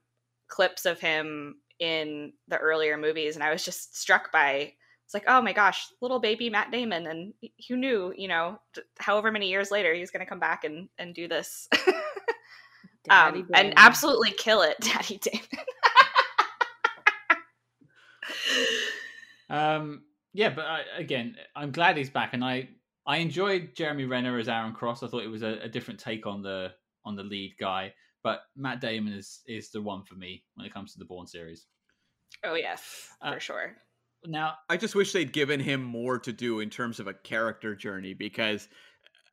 clips 0.50 0.86
of 0.86 1.00
him 1.00 1.56
in 1.80 2.34
the 2.50 2.58
earlier 2.58 2.98
movies 2.98 3.36
and 3.36 3.44
i 3.44 3.52
was 3.52 3.64
just 3.64 3.98
struck 3.98 4.30
by 4.34 4.74
it's 5.10 5.14
like 5.16 5.24
oh 5.28 5.42
my 5.42 5.54
gosh 5.54 5.88
little 6.02 6.20
baby 6.20 6.52
matt 6.52 6.70
damon 6.70 7.08
and 7.08 7.34
who 7.68 7.76
knew 7.76 8.14
you 8.16 8.28
know 8.28 8.60
however 9.00 9.32
many 9.32 9.50
years 9.50 9.72
later 9.72 9.92
he's 9.92 10.12
going 10.12 10.24
to 10.24 10.30
come 10.30 10.40
back 10.40 10.66
and 10.66 10.88
and 11.00 11.16
do 11.16 11.28
this 11.28 11.68
um, 13.10 13.48
and 13.56 13.74
absolutely 13.76 14.30
kill 14.30 14.62
it 14.62 14.78
daddy 14.82 15.18
damon 15.18 15.42
Um, 19.50 20.04
yeah, 20.34 20.50
but 20.50 20.66
I, 20.66 20.84
again, 20.96 21.36
I'm 21.56 21.72
glad 21.72 21.98
he's 21.98 22.12
back, 22.12 22.34
and 22.34 22.44
I 22.46 22.70
I 23.08 23.18
enjoyed 23.18 23.72
Jeremy 23.76 24.06
Renner 24.06 24.38
as 24.38 24.48
Aaron 24.48 24.74
Cross. 24.74 25.02
I 25.02 25.08
thought 25.08 25.24
it 25.24 25.28
was 25.28 25.42
a, 25.42 25.58
a 25.64 25.68
different 25.68 26.00
take 26.00 26.28
on 26.28 26.44
the 26.44 26.72
on 27.04 27.16
the 27.16 27.24
lead 27.24 27.56
guy, 27.60 27.92
but 28.22 28.42
Matt 28.56 28.80
Damon 28.80 29.14
is 29.14 29.42
is 29.48 29.72
the 29.72 29.82
one 29.82 30.04
for 30.04 30.14
me 30.14 30.44
when 30.54 30.68
it 30.68 30.74
comes 30.74 30.94
to 30.94 31.00
the 31.00 31.06
Bourne 31.06 31.26
series. 31.26 31.66
Oh 32.44 32.54
yes, 32.54 33.10
Uh, 33.22 33.34
for 33.34 33.40
sure. 33.40 33.76
Now, 34.26 34.56
I 34.70 34.78
just 34.78 34.96
wish 34.96 35.14
they'd 35.14 35.32
given 35.32 35.60
him 35.60 35.84
more 35.84 36.20
to 36.20 36.34
do 36.34 36.60
in 36.60 36.70
terms 36.70 37.00
of 37.00 37.08
a 37.08 37.14
character 37.14 37.76
journey 37.76 38.14
because 38.14 38.68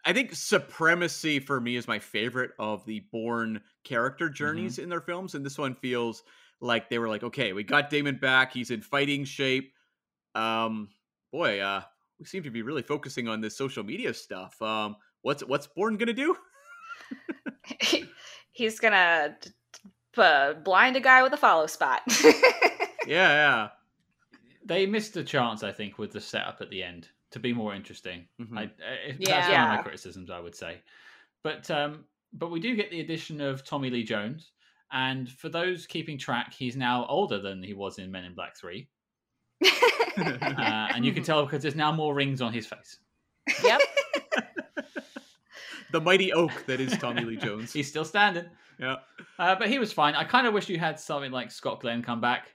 I 0.04 0.12
think 0.12 0.34
Supremacy 0.34 1.40
for 1.40 1.60
me 1.60 1.76
is 1.76 1.88
my 1.88 1.98
favorite 1.98 2.52
of 2.58 2.84
the 2.86 3.00
Bourne 3.10 3.60
character 3.82 4.28
journeys 4.28 4.78
in 4.78 4.88
their 4.88 5.00
films. 5.00 5.34
And 5.34 5.44
this 5.44 5.58
one 5.58 5.74
feels 5.74 6.22
like 6.60 6.88
they 6.88 6.98
were 6.98 7.08
like, 7.08 7.24
okay, 7.24 7.52
we 7.52 7.64
got 7.64 7.90
Damon 7.90 8.18
back. 8.18 8.52
He's 8.52 8.70
in 8.70 8.80
fighting 8.80 9.24
shape. 9.24 9.72
Um, 10.36 10.88
boy, 11.32 11.60
uh, 11.60 11.82
we 12.20 12.26
seem 12.26 12.44
to 12.44 12.50
be 12.50 12.62
really 12.62 12.82
focusing 12.82 13.26
on 13.26 13.40
this 13.40 13.56
social 13.56 13.82
media 13.82 14.14
stuff. 14.14 14.60
Um, 14.62 14.96
what's 15.22 15.42
what's 15.42 15.66
Bourne 15.66 15.96
gonna 15.96 16.12
do? 16.12 16.36
He's 18.52 18.78
gonna 18.78 19.36
uh, 20.16 20.52
blind 20.54 20.96
a 20.96 21.00
guy 21.00 21.22
with 21.22 21.32
a 21.32 21.36
follow 21.36 21.66
spot. 21.66 22.02
Yeah, 23.06 23.28
yeah. 23.30 23.68
They 24.66 24.84
missed 24.86 25.16
a 25.16 25.24
chance, 25.24 25.62
I 25.62 25.72
think, 25.72 25.98
with 25.98 26.12
the 26.12 26.20
setup 26.20 26.58
at 26.60 26.70
the 26.70 26.82
end 26.82 27.08
to 27.30 27.38
be 27.38 27.52
more 27.52 27.74
interesting. 27.74 28.26
Mhm. 28.40 28.58
I, 28.58 28.64
uh, 28.64 28.68
that's 29.18 29.18
Yeah. 29.20 29.62
one 29.68 29.70
of 29.70 29.76
my 29.78 29.82
criticisms, 29.82 30.30
I 30.30 30.40
would 30.40 30.54
say. 30.54 30.82
But 31.42 31.70
um, 31.70 32.04
but 32.32 32.50
we 32.50 32.60
do 32.60 32.74
get 32.76 32.90
the 32.90 33.00
addition 33.00 33.40
of 33.40 33.64
Tommy 33.64 33.88
Lee 33.90 34.02
Jones, 34.04 34.52
and 34.92 35.30
for 35.30 35.48
those 35.48 35.86
keeping 35.86 36.18
track, 36.18 36.52
he's 36.52 36.76
now 36.76 37.06
older 37.06 37.38
than 37.40 37.62
he 37.62 37.72
was 37.74 37.98
in 37.98 38.10
Men 38.10 38.24
in 38.24 38.34
Black 38.34 38.56
Three, 38.56 38.88
uh, 39.64 40.88
and 40.94 41.04
you 41.04 41.12
can 41.12 41.22
tell 41.22 41.44
because 41.44 41.62
there's 41.62 41.74
now 41.76 41.92
more 41.92 42.14
rings 42.14 42.40
on 42.42 42.52
his 42.52 42.66
face. 42.66 42.98
Yep. 43.62 43.80
the 45.92 46.00
mighty 46.00 46.32
oak 46.32 46.50
that 46.66 46.80
is 46.80 46.96
Tommy 46.98 47.22
Lee 47.22 47.36
Jones. 47.36 47.72
He's 47.72 47.88
still 47.88 48.04
standing, 48.04 48.46
yeah. 48.78 48.96
uh, 49.38 49.54
but 49.54 49.68
he 49.68 49.78
was 49.78 49.92
fine. 49.92 50.14
I 50.14 50.24
kind 50.24 50.46
of 50.46 50.54
wish 50.54 50.68
you 50.68 50.78
had 50.78 50.98
something 50.98 51.30
like 51.32 51.50
Scott 51.50 51.80
Glenn 51.80 52.02
come 52.02 52.20
back. 52.20 52.54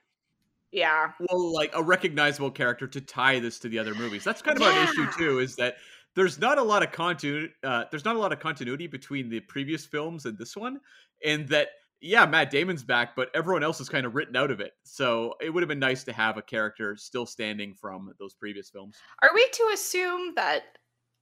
Yeah, 0.72 1.12
well 1.20 1.54
like 1.54 1.72
a 1.74 1.84
recognizable 1.84 2.52
character 2.52 2.88
to 2.88 3.02
tie 3.02 3.40
this 3.40 3.60
to 3.60 3.70
the 3.70 3.80
other 3.80 3.94
movies. 3.94 4.24
That's 4.24 4.42
kind 4.42 4.62
of 4.62 4.68
an 4.68 4.88
issue 4.88 5.08
too 5.18 5.40
is 5.40 5.56
that 5.58 5.76
there's 6.16 6.40
not 6.40 6.58
a 6.58 6.64
lot 6.64 6.84
of 6.84 6.92
continuity 6.92 7.54
uh, 7.64 7.86
there's 7.92 8.06
not 8.06 8.16
a 8.16 8.20
lot 8.20 8.34
of 8.34 8.40
continuity 8.40 8.88
between 8.88 9.30
the 9.30 9.40
previous 9.42 9.86
films 9.86 10.26
and 10.26 10.38
this 10.38 10.56
one 10.56 10.80
and 11.26 11.48
that 11.50 11.70
yeah 12.02 12.26
matt 12.26 12.50
damon's 12.50 12.84
back 12.84 13.16
but 13.16 13.30
everyone 13.34 13.64
else 13.64 13.80
is 13.80 13.88
kind 13.88 14.06
of 14.06 14.16
written 14.16 14.36
out 14.36 14.52
of 14.52 14.60
it. 14.60 14.74
So 14.84 15.36
it 15.42 15.50
would 15.50 15.62
have 15.64 15.70
been 15.70 15.80
nice 15.80 16.04
to 16.06 16.14
have 16.14 16.38
a 16.38 16.42
character 16.42 16.96
still 16.96 17.26
standing 17.26 17.74
from 17.74 18.14
those 18.20 18.34
previous 18.34 18.70
films. 18.70 18.98
Are 19.22 19.32
we 19.34 19.48
to 19.54 19.72
assume 19.74 20.34
that 20.36 20.64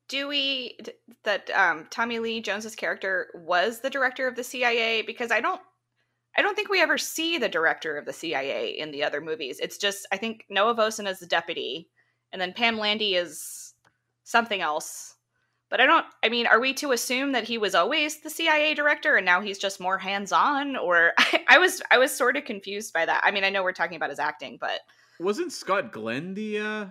Dewey 0.09 0.75
th- 0.83 0.97
that 1.23 1.49
um, 1.51 1.85
Tommy 1.89 2.19
Lee 2.19 2.41
Jones's 2.41 2.75
character 2.75 3.27
was 3.35 3.79
the 3.79 3.89
director 3.89 4.27
of 4.27 4.35
the 4.35 4.43
CIA? 4.43 5.03
Because 5.03 5.31
I 5.31 5.39
don't, 5.39 5.61
I 6.37 6.41
don't 6.41 6.55
think 6.55 6.69
we 6.69 6.81
ever 6.81 6.97
see 6.97 7.37
the 7.37 7.49
director 7.49 7.97
of 7.97 8.05
the 8.05 8.13
CIA 8.13 8.69
in 8.77 8.91
the 8.91 9.03
other 9.03 9.21
movies. 9.21 9.59
It's 9.59 9.77
just 9.77 10.07
I 10.11 10.17
think 10.17 10.45
Noah 10.49 10.75
Vosen 10.75 11.07
is 11.07 11.19
the 11.19 11.25
deputy, 11.25 11.89
and 12.31 12.41
then 12.41 12.53
Pam 12.53 12.77
Landy 12.77 13.15
is 13.15 13.73
something 14.23 14.61
else. 14.61 15.15
But 15.69 15.81
I 15.81 15.85
don't. 15.85 16.05
I 16.23 16.29
mean, 16.29 16.47
are 16.47 16.59
we 16.59 16.73
to 16.75 16.93
assume 16.93 17.31
that 17.33 17.43
he 17.43 17.57
was 17.57 17.75
always 17.75 18.21
the 18.21 18.29
CIA 18.29 18.73
director 18.73 19.17
and 19.17 19.25
now 19.25 19.39
he's 19.39 19.59
just 19.59 19.79
more 19.79 19.99
hands-on? 19.99 20.75
Or 20.75 21.13
I, 21.17 21.43
I 21.47 21.57
was, 21.59 21.81
I 21.91 21.99
was 21.99 22.11
sort 22.11 22.37
of 22.37 22.45
confused 22.45 22.91
by 22.91 23.05
that. 23.05 23.21
I 23.23 23.29
mean, 23.29 23.43
I 23.43 23.51
know 23.51 23.61
we're 23.61 23.71
talking 23.71 23.95
about 23.95 24.09
his 24.09 24.17
acting, 24.17 24.57
but 24.59 24.81
wasn't 25.19 25.51
scott 25.51 25.91
glenn 25.91 26.33
the 26.33 26.59
uh 26.59 26.85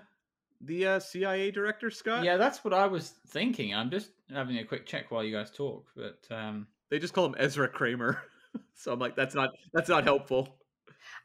the 0.61 0.87
uh 0.87 0.99
cia 0.99 1.51
director 1.51 1.91
scott 1.91 2.25
Yeah, 2.25 2.37
that's 2.37 2.65
what 2.65 2.75
I 2.75 2.87
was 2.87 3.15
thinking. 3.29 3.75
I'm 3.75 3.91
just 3.91 4.11
having 4.31 4.59
a 4.59 4.65
quick 4.65 4.87
check 4.87 5.11
while 5.11 5.25
you 5.25 5.35
guys 5.35 5.51
talk, 5.51 5.87
but 5.97 6.19
um, 6.31 6.67
they 6.91 6.99
just 6.99 7.15
call 7.15 7.27
him 7.27 7.35
ezra 7.39 7.69
kramer 7.69 8.23
so 8.75 8.93
i'm 8.93 8.99
like 8.99 9.17
that's 9.17 9.35
not 9.35 9.51
that's 9.73 9.89
not 9.89 10.05
helpful 10.05 10.59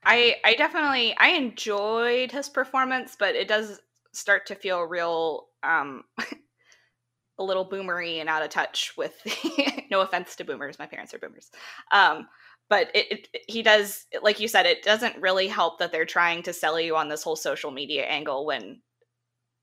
I 0.06 0.36
I 0.44 0.56
definitely 0.56 1.16
I 1.18 1.30
enjoyed 1.30 2.32
his 2.32 2.50
performance, 2.50 3.16
but 3.18 3.36
it 3.36 3.48
does 3.48 3.80
start 4.12 4.46
to 4.48 4.56
feel 4.56 4.82
real 4.84 5.48
um 5.64 6.04
a 7.40 7.44
little 7.44 7.68
boomery 7.68 8.20
and 8.20 8.30
out 8.30 8.44
of 8.44 8.50
touch 8.50 8.94
with 8.98 9.16
no 9.92 10.02
offense 10.02 10.36
to 10.36 10.44
boomers, 10.44 10.80
my 10.80 10.86
parents 10.86 11.14
are 11.14 11.20
boomers. 11.20 11.52
Um 11.92 12.28
but 12.70 12.90
it, 12.96 13.28
it 13.34 13.42
he 13.48 13.62
does 13.62 14.06
like 14.22 14.40
you 14.40 14.48
said 14.48 14.66
it 14.66 14.84
doesn't 14.84 15.22
really 15.22 15.48
help 15.48 15.80
that 15.80 15.92
they're 15.92 16.06
trying 16.06 16.44
to 16.44 16.54
sell 16.54 16.80
you 16.80 16.96
on 16.96 17.10
this 17.10 17.24
whole 17.24 17.36
social 17.36 17.72
media 17.72 18.06
angle 18.06 18.46
when 18.46 18.82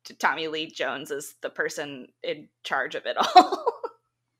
t- 0.04 0.14
Tommy 0.14 0.48
Lee 0.48 0.70
Jones 0.70 1.10
is 1.10 1.34
the 1.42 1.50
person 1.50 2.08
in 2.22 2.48
charge 2.62 2.94
of 2.94 3.06
it 3.06 3.16
all. 3.16 3.66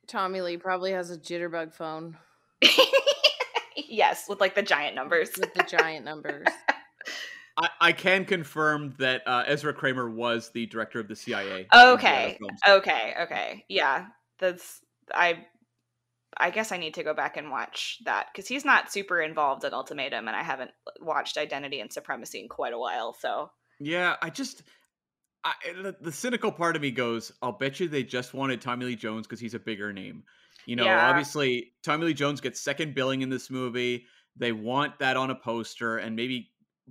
Tommy 0.07 0.41
Lee 0.41 0.57
probably 0.57 0.93
has 0.93 1.11
a 1.11 1.19
jitterbug 1.19 1.73
phone 1.73 2.17
yes, 3.77 4.27
with 4.29 4.41
like 4.41 4.55
the 4.55 4.63
giant 4.63 4.95
numbers. 4.95 5.31
with 5.39 5.53
the 5.55 5.63
giant 5.63 6.05
numbers. 6.05 6.47
I, 7.57 7.69
I 7.81 7.93
can 7.93 8.25
confirm 8.25 8.95
that 8.99 9.23
uh, 9.27 9.45
Ezra 9.47 9.75
Kramer 9.75 10.09
was 10.09 10.51
the 10.51 10.67
director 10.67 11.01
of 11.01 11.09
the 11.09 11.17
CIA. 11.17 11.43
in 11.43 11.67
the 11.71 11.77
other 11.77 11.93
Okay. 11.93 12.39
Okay, 12.69 13.15
okay. 13.23 13.65
Yeah. 13.69 14.07
That's 14.39 14.81
I 15.13 15.47
I 16.37 16.51
guess 16.51 16.73
I 16.73 16.79
need 16.79 16.95
to 16.95 17.03
go 17.03 17.13
back 17.13 17.37
and 17.37 17.51
watch 17.51 17.99
that 18.05 18.29
cuz 18.35 18.47
he's 18.47 18.65
not 18.65 18.91
super 18.91 19.21
involved 19.21 19.65
in 19.65 19.75
Ultimatum 19.75 20.29
and 20.29 20.37
I 20.37 20.43
haven't 20.43 20.71
watched 21.01 21.37
Identity 21.37 21.81
and 21.81 21.93
Supremacy 21.93 22.41
in 22.41 22.49
quite 22.49 22.73
a 22.73 22.79
while. 22.79 23.13
So 23.13 23.51
Yeah, 23.79 24.17
I 24.23 24.31
just 24.31 24.63
I, 25.45 25.55
the, 25.83 25.97
the 26.01 26.13
cynical 26.13 26.53
part 26.53 26.77
of 26.77 26.83
me 26.83 26.91
goes, 26.91 27.33
I'll 27.43 27.53
bet 27.53 27.81
you 27.81 27.89
they 27.89 28.03
just 28.03 28.35
wanted 28.35 28.61
Tommy 28.61 28.87
Lee 28.87 28.97
Jones 28.97 29.27
because 29.27 29.41
he's 29.41 29.55
a 29.55 29.59
bigger 29.59 29.93
name. 29.93 30.25
You 30.67 30.77
know, 30.77 30.85
Yeah. 30.85 31.09
obviously 31.09 31.73
Tommy 31.83 32.07
Lee 32.07 32.15
Jones 32.15 32.41
gets 32.41 32.61
second 32.61 32.95
billing 32.95 33.23
in 33.23 33.31
this 33.31 33.51
movie. 33.51 34.07
They 34.37 34.53
want 34.53 34.99
that 34.99 35.17
on 35.17 35.31
a 35.31 35.35
poster, 35.35 35.99
and 35.99 36.15
maybe 36.17 36.51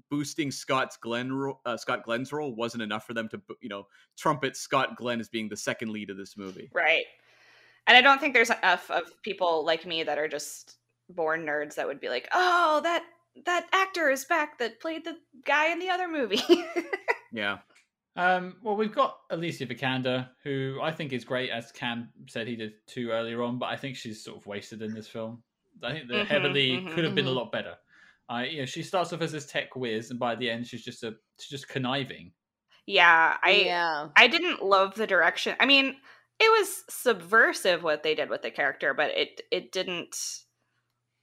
boosting 0.10 0.52
Scott's 0.52 0.98
Glenn 0.98 1.54
uh, 1.66 1.76
Scott 1.78 2.04
Glenn's 2.04 2.32
role 2.32 2.56
wasn't 2.56 2.84
enough 2.84 3.06
for 3.06 3.14
them 3.14 3.28
to 3.30 3.42
you 3.62 3.70
know 3.70 3.88
trumpet 4.18 4.56
Scott 4.56 4.96
Glenn 4.96 5.20
as 5.20 5.30
being 5.30 5.50
the 5.50 5.58
second 5.58 5.90
lead 5.92 6.10
of 6.10 6.18
this 6.18 6.38
movie. 6.38 6.70
Right. 6.74 7.06
And 7.88 7.98
I 7.98 8.02
don't 8.02 8.20
think 8.20 8.34
there's 8.34 8.52
enough 8.52 8.90
of 8.92 9.04
people 9.24 9.66
like 9.66 9.86
me 9.86 10.04
that 10.04 10.18
are 10.18 10.28
just 10.28 10.76
Bourne 11.10 11.46
nerds 11.46 11.76
that 11.76 11.88
would 11.88 12.00
be 12.00 12.10
like, 12.10 12.28
"Oh, 12.34 12.82
that 12.84 13.04
that 13.46 13.68
actor 13.72 14.10
is 14.10 14.26
back 14.26 14.60
that 14.60 14.80
played 14.80 15.06
the 15.06 15.18
guy 15.46 15.72
in 15.72 15.80
the 15.80 15.90
other 15.90 16.08
movie." 16.08 16.42
Yeah, 17.32 17.60
Um, 18.20 18.58
well, 18.62 18.76
we've 18.76 18.94
got 18.94 19.22
Alicia 19.30 19.66
Vikander, 19.66 20.30
who 20.44 20.80
I 20.82 20.92
think 20.92 21.14
is 21.14 21.24
great, 21.24 21.52
as 21.52 21.72
Cam 21.72 22.12
said 22.28 22.48
he 22.48 22.56
did 22.56 22.86
too 22.86 23.12
earlier 23.12 23.42
on, 23.44 23.60
but 23.60 23.68
I 23.68 23.78
think 23.78 23.96
she's 23.96 24.24
sort 24.24 24.38
of 24.38 24.46
wasted 24.46 24.82
in 24.82 24.94
this 24.94 25.08
film. 25.08 25.44
I 25.82 25.94
think 25.94 26.10
the 26.10 26.24
Mhm, 26.24 26.26
Heather 26.26 26.50
Lee 26.50 26.86
mhm, 26.86 26.90
could 26.90 27.06
have 27.06 27.16
been 27.16 27.28
a 27.28 27.32
mhm. 27.32 27.34
lot 27.34 27.52
better. 27.52 27.78
I, 28.28 28.46
you 28.46 28.60
know, 28.60 28.66
she 28.66 28.84
starts 28.84 29.14
off 29.14 29.22
as 29.22 29.32
this 29.32 29.46
tech 29.48 29.76
whiz, 29.76 30.12
and 30.12 30.20
by 30.20 30.36
the 30.36 30.50
end, 30.50 30.68
she's 30.68 30.84
just 30.84 31.04
a 31.04 31.16
she's 31.40 31.50
just 31.50 31.70
conniving. 31.70 32.34
yeah, 32.86 33.38
I 33.42 33.52
yeah. 33.52 34.10
I 34.16 34.28
didn't 34.28 34.64
love 34.64 34.96
the 34.96 35.08
direction. 35.08 35.56
I 35.60 35.66
mean, 35.66 35.98
it 36.40 36.52
was 36.60 36.84
subversive 36.90 37.84
what 37.84 38.04
they 38.04 38.16
did 38.16 38.30
with 38.30 38.42
the 38.42 38.52
character, 38.52 38.94
but 38.94 39.12
it 39.12 39.42
it 39.52 39.72
didn't 39.72 40.16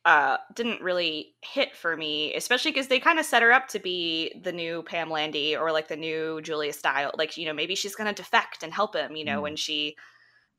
uh, 0.07 0.39
didn't 0.55 0.81
really 0.81 1.35
hit 1.43 1.77
for 1.77 1.97
me, 1.97 2.33
especially 2.35 2.71
because 2.71 2.89
they 2.89 3.01
kind 3.01 3.19
of 3.19 3.27
set 3.27 3.43
her 3.43 3.53
up 3.53 3.69
to 3.69 3.81
be 3.81 4.33
the 4.45 4.53
new 4.53 4.83
Pam 4.85 5.11
Landy 5.11 5.57
or 5.57 5.73
like 5.73 5.89
the 5.89 5.97
new 5.97 6.41
Julia 6.43 6.73
Stiles. 6.73 7.15
Like, 7.19 7.37
you 7.37 7.45
know, 7.45 7.53
maybe 7.53 7.75
she's 7.75 7.97
going 7.97 8.07
to 8.15 8.23
defect 8.23 8.63
and 8.63 8.73
help 8.73 8.95
him. 8.97 9.17
You 9.17 9.25
know, 9.25 9.41
Mm. 9.41 9.43
when 9.43 9.57
she 9.57 9.97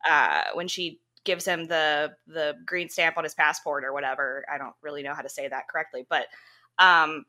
uh, 0.10 0.44
when 0.54 0.68
she 0.68 1.02
gives 1.26 1.46
him 1.46 1.68
the 1.68 2.14
the 2.28 2.56
green 2.66 2.90
stamp 2.90 3.18
on 3.18 3.24
his 3.24 3.34
passport 3.36 3.84
or 3.86 3.94
whatever. 3.94 4.46
I 4.54 4.58
don't 4.58 4.76
really 4.82 5.04
know 5.04 5.14
how 5.14 5.22
to 5.24 5.30
say 5.30 5.48
that 5.48 5.68
correctly, 5.70 6.06
but 6.10 6.28
um, 6.80 7.26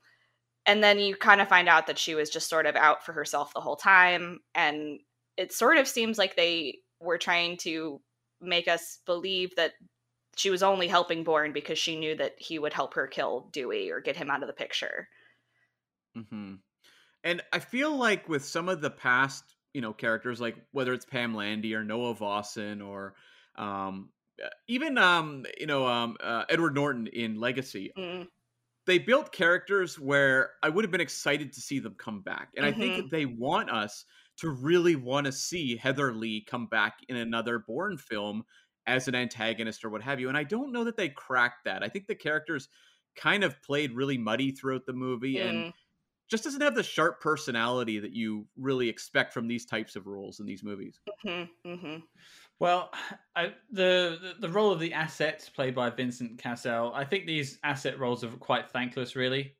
and 0.67 0.83
then 0.83 0.99
you 0.99 1.17
kind 1.17 1.41
of 1.41 1.49
find 1.49 1.69
out 1.69 1.87
that 1.87 1.99
she 1.99 2.15
was 2.15 2.31
just 2.31 2.49
sort 2.51 2.67
of 2.67 2.77
out 2.77 3.05
for 3.05 3.13
herself 3.13 3.55
the 3.55 3.61
whole 3.61 3.77
time, 3.77 4.41
and 4.55 5.01
it 5.37 5.53
sort 5.53 5.79
of 5.79 5.89
seems 5.89 6.19
like 6.19 6.37
they 6.37 6.79
were 7.01 7.19
trying 7.19 7.57
to 7.59 8.01
make 8.41 8.69
us 8.69 9.01
believe 9.07 9.55
that 9.57 9.73
she 10.39 10.51
was 10.51 10.63
only 10.63 10.89
helping 10.89 11.25
Bourne 11.25 11.53
because 11.53 11.79
she 11.79 11.99
knew 11.99 12.15
that 12.17 12.41
he 12.41 12.59
would 12.59 12.73
help 12.73 12.95
her 12.95 13.07
kill 13.07 13.49
Dewey 13.53 13.91
or 13.91 14.01
get 14.01 14.17
him 14.17 14.31
out 14.31 14.43
of 14.43 14.47
the 14.49 14.53
picture. 14.55 15.09
hmm 16.15 16.55
And 17.25 17.43
I 17.53 17.61
feel 17.61 17.97
like 17.97 18.29
with 18.29 18.45
some 18.45 18.69
of 18.69 18.81
the 18.83 18.91
past, 18.91 19.57
you 19.75 19.81
know, 19.83 19.93
characters, 19.95 20.41
like 20.41 20.57
whether 20.73 20.95
it's 20.95 21.07
Pam 21.07 21.35
Landy 21.35 21.75
or 21.75 21.85
Noah 21.85 22.15
Vosen 22.15 22.83
or 22.83 23.17
um, 23.57 24.13
even 24.69 24.99
um, 24.99 25.47
you 25.59 25.67
know 25.67 25.87
um, 25.87 26.17
uh, 26.21 26.45
Edward 26.51 26.75
Norton 26.75 27.09
in 27.09 27.37
Legacy, 27.37 27.95
Mm, 27.97 28.29
they 28.87 28.99
built 28.99 29.33
characters 29.33 29.99
where 29.99 30.55
I 30.63 30.71
would 30.71 30.85
have 30.85 30.93
been 30.93 31.01
excited 31.03 31.53
to 31.55 31.61
see 31.61 31.79
them 31.81 31.97
come 31.97 32.23
back, 32.23 32.53
and 32.57 32.67
I 32.67 32.73
Mm-hmm. 32.73 33.01
think 33.01 33.11
they 33.11 33.27
want 33.27 33.71
us 33.71 34.05
to 34.39 34.51
really 34.51 34.97
want 34.97 35.27
to 35.27 35.33
see 35.33 35.77
Heather 35.77 36.15
Lee 36.15 36.45
come 36.45 36.67
back 36.69 37.01
in 37.09 37.17
another 37.17 37.59
Bourne 37.61 37.99
film 37.99 38.45
as 38.89 39.09
an 39.09 39.15
antagonist 39.15 39.85
or 39.85 39.91
what 39.91 40.03
have 40.03 40.21
you. 40.21 40.29
And 40.29 40.37
I 40.39 40.45
don't 40.45 40.73
know 40.73 40.85
that 40.85 40.97
they 40.97 41.11
cracked 41.11 41.65
that. 41.65 41.83
I 41.83 41.89
think 41.89 42.07
the 42.07 42.15
characters 42.15 42.69
kind 43.17 43.45
of 43.45 43.61
played 43.63 43.93
really 43.93 44.19
muddy 44.19 44.53
throughout 44.53 44.87
the 44.87 44.93
movie 44.93 45.39
and 45.41 45.67
mm, 45.67 45.73
just 46.29 46.45
doesn't 46.45 46.61
have 46.61 46.75
the 46.75 46.83
sharp 46.83 47.21
personality 47.21 47.99
that 47.99 48.13
you 48.13 48.47
really 48.57 48.89
expect 48.89 49.33
from 49.33 49.49
these 49.49 49.67
types 49.67 49.97
of 49.97 50.07
roles 50.07 50.41
in 50.41 50.47
these 50.47 50.63
movies. 50.63 51.01
mhm, 51.25 51.49
mhm. 51.67 52.03
Well, 52.61 52.91
I, 53.37 53.55
the, 53.71 54.19
the 54.21 54.35
the 54.41 54.49
role 54.49 54.73
of 54.73 54.81
the 54.81 54.93
asset 54.93 55.49
played 55.55 55.75
by 55.75 55.91
Vincent 55.91 56.39
Cassel, 56.39 56.93
I 56.95 57.05
think 57.05 57.27
these 57.27 57.59
asset 57.63 57.99
roles 57.99 58.25
are 58.25 58.31
quite 58.31 58.69
thankless. 58.71 59.15
Really, 59.17 59.57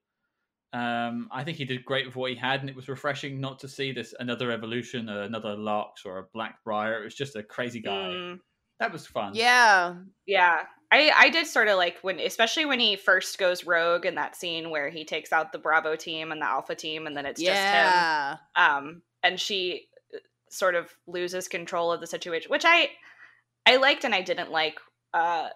um, 0.73 1.29
I 1.33 1.45
think 1.45 1.57
he 1.57 1.65
did 1.65 1.85
great 1.85 2.07
with 2.07 2.17
what 2.17 2.31
he 2.31 2.37
had, 2.37 2.61
and 2.61 2.69
it 2.69 2.77
was 2.77 2.89
refreshing 2.89 3.41
not 3.41 3.61
to 3.61 3.69
see 3.69 3.93
this 3.93 4.15
another 4.21 4.51
evolution, 4.51 5.09
uh, 5.09 5.23
another 5.23 5.57
LARX 5.57 6.05
or 6.05 6.19
a 6.19 6.25
Black 6.35 6.59
Blackbriar. 6.67 7.01
It 7.01 7.05
was 7.05 7.15
just 7.15 7.37
a 7.37 7.43
crazy 7.43 7.81
guy. 7.81 7.93
Mm. 7.93 8.41
That 8.81 8.93
was 8.93 9.07
fun. 9.07 9.33
Yeah. 9.35 9.95
Yeah. 10.27 10.63
I, 10.91 11.13
I 11.15 11.29
did 11.29 11.47
sort 11.47 11.69
of 11.69 11.77
like 11.77 11.99
when 12.03 12.19
especially 12.19 12.65
when 12.65 12.81
he 12.81 12.97
first 12.97 13.39
goes 13.39 13.65
rogue 13.65 14.07
in 14.07 14.15
that 14.15 14.37
scene 14.37 14.71
where 14.71 14.89
he 14.89 15.05
takes 15.05 15.33
out 15.33 15.53
the 15.53 15.59
Bravo 15.59 15.97
team 15.97 16.33
and 16.33 16.41
the 16.41 16.47
Alpha 16.47 16.75
team 16.75 17.07
and 17.07 17.17
then 17.17 17.27
it's 17.27 17.41
yeah. 17.41 18.31
just 18.31 18.41
him. 18.41 18.65
Um 18.65 19.03
and 19.23 19.41
she 19.41 19.89
uh, 20.15 20.19
sort 20.49 20.75
of 20.75 20.95
loses 21.07 21.49
control 21.49 21.93
of 21.93 22.01
the 22.01 22.07
situation, 22.07 22.51
which 22.51 22.65
I 22.65 22.91
I 23.67 23.77
liked 23.77 24.05
and 24.05 24.15
I 24.15 24.23
didn't 24.23 24.51
like 24.51 24.79
uh 25.13 25.49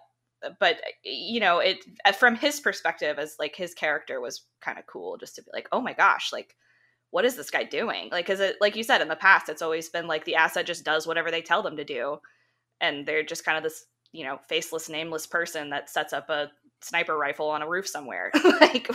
but 0.59 0.81
you 1.03 1.39
know, 1.39 1.59
it 1.59 1.77
uh, 2.05 2.11
from 2.11 2.35
his 2.35 2.59
perspective 2.59 3.17
as 3.17 3.37
like 3.39 3.55
his 3.55 3.73
character 3.73 4.19
was 4.19 4.45
kind 4.61 4.77
of 4.77 4.85
cool 4.85 5.17
just 5.17 5.35
to 5.35 5.41
be 5.41 5.49
like, 5.53 5.69
"Oh 5.71 5.79
my 5.79 5.93
gosh, 5.93 6.33
like 6.33 6.55
what 7.11 7.23
is 7.23 7.37
this 7.37 7.49
guy 7.49 7.63
doing?" 7.63 8.09
Like 8.11 8.25
cuz 8.25 8.41
it 8.41 8.57
like 8.59 8.75
you 8.75 8.83
said 8.83 9.01
in 9.01 9.07
the 9.07 9.15
past 9.15 9.47
it's 9.47 9.61
always 9.61 9.89
been 9.89 10.05
like 10.05 10.25
the 10.25 10.35
asset 10.35 10.65
just 10.65 10.83
does 10.83 11.07
whatever 11.07 11.31
they 11.31 11.41
tell 11.41 11.63
them 11.63 11.77
to 11.77 11.85
do 11.85 12.19
and 12.81 13.05
they're 13.05 13.23
just 13.23 13.45
kind 13.45 13.57
of 13.57 13.63
this 13.63 13.85
you 14.11 14.23
know 14.25 14.39
faceless 14.47 14.89
nameless 14.89 15.25
person 15.27 15.69
that 15.71 15.89
sets 15.89 16.13
up 16.13 16.29
a 16.29 16.51
sniper 16.81 17.17
rifle 17.17 17.49
on 17.49 17.61
a 17.61 17.67
roof 17.67 17.87
somewhere 17.87 18.29
like 18.61 18.89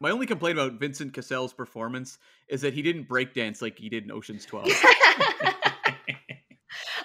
My 0.00 0.10
only 0.10 0.26
complaint 0.26 0.58
about 0.58 0.78
Vincent 0.78 1.14
Cassel's 1.14 1.52
performance 1.54 2.18
is 2.48 2.60
that 2.60 2.74
he 2.74 2.82
didn't 2.82 3.08
breakdance 3.08 3.62
like 3.62 3.78
he 3.78 3.88
did 3.88 4.04
in 4.04 4.10
Ocean's 4.12 4.44
12. 4.44 4.68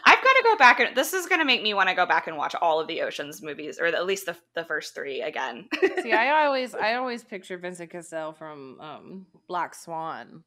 i've 0.05 0.23
got 0.23 0.33
to 0.33 0.41
go 0.43 0.55
back 0.57 0.79
and 0.79 0.95
this 0.95 1.13
is 1.13 1.25
going 1.25 1.39
to 1.39 1.45
make 1.45 1.61
me 1.61 1.73
want 1.73 1.89
to 1.89 1.95
go 1.95 2.05
back 2.05 2.27
and 2.27 2.37
watch 2.37 2.55
all 2.61 2.79
of 2.79 2.87
the 2.87 3.01
oceans 3.01 3.41
movies 3.41 3.79
or 3.79 3.85
at 3.85 4.05
least 4.05 4.25
the, 4.25 4.35
the 4.55 4.63
first 4.63 4.93
three 4.95 5.21
again 5.21 5.67
See, 6.01 6.13
I 6.13 6.29
always 6.45 6.73
I 6.73 6.93
always 6.95 7.23
picture 7.23 7.57
Vincent 7.57 7.89
Cassell 7.89 8.33
from 8.33 8.79
um, 8.79 9.25
Black 9.47 9.75
Swan. 9.75 10.43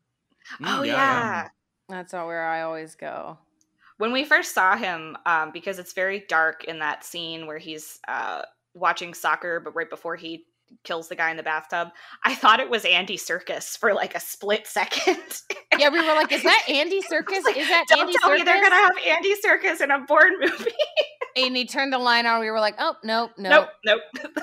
oh 0.63 0.65
Mm, 0.83 0.87
yeah, 0.87 1.49
That's 1.89 2.15
all 2.15 2.27
where 2.27 2.47
I 2.47 2.63
always 2.63 2.95
go. 2.95 3.39
When 4.01 4.13
we 4.13 4.25
first 4.25 4.55
saw 4.55 4.77
him 4.77 5.17
um, 5.27 5.51
because 5.53 5.79
it's 5.79 5.93
very 5.93 6.25
dark 6.29 6.65
in 6.65 6.79
that 6.81 7.05
scene 7.05 7.47
where 7.47 7.59
he's 7.59 7.99
uh, 8.09 8.43
watching 8.75 9.15
soccer 9.15 9.61
but 9.61 9.75
right 9.77 9.91
before 9.91 10.17
he 10.17 10.45
kills 10.85 11.09
the 11.09 11.17
guy 11.17 11.33
in 11.33 11.37
the 11.37 11.43
bathtub 11.43 11.89
i 12.25 12.33
thought 12.33 12.61
it 12.61 12.71
was 12.71 12.85
andy 12.85 13.17
serkis 13.17 13.77
for 13.77 13.93
like 13.93 14.15
a 14.15 14.21
split 14.21 14.69
second 14.69 15.19
Yeah, 15.79 15.89
we 15.89 15.99
were 15.99 16.15
like, 16.15 16.31
is 16.31 16.43
that 16.45 16.65
Andy 16.69 17.01
Serkis? 17.01 17.43
like, 17.43 17.57
Is 17.57 17.69
that 17.69 17.87
Don't 17.89 18.01
Andy 18.01 18.13
tell 18.21 18.31
Serkis? 18.31 18.35
me 18.39 18.43
they're 18.45 18.63
gonna 18.63 18.75
have 18.77 18.91
Andy 19.07 19.35
Serkis 19.45 19.81
in 19.81 19.91
a 19.91 20.01
Bourne 20.07 20.39
movie. 20.41 20.71
And 21.37 21.57
he 21.57 21.65
turned 21.65 21.93
the 21.93 21.99
line 21.99 22.27
on. 22.27 22.41
We 22.41 22.51
were 22.51 22.61
like, 22.61 22.75
oh 22.79 22.97
nope, 23.03 23.31
nope. 23.39 23.69
nope, 23.85 24.01
nope. 24.17 24.35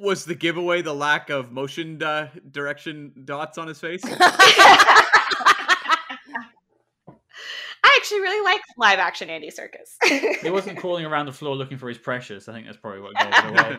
Was 0.00 0.24
the 0.24 0.34
giveaway 0.34 0.82
the 0.82 0.94
lack 0.94 1.30
of 1.30 1.50
motion 1.50 2.02
uh, 2.02 2.28
direction 2.50 3.12
dots 3.24 3.58
on 3.58 3.68
his 3.68 3.80
face? 3.80 4.02
I 7.84 7.98
actually 8.00 8.20
really 8.20 8.44
like 8.44 8.60
live 8.76 8.98
action 8.98 9.30
Andy 9.30 9.50
Serkis. 9.50 10.38
he 10.42 10.50
wasn't 10.50 10.78
crawling 10.78 11.04
around 11.04 11.26
the 11.26 11.32
floor 11.32 11.56
looking 11.56 11.78
for 11.78 11.88
his 11.88 11.98
precious. 11.98 12.48
I 12.48 12.52
think 12.52 12.66
that's 12.66 12.78
probably 12.78 13.00
what 13.00 13.14
gave 13.16 13.28
it 13.28 13.44
away. 13.50 13.78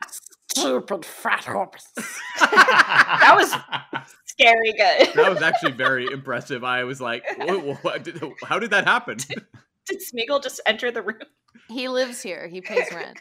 Stupid 0.50 1.04
fat 1.04 1.44
horse. 1.44 1.86
That 2.40 3.34
was 3.36 3.50
scary 4.24 4.72
good. 4.72 5.14
that 5.14 5.30
was 5.30 5.42
actually 5.42 5.72
very 5.72 6.06
impressive. 6.06 6.64
I 6.64 6.84
was 6.84 7.00
like, 7.00 7.22
what, 7.36 7.84
what, 7.84 8.04
did, 8.04 8.20
how 8.44 8.58
did 8.58 8.70
that 8.70 8.86
happen? 8.86 9.18
Did 9.18 10.00
Smeagol 10.00 10.42
just 10.42 10.60
enter 10.66 10.90
the 10.90 11.02
room? 11.02 11.20
He 11.68 11.88
lives 11.88 12.22
here. 12.22 12.48
He 12.48 12.60
pays 12.60 12.86
rent. 12.92 13.20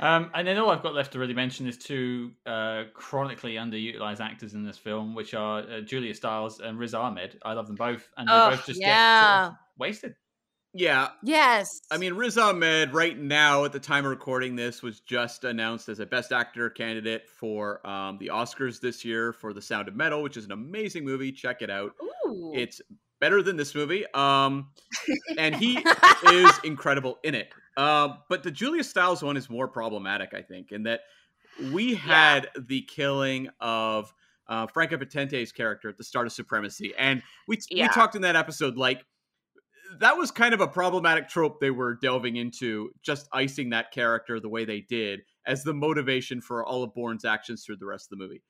Um, 0.00 0.30
and 0.34 0.46
then 0.48 0.56
all 0.58 0.70
I've 0.70 0.82
got 0.82 0.94
left 0.94 1.12
to 1.12 1.18
really 1.18 1.34
mention 1.34 1.66
is 1.66 1.76
two 1.76 2.32
uh, 2.46 2.84
chronically 2.94 3.54
underutilized 3.54 4.20
actors 4.20 4.54
in 4.54 4.64
this 4.64 4.78
film, 4.78 5.14
which 5.14 5.34
are 5.34 5.60
uh, 5.60 5.80
Julia 5.82 6.14
Stiles 6.14 6.60
and 6.60 6.78
Riz 6.78 6.94
Ahmed. 6.94 7.38
I 7.44 7.52
love 7.52 7.66
them 7.66 7.76
both, 7.76 8.08
and 8.16 8.28
they 8.28 8.32
Oh, 8.32 8.50
both 8.50 8.66
just 8.66 8.80
get 8.80 8.86
sort 9.22 9.48
of 9.48 9.52
wasted. 9.78 10.14
yeah, 10.72 11.08
Yes. 11.22 11.80
I 11.90 11.98
mean, 11.98 12.14
Riz 12.14 12.38
Ahmed, 12.38 12.94
right 12.94 13.18
now 13.18 13.64
at 13.64 13.72
the 13.72 13.80
time 13.80 14.04
of 14.06 14.10
recording 14.10 14.56
this, 14.56 14.82
was 14.82 15.00
just 15.00 15.44
announced 15.44 15.88
as 15.90 16.00
a 16.00 16.06
Best 16.06 16.32
Actor 16.32 16.70
candidate 16.70 17.28
for 17.28 17.86
um, 17.86 18.16
the 18.18 18.28
Oscars 18.28 18.80
this 18.80 19.04
year 19.04 19.32
for 19.34 19.52
The 19.52 19.60
Sound 19.62 19.86
of 19.88 19.96
Metal, 19.96 20.22
which 20.22 20.36
is 20.38 20.46
an 20.46 20.52
amazing 20.52 21.04
movie. 21.04 21.30
Check 21.32 21.60
it 21.60 21.68
out. 21.70 21.92
Ooh. 22.26 22.52
It's 22.54 22.80
better 23.20 23.42
than 23.42 23.56
this 23.58 23.74
movie. 23.74 24.06
Um, 24.14 24.68
and 25.36 25.54
he 25.54 25.78
is 26.32 26.52
incredible 26.64 27.18
in 27.22 27.34
it. 27.34 27.52
Uh, 27.76 28.16
but 28.28 28.42
the 28.42 28.50
Julia 28.50 28.84
Stiles 28.84 29.22
one 29.22 29.36
is 29.36 29.48
more 29.48 29.68
problematic, 29.68 30.34
I 30.34 30.42
think, 30.42 30.72
in 30.72 30.82
that 30.84 31.00
we 31.70 31.94
had 31.94 32.48
the 32.58 32.82
killing 32.82 33.48
of 33.60 34.12
uh, 34.48 34.66
Franka 34.66 34.98
Potente's 34.98 35.52
character 35.52 35.88
at 35.88 35.96
the 35.96 36.04
start 36.04 36.26
of 36.26 36.32
Supremacy, 36.32 36.92
and 36.98 37.22
we 37.46 37.58
Yeah. 37.70 37.84
we 37.84 37.88
talked 37.88 38.16
in 38.16 38.22
that 38.22 38.36
episode 38.36 38.76
like 38.76 39.04
that 39.98 40.16
was 40.16 40.30
kind 40.30 40.54
of 40.54 40.60
a 40.60 40.68
problematic 40.68 41.28
trope 41.28 41.60
they 41.60 41.70
were 41.70 41.94
delving 41.94 42.36
into, 42.36 42.90
just 43.02 43.28
icing 43.32 43.70
that 43.70 43.90
character 43.90 44.38
the 44.38 44.48
way 44.48 44.64
they 44.64 44.80
did 44.80 45.20
as 45.46 45.64
the 45.64 45.74
motivation 45.74 46.40
for 46.40 46.64
all 46.64 46.84
of 46.84 46.94
Bourne's 46.94 47.24
actions 47.24 47.64
through 47.64 47.76
the 47.76 47.86
rest 47.86 48.06
of 48.12 48.18
the 48.18 48.24
movie. 48.24 48.42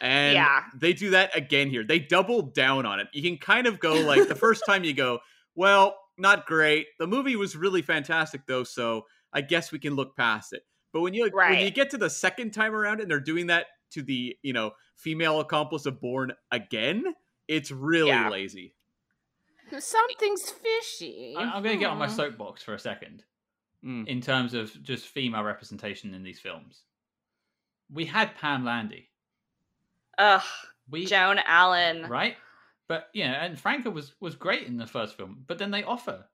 And 0.00 0.34
Yeah. 0.34 0.64
they 0.74 0.92
do 0.92 1.10
that 1.10 1.36
again 1.36 1.70
here. 1.70 1.84
They 1.84 2.00
double 2.00 2.42
down 2.42 2.84
on 2.84 2.98
it. 2.98 3.06
You 3.12 3.22
can 3.22 3.38
kind 3.38 3.68
of 3.68 3.78
go 3.78 3.94
like 4.00 4.26
the 4.28 4.34
first 4.34 4.64
time 4.66 4.82
you 4.82 4.92
go, 4.92 5.20
well, 5.54 5.96
not 6.18 6.46
great. 6.46 6.86
The 6.98 7.06
movie 7.06 7.36
was 7.36 7.56
really 7.56 7.82
fantastic 7.82 8.42
though, 8.46 8.64
so 8.64 9.06
I 9.32 9.40
guess 9.40 9.72
we 9.72 9.78
can 9.78 9.94
look 9.94 10.16
past 10.16 10.52
it. 10.52 10.62
But 10.92 11.00
when 11.00 11.14
you 11.14 11.30
when 11.32 11.58
you 11.60 11.70
get 11.70 11.90
to 11.90 11.98
the 11.98 12.10
second 12.10 12.50
time 12.52 12.74
around 12.74 13.00
and 13.00 13.10
they're 13.10 13.18
doing 13.20 13.46
that 13.48 13.66
to 13.92 14.02
the, 14.02 14.36
you 14.42 14.52
know, 14.52 14.72
female 14.96 15.40
accomplice 15.40 15.86
of 15.86 16.00
Bourne 16.00 16.32
again, 16.50 17.04
it's 17.48 17.70
really 17.70 18.08
Yeah. 18.08 18.28
lazy. 18.28 18.74
Something's 19.78 20.50
fishy. 20.50 21.34
I, 21.36 21.56
am 21.56 21.62
going 21.62 21.76
to 21.76 21.80
get 21.80 21.90
on 21.90 21.96
my 21.98 22.06
Hmm. 22.08 22.14
soapbox 22.14 22.62
for 22.62 22.74
a 22.74 22.78
second 22.78 23.24
Mm. 23.82 24.06
in 24.06 24.20
terms 24.20 24.54
of 24.54 24.80
just 24.82 25.06
female 25.08 25.42
representation 25.42 26.14
in 26.14 26.22
these 26.22 26.38
films. 26.38 26.84
We 27.90 28.04
had 28.04 28.34
Pam 28.36 28.64
Landy, 28.64 29.10
Ugh, 30.18 30.42
we 30.88 31.04
Joan 31.06 31.38
Allen. 31.46 32.06
right, 32.08 32.36
but 32.92 33.08
yeah, 33.14 33.44
and 33.44 33.58
Franco 33.58 33.90
was 33.90 34.14
was 34.20 34.34
great 34.36 34.66
in 34.66 34.76
the 34.76 34.86
first 34.86 35.16
film, 35.16 35.44
but 35.46 35.58
then 35.58 35.70
they 35.70 35.84
offer. 35.84 36.28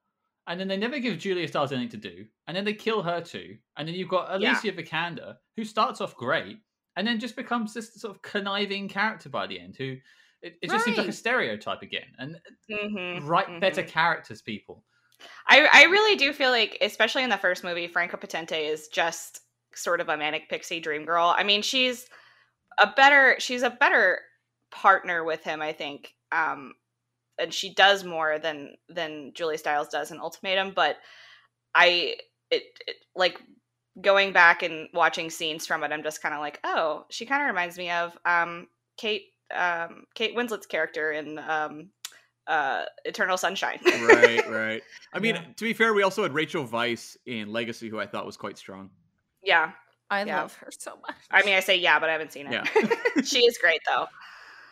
And 0.47 0.59
then 0.59 0.69
they 0.69 0.79
never 0.79 0.99
give 0.99 1.19
Julia 1.19 1.47
Stiles 1.47 1.73
anything 1.73 2.01
to 2.01 2.11
do, 2.11 2.27
and 2.47 2.57
then 2.57 2.65
they 2.65 2.75
kill 2.75 3.03
her 3.03 3.21
too. 3.21 3.59
And 3.77 3.87
then 3.87 3.95
you've 3.95 4.09
got 4.09 4.35
Yeah. 4.37 4.63
Alicia 4.63 4.73
Vikander, 4.73 5.37
who 5.57 5.65
starts 5.65 6.01
off 6.01 6.17
great, 6.17 6.59
and 6.97 7.07
then 7.07 7.21
just 7.21 7.37
becomes 7.37 7.75
this 7.75 7.95
sort 7.95 8.17
of 8.17 8.23
conniving 8.23 8.89
character 8.89 9.29
by 9.29 9.47
the 9.47 9.61
end, 9.61 9.77
who 9.77 9.99
it, 10.43 10.59
it 10.63 10.69
just 10.69 10.85
seems 10.85 10.97
like 10.99 11.09
a 11.09 11.13
stereotype 11.13 11.83
again. 11.83 12.15
And 12.19 12.41
Mhm, 12.69 13.21
write 13.27 13.61
better 13.61 13.83
mhm. 13.83 13.85
characters, 13.85 14.43
people. 14.43 14.85
I, 15.49 15.69
I 15.73 15.83
really 15.85 16.17
do 16.17 16.33
feel 16.33 16.51
like, 16.51 16.79
especially 16.81 17.23
in 17.23 17.31
the 17.31 17.37
first 17.39 17.65
movie, 17.65 17.89
Franka 17.89 18.17
Potente 18.17 18.67
is 18.67 18.89
just 18.89 19.41
sort 19.75 20.01
of 20.01 20.09
a 20.09 20.17
manic 20.17 20.49
pixie 20.49 20.81
dream 20.81 21.05
girl. 21.05 21.35
I 21.37 21.45
mean, 21.45 21.63
she's 21.63 22.09
a 22.81 22.93
better 22.97 23.37
she's 23.41 23.63
a 23.63 23.71
better 23.71 24.21
partner 24.73 25.25
with 25.25 25.45
him, 25.45 25.63
I 25.63 25.73
think. 25.75 26.15
Um 26.33 26.75
and 27.39 27.55
she 27.55 27.73
does 27.75 28.05
more 28.05 28.39
than 28.39 28.75
than 28.89 29.33
Julie 29.35 29.57
Stiles 29.59 29.89
does 29.89 30.11
in 30.11 30.19
Ultimatum, 30.21 30.73
but 30.75 30.97
I 31.75 32.17
it, 32.51 32.63
it 32.87 32.97
like 33.15 33.41
going 34.01 34.33
back 34.33 34.63
and 34.63 34.89
watching 34.95 35.29
scenes 35.31 35.67
from 35.67 35.83
it, 35.85 35.93
I'm 35.93 36.03
just 36.03 36.23
kind 36.23 36.35
of 36.35 36.41
like, 36.41 36.61
oh, 36.65 37.05
she 37.11 37.27
kind 37.27 37.43
of 37.43 37.47
reminds 37.49 37.77
me 37.77 37.91
of 37.91 38.17
um, 38.25 38.69
Kate 38.97 39.25
um, 39.55 40.05
Kate 40.15 40.35
Winslet's 40.35 40.67
character 40.67 41.13
in 41.13 41.39
um, 41.39 41.91
uh, 42.47 42.85
Eternal 43.05 43.37
Sunshine. 43.37 43.79
right, 43.85 44.49
right. 44.49 44.83
I 45.13 45.19
mean, 45.19 45.37
Yeah. 45.37 45.45
to 45.57 45.65
be 45.65 45.73
fair, 45.73 45.95
we 45.95 46.03
also 46.03 46.23
had 46.23 46.33
Rachel 46.35 46.67
Weisz 46.67 47.17
in 47.27 47.53
Legacy, 47.53 47.89
who 47.89 47.99
I 48.01 48.07
thought 48.07 48.27
was 48.27 48.37
quite 48.37 48.59
strong. 48.59 48.91
Yeah, 49.43 49.73
I 50.11 50.25
Yeah. 50.25 50.43
love 50.43 50.55
her 50.57 50.71
so 50.77 50.99
much. 51.01 51.17
I 51.31 51.43
mean, 51.45 51.55
I 51.55 51.61
say 51.61 51.77
yeah, 51.77 51.99
but 51.99 52.09
I 52.09 52.13
haven't 52.13 52.33
seen 52.33 52.47
it. 52.47 52.53
Yeah. 52.53 53.23
she 53.25 53.41
is 53.45 53.59
great 53.59 53.81
though. 53.89 54.07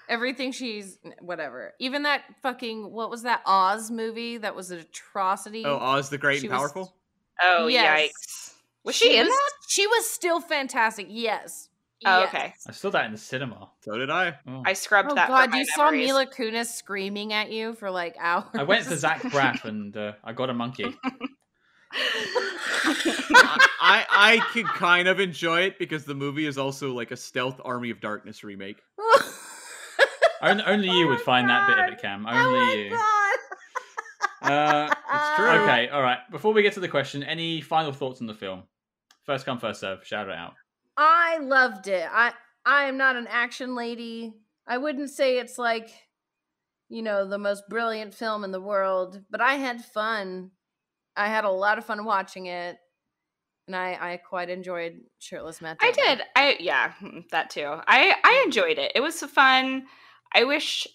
Everything 0.09 0.53
she's 0.53 0.99
whatever. 1.21 1.75
Even 1.79 2.03
that 2.05 2.23
fucking 2.43 2.91
what 2.93 3.11
was 3.11 3.23
that 3.23 3.43
Oz 3.47 3.91
movie 3.91 4.39
that 4.39 4.55
was 4.55 4.71
an 4.71 4.79
atrocity? 4.81 5.65
Oh, 5.65 5.77
Oz 5.77 6.09
the 6.11 6.19
Great 6.19 6.41
She 6.41 6.47
and 6.47 6.53
was- 6.53 6.61
Powerful. 6.73 6.95
Oh 7.43 7.67
Yes. 7.67 8.01
yikes! 8.11 8.53
Was 8.85 8.95
she, 8.95 9.17
in 9.17 9.27
was, 9.27 9.35
that? 9.35 9.51
She 9.69 9.87
was 9.87 10.09
still 10.09 10.41
fantastic. 10.41 11.07
Yes. 11.11 11.69
Oh, 12.05 12.21
Yes. 12.21 12.29
okay. 12.29 12.55
I 12.69 12.73
saw 12.73 12.91
that 12.91 13.07
in 13.07 13.13
the 13.13 13.19
cinema. 13.19 13.71
So 13.81 13.97
did 13.99 14.11
I. 14.11 14.37
Oh. 14.47 14.63
I 14.65 14.75
scrubbed 14.75 15.11
Oh 15.13 15.15
that. 15.17 15.29
god, 15.29 15.45
from 15.45 15.51
my 15.53 15.59
you 15.59 15.65
saw 15.67 15.85
memories. 15.91 16.07
Mila 16.07 16.27
Kunis 16.27 16.67
screaming 16.67 17.33
at 17.33 17.51
you 17.51 17.75
for 17.75 17.91
like 17.91 18.17
hours. 18.21 18.45
I 18.55 18.63
went 18.63 18.85
to 18.87 18.97
Zach 18.97 19.23
Braff 19.33 19.65
and 19.65 19.97
uh, 19.97 20.13
I 20.23 20.33
got 20.33 20.51
a 20.51 20.55
monkey. 20.55 20.95
I 23.81 24.05
I 24.11 24.41
could 24.53 24.67
kind 24.67 25.09
of 25.09 25.21
enjoy 25.21 25.63
it 25.63 25.79
because 25.79 26.05
the 26.05 26.15
movie 26.15 26.47
is 26.47 26.59
also 26.59 26.93
like 26.93 27.11
a 27.11 27.17
stealth 27.17 27.61
Army 27.65 27.91
of 27.91 28.01
Darkness 28.01 28.45
remake. 28.45 28.79
only, 30.43 30.65
only 30.65 30.89
you 30.89 31.07
Oh 31.07 31.09
would 31.09 31.19
my 31.19 31.25
find 31.25 31.49
that 31.49 31.67
bit 31.69 31.79
of 31.79 31.93
it, 31.93 32.01
Cam. 32.03 32.27
oh 32.27 32.31
Only 32.31 32.59
my 32.59 32.73
you. 32.75 32.91
god. 32.91 33.03
Uh, 34.43 34.87
It's 34.89 35.37
true. 35.37 35.47
okay, 35.49 35.89
all 35.89 36.03
right. 36.03 36.19
Before 36.31 36.53
we 36.53 36.63
get 36.63 36.75
to 36.75 36.81
the 36.81 36.89
question, 36.89 37.25
any 37.25 37.61
final 37.61 37.91
thoughts 37.93 38.21
on 38.21 38.29
the 38.29 38.35
film? 38.35 38.63
First 39.25 39.45
come, 39.45 39.59
first 39.59 39.81
serve. 39.81 40.07
Shout 40.07 40.29
it 40.29 40.35
out. 40.35 40.55
I 40.97 41.39
loved 41.39 41.89
it. 41.89 42.07
I 42.13 42.33
I 42.65 42.85
am 42.85 42.97
not 42.97 43.17
an 43.17 43.27
action 43.29 43.75
lady. 43.75 44.35
I 44.67 44.79
wouldn't 44.79 45.11
say 45.11 45.39
it's 45.39 45.59
like 45.59 45.91
you 46.89 47.03
know 47.03 47.27
the 47.29 47.39
most 47.39 47.65
brilliant 47.69 48.15
film 48.15 48.45
in 48.45 48.53
the 48.53 48.61
world, 48.61 49.21
but 49.31 49.41
I 49.41 49.55
had 49.55 49.85
fun. 49.85 50.53
I 51.17 51.27
had 51.27 51.45
a 51.45 51.51
lot 51.51 51.79
of 51.79 51.85
fun 51.85 52.05
watching 52.05 52.47
it, 52.47 52.77
and 53.67 53.75
I 53.75 54.13
I 54.13 54.17
quite 54.19 54.49
enjoyed 54.49 55.01
shirtless 55.19 55.61
Matt. 55.61 55.79
I 55.81 55.91
did. 55.91 56.23
I 56.37 56.57
yeah, 56.61 56.93
that 57.33 57.51
too. 57.51 57.67
I 57.67 58.15
I 58.23 58.43
enjoyed 58.45 58.79
it. 58.79 58.93
It 58.95 59.01
was 59.01 59.19
fun. 59.23 59.87
I 60.35 60.45
wish 60.45 60.87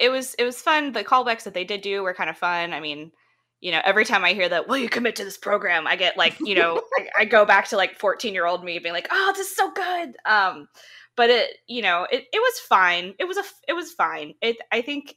it 0.00 0.10
was 0.10 0.34
it 0.34 0.44
was 0.44 0.60
fun. 0.60 0.92
The 0.92 1.04
callbacks 1.04 1.44
that 1.44 1.54
they 1.54 1.64
did 1.64 1.82
do 1.82 2.02
were 2.02 2.14
kind 2.14 2.30
of 2.30 2.38
fun. 2.38 2.72
I 2.72 2.80
mean, 2.80 3.12
you 3.60 3.70
know, 3.70 3.80
every 3.84 4.04
time 4.04 4.24
I 4.24 4.34
hear 4.34 4.48
that, 4.48 4.68
will 4.68 4.76
you 4.76 4.88
commit 4.88 5.16
to 5.16 5.24
this 5.24 5.38
program? 5.38 5.86
I 5.86 5.96
get 5.96 6.16
like, 6.16 6.38
you 6.40 6.54
know, 6.54 6.82
I, 6.98 7.22
I 7.22 7.24
go 7.24 7.44
back 7.44 7.68
to 7.68 7.76
like 7.76 7.98
14 7.98 8.34
year 8.34 8.46
old 8.46 8.64
me 8.64 8.78
being 8.78 8.94
like, 8.94 9.08
oh, 9.10 9.32
this 9.34 9.48
is 9.48 9.56
so 9.56 9.70
good. 9.72 10.16
Um, 10.26 10.68
but 11.16 11.30
it, 11.30 11.50
you 11.66 11.80
know, 11.80 12.06
it, 12.10 12.24
it 12.32 12.38
was 12.38 12.58
fine. 12.58 13.14
It 13.18 13.24
was 13.24 13.36
a, 13.38 13.40
f- 13.40 13.60
it 13.68 13.72
was 13.72 13.92
fine. 13.92 14.34
It, 14.42 14.56
I 14.70 14.82
think, 14.82 15.16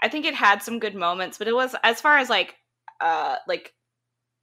I 0.00 0.08
think 0.08 0.24
it 0.24 0.34
had 0.34 0.62
some 0.62 0.78
good 0.78 0.94
moments, 0.94 1.36
but 1.36 1.48
it 1.48 1.54
was 1.54 1.74
as 1.82 2.00
far 2.00 2.16
as 2.16 2.30
like, 2.30 2.54
uh, 3.00 3.36
like 3.46 3.74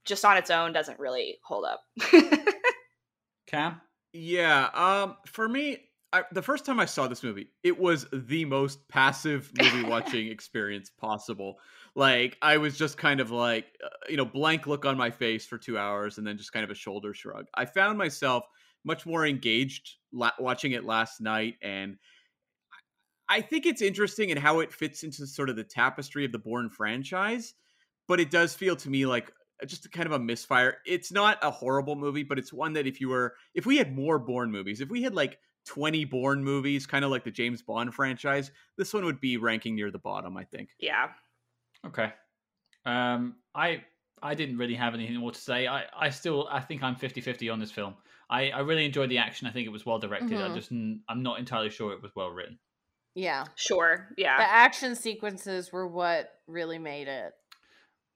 just 0.04 0.24
on 0.24 0.36
its 0.36 0.50
own 0.50 0.72
doesn't 0.72 1.00
really 1.00 1.38
hold 1.44 1.64
up. 1.64 1.82
Cam? 3.48 3.80
Yeah. 4.12 4.68
Um. 4.72 5.16
For 5.26 5.48
me, 5.48 5.87
I, 6.12 6.24
the 6.32 6.42
first 6.42 6.64
time 6.64 6.80
I 6.80 6.86
saw 6.86 7.06
this 7.06 7.22
movie, 7.22 7.50
it 7.62 7.78
was 7.78 8.06
the 8.12 8.46
most 8.46 8.88
passive 8.88 9.52
movie 9.60 9.84
watching 9.84 10.28
experience 10.30 10.90
possible. 10.90 11.58
Like 11.94 12.38
I 12.40 12.56
was 12.56 12.78
just 12.78 12.96
kind 12.96 13.20
of 13.20 13.30
like, 13.30 13.66
uh, 13.84 13.88
you 14.08 14.16
know, 14.16 14.24
blank 14.24 14.66
look 14.66 14.86
on 14.86 14.96
my 14.96 15.10
face 15.10 15.44
for 15.44 15.58
two 15.58 15.76
hours, 15.76 16.16
and 16.16 16.26
then 16.26 16.38
just 16.38 16.52
kind 16.52 16.64
of 16.64 16.70
a 16.70 16.74
shoulder 16.74 17.12
shrug. 17.12 17.46
I 17.54 17.66
found 17.66 17.98
myself 17.98 18.44
much 18.84 19.04
more 19.04 19.26
engaged 19.26 19.96
la- 20.12 20.30
watching 20.38 20.72
it 20.72 20.84
last 20.84 21.20
night, 21.20 21.56
and 21.62 21.98
I 23.28 23.42
think 23.42 23.66
it's 23.66 23.82
interesting 23.82 24.30
in 24.30 24.38
how 24.38 24.60
it 24.60 24.72
fits 24.72 25.02
into 25.02 25.26
sort 25.26 25.50
of 25.50 25.56
the 25.56 25.64
tapestry 25.64 26.24
of 26.24 26.32
the 26.32 26.38
Bourne 26.38 26.70
franchise. 26.70 27.54
But 28.06 28.20
it 28.20 28.30
does 28.30 28.54
feel 28.54 28.76
to 28.76 28.88
me 28.88 29.04
like 29.04 29.30
just 29.66 29.84
a 29.84 29.90
kind 29.90 30.06
of 30.06 30.12
a 30.12 30.18
misfire. 30.18 30.78
It's 30.86 31.12
not 31.12 31.38
a 31.42 31.50
horrible 31.50 31.96
movie, 31.96 32.22
but 32.22 32.38
it's 32.38 32.52
one 32.52 32.72
that 32.74 32.86
if 32.86 33.00
you 33.00 33.10
were, 33.10 33.34
if 33.54 33.66
we 33.66 33.76
had 33.76 33.94
more 33.94 34.18
Bourne 34.18 34.50
movies, 34.50 34.80
if 34.80 34.88
we 34.88 35.02
had 35.02 35.14
like 35.14 35.38
20 35.66 36.04
Bourne 36.06 36.42
movies, 36.42 36.86
kind 36.86 37.04
of 37.04 37.10
like 37.10 37.24
the 37.24 37.30
James 37.30 37.62
Bond 37.62 37.92
franchise, 37.94 38.50
this 38.76 38.92
one 38.94 39.04
would 39.04 39.20
be 39.20 39.36
ranking 39.36 39.74
near 39.74 39.90
the 39.90 39.98
bottom, 39.98 40.36
I 40.36 40.44
think. 40.44 40.70
yeah. 40.78 41.08
Okay. 41.86 42.12
Um, 42.86 43.36
I 43.54 43.84
I 44.22 44.34
didn't 44.34 44.56
really 44.58 44.74
have 44.74 44.94
anything 44.94 45.14
more 45.16 45.30
to 45.30 45.38
say. 45.40 45.68
I, 45.68 45.84
I 45.96 46.10
still 46.10 46.48
I 46.50 46.60
think 46.60 46.82
I'm 46.82 46.96
50-50 46.96 47.52
on 47.52 47.60
this 47.60 47.70
film. 47.70 47.94
I, 48.30 48.50
I 48.50 48.60
really 48.60 48.84
enjoyed 48.84 49.10
the 49.10 49.18
action. 49.18 49.46
I 49.46 49.52
think 49.52 49.66
it 49.66 49.70
was 49.70 49.86
well 49.86 49.98
directed. 50.00 50.40
I 50.40 50.48
Mhm. 50.48 50.54
just 50.54 50.70
I'm 50.72 51.22
not 51.22 51.38
entirely 51.38 51.70
sure 51.70 51.92
it 51.92 52.02
was 52.02 52.10
well 52.16 52.30
written. 52.30 52.58
Yeah, 53.14 53.44
Sure. 53.54 54.08
Yeah. 54.16 54.36
the 54.38 54.50
action 54.50 54.94
sequences 54.96 55.70
were 55.72 55.86
what 55.86 56.30
really 56.46 56.78
made 56.78 57.08
it. 57.08 57.32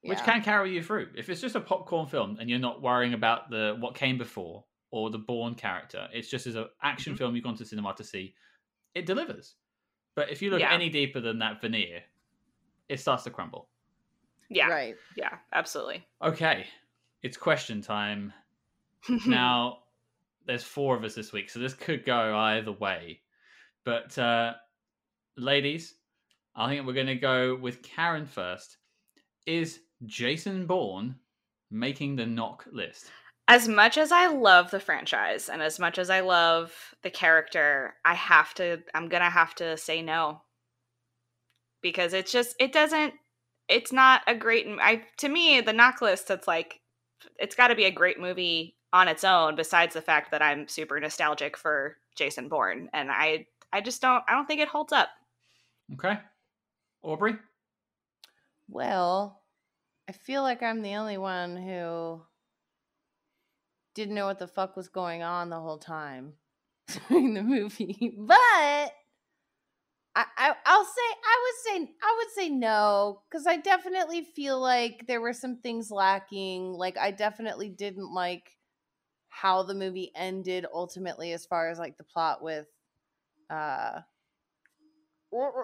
Which 0.02 0.18
Yeah. 0.18 0.24
can 0.24 0.42
carry 0.42 0.74
you 0.74 0.82
through. 0.82 1.10
If 1.16 1.28
it's 1.28 1.40
just 1.40 1.54
a 1.54 1.60
popcorn 1.60 2.08
film 2.08 2.36
and 2.40 2.50
you're 2.50 2.58
not 2.58 2.82
worrying 2.82 3.14
about 3.14 3.48
the 3.50 3.76
what 3.78 3.94
came 3.94 4.18
before 4.18 4.64
or 4.92 5.10
the 5.10 5.18
Bourne 5.18 5.56
character, 5.56 6.08
it's 6.12 6.28
just 6.28 6.46
as 6.46 6.54
an 6.54 6.68
action 6.82 7.14
Mhm. 7.14 7.18
film 7.18 7.34
you've 7.34 7.42
gone 7.44 7.56
to 7.56 7.64
cinema 7.64 7.92
to 7.96 8.04
see, 8.04 8.34
it 8.94 9.04
delivers. 9.06 9.56
But 10.14 10.30
if 10.30 10.40
you 10.42 10.50
look 10.50 10.60
Yeah. 10.60 10.72
any 10.72 10.88
deeper 10.90 11.18
than 11.20 11.38
that 11.40 11.60
veneer, 11.60 12.04
it 12.88 13.00
starts 13.00 13.24
to 13.24 13.30
crumble. 13.30 13.68
yeah. 14.50 14.68
right. 14.68 14.96
Yeah. 15.16 15.38
Absolutely. 15.54 16.06
Okay, 16.20 16.66
it's 17.22 17.36
question 17.38 17.80
time. 17.80 18.32
now 19.26 19.82
there's 20.44 20.62
four 20.62 20.94
of 20.96 21.02
us 21.04 21.14
this 21.14 21.32
week 21.32 21.48
so 21.50 21.58
this 21.58 21.72
could 21.74 22.04
go 22.04 22.36
either 22.36 22.70
way 22.72 23.20
but 23.84 24.16
uh 24.18 24.54
ladies 25.36 25.94
i 26.54 26.68
think 26.68 26.86
we're 26.86 26.92
going 26.92 27.06
to 27.06 27.14
go 27.16 27.54
with 27.56 27.82
karen 27.82 28.26
first 28.26 28.76
is 29.46 29.80
jason 30.06 30.66
bourne 30.66 31.18
making 31.70 32.14
the 32.16 32.26
knock 32.26 32.66
list 32.72 33.10
as 33.48 33.68
much 33.68 33.98
as 33.98 34.12
I 34.12 34.28
love 34.28 34.70
the 34.70 34.80
franchise 34.80 35.48
and 35.48 35.62
as 35.62 35.78
much 35.78 35.98
as 35.98 36.10
I 36.10 36.20
love 36.20 36.72
the 37.02 37.10
character, 37.10 37.94
I 38.04 38.14
have 38.14 38.54
to 38.54 38.78
I'm 38.94 39.08
going 39.08 39.22
to 39.22 39.30
have 39.30 39.54
to 39.56 39.76
say 39.76 40.02
no. 40.02 40.42
Because 41.82 42.12
it's 42.12 42.30
just 42.32 42.54
it 42.60 42.72
doesn't 42.72 43.14
it's 43.68 43.92
not 43.92 44.22
a 44.26 44.34
great 44.34 44.66
I 44.80 45.02
to 45.18 45.28
me 45.28 45.60
the 45.60 45.72
knock 45.72 46.00
list 46.00 46.30
it's 46.30 46.46
like 46.46 46.80
it's 47.38 47.54
got 47.54 47.68
to 47.68 47.74
be 47.74 47.84
a 47.84 47.90
great 47.90 48.20
movie 48.20 48.76
on 48.92 49.08
its 49.08 49.24
own 49.24 49.56
besides 49.56 49.94
the 49.94 50.02
fact 50.02 50.30
that 50.30 50.42
I'm 50.42 50.68
super 50.68 50.98
nostalgic 51.00 51.56
for 51.56 51.96
Jason 52.16 52.48
Bourne 52.48 52.88
and 52.92 53.10
I 53.10 53.46
I 53.72 53.80
just 53.80 54.02
don't 54.02 54.22
I 54.28 54.34
don't 54.34 54.46
think 54.46 54.60
it 54.60 54.68
holds 54.68 54.92
up. 54.92 55.08
okay 55.94 56.18
aubrey 57.02 57.34
Well, 58.68 59.40
I 60.08 60.12
feel 60.12 60.42
like 60.42 60.62
I'm 60.62 60.82
the 60.82 60.94
only 60.96 61.18
one 61.18 61.56
who 61.56 62.22
didn't 63.94 64.14
know 64.14 64.26
what 64.26 64.38
the 64.38 64.46
fuck 64.46 64.76
was 64.76 64.88
going 64.88 65.22
on 65.22 65.50
the 65.50 65.60
whole 65.60 65.78
time 65.78 66.34
during 67.08 67.34
the 67.34 67.42
movie. 67.42 68.14
But 68.18 68.92
I, 70.14 70.24
I 70.36 70.54
I'll 70.66 70.84
say 70.84 71.10
I 71.24 71.42
would 71.42 71.86
say 71.86 71.94
I 72.02 72.16
would 72.18 72.30
say 72.34 72.48
no 72.50 73.22
because 73.30 73.46
I 73.46 73.56
definitely 73.56 74.22
feel 74.36 74.60
like 74.60 75.06
there 75.06 75.20
were 75.20 75.32
some 75.32 75.56
things 75.56 75.90
lacking. 75.90 76.72
Like 76.72 76.98
I 76.98 77.10
definitely 77.10 77.70
didn't 77.70 78.12
like 78.12 78.56
how 79.30 79.62
the 79.62 79.74
movie 79.74 80.12
ended 80.14 80.66
ultimately 80.72 81.32
as 81.32 81.46
far 81.46 81.70
as 81.70 81.78
like 81.78 81.96
the 81.96 82.04
plot 82.04 82.42
with 82.42 82.66
uh 83.48 84.00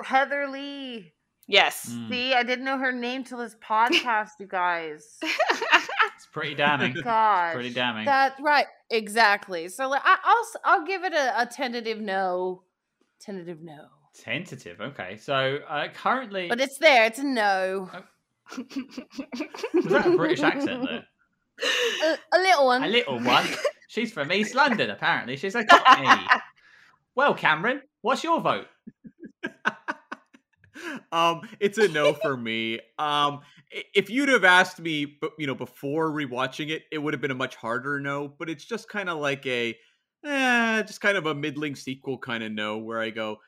Heather 0.04 0.48
Lee. 0.48 1.12
Yes. 1.46 1.90
Mm, 1.90 2.08
See, 2.10 2.34
I 2.34 2.42
didn't 2.42 2.64
know 2.64 2.78
her 2.78 2.92
name 2.92 3.24
till 3.24 3.38
this 3.38 3.56
podcast, 3.68 4.32
you 4.40 4.46
guys. 4.46 5.18
It's 6.18 6.26
pretty 6.26 6.54
damning 6.56 6.92
pretty 7.52 7.72
damning 7.72 8.04
That 8.06 8.34
right, 8.40 8.66
exactly. 8.90 9.68
So 9.68 9.88
like, 9.88 10.02
I, 10.04 10.18
I'll 10.24 10.42
s- 10.42 10.56
I'll 10.64 10.84
give 10.84 11.04
it 11.04 11.12
a, 11.14 11.42
a 11.42 11.46
tentative 11.46 12.00
no, 12.00 12.62
tentative 13.20 13.62
no. 13.62 13.86
tentative 14.16 14.80
okay 14.80 15.16
so 15.16 15.60
uh 15.68 15.86
currently 15.94 16.48
But 16.48 16.60
it's 16.60 16.78
there. 16.78 17.04
It's 17.06 17.20
a 17.20 17.24
no. 17.24 17.88
was 18.56 19.84
that 19.86 20.06
a 20.06 20.16
british 20.16 20.40
accent 20.40 20.84
there 20.88 21.04
A, 22.04 22.36
a 22.36 22.38
little 22.38 22.66
one. 22.66 22.82
a 22.82 22.88
little 22.88 23.20
one 23.20 23.46
she's 23.88 24.12
from 24.12 24.32
east 24.32 24.54
london 24.54 24.90
apparently 24.90 25.36
she's 25.36 25.54
a 25.54 25.64
cockney 25.64 26.08
well 27.14 27.34
cameron 27.34 27.82
what's 28.02 28.24
your 28.24 28.40
vote 28.40 28.66
um, 31.12 31.42
it's 31.60 31.78
a 31.78 31.88
no 31.88 32.12
for 32.12 32.36
me. 32.36 32.80
Um, 32.98 33.40
if 33.94 34.10
you'd 34.10 34.28
have 34.28 34.44
asked 34.44 34.80
me, 34.80 35.18
you 35.38 35.46
know, 35.46 35.54
before 35.54 36.10
rewatching 36.10 36.70
it, 36.70 36.82
it 36.90 36.98
would 36.98 37.14
have 37.14 37.20
been 37.20 37.30
a 37.30 37.36
much 37.36 37.56
harder 37.56 38.00
no. 38.00 38.28
But 38.28 38.50
it's 38.50 38.64
just 38.64 38.88
kind 38.88 39.08
of 39.08 39.18
like 39.18 39.46
a, 39.46 39.76
eh, 40.24 40.82
just 40.82 41.00
kind 41.00 41.16
of 41.16 41.26
a 41.26 41.34
middling 41.34 41.74
sequel 41.74 42.18
kind 42.18 42.42
of 42.42 42.52
no, 42.52 42.78
where 42.78 43.00
I 43.00 43.10
go, 43.10 43.38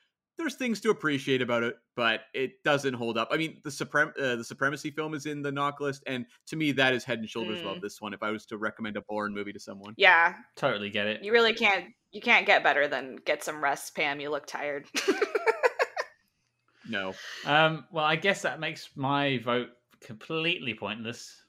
there's 0.41 0.55
things 0.55 0.81
to 0.81 0.91
appreciate 0.91 1.43
about 1.43 1.63
it, 1.63 1.77
but 1.97 2.23
it 2.33 2.63
doesn't 2.65 2.95
hold 2.95 3.19
up. 3.19 3.29
I 3.31 3.37
mean, 3.37 3.61
the 3.63 3.71
suprem 3.71 4.09
uh, 4.19 4.37
the 4.37 4.45
supremacy 4.45 4.91
film 4.91 5.15
is 5.15 5.27
in 5.27 5.43
the 5.43 5.53
knock 5.53 5.81
list, 5.81 6.03
and 6.07 6.25
to 6.49 6.57
me, 6.57 6.73
that 6.73 6.95
is 6.95 7.05
head 7.05 7.19
and 7.19 7.29
shoulders 7.29 7.59
mm. 7.59 7.63
above 7.63 7.83
this 7.83 8.01
one. 8.01 8.15
If 8.15 8.23
I 8.23 8.31
was 8.31 8.47
to 8.47 8.57
recommend 8.57 8.97
a 8.97 9.03
Bourne 9.03 9.35
movie 9.35 9.53
to 9.53 9.61
someone, 9.61 9.95
yeah, 9.99 10.35
totally 10.57 10.91
get 10.91 11.07
it. 11.07 11.23
You 11.23 11.33
really 11.33 11.53
can't. 11.53 11.87
You 12.11 12.21
can't 12.21 12.47
get 12.47 12.65
better 12.65 12.89
than 12.89 13.19
get 13.25 13.45
some 13.45 13.63
rest, 13.63 13.95
Pam. 13.95 14.19
You 14.19 14.31
look 14.31 14.47
tired. 14.47 14.87
no. 16.91 17.15
Um. 17.47 17.85
Well, 17.91 18.05
I 18.05 18.17
guess 18.17 18.43
that 18.43 18.61
makes 18.61 18.91
my 18.97 19.39
vote 19.39 19.69
completely 20.01 20.75
pointless. 20.75 21.43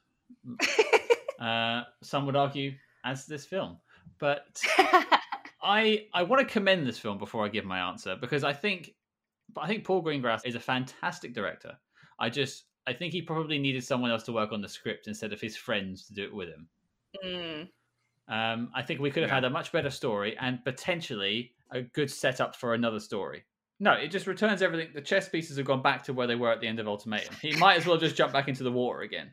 uh, 1.39 1.84
some 2.01 2.26
would 2.26 2.35
argue 2.35 2.73
as 3.03 3.26
this 3.26 3.45
film, 3.45 3.77
but 4.19 4.61
I 5.61 6.05
I 6.13 6.23
want 6.23 6.47
to 6.47 6.51
commend 6.51 6.88
this 6.88 6.99
film 6.99 7.18
before 7.18 7.45
I 7.45 7.49
give 7.49 7.65
my 7.65 7.80
answer 7.80 8.15
because 8.19 8.43
I 8.43 8.53
think 8.53 8.93
I 9.57 9.68
think 9.68 9.84
Paul 9.84 10.03
Greengrass 10.03 10.45
is 10.45 10.55
a 10.55 10.59
fantastic 10.59 11.34
director. 11.34 11.73
I 12.19 12.30
just 12.30 12.65
I 12.88 12.93
think 12.93 13.13
he 13.13 13.22
probably 13.22 13.59
needed 13.59 13.84
someone 13.84 14.11
else 14.11 14.23
to 14.23 14.31
work 14.31 14.51
on 14.51 14.61
the 14.61 14.69
script 14.69 15.07
instead 15.07 15.34
of 15.34 15.41
his 15.41 15.55
friends 15.55 16.07
to 16.07 16.13
do 16.13 16.23
it 16.23 16.34
with 16.34 16.49
him. 16.49 16.68
Mm. 17.23 17.68
Um, 18.27 18.72
I 18.73 18.81
think 18.81 18.99
we 18.99 19.11
could 19.11 19.23
have 19.23 19.30
yeah. 19.30 19.35
had 19.35 19.43
a 19.43 19.49
much 19.49 19.72
better 19.72 19.89
story 19.89 20.38
and 20.39 20.63
potentially 20.63 21.51
a 21.72 21.81
good 21.81 22.09
setup 22.09 22.55
for 22.55 22.73
another 22.73 22.99
story. 22.99 23.43
No, 23.81 23.93
it 23.93 24.11
just 24.11 24.27
returns 24.27 24.61
everything. 24.61 24.89
The 24.93 25.01
chess 25.01 25.27
pieces 25.27 25.57
have 25.57 25.65
gone 25.65 25.81
back 25.81 26.03
to 26.03 26.13
where 26.13 26.27
they 26.27 26.35
were 26.35 26.51
at 26.51 26.61
the 26.61 26.67
end 26.67 26.79
of 26.79 26.87
Ultimatum. 26.87 27.35
He 27.41 27.55
might 27.57 27.77
as 27.77 27.87
well 27.87 27.97
just 27.97 28.15
jump 28.15 28.31
back 28.31 28.47
into 28.47 28.63
the 28.63 28.71
water 28.71 29.01
again. 29.01 29.31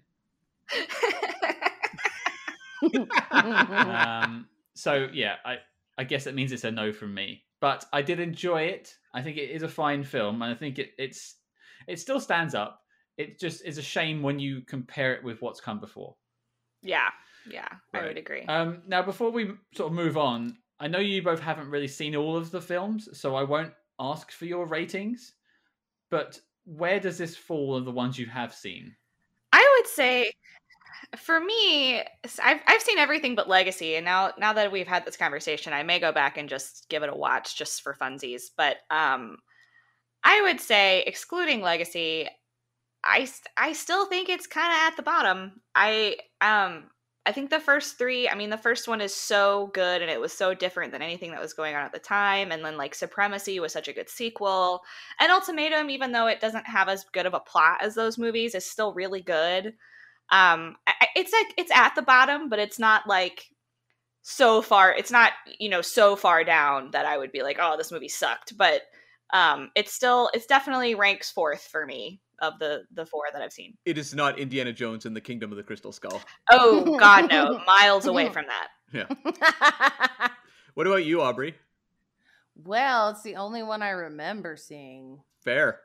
um, 3.30 4.46
so 4.74 5.08
yeah, 5.12 5.34
I 5.44 5.56
I 5.98 6.04
guess 6.04 6.24
that 6.24 6.34
means 6.34 6.50
it's 6.52 6.64
a 6.64 6.70
no 6.70 6.94
from 6.94 7.12
me. 7.12 7.42
But 7.60 7.84
I 7.92 8.00
did 8.00 8.20
enjoy 8.20 8.62
it. 8.62 8.96
I 9.12 9.20
think 9.20 9.36
it 9.36 9.50
is 9.50 9.62
a 9.62 9.68
fine 9.68 10.02
film, 10.02 10.40
and 10.40 10.50
I 10.50 10.54
think 10.54 10.78
it, 10.78 10.92
it's 10.96 11.36
it 11.86 12.00
still 12.00 12.18
stands 12.18 12.54
up. 12.54 12.80
It 13.18 13.38
just 13.38 13.62
is 13.66 13.76
a 13.76 13.82
shame 13.82 14.22
when 14.22 14.38
you 14.38 14.62
compare 14.62 15.12
it 15.12 15.22
with 15.22 15.42
what's 15.42 15.60
come 15.60 15.78
before. 15.78 16.16
Yeah, 16.80 17.10
yeah, 17.50 17.68
right. 17.92 18.04
I 18.04 18.06
would 18.06 18.16
agree. 18.16 18.46
Um, 18.46 18.80
now, 18.86 19.02
before 19.02 19.30
we 19.30 19.50
sort 19.74 19.90
of 19.90 19.94
move 19.94 20.16
on, 20.16 20.56
I 20.80 20.88
know 20.88 21.00
you 21.00 21.22
both 21.22 21.40
haven't 21.40 21.68
really 21.68 21.88
seen 21.88 22.16
all 22.16 22.34
of 22.34 22.50
the 22.50 22.62
films, 22.62 23.10
so 23.12 23.34
I 23.34 23.42
won't 23.42 23.72
ask 23.98 24.30
for 24.30 24.44
your 24.44 24.66
ratings. 24.66 25.34
But 26.10 26.40
where 26.64 27.00
does 27.00 27.18
this 27.18 27.36
fall 27.36 27.76
of 27.76 27.84
the 27.84 27.90
ones 27.90 28.18
you 28.18 28.26
have 28.26 28.54
seen? 28.54 28.94
I 29.52 29.78
would 29.78 29.88
say 29.88 30.32
for 31.16 31.40
me, 31.40 32.00
I've 32.42 32.60
I've 32.66 32.82
seen 32.82 32.98
everything 32.98 33.34
but 33.34 33.48
Legacy, 33.48 33.96
and 33.96 34.04
now 34.04 34.32
now 34.38 34.52
that 34.52 34.72
we've 34.72 34.86
had 34.86 35.04
this 35.04 35.16
conversation, 35.16 35.72
I 35.72 35.82
may 35.82 35.98
go 35.98 36.12
back 36.12 36.36
and 36.36 36.48
just 36.48 36.88
give 36.88 37.02
it 37.02 37.08
a 37.08 37.16
watch 37.16 37.56
just 37.56 37.82
for 37.82 37.94
funsies. 37.94 38.44
But 38.56 38.76
um, 38.90 39.38
I 40.22 40.42
would 40.42 40.60
say, 40.60 41.02
excluding 41.06 41.62
Legacy, 41.62 42.28
I 43.04 43.28
I 43.56 43.72
still 43.72 44.06
think 44.06 44.28
it's 44.28 44.46
kind 44.46 44.72
of 44.72 44.92
at 44.92 44.96
the 44.96 45.02
bottom. 45.02 45.60
I 45.74 46.16
um 46.40 46.84
I 47.28 47.32
think 47.32 47.50
the 47.50 47.60
first 47.60 47.98
three, 47.98 48.28
I 48.28 48.34
mean, 48.34 48.50
the 48.50 48.56
first 48.56 48.88
one 48.88 49.00
is 49.00 49.14
so 49.14 49.70
good 49.74 50.02
and 50.02 50.10
it 50.10 50.20
was 50.20 50.32
so 50.32 50.54
different 50.54 50.92
than 50.92 51.02
anything 51.02 51.30
that 51.32 51.40
was 51.40 51.52
going 51.52 51.74
on 51.76 51.84
at 51.84 51.92
the 51.92 51.98
time. 51.98 52.50
And 52.50 52.64
then, 52.64 52.76
like, 52.76 52.94
Supremacy 52.94 53.60
was 53.60 53.72
such 53.72 53.86
a 53.86 53.92
good 53.92 54.08
sequel. 54.08 54.80
And 55.20 55.30
Ultimatum, 55.30 55.90
even 55.90 56.12
though 56.12 56.26
it 56.26 56.40
doesn't 56.40 56.66
have 56.66 56.88
as 56.88 57.04
good 57.12 57.26
of 57.26 57.34
a 57.34 57.40
plot 57.40 57.78
as 57.82 57.94
those 57.94 58.18
movies, 58.18 58.54
is 58.54 58.64
still 58.64 58.94
really 58.94 59.20
good 59.20 59.74
um 60.30 60.76
it's 61.14 61.32
like 61.32 61.54
it's 61.56 61.70
at 61.74 61.94
the 61.94 62.02
bottom 62.02 62.48
but 62.48 62.58
it's 62.58 62.78
not 62.78 63.06
like 63.06 63.46
so 64.22 64.60
far 64.60 64.92
it's 64.92 65.10
not 65.10 65.32
you 65.58 65.68
know 65.68 65.80
so 65.80 66.16
far 66.16 66.44
down 66.44 66.90
that 66.90 67.06
i 67.06 67.16
would 67.16 67.32
be 67.32 67.42
like 67.42 67.56
oh 67.60 67.76
this 67.76 67.90
movie 67.92 68.08
sucked 68.08 68.56
but 68.58 68.82
um 69.32 69.70
it's 69.74 69.92
still 69.92 70.30
it's 70.34 70.46
definitely 70.46 70.94
ranks 70.94 71.30
fourth 71.30 71.62
for 71.62 71.86
me 71.86 72.20
of 72.40 72.58
the 72.58 72.84
the 72.92 73.04
four 73.04 73.24
that 73.32 73.42
i've 73.42 73.52
seen. 73.52 73.76
It 73.84 73.98
is 73.98 74.14
not 74.14 74.38
indiana 74.38 74.72
jones 74.72 75.06
and 75.06 75.14
the 75.14 75.20
kingdom 75.20 75.50
of 75.50 75.56
the 75.56 75.62
crystal 75.62 75.92
skull. 75.92 76.20
Oh 76.50 76.96
god 76.98 77.28
no. 77.30 77.60
Miles 77.66 78.06
away 78.06 78.28
from 78.32 78.46
that. 78.46 78.68
Yeah. 78.92 80.28
What 80.74 80.86
about 80.86 81.04
you 81.04 81.22
aubrey? 81.22 81.56
Well 82.54 83.08
it's 83.10 83.22
the 83.22 83.34
only 83.34 83.64
one 83.64 83.82
i 83.82 83.90
remember 83.90 84.56
seeing. 84.56 85.20
Fair. 85.42 85.80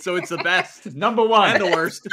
So 0.00 0.16
it's 0.16 0.28
the 0.28 0.38
best. 0.38 0.94
Number 0.94 1.24
one. 1.24 1.50
And 1.50 1.64
the 1.64 1.70
worst. 1.76 2.06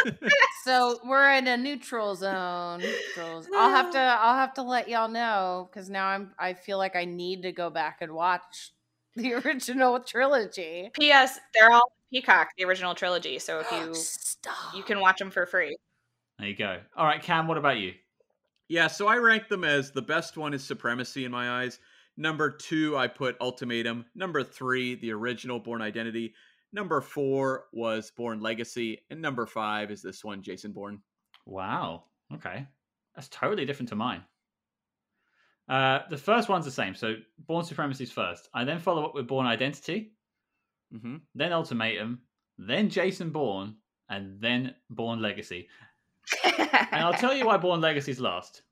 So 0.64 1.00
we're 1.06 1.32
in 1.34 1.48
a 1.48 1.58
neutral 1.58 2.16
zone. 2.16 2.84
I'll 3.18 3.70
have 3.70 3.92
to 3.92 4.00
I'll 4.00 4.36
have 4.36 4.54
to 4.56 4.62
let 4.62 4.90
y'all 4.90 5.08
know 5.08 5.70
because 5.72 5.90
now 5.90 6.08
I'm 6.08 6.32
I 6.38 6.54
feel 6.54 6.78
like 6.78 6.96
I 6.96 7.06
need 7.06 7.44
to 7.44 7.52
go 7.52 7.70
back 7.70 8.00
and 8.02 8.14
watch 8.14 8.74
the 9.16 9.34
original 9.34 10.00
trilogy. 10.00 10.90
P.S. 10.94 11.40
They're 11.54 11.72
all 11.72 11.92
Peacock, 12.12 12.50
the 12.58 12.66
original 12.66 12.96
trilogy. 12.96 13.40
So 13.40 13.60
if 13.60 13.72
you 13.72 13.94
Stop. 13.94 14.76
you 14.76 14.84
can 14.84 15.00
watch 15.00 15.20
them 15.20 15.32
for 15.32 15.46
free. 15.46 15.78
There 16.38 16.48
you 16.48 16.56
go. 16.56 16.80
All 16.96 17.06
right, 17.06 17.22
Cam. 17.22 17.48
What 17.48 17.58
about 17.58 17.78
you? 17.78 17.94
Yeah, 18.70 18.88
so 18.88 19.08
I 19.08 19.18
rank 19.18 19.48
them 19.48 19.64
as 19.64 19.92
the 19.92 20.02
best 20.02 20.38
one 20.38 20.54
is 20.54 20.64
Supremacy 20.64 21.26
in 21.26 21.32
my 21.32 21.64
eyes. 21.64 21.80
Number 22.18 22.52
two, 22.52 22.96
I 22.98 23.08
put 23.08 23.36
Ultimatum. 23.42 24.06
Number 24.14 24.44
three, 24.44 24.96
the 24.96 25.12
original 25.12 25.60
Bourne 25.60 25.82
Identity. 25.82 26.34
Number 26.72 27.02
four 27.02 27.66
was 27.74 28.12
Bourne 28.16 28.42
Legacy, 28.42 29.00
and 29.10 29.22
number 29.22 29.46
five 29.48 29.90
is 29.90 30.02
this 30.02 30.24
one, 30.24 30.44
Jason 30.44 30.72
Bourne. 30.72 31.02
Wow. 31.46 32.04
Okay, 32.34 32.68
that's 33.16 33.28
totally 33.30 33.66
different 33.66 33.90
to 33.90 33.96
mine. 33.96 34.24
Uh, 35.68 36.00
the 36.10 36.18
first 36.18 36.48
one's 36.48 36.66
the 36.66 36.72
same. 36.72 36.94
So 36.94 37.16
Bourne 37.40 37.66
Supremacy's 37.66 38.12
first. 38.12 38.50
I 38.54 38.64
then 38.66 38.80
follow 38.80 39.06
up 39.06 39.16
with 39.16 39.28
Bourne 39.28 39.48
Identity, 39.48 40.14
mm-hmm. 40.94 41.18
then 41.36 41.54
Ultimatum, 41.54 42.22
then 42.58 42.90
Jason 42.90 43.30
Bourne, 43.32 43.76
and 44.10 44.42
then 44.42 44.76
Bourne 44.90 45.22
Legacy. 45.22 45.68
and 46.44 46.70
I'll 46.94 47.14
tell 47.14 47.34
you 47.34 47.46
why 47.46 47.58
Bourne 47.58 47.82
Legacy's 47.82 48.20
last. 48.20 48.62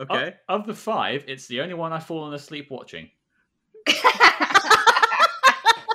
Okay. 0.00 0.34
Of, 0.48 0.60
of 0.60 0.66
the 0.68 0.74
five, 0.74 1.24
it's 1.26 1.48
the 1.48 1.60
only 1.60 1.74
one 1.74 1.92
I've 1.92 2.06
fallen 2.06 2.32
asleep 2.32 2.68
watching 2.70 3.10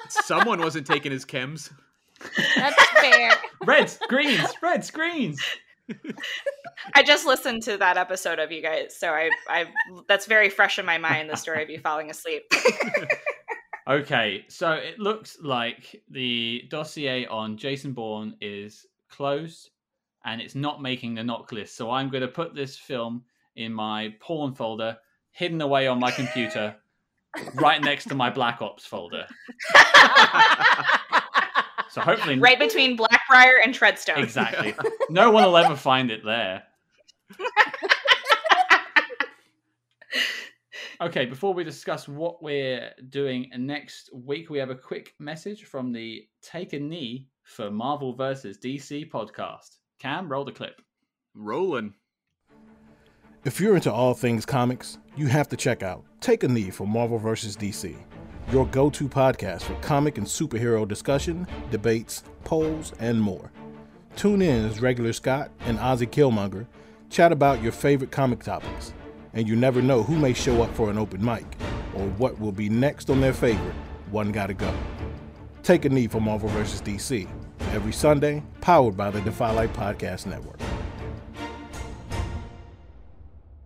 someone 0.10 0.60
wasn't 0.60 0.88
taking 0.88 1.11
his 1.11 1.26
chems. 1.26 1.72
That's 2.56 2.90
fair. 2.99 3.31
Reds, 3.65 3.99
greens, 4.07 4.53
reds, 4.61 4.91
greens. 4.91 5.41
I 6.95 7.03
just 7.03 7.26
listened 7.26 7.64
to 7.64 7.77
that 7.77 7.98
episode 7.98 8.40
of 8.40 8.52
you 8.52 8.61
guys, 8.61 8.98
so 8.98 9.10
I, 9.10 9.30
I 9.49 9.65
that's 10.07 10.26
very 10.26 10.49
fresh 10.49 10.80
in 10.80 10.85
my 10.85 10.98
mind. 10.98 11.30
The 11.30 11.35
story 11.35 11.64
of 11.64 11.69
you 11.69 11.80
falling 11.80 12.10
asleep. 12.10 12.44
Okay, 13.88 14.45
so 14.47 14.73
it 14.73 14.99
looks 14.99 15.38
like 15.41 16.01
the 16.10 16.64
dossier 16.69 17.26
on 17.26 17.57
Jason 17.57 17.93
Bourne 17.93 18.35
is 18.41 18.85
closed, 19.10 19.69
and 20.26 20.41
it's 20.41 20.55
not 20.55 20.81
making 20.81 21.15
the 21.15 21.23
knock 21.23 21.51
list. 21.51 21.76
So 21.76 21.91
I'm 21.91 22.10
going 22.10 22.22
to 22.22 22.27
put 22.27 22.55
this 22.55 22.77
film 22.77 23.23
in 23.55 23.73
my 23.73 24.14
porn 24.19 24.53
folder, 24.53 24.97
hidden 25.31 25.61
away 25.61 25.88
on 25.88 25.99
my 25.99 26.11
computer, 26.11 26.76
right 27.55 27.81
next 27.81 28.05
to 28.10 28.15
my 28.15 28.30
Black 28.30 28.61
Ops 28.61 28.85
folder. 28.85 29.26
so 31.89 32.01
hopefully, 32.01 32.39
right 32.39 32.60
between 32.60 32.97
Blackbriar 32.97 33.53
and 33.64 33.73
Treadstone. 33.73 34.18
Exactly. 34.18 34.73
No 35.10 35.31
one 35.31 35.43
will 35.43 35.57
ever 35.57 35.76
find 35.76 36.11
it 36.11 36.23
there. 36.23 36.64
okay, 41.01 41.25
before 41.25 41.53
we 41.53 41.63
discuss 41.63 42.07
what 42.07 42.41
we're 42.41 42.91
doing 43.09 43.49
next 43.57 44.09
week, 44.13 44.49
we 44.49 44.59
have 44.59 44.69
a 44.69 44.75
quick 44.75 45.13
message 45.19 45.65
from 45.65 45.91
the 45.91 46.27
Take 46.41 46.73
a 46.73 46.79
Knee 46.79 47.27
for 47.43 47.71
Marvel 47.71 48.13
vs. 48.13 48.57
DC 48.57 49.09
podcast. 49.09 49.77
Cam, 49.99 50.29
roll 50.29 50.45
the 50.45 50.51
clip. 50.51 50.81
Rolling. 51.35 51.93
If 53.43 53.59
you're 53.59 53.75
into 53.75 53.91
all 53.91 54.13
things 54.13 54.45
comics, 54.45 54.97
you 55.15 55.27
have 55.27 55.49
to 55.49 55.57
check 55.57 55.83
out 55.83 56.03
Take 56.21 56.43
a 56.43 56.47
Knee 56.47 56.69
for 56.69 56.87
Marvel 56.87 57.17
vs. 57.17 57.57
DC, 57.57 57.95
your 58.51 58.65
go 58.67 58.89
to 58.89 59.09
podcast 59.09 59.63
for 59.63 59.75
comic 59.75 60.17
and 60.17 60.27
superhero 60.27 60.87
discussion, 60.87 61.47
debates, 61.71 62.23
polls, 62.43 62.93
and 62.99 63.21
more. 63.21 63.51
Tune 64.15 64.41
in 64.41 64.65
as 64.65 64.79
regular 64.79 65.11
Scott 65.11 65.51
and 65.61 65.77
Ozzy 65.79 66.07
Killmonger 66.07 66.67
chat 67.09 67.31
about 67.31 67.61
your 67.61 67.71
favorite 67.71 68.11
comic 68.11 68.43
topics, 68.43 68.93
and 69.34 69.47
you 69.47 69.55
never 69.55 69.81
know 69.81 70.03
who 70.03 70.18
may 70.18 70.34
show 70.34 70.61
up 70.61 70.73
for 70.76 70.89
an 70.89 70.97
open 70.97 71.23
mic 71.23 71.45
or 71.95 72.07
what 72.18 72.39
will 72.39 72.51
be 72.51 72.69
next 72.69 73.10
on 73.10 73.22
their 73.22 73.34
favorite 73.34 73.76
One 74.11 74.31
Gotta 74.31 74.53
Go. 74.53 74.73
Take 75.64 75.85
a 75.85 75.89
Knee 75.89 76.07
for 76.07 76.19
Marvel 76.19 76.49
vs. 76.49 76.81
DC, 76.81 77.27
every 77.72 77.93
Sunday, 77.93 78.43
powered 78.61 78.97
by 78.97 79.10
the 79.10 79.22
Defy 79.22 79.51
Light 79.51 79.73
Podcast 79.73 80.26
Network. 80.26 80.60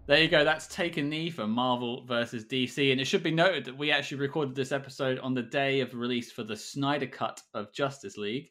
There 0.07 0.21
you 0.21 0.29
go. 0.29 0.45
That's 0.45 0.67
Take 0.67 0.95
a 0.95 1.01
Knee 1.01 1.29
for 1.29 1.47
Marvel 1.47 2.05
versus 2.05 2.45
DC. 2.45 2.93
And 2.93 3.01
it 3.01 3.05
should 3.05 3.23
be 3.23 3.31
noted 3.31 3.65
that 3.65 3.77
we 3.77 3.91
actually 3.91 4.19
recorded 4.19 4.55
this 4.55 4.71
episode 4.71 5.19
on 5.19 5.33
the 5.33 5.41
day 5.41 5.81
of 5.81 5.93
release 5.93 6.31
for 6.31 6.43
the 6.43 6.55
Snyder 6.55 7.07
Cut 7.07 7.41
of 7.53 7.73
Justice 7.73 8.15
League, 8.15 8.49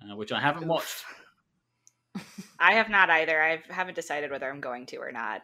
uh, 0.00 0.14
which 0.14 0.30
I 0.30 0.40
haven't 0.40 0.68
watched. 0.68 1.02
I 2.60 2.74
have 2.74 2.88
not 2.88 3.10
either. 3.10 3.42
I 3.42 3.62
haven't 3.68 3.96
decided 3.96 4.30
whether 4.30 4.48
I'm 4.48 4.60
going 4.60 4.86
to 4.86 4.98
or 4.98 5.10
not. 5.10 5.42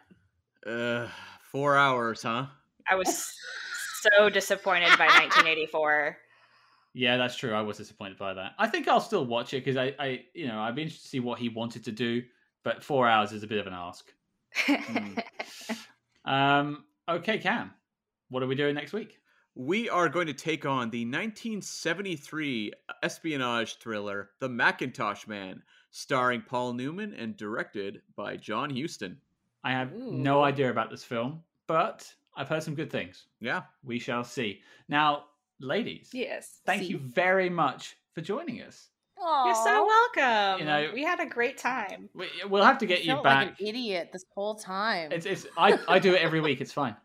Uh, 0.65 1.07
four 1.51 1.77
hours, 1.77 2.23
huh? 2.23 2.47
I 2.89 2.95
was 2.95 3.33
so 4.01 4.29
disappointed 4.29 4.89
by 4.97 5.05
1984. 5.05 6.17
Yeah, 6.93 7.17
that's 7.17 7.35
true. 7.35 7.53
I 7.53 7.61
was 7.61 7.77
disappointed 7.77 8.17
by 8.17 8.33
that. 8.35 8.51
I 8.59 8.67
think 8.67 8.87
I'll 8.87 9.01
still 9.01 9.25
watch 9.25 9.53
it 9.53 9.65
because 9.65 9.77
I, 9.77 9.95
I, 9.99 10.25
you 10.33 10.47
know, 10.47 10.59
I'd 10.59 10.75
be 10.75 10.83
interested 10.83 11.03
to 11.03 11.09
see 11.09 11.19
what 11.19 11.39
he 11.39 11.49
wanted 11.49 11.83
to 11.85 11.91
do. 11.91 12.21
But 12.63 12.83
four 12.83 13.09
hours 13.09 13.31
is 13.31 13.43
a 13.43 13.47
bit 13.47 13.59
of 13.59 13.67
an 13.67 13.73
ask. 13.73 14.13
Hmm. 14.67 15.13
Um, 16.25 16.85
okay, 17.09 17.37
Cam, 17.37 17.71
what 18.29 18.43
are 18.43 18.47
we 18.47 18.55
doing 18.55 18.75
next 18.75 18.93
week? 18.93 19.19
We 19.55 19.89
are 19.89 20.09
going 20.09 20.27
to 20.27 20.33
take 20.33 20.65
on 20.65 20.89
the 20.89 21.05
1973 21.05 22.71
espionage 23.03 23.77
thriller, 23.77 24.29
The 24.39 24.49
MacKintosh 24.49 25.27
Man, 25.27 25.61
starring 25.91 26.41
Paul 26.41 26.73
Newman 26.73 27.13
and 27.13 27.37
directed 27.37 28.01
by 28.15 28.37
John 28.37 28.75
Huston. 28.75 29.17
I 29.63 29.71
have 29.71 29.93
no 29.93 30.43
idea 30.43 30.69
about 30.69 30.89
this 30.89 31.03
film, 31.03 31.41
but 31.67 32.11
I've 32.35 32.49
heard 32.49 32.63
some 32.63 32.75
good 32.75 32.91
things. 32.91 33.25
Yeah. 33.39 33.63
We 33.83 33.99
shall 33.99 34.23
see. 34.23 34.61
Now, 34.89 35.25
ladies, 35.59 36.09
yes. 36.13 36.59
thank 36.65 36.89
you 36.89 36.97
very 36.97 37.49
much 37.49 37.95
for 38.13 38.21
joining 38.21 38.61
us. 38.61 38.89
You're 39.17 39.55
so 39.55 39.87
welcome. 39.87 40.59
You 40.59 40.65
know- 40.65 40.91
we 40.93 41.03
had 41.03 41.21
a 41.21 41.25
great 41.25 41.57
time. 41.57 42.09
We, 42.13 42.27
we'll 42.49 42.65
have 42.65 42.77
to 42.79 42.85
get 42.85 43.05
you 43.05 43.13
felt 43.13 43.23
back. 43.23 43.47
like 43.47 43.59
an 43.61 43.67
idiot 43.67 44.09
this 44.11 44.25
whole 44.35 44.55
time. 44.55 45.13
It's, 45.13 45.25
it's 45.25 45.47
I, 45.57 45.79
I 45.87 45.99
do 45.99 46.13
it 46.13 46.21
every 46.21 46.41
week. 46.41 46.59
It's 46.59 46.73
fine. 46.73 46.95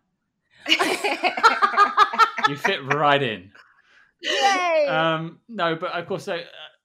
You 2.49 2.57
fit 2.57 2.83
right 2.95 3.23
in. 3.23 3.51
Yay! 4.23 4.87
Um, 4.89 5.39
no, 5.49 5.77
but 5.77 5.93
of 5.93 6.07
course, 6.07 6.25
so, 6.25 6.37
uh, 6.37 6.43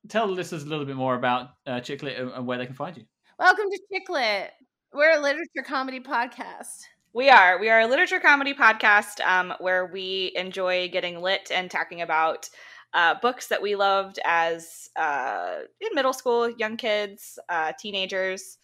tell 0.10 0.28
the 0.28 0.34
listeners 0.34 0.64
a 0.64 0.68
little 0.68 0.86
bit 0.86 0.98
more 0.98 1.16
about 1.16 1.52
uh, 1.66 1.80
Chick-Lit 1.80 2.20
and, 2.20 2.32
and 2.32 2.46
where 2.46 2.58
they 2.58 2.66
can 2.66 2.76
find 2.76 2.98
you. 2.98 3.06
Welcome 3.40 3.70
to 3.72 3.80
Chick-Lit. 3.92 4.52
We're 4.94 5.18
a 5.18 5.20
literature 5.20 5.64
comedy 5.66 6.00
podcast. 6.00 6.84
We 7.14 7.32
are. 7.32 7.60
We 7.60 7.72
are 7.72 7.80
a 7.80 7.88
literature 7.88 8.20
comedy 8.20 8.54
podcast 8.54 9.26
um, 9.26 9.56
where 9.60 9.88
we 9.88 10.32
enjoy 10.36 10.88
getting 10.90 11.20
lit 11.20 11.50
and 11.52 11.72
talking 11.72 12.02
about 12.02 12.48
uh, 12.94 13.16
books 13.20 13.48
that 13.48 13.64
we 13.64 13.76
loved 13.76 14.20
as 14.24 14.92
uh, 14.96 15.62
in 15.82 15.96
middle 15.96 16.14
school, 16.14 16.48
young 16.48 16.78
kids, 16.78 17.40
uh, 17.50 17.72
teenagers. 17.80 18.60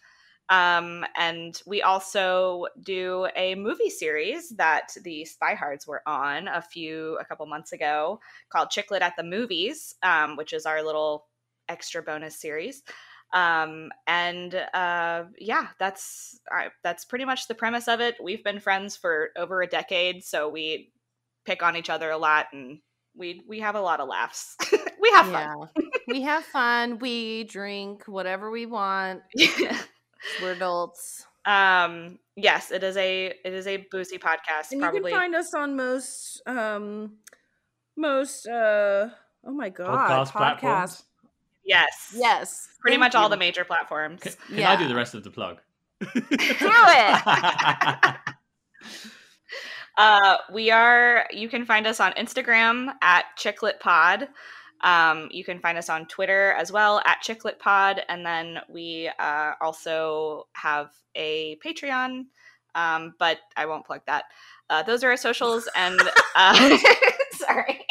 Um, 0.48 1.04
and 1.18 1.60
we 1.66 1.82
also 1.82 2.66
do 2.80 3.26
a 3.34 3.56
movie 3.56 3.90
series 3.90 4.50
that 4.50 4.96
the 5.02 5.26
Spyhards 5.26 5.88
were 5.88 6.02
on 6.06 6.46
a 6.46 6.62
few, 6.62 7.18
a 7.20 7.24
couple 7.24 7.46
months 7.46 7.72
ago 7.72 8.20
called 8.50 8.70
Chick-Lit 8.70 9.02
at 9.02 9.16
the 9.16 9.24
Movies, 9.24 9.96
um, 10.04 10.36
which 10.36 10.52
is 10.52 10.64
our 10.64 10.84
little 10.84 11.26
extra 11.68 12.04
bonus 12.04 12.36
series 12.36 12.84
um 13.32 13.90
and 14.06 14.54
uh 14.54 15.24
yeah 15.38 15.68
that's 15.78 16.40
I, 16.50 16.68
that's 16.82 17.04
pretty 17.04 17.24
much 17.24 17.46
the 17.48 17.54
premise 17.54 17.86
of 17.88 18.00
it 18.00 18.16
we've 18.22 18.42
been 18.42 18.58
friends 18.60 18.96
for 18.96 19.30
over 19.36 19.62
a 19.62 19.66
decade 19.68 20.24
so 20.24 20.48
we 20.48 20.92
pick 21.44 21.62
on 21.62 21.76
each 21.76 21.90
other 21.90 22.10
a 22.10 22.18
lot 22.18 22.46
and 22.52 22.80
we 23.16 23.42
we 23.48 23.60
have 23.60 23.74
a 23.76 23.80
lot 23.80 24.00
of 24.00 24.08
laughs 24.08 24.56
we 25.00 25.10
have 25.10 25.28
Yeah. 25.28 25.54
we 26.08 26.22
have 26.22 26.44
fun. 26.44 26.98
We 26.98 27.44
drink 27.44 28.04
whatever 28.06 28.50
we 28.50 28.66
want. 28.66 29.22
fun 29.38 29.76
We're 30.42 30.52
adults. 30.52 31.24
um 31.46 32.18
yes 32.36 32.70
it 32.70 32.82
is 32.82 32.96
a 32.96 33.26
it 33.44 33.52
is 33.52 33.66
a 33.66 33.86
boozy 33.90 34.18
podcast 34.18 34.72
And 34.72 34.80
probably 34.80 34.98
you 35.12 35.16
can 35.16 35.20
find 35.20 35.34
us 35.34 35.54
on 35.54 35.76
most 35.76 36.42
um 36.46 37.16
most 37.96 38.46
uh 38.46 39.08
oh 39.46 39.52
my 39.52 39.68
god 39.70 40.08
Podcast 40.26 40.32
platforms. 40.32 41.02
Yes 41.70 42.12
Yes. 42.16 42.68
pretty 42.80 42.94
thank 42.96 43.00
much 43.00 43.14
all 43.14 43.28
the 43.28 43.36
major 43.36 43.64
platforms 43.64 44.20
Can, 44.20 44.32
can 44.48 44.64
I 44.64 44.76
do 44.76 44.88
the 44.88 44.94
rest 44.94 45.14
of 45.14 45.24
the 45.24 45.30
plug? 45.30 45.58
do 46.00 46.08
it 46.26 48.16
Uh, 49.98 50.36
we 50.50 50.70
are. 50.70 51.26
You 51.30 51.48
can 51.50 51.66
find 51.66 51.86
us 51.86 52.00
on 52.00 52.12
Instagram 52.12 52.88
at 53.02 53.24
Chick-Lit 53.36 53.80
Pod. 53.80 54.28
Um, 54.82 55.28
you 55.30 55.44
can 55.44 55.58
find 55.60 55.76
us 55.76 55.90
on 55.90 56.06
Twitter 56.06 56.52
as 56.52 56.72
well 56.72 57.02
at 57.04 57.20
Chick-Lit 57.20 57.58
Pod, 57.58 58.00
and 58.08 58.24
then 58.24 58.60
we 58.70 59.10
uh, 59.18 59.52
also 59.60 60.46
have 60.52 60.90
a 61.14 61.58
Patreon. 61.62 62.24
Um, 62.74 63.14
but 63.18 63.38
I 63.56 63.66
won't 63.66 63.84
plug 63.84 64.00
that. 64.06 64.24
Uh, 64.70 64.82
those 64.84 65.04
are 65.04 65.10
our 65.10 65.18
socials, 65.18 65.68
and 65.76 66.00
uh, 66.34 66.78
sorry. 67.32 67.84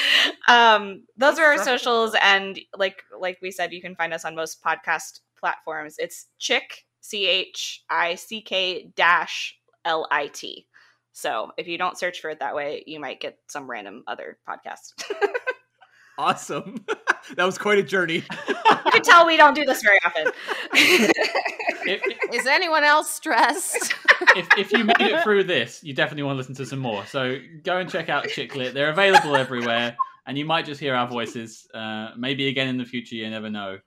um, 0.48 1.04
those 1.16 1.38
are 1.38 1.46
our 1.46 1.58
socials, 1.62 2.14
and 2.20 2.58
like 2.76 3.02
like 3.18 3.38
we 3.42 3.50
said, 3.50 3.72
you 3.72 3.80
can 3.80 3.96
find 3.96 4.12
us 4.12 4.24
on 4.24 4.34
most 4.34 4.62
podcast 4.62 5.20
platforms. 5.38 5.96
It's 5.98 6.26
Chick 6.38 6.84
C 7.00 7.26
H 7.26 7.84
I 7.90 8.14
C 8.14 8.40
K 8.42 8.90
dash 8.96 9.56
L 9.84 10.06
I 10.10 10.28
T. 10.28 10.66
So 11.12 11.52
if 11.58 11.68
you 11.68 11.76
don't 11.76 11.98
search 11.98 12.20
for 12.20 12.30
it 12.30 12.40
that 12.40 12.54
way, 12.54 12.82
you 12.86 12.98
might 12.98 13.20
get 13.20 13.38
some 13.48 13.70
random 13.70 14.02
other 14.06 14.38
podcast. 14.48 15.02
Awesome. 16.18 16.84
that 17.36 17.44
was 17.44 17.58
quite 17.58 17.78
a 17.78 17.82
journey. 17.82 18.24
you 18.48 18.54
can 18.92 19.02
tell 19.02 19.26
we 19.26 19.36
don't 19.36 19.54
do 19.54 19.64
this 19.64 19.82
very 19.82 19.98
often. 20.04 20.26
If, 21.84 22.00
Is 22.32 22.46
anyone 22.46 22.84
else 22.84 23.10
stressed? 23.10 23.94
if, 24.36 24.46
if 24.56 24.72
you 24.72 24.84
made 24.84 25.00
it 25.00 25.22
through 25.24 25.44
this, 25.44 25.82
you 25.82 25.92
definitely 25.94 26.22
want 26.22 26.34
to 26.34 26.38
listen 26.38 26.54
to 26.56 26.66
some 26.66 26.78
more. 26.78 27.04
So 27.06 27.38
go 27.64 27.78
and 27.78 27.90
check 27.90 28.08
out 28.08 28.28
Chick-Lit. 28.28 28.72
They're 28.74 28.90
available 28.90 29.34
everywhere, 29.36 29.96
and 30.26 30.38
you 30.38 30.44
might 30.44 30.64
just 30.64 30.80
hear 30.80 30.94
our 30.94 31.08
voices. 31.08 31.66
Uh, 31.74 32.10
maybe 32.16 32.48
again 32.48 32.68
in 32.68 32.78
the 32.78 32.84
future. 32.84 33.16
You 33.16 33.28
never 33.30 33.50
know. 33.50 33.78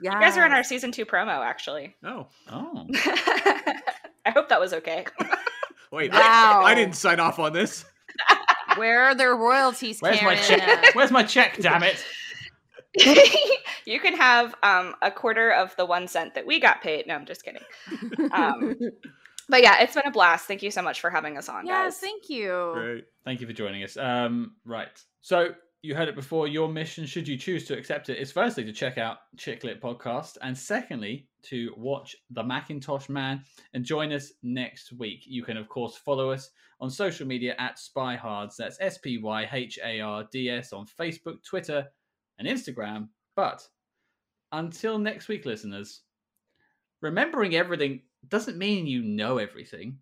yeah 0.00 0.14
you 0.14 0.20
guys 0.20 0.36
are 0.36 0.46
in 0.46 0.52
our 0.52 0.62
season 0.62 0.92
two 0.92 1.04
promo, 1.04 1.44
actually. 1.44 1.96
Oh, 2.04 2.28
Oh, 2.50 2.86
I 2.94 4.30
hope 4.32 4.48
that 4.50 4.60
was 4.60 4.72
okay. 4.74 5.04
wait. 5.92 6.12
Wow. 6.12 6.62
I, 6.64 6.70
I 6.70 6.74
didn't 6.74 6.94
sign 6.94 7.18
off 7.20 7.38
on 7.38 7.52
this. 7.52 7.84
Where 8.76 9.02
are 9.02 9.14
their 9.16 9.34
royalties, 9.34 9.98
where's 10.00 10.22
my 10.22 10.36
check? 10.36 10.94
Where's 10.94 11.10
my 11.10 11.24
check? 11.24 11.56
Damn 11.58 11.82
it! 11.82 12.04
you 13.86 14.00
can 14.00 14.16
have 14.16 14.54
um, 14.62 14.94
a 15.02 15.10
quarter 15.10 15.50
of 15.52 15.74
the 15.76 15.86
one 15.86 16.08
cent 16.08 16.34
that 16.34 16.46
we 16.46 16.60
got 16.60 16.82
paid. 16.82 17.06
No, 17.06 17.14
I'm 17.14 17.26
just 17.26 17.44
kidding. 17.44 17.62
Um, 18.32 18.76
but 19.48 19.62
yeah, 19.62 19.80
it's 19.80 19.94
been 19.94 20.06
a 20.06 20.10
blast. 20.10 20.46
Thank 20.46 20.62
you 20.62 20.70
so 20.70 20.82
much 20.82 21.00
for 21.00 21.10
having 21.10 21.36
us 21.38 21.48
on, 21.48 21.66
Yes, 21.66 21.94
guys. 21.94 21.98
thank 21.98 22.28
you. 22.28 22.52
Right. 22.54 23.04
Thank 23.24 23.40
you 23.40 23.46
for 23.46 23.52
joining 23.52 23.82
us. 23.84 23.96
Um, 23.96 24.52
right. 24.64 24.88
So 25.20 25.54
you 25.82 25.94
heard 25.94 26.08
it 26.08 26.14
before. 26.14 26.48
Your 26.48 26.68
mission, 26.68 27.06
should 27.06 27.26
you 27.26 27.36
choose 27.38 27.64
to 27.66 27.76
accept 27.78 28.08
it, 28.08 28.18
is 28.18 28.32
firstly 28.32 28.64
to 28.64 28.72
check 28.72 28.98
out 28.98 29.18
Chick-Lit 29.36 29.80
podcast, 29.80 30.36
and 30.42 30.56
secondly 30.56 31.26
to 31.42 31.72
watch 31.76 32.16
The 32.30 32.42
MacKintosh 32.42 33.08
Man 33.08 33.42
and 33.72 33.84
join 33.84 34.12
us 34.12 34.32
next 34.42 34.92
week. 34.92 35.22
You 35.26 35.42
can 35.42 35.56
of 35.56 35.68
course 35.68 35.96
follow 35.96 36.30
us 36.32 36.50
on 36.80 36.90
social 36.90 37.26
media 37.26 37.54
at 37.58 37.78
Spyhards. 37.78 38.56
That's 38.56 38.76
S 38.80 38.98
P 38.98 39.18
Y 39.18 39.48
H 39.50 39.78
A 39.84 40.00
R 40.00 40.24
D 40.30 40.50
S 40.50 40.72
on 40.72 40.86
Facebook, 40.86 41.42
Twitter, 41.42 41.86
and 42.40 42.48
Instagram. 42.48 43.08
But 43.36 43.62
until 44.50 44.98
next 44.98 45.28
week, 45.28 45.46
listeners, 45.46 46.00
remembering 47.00 47.54
everything 47.54 48.02
doesn't 48.26 48.58
mean 48.58 48.86
you 48.86 49.02
know 49.02 49.38
everything. 49.38 49.98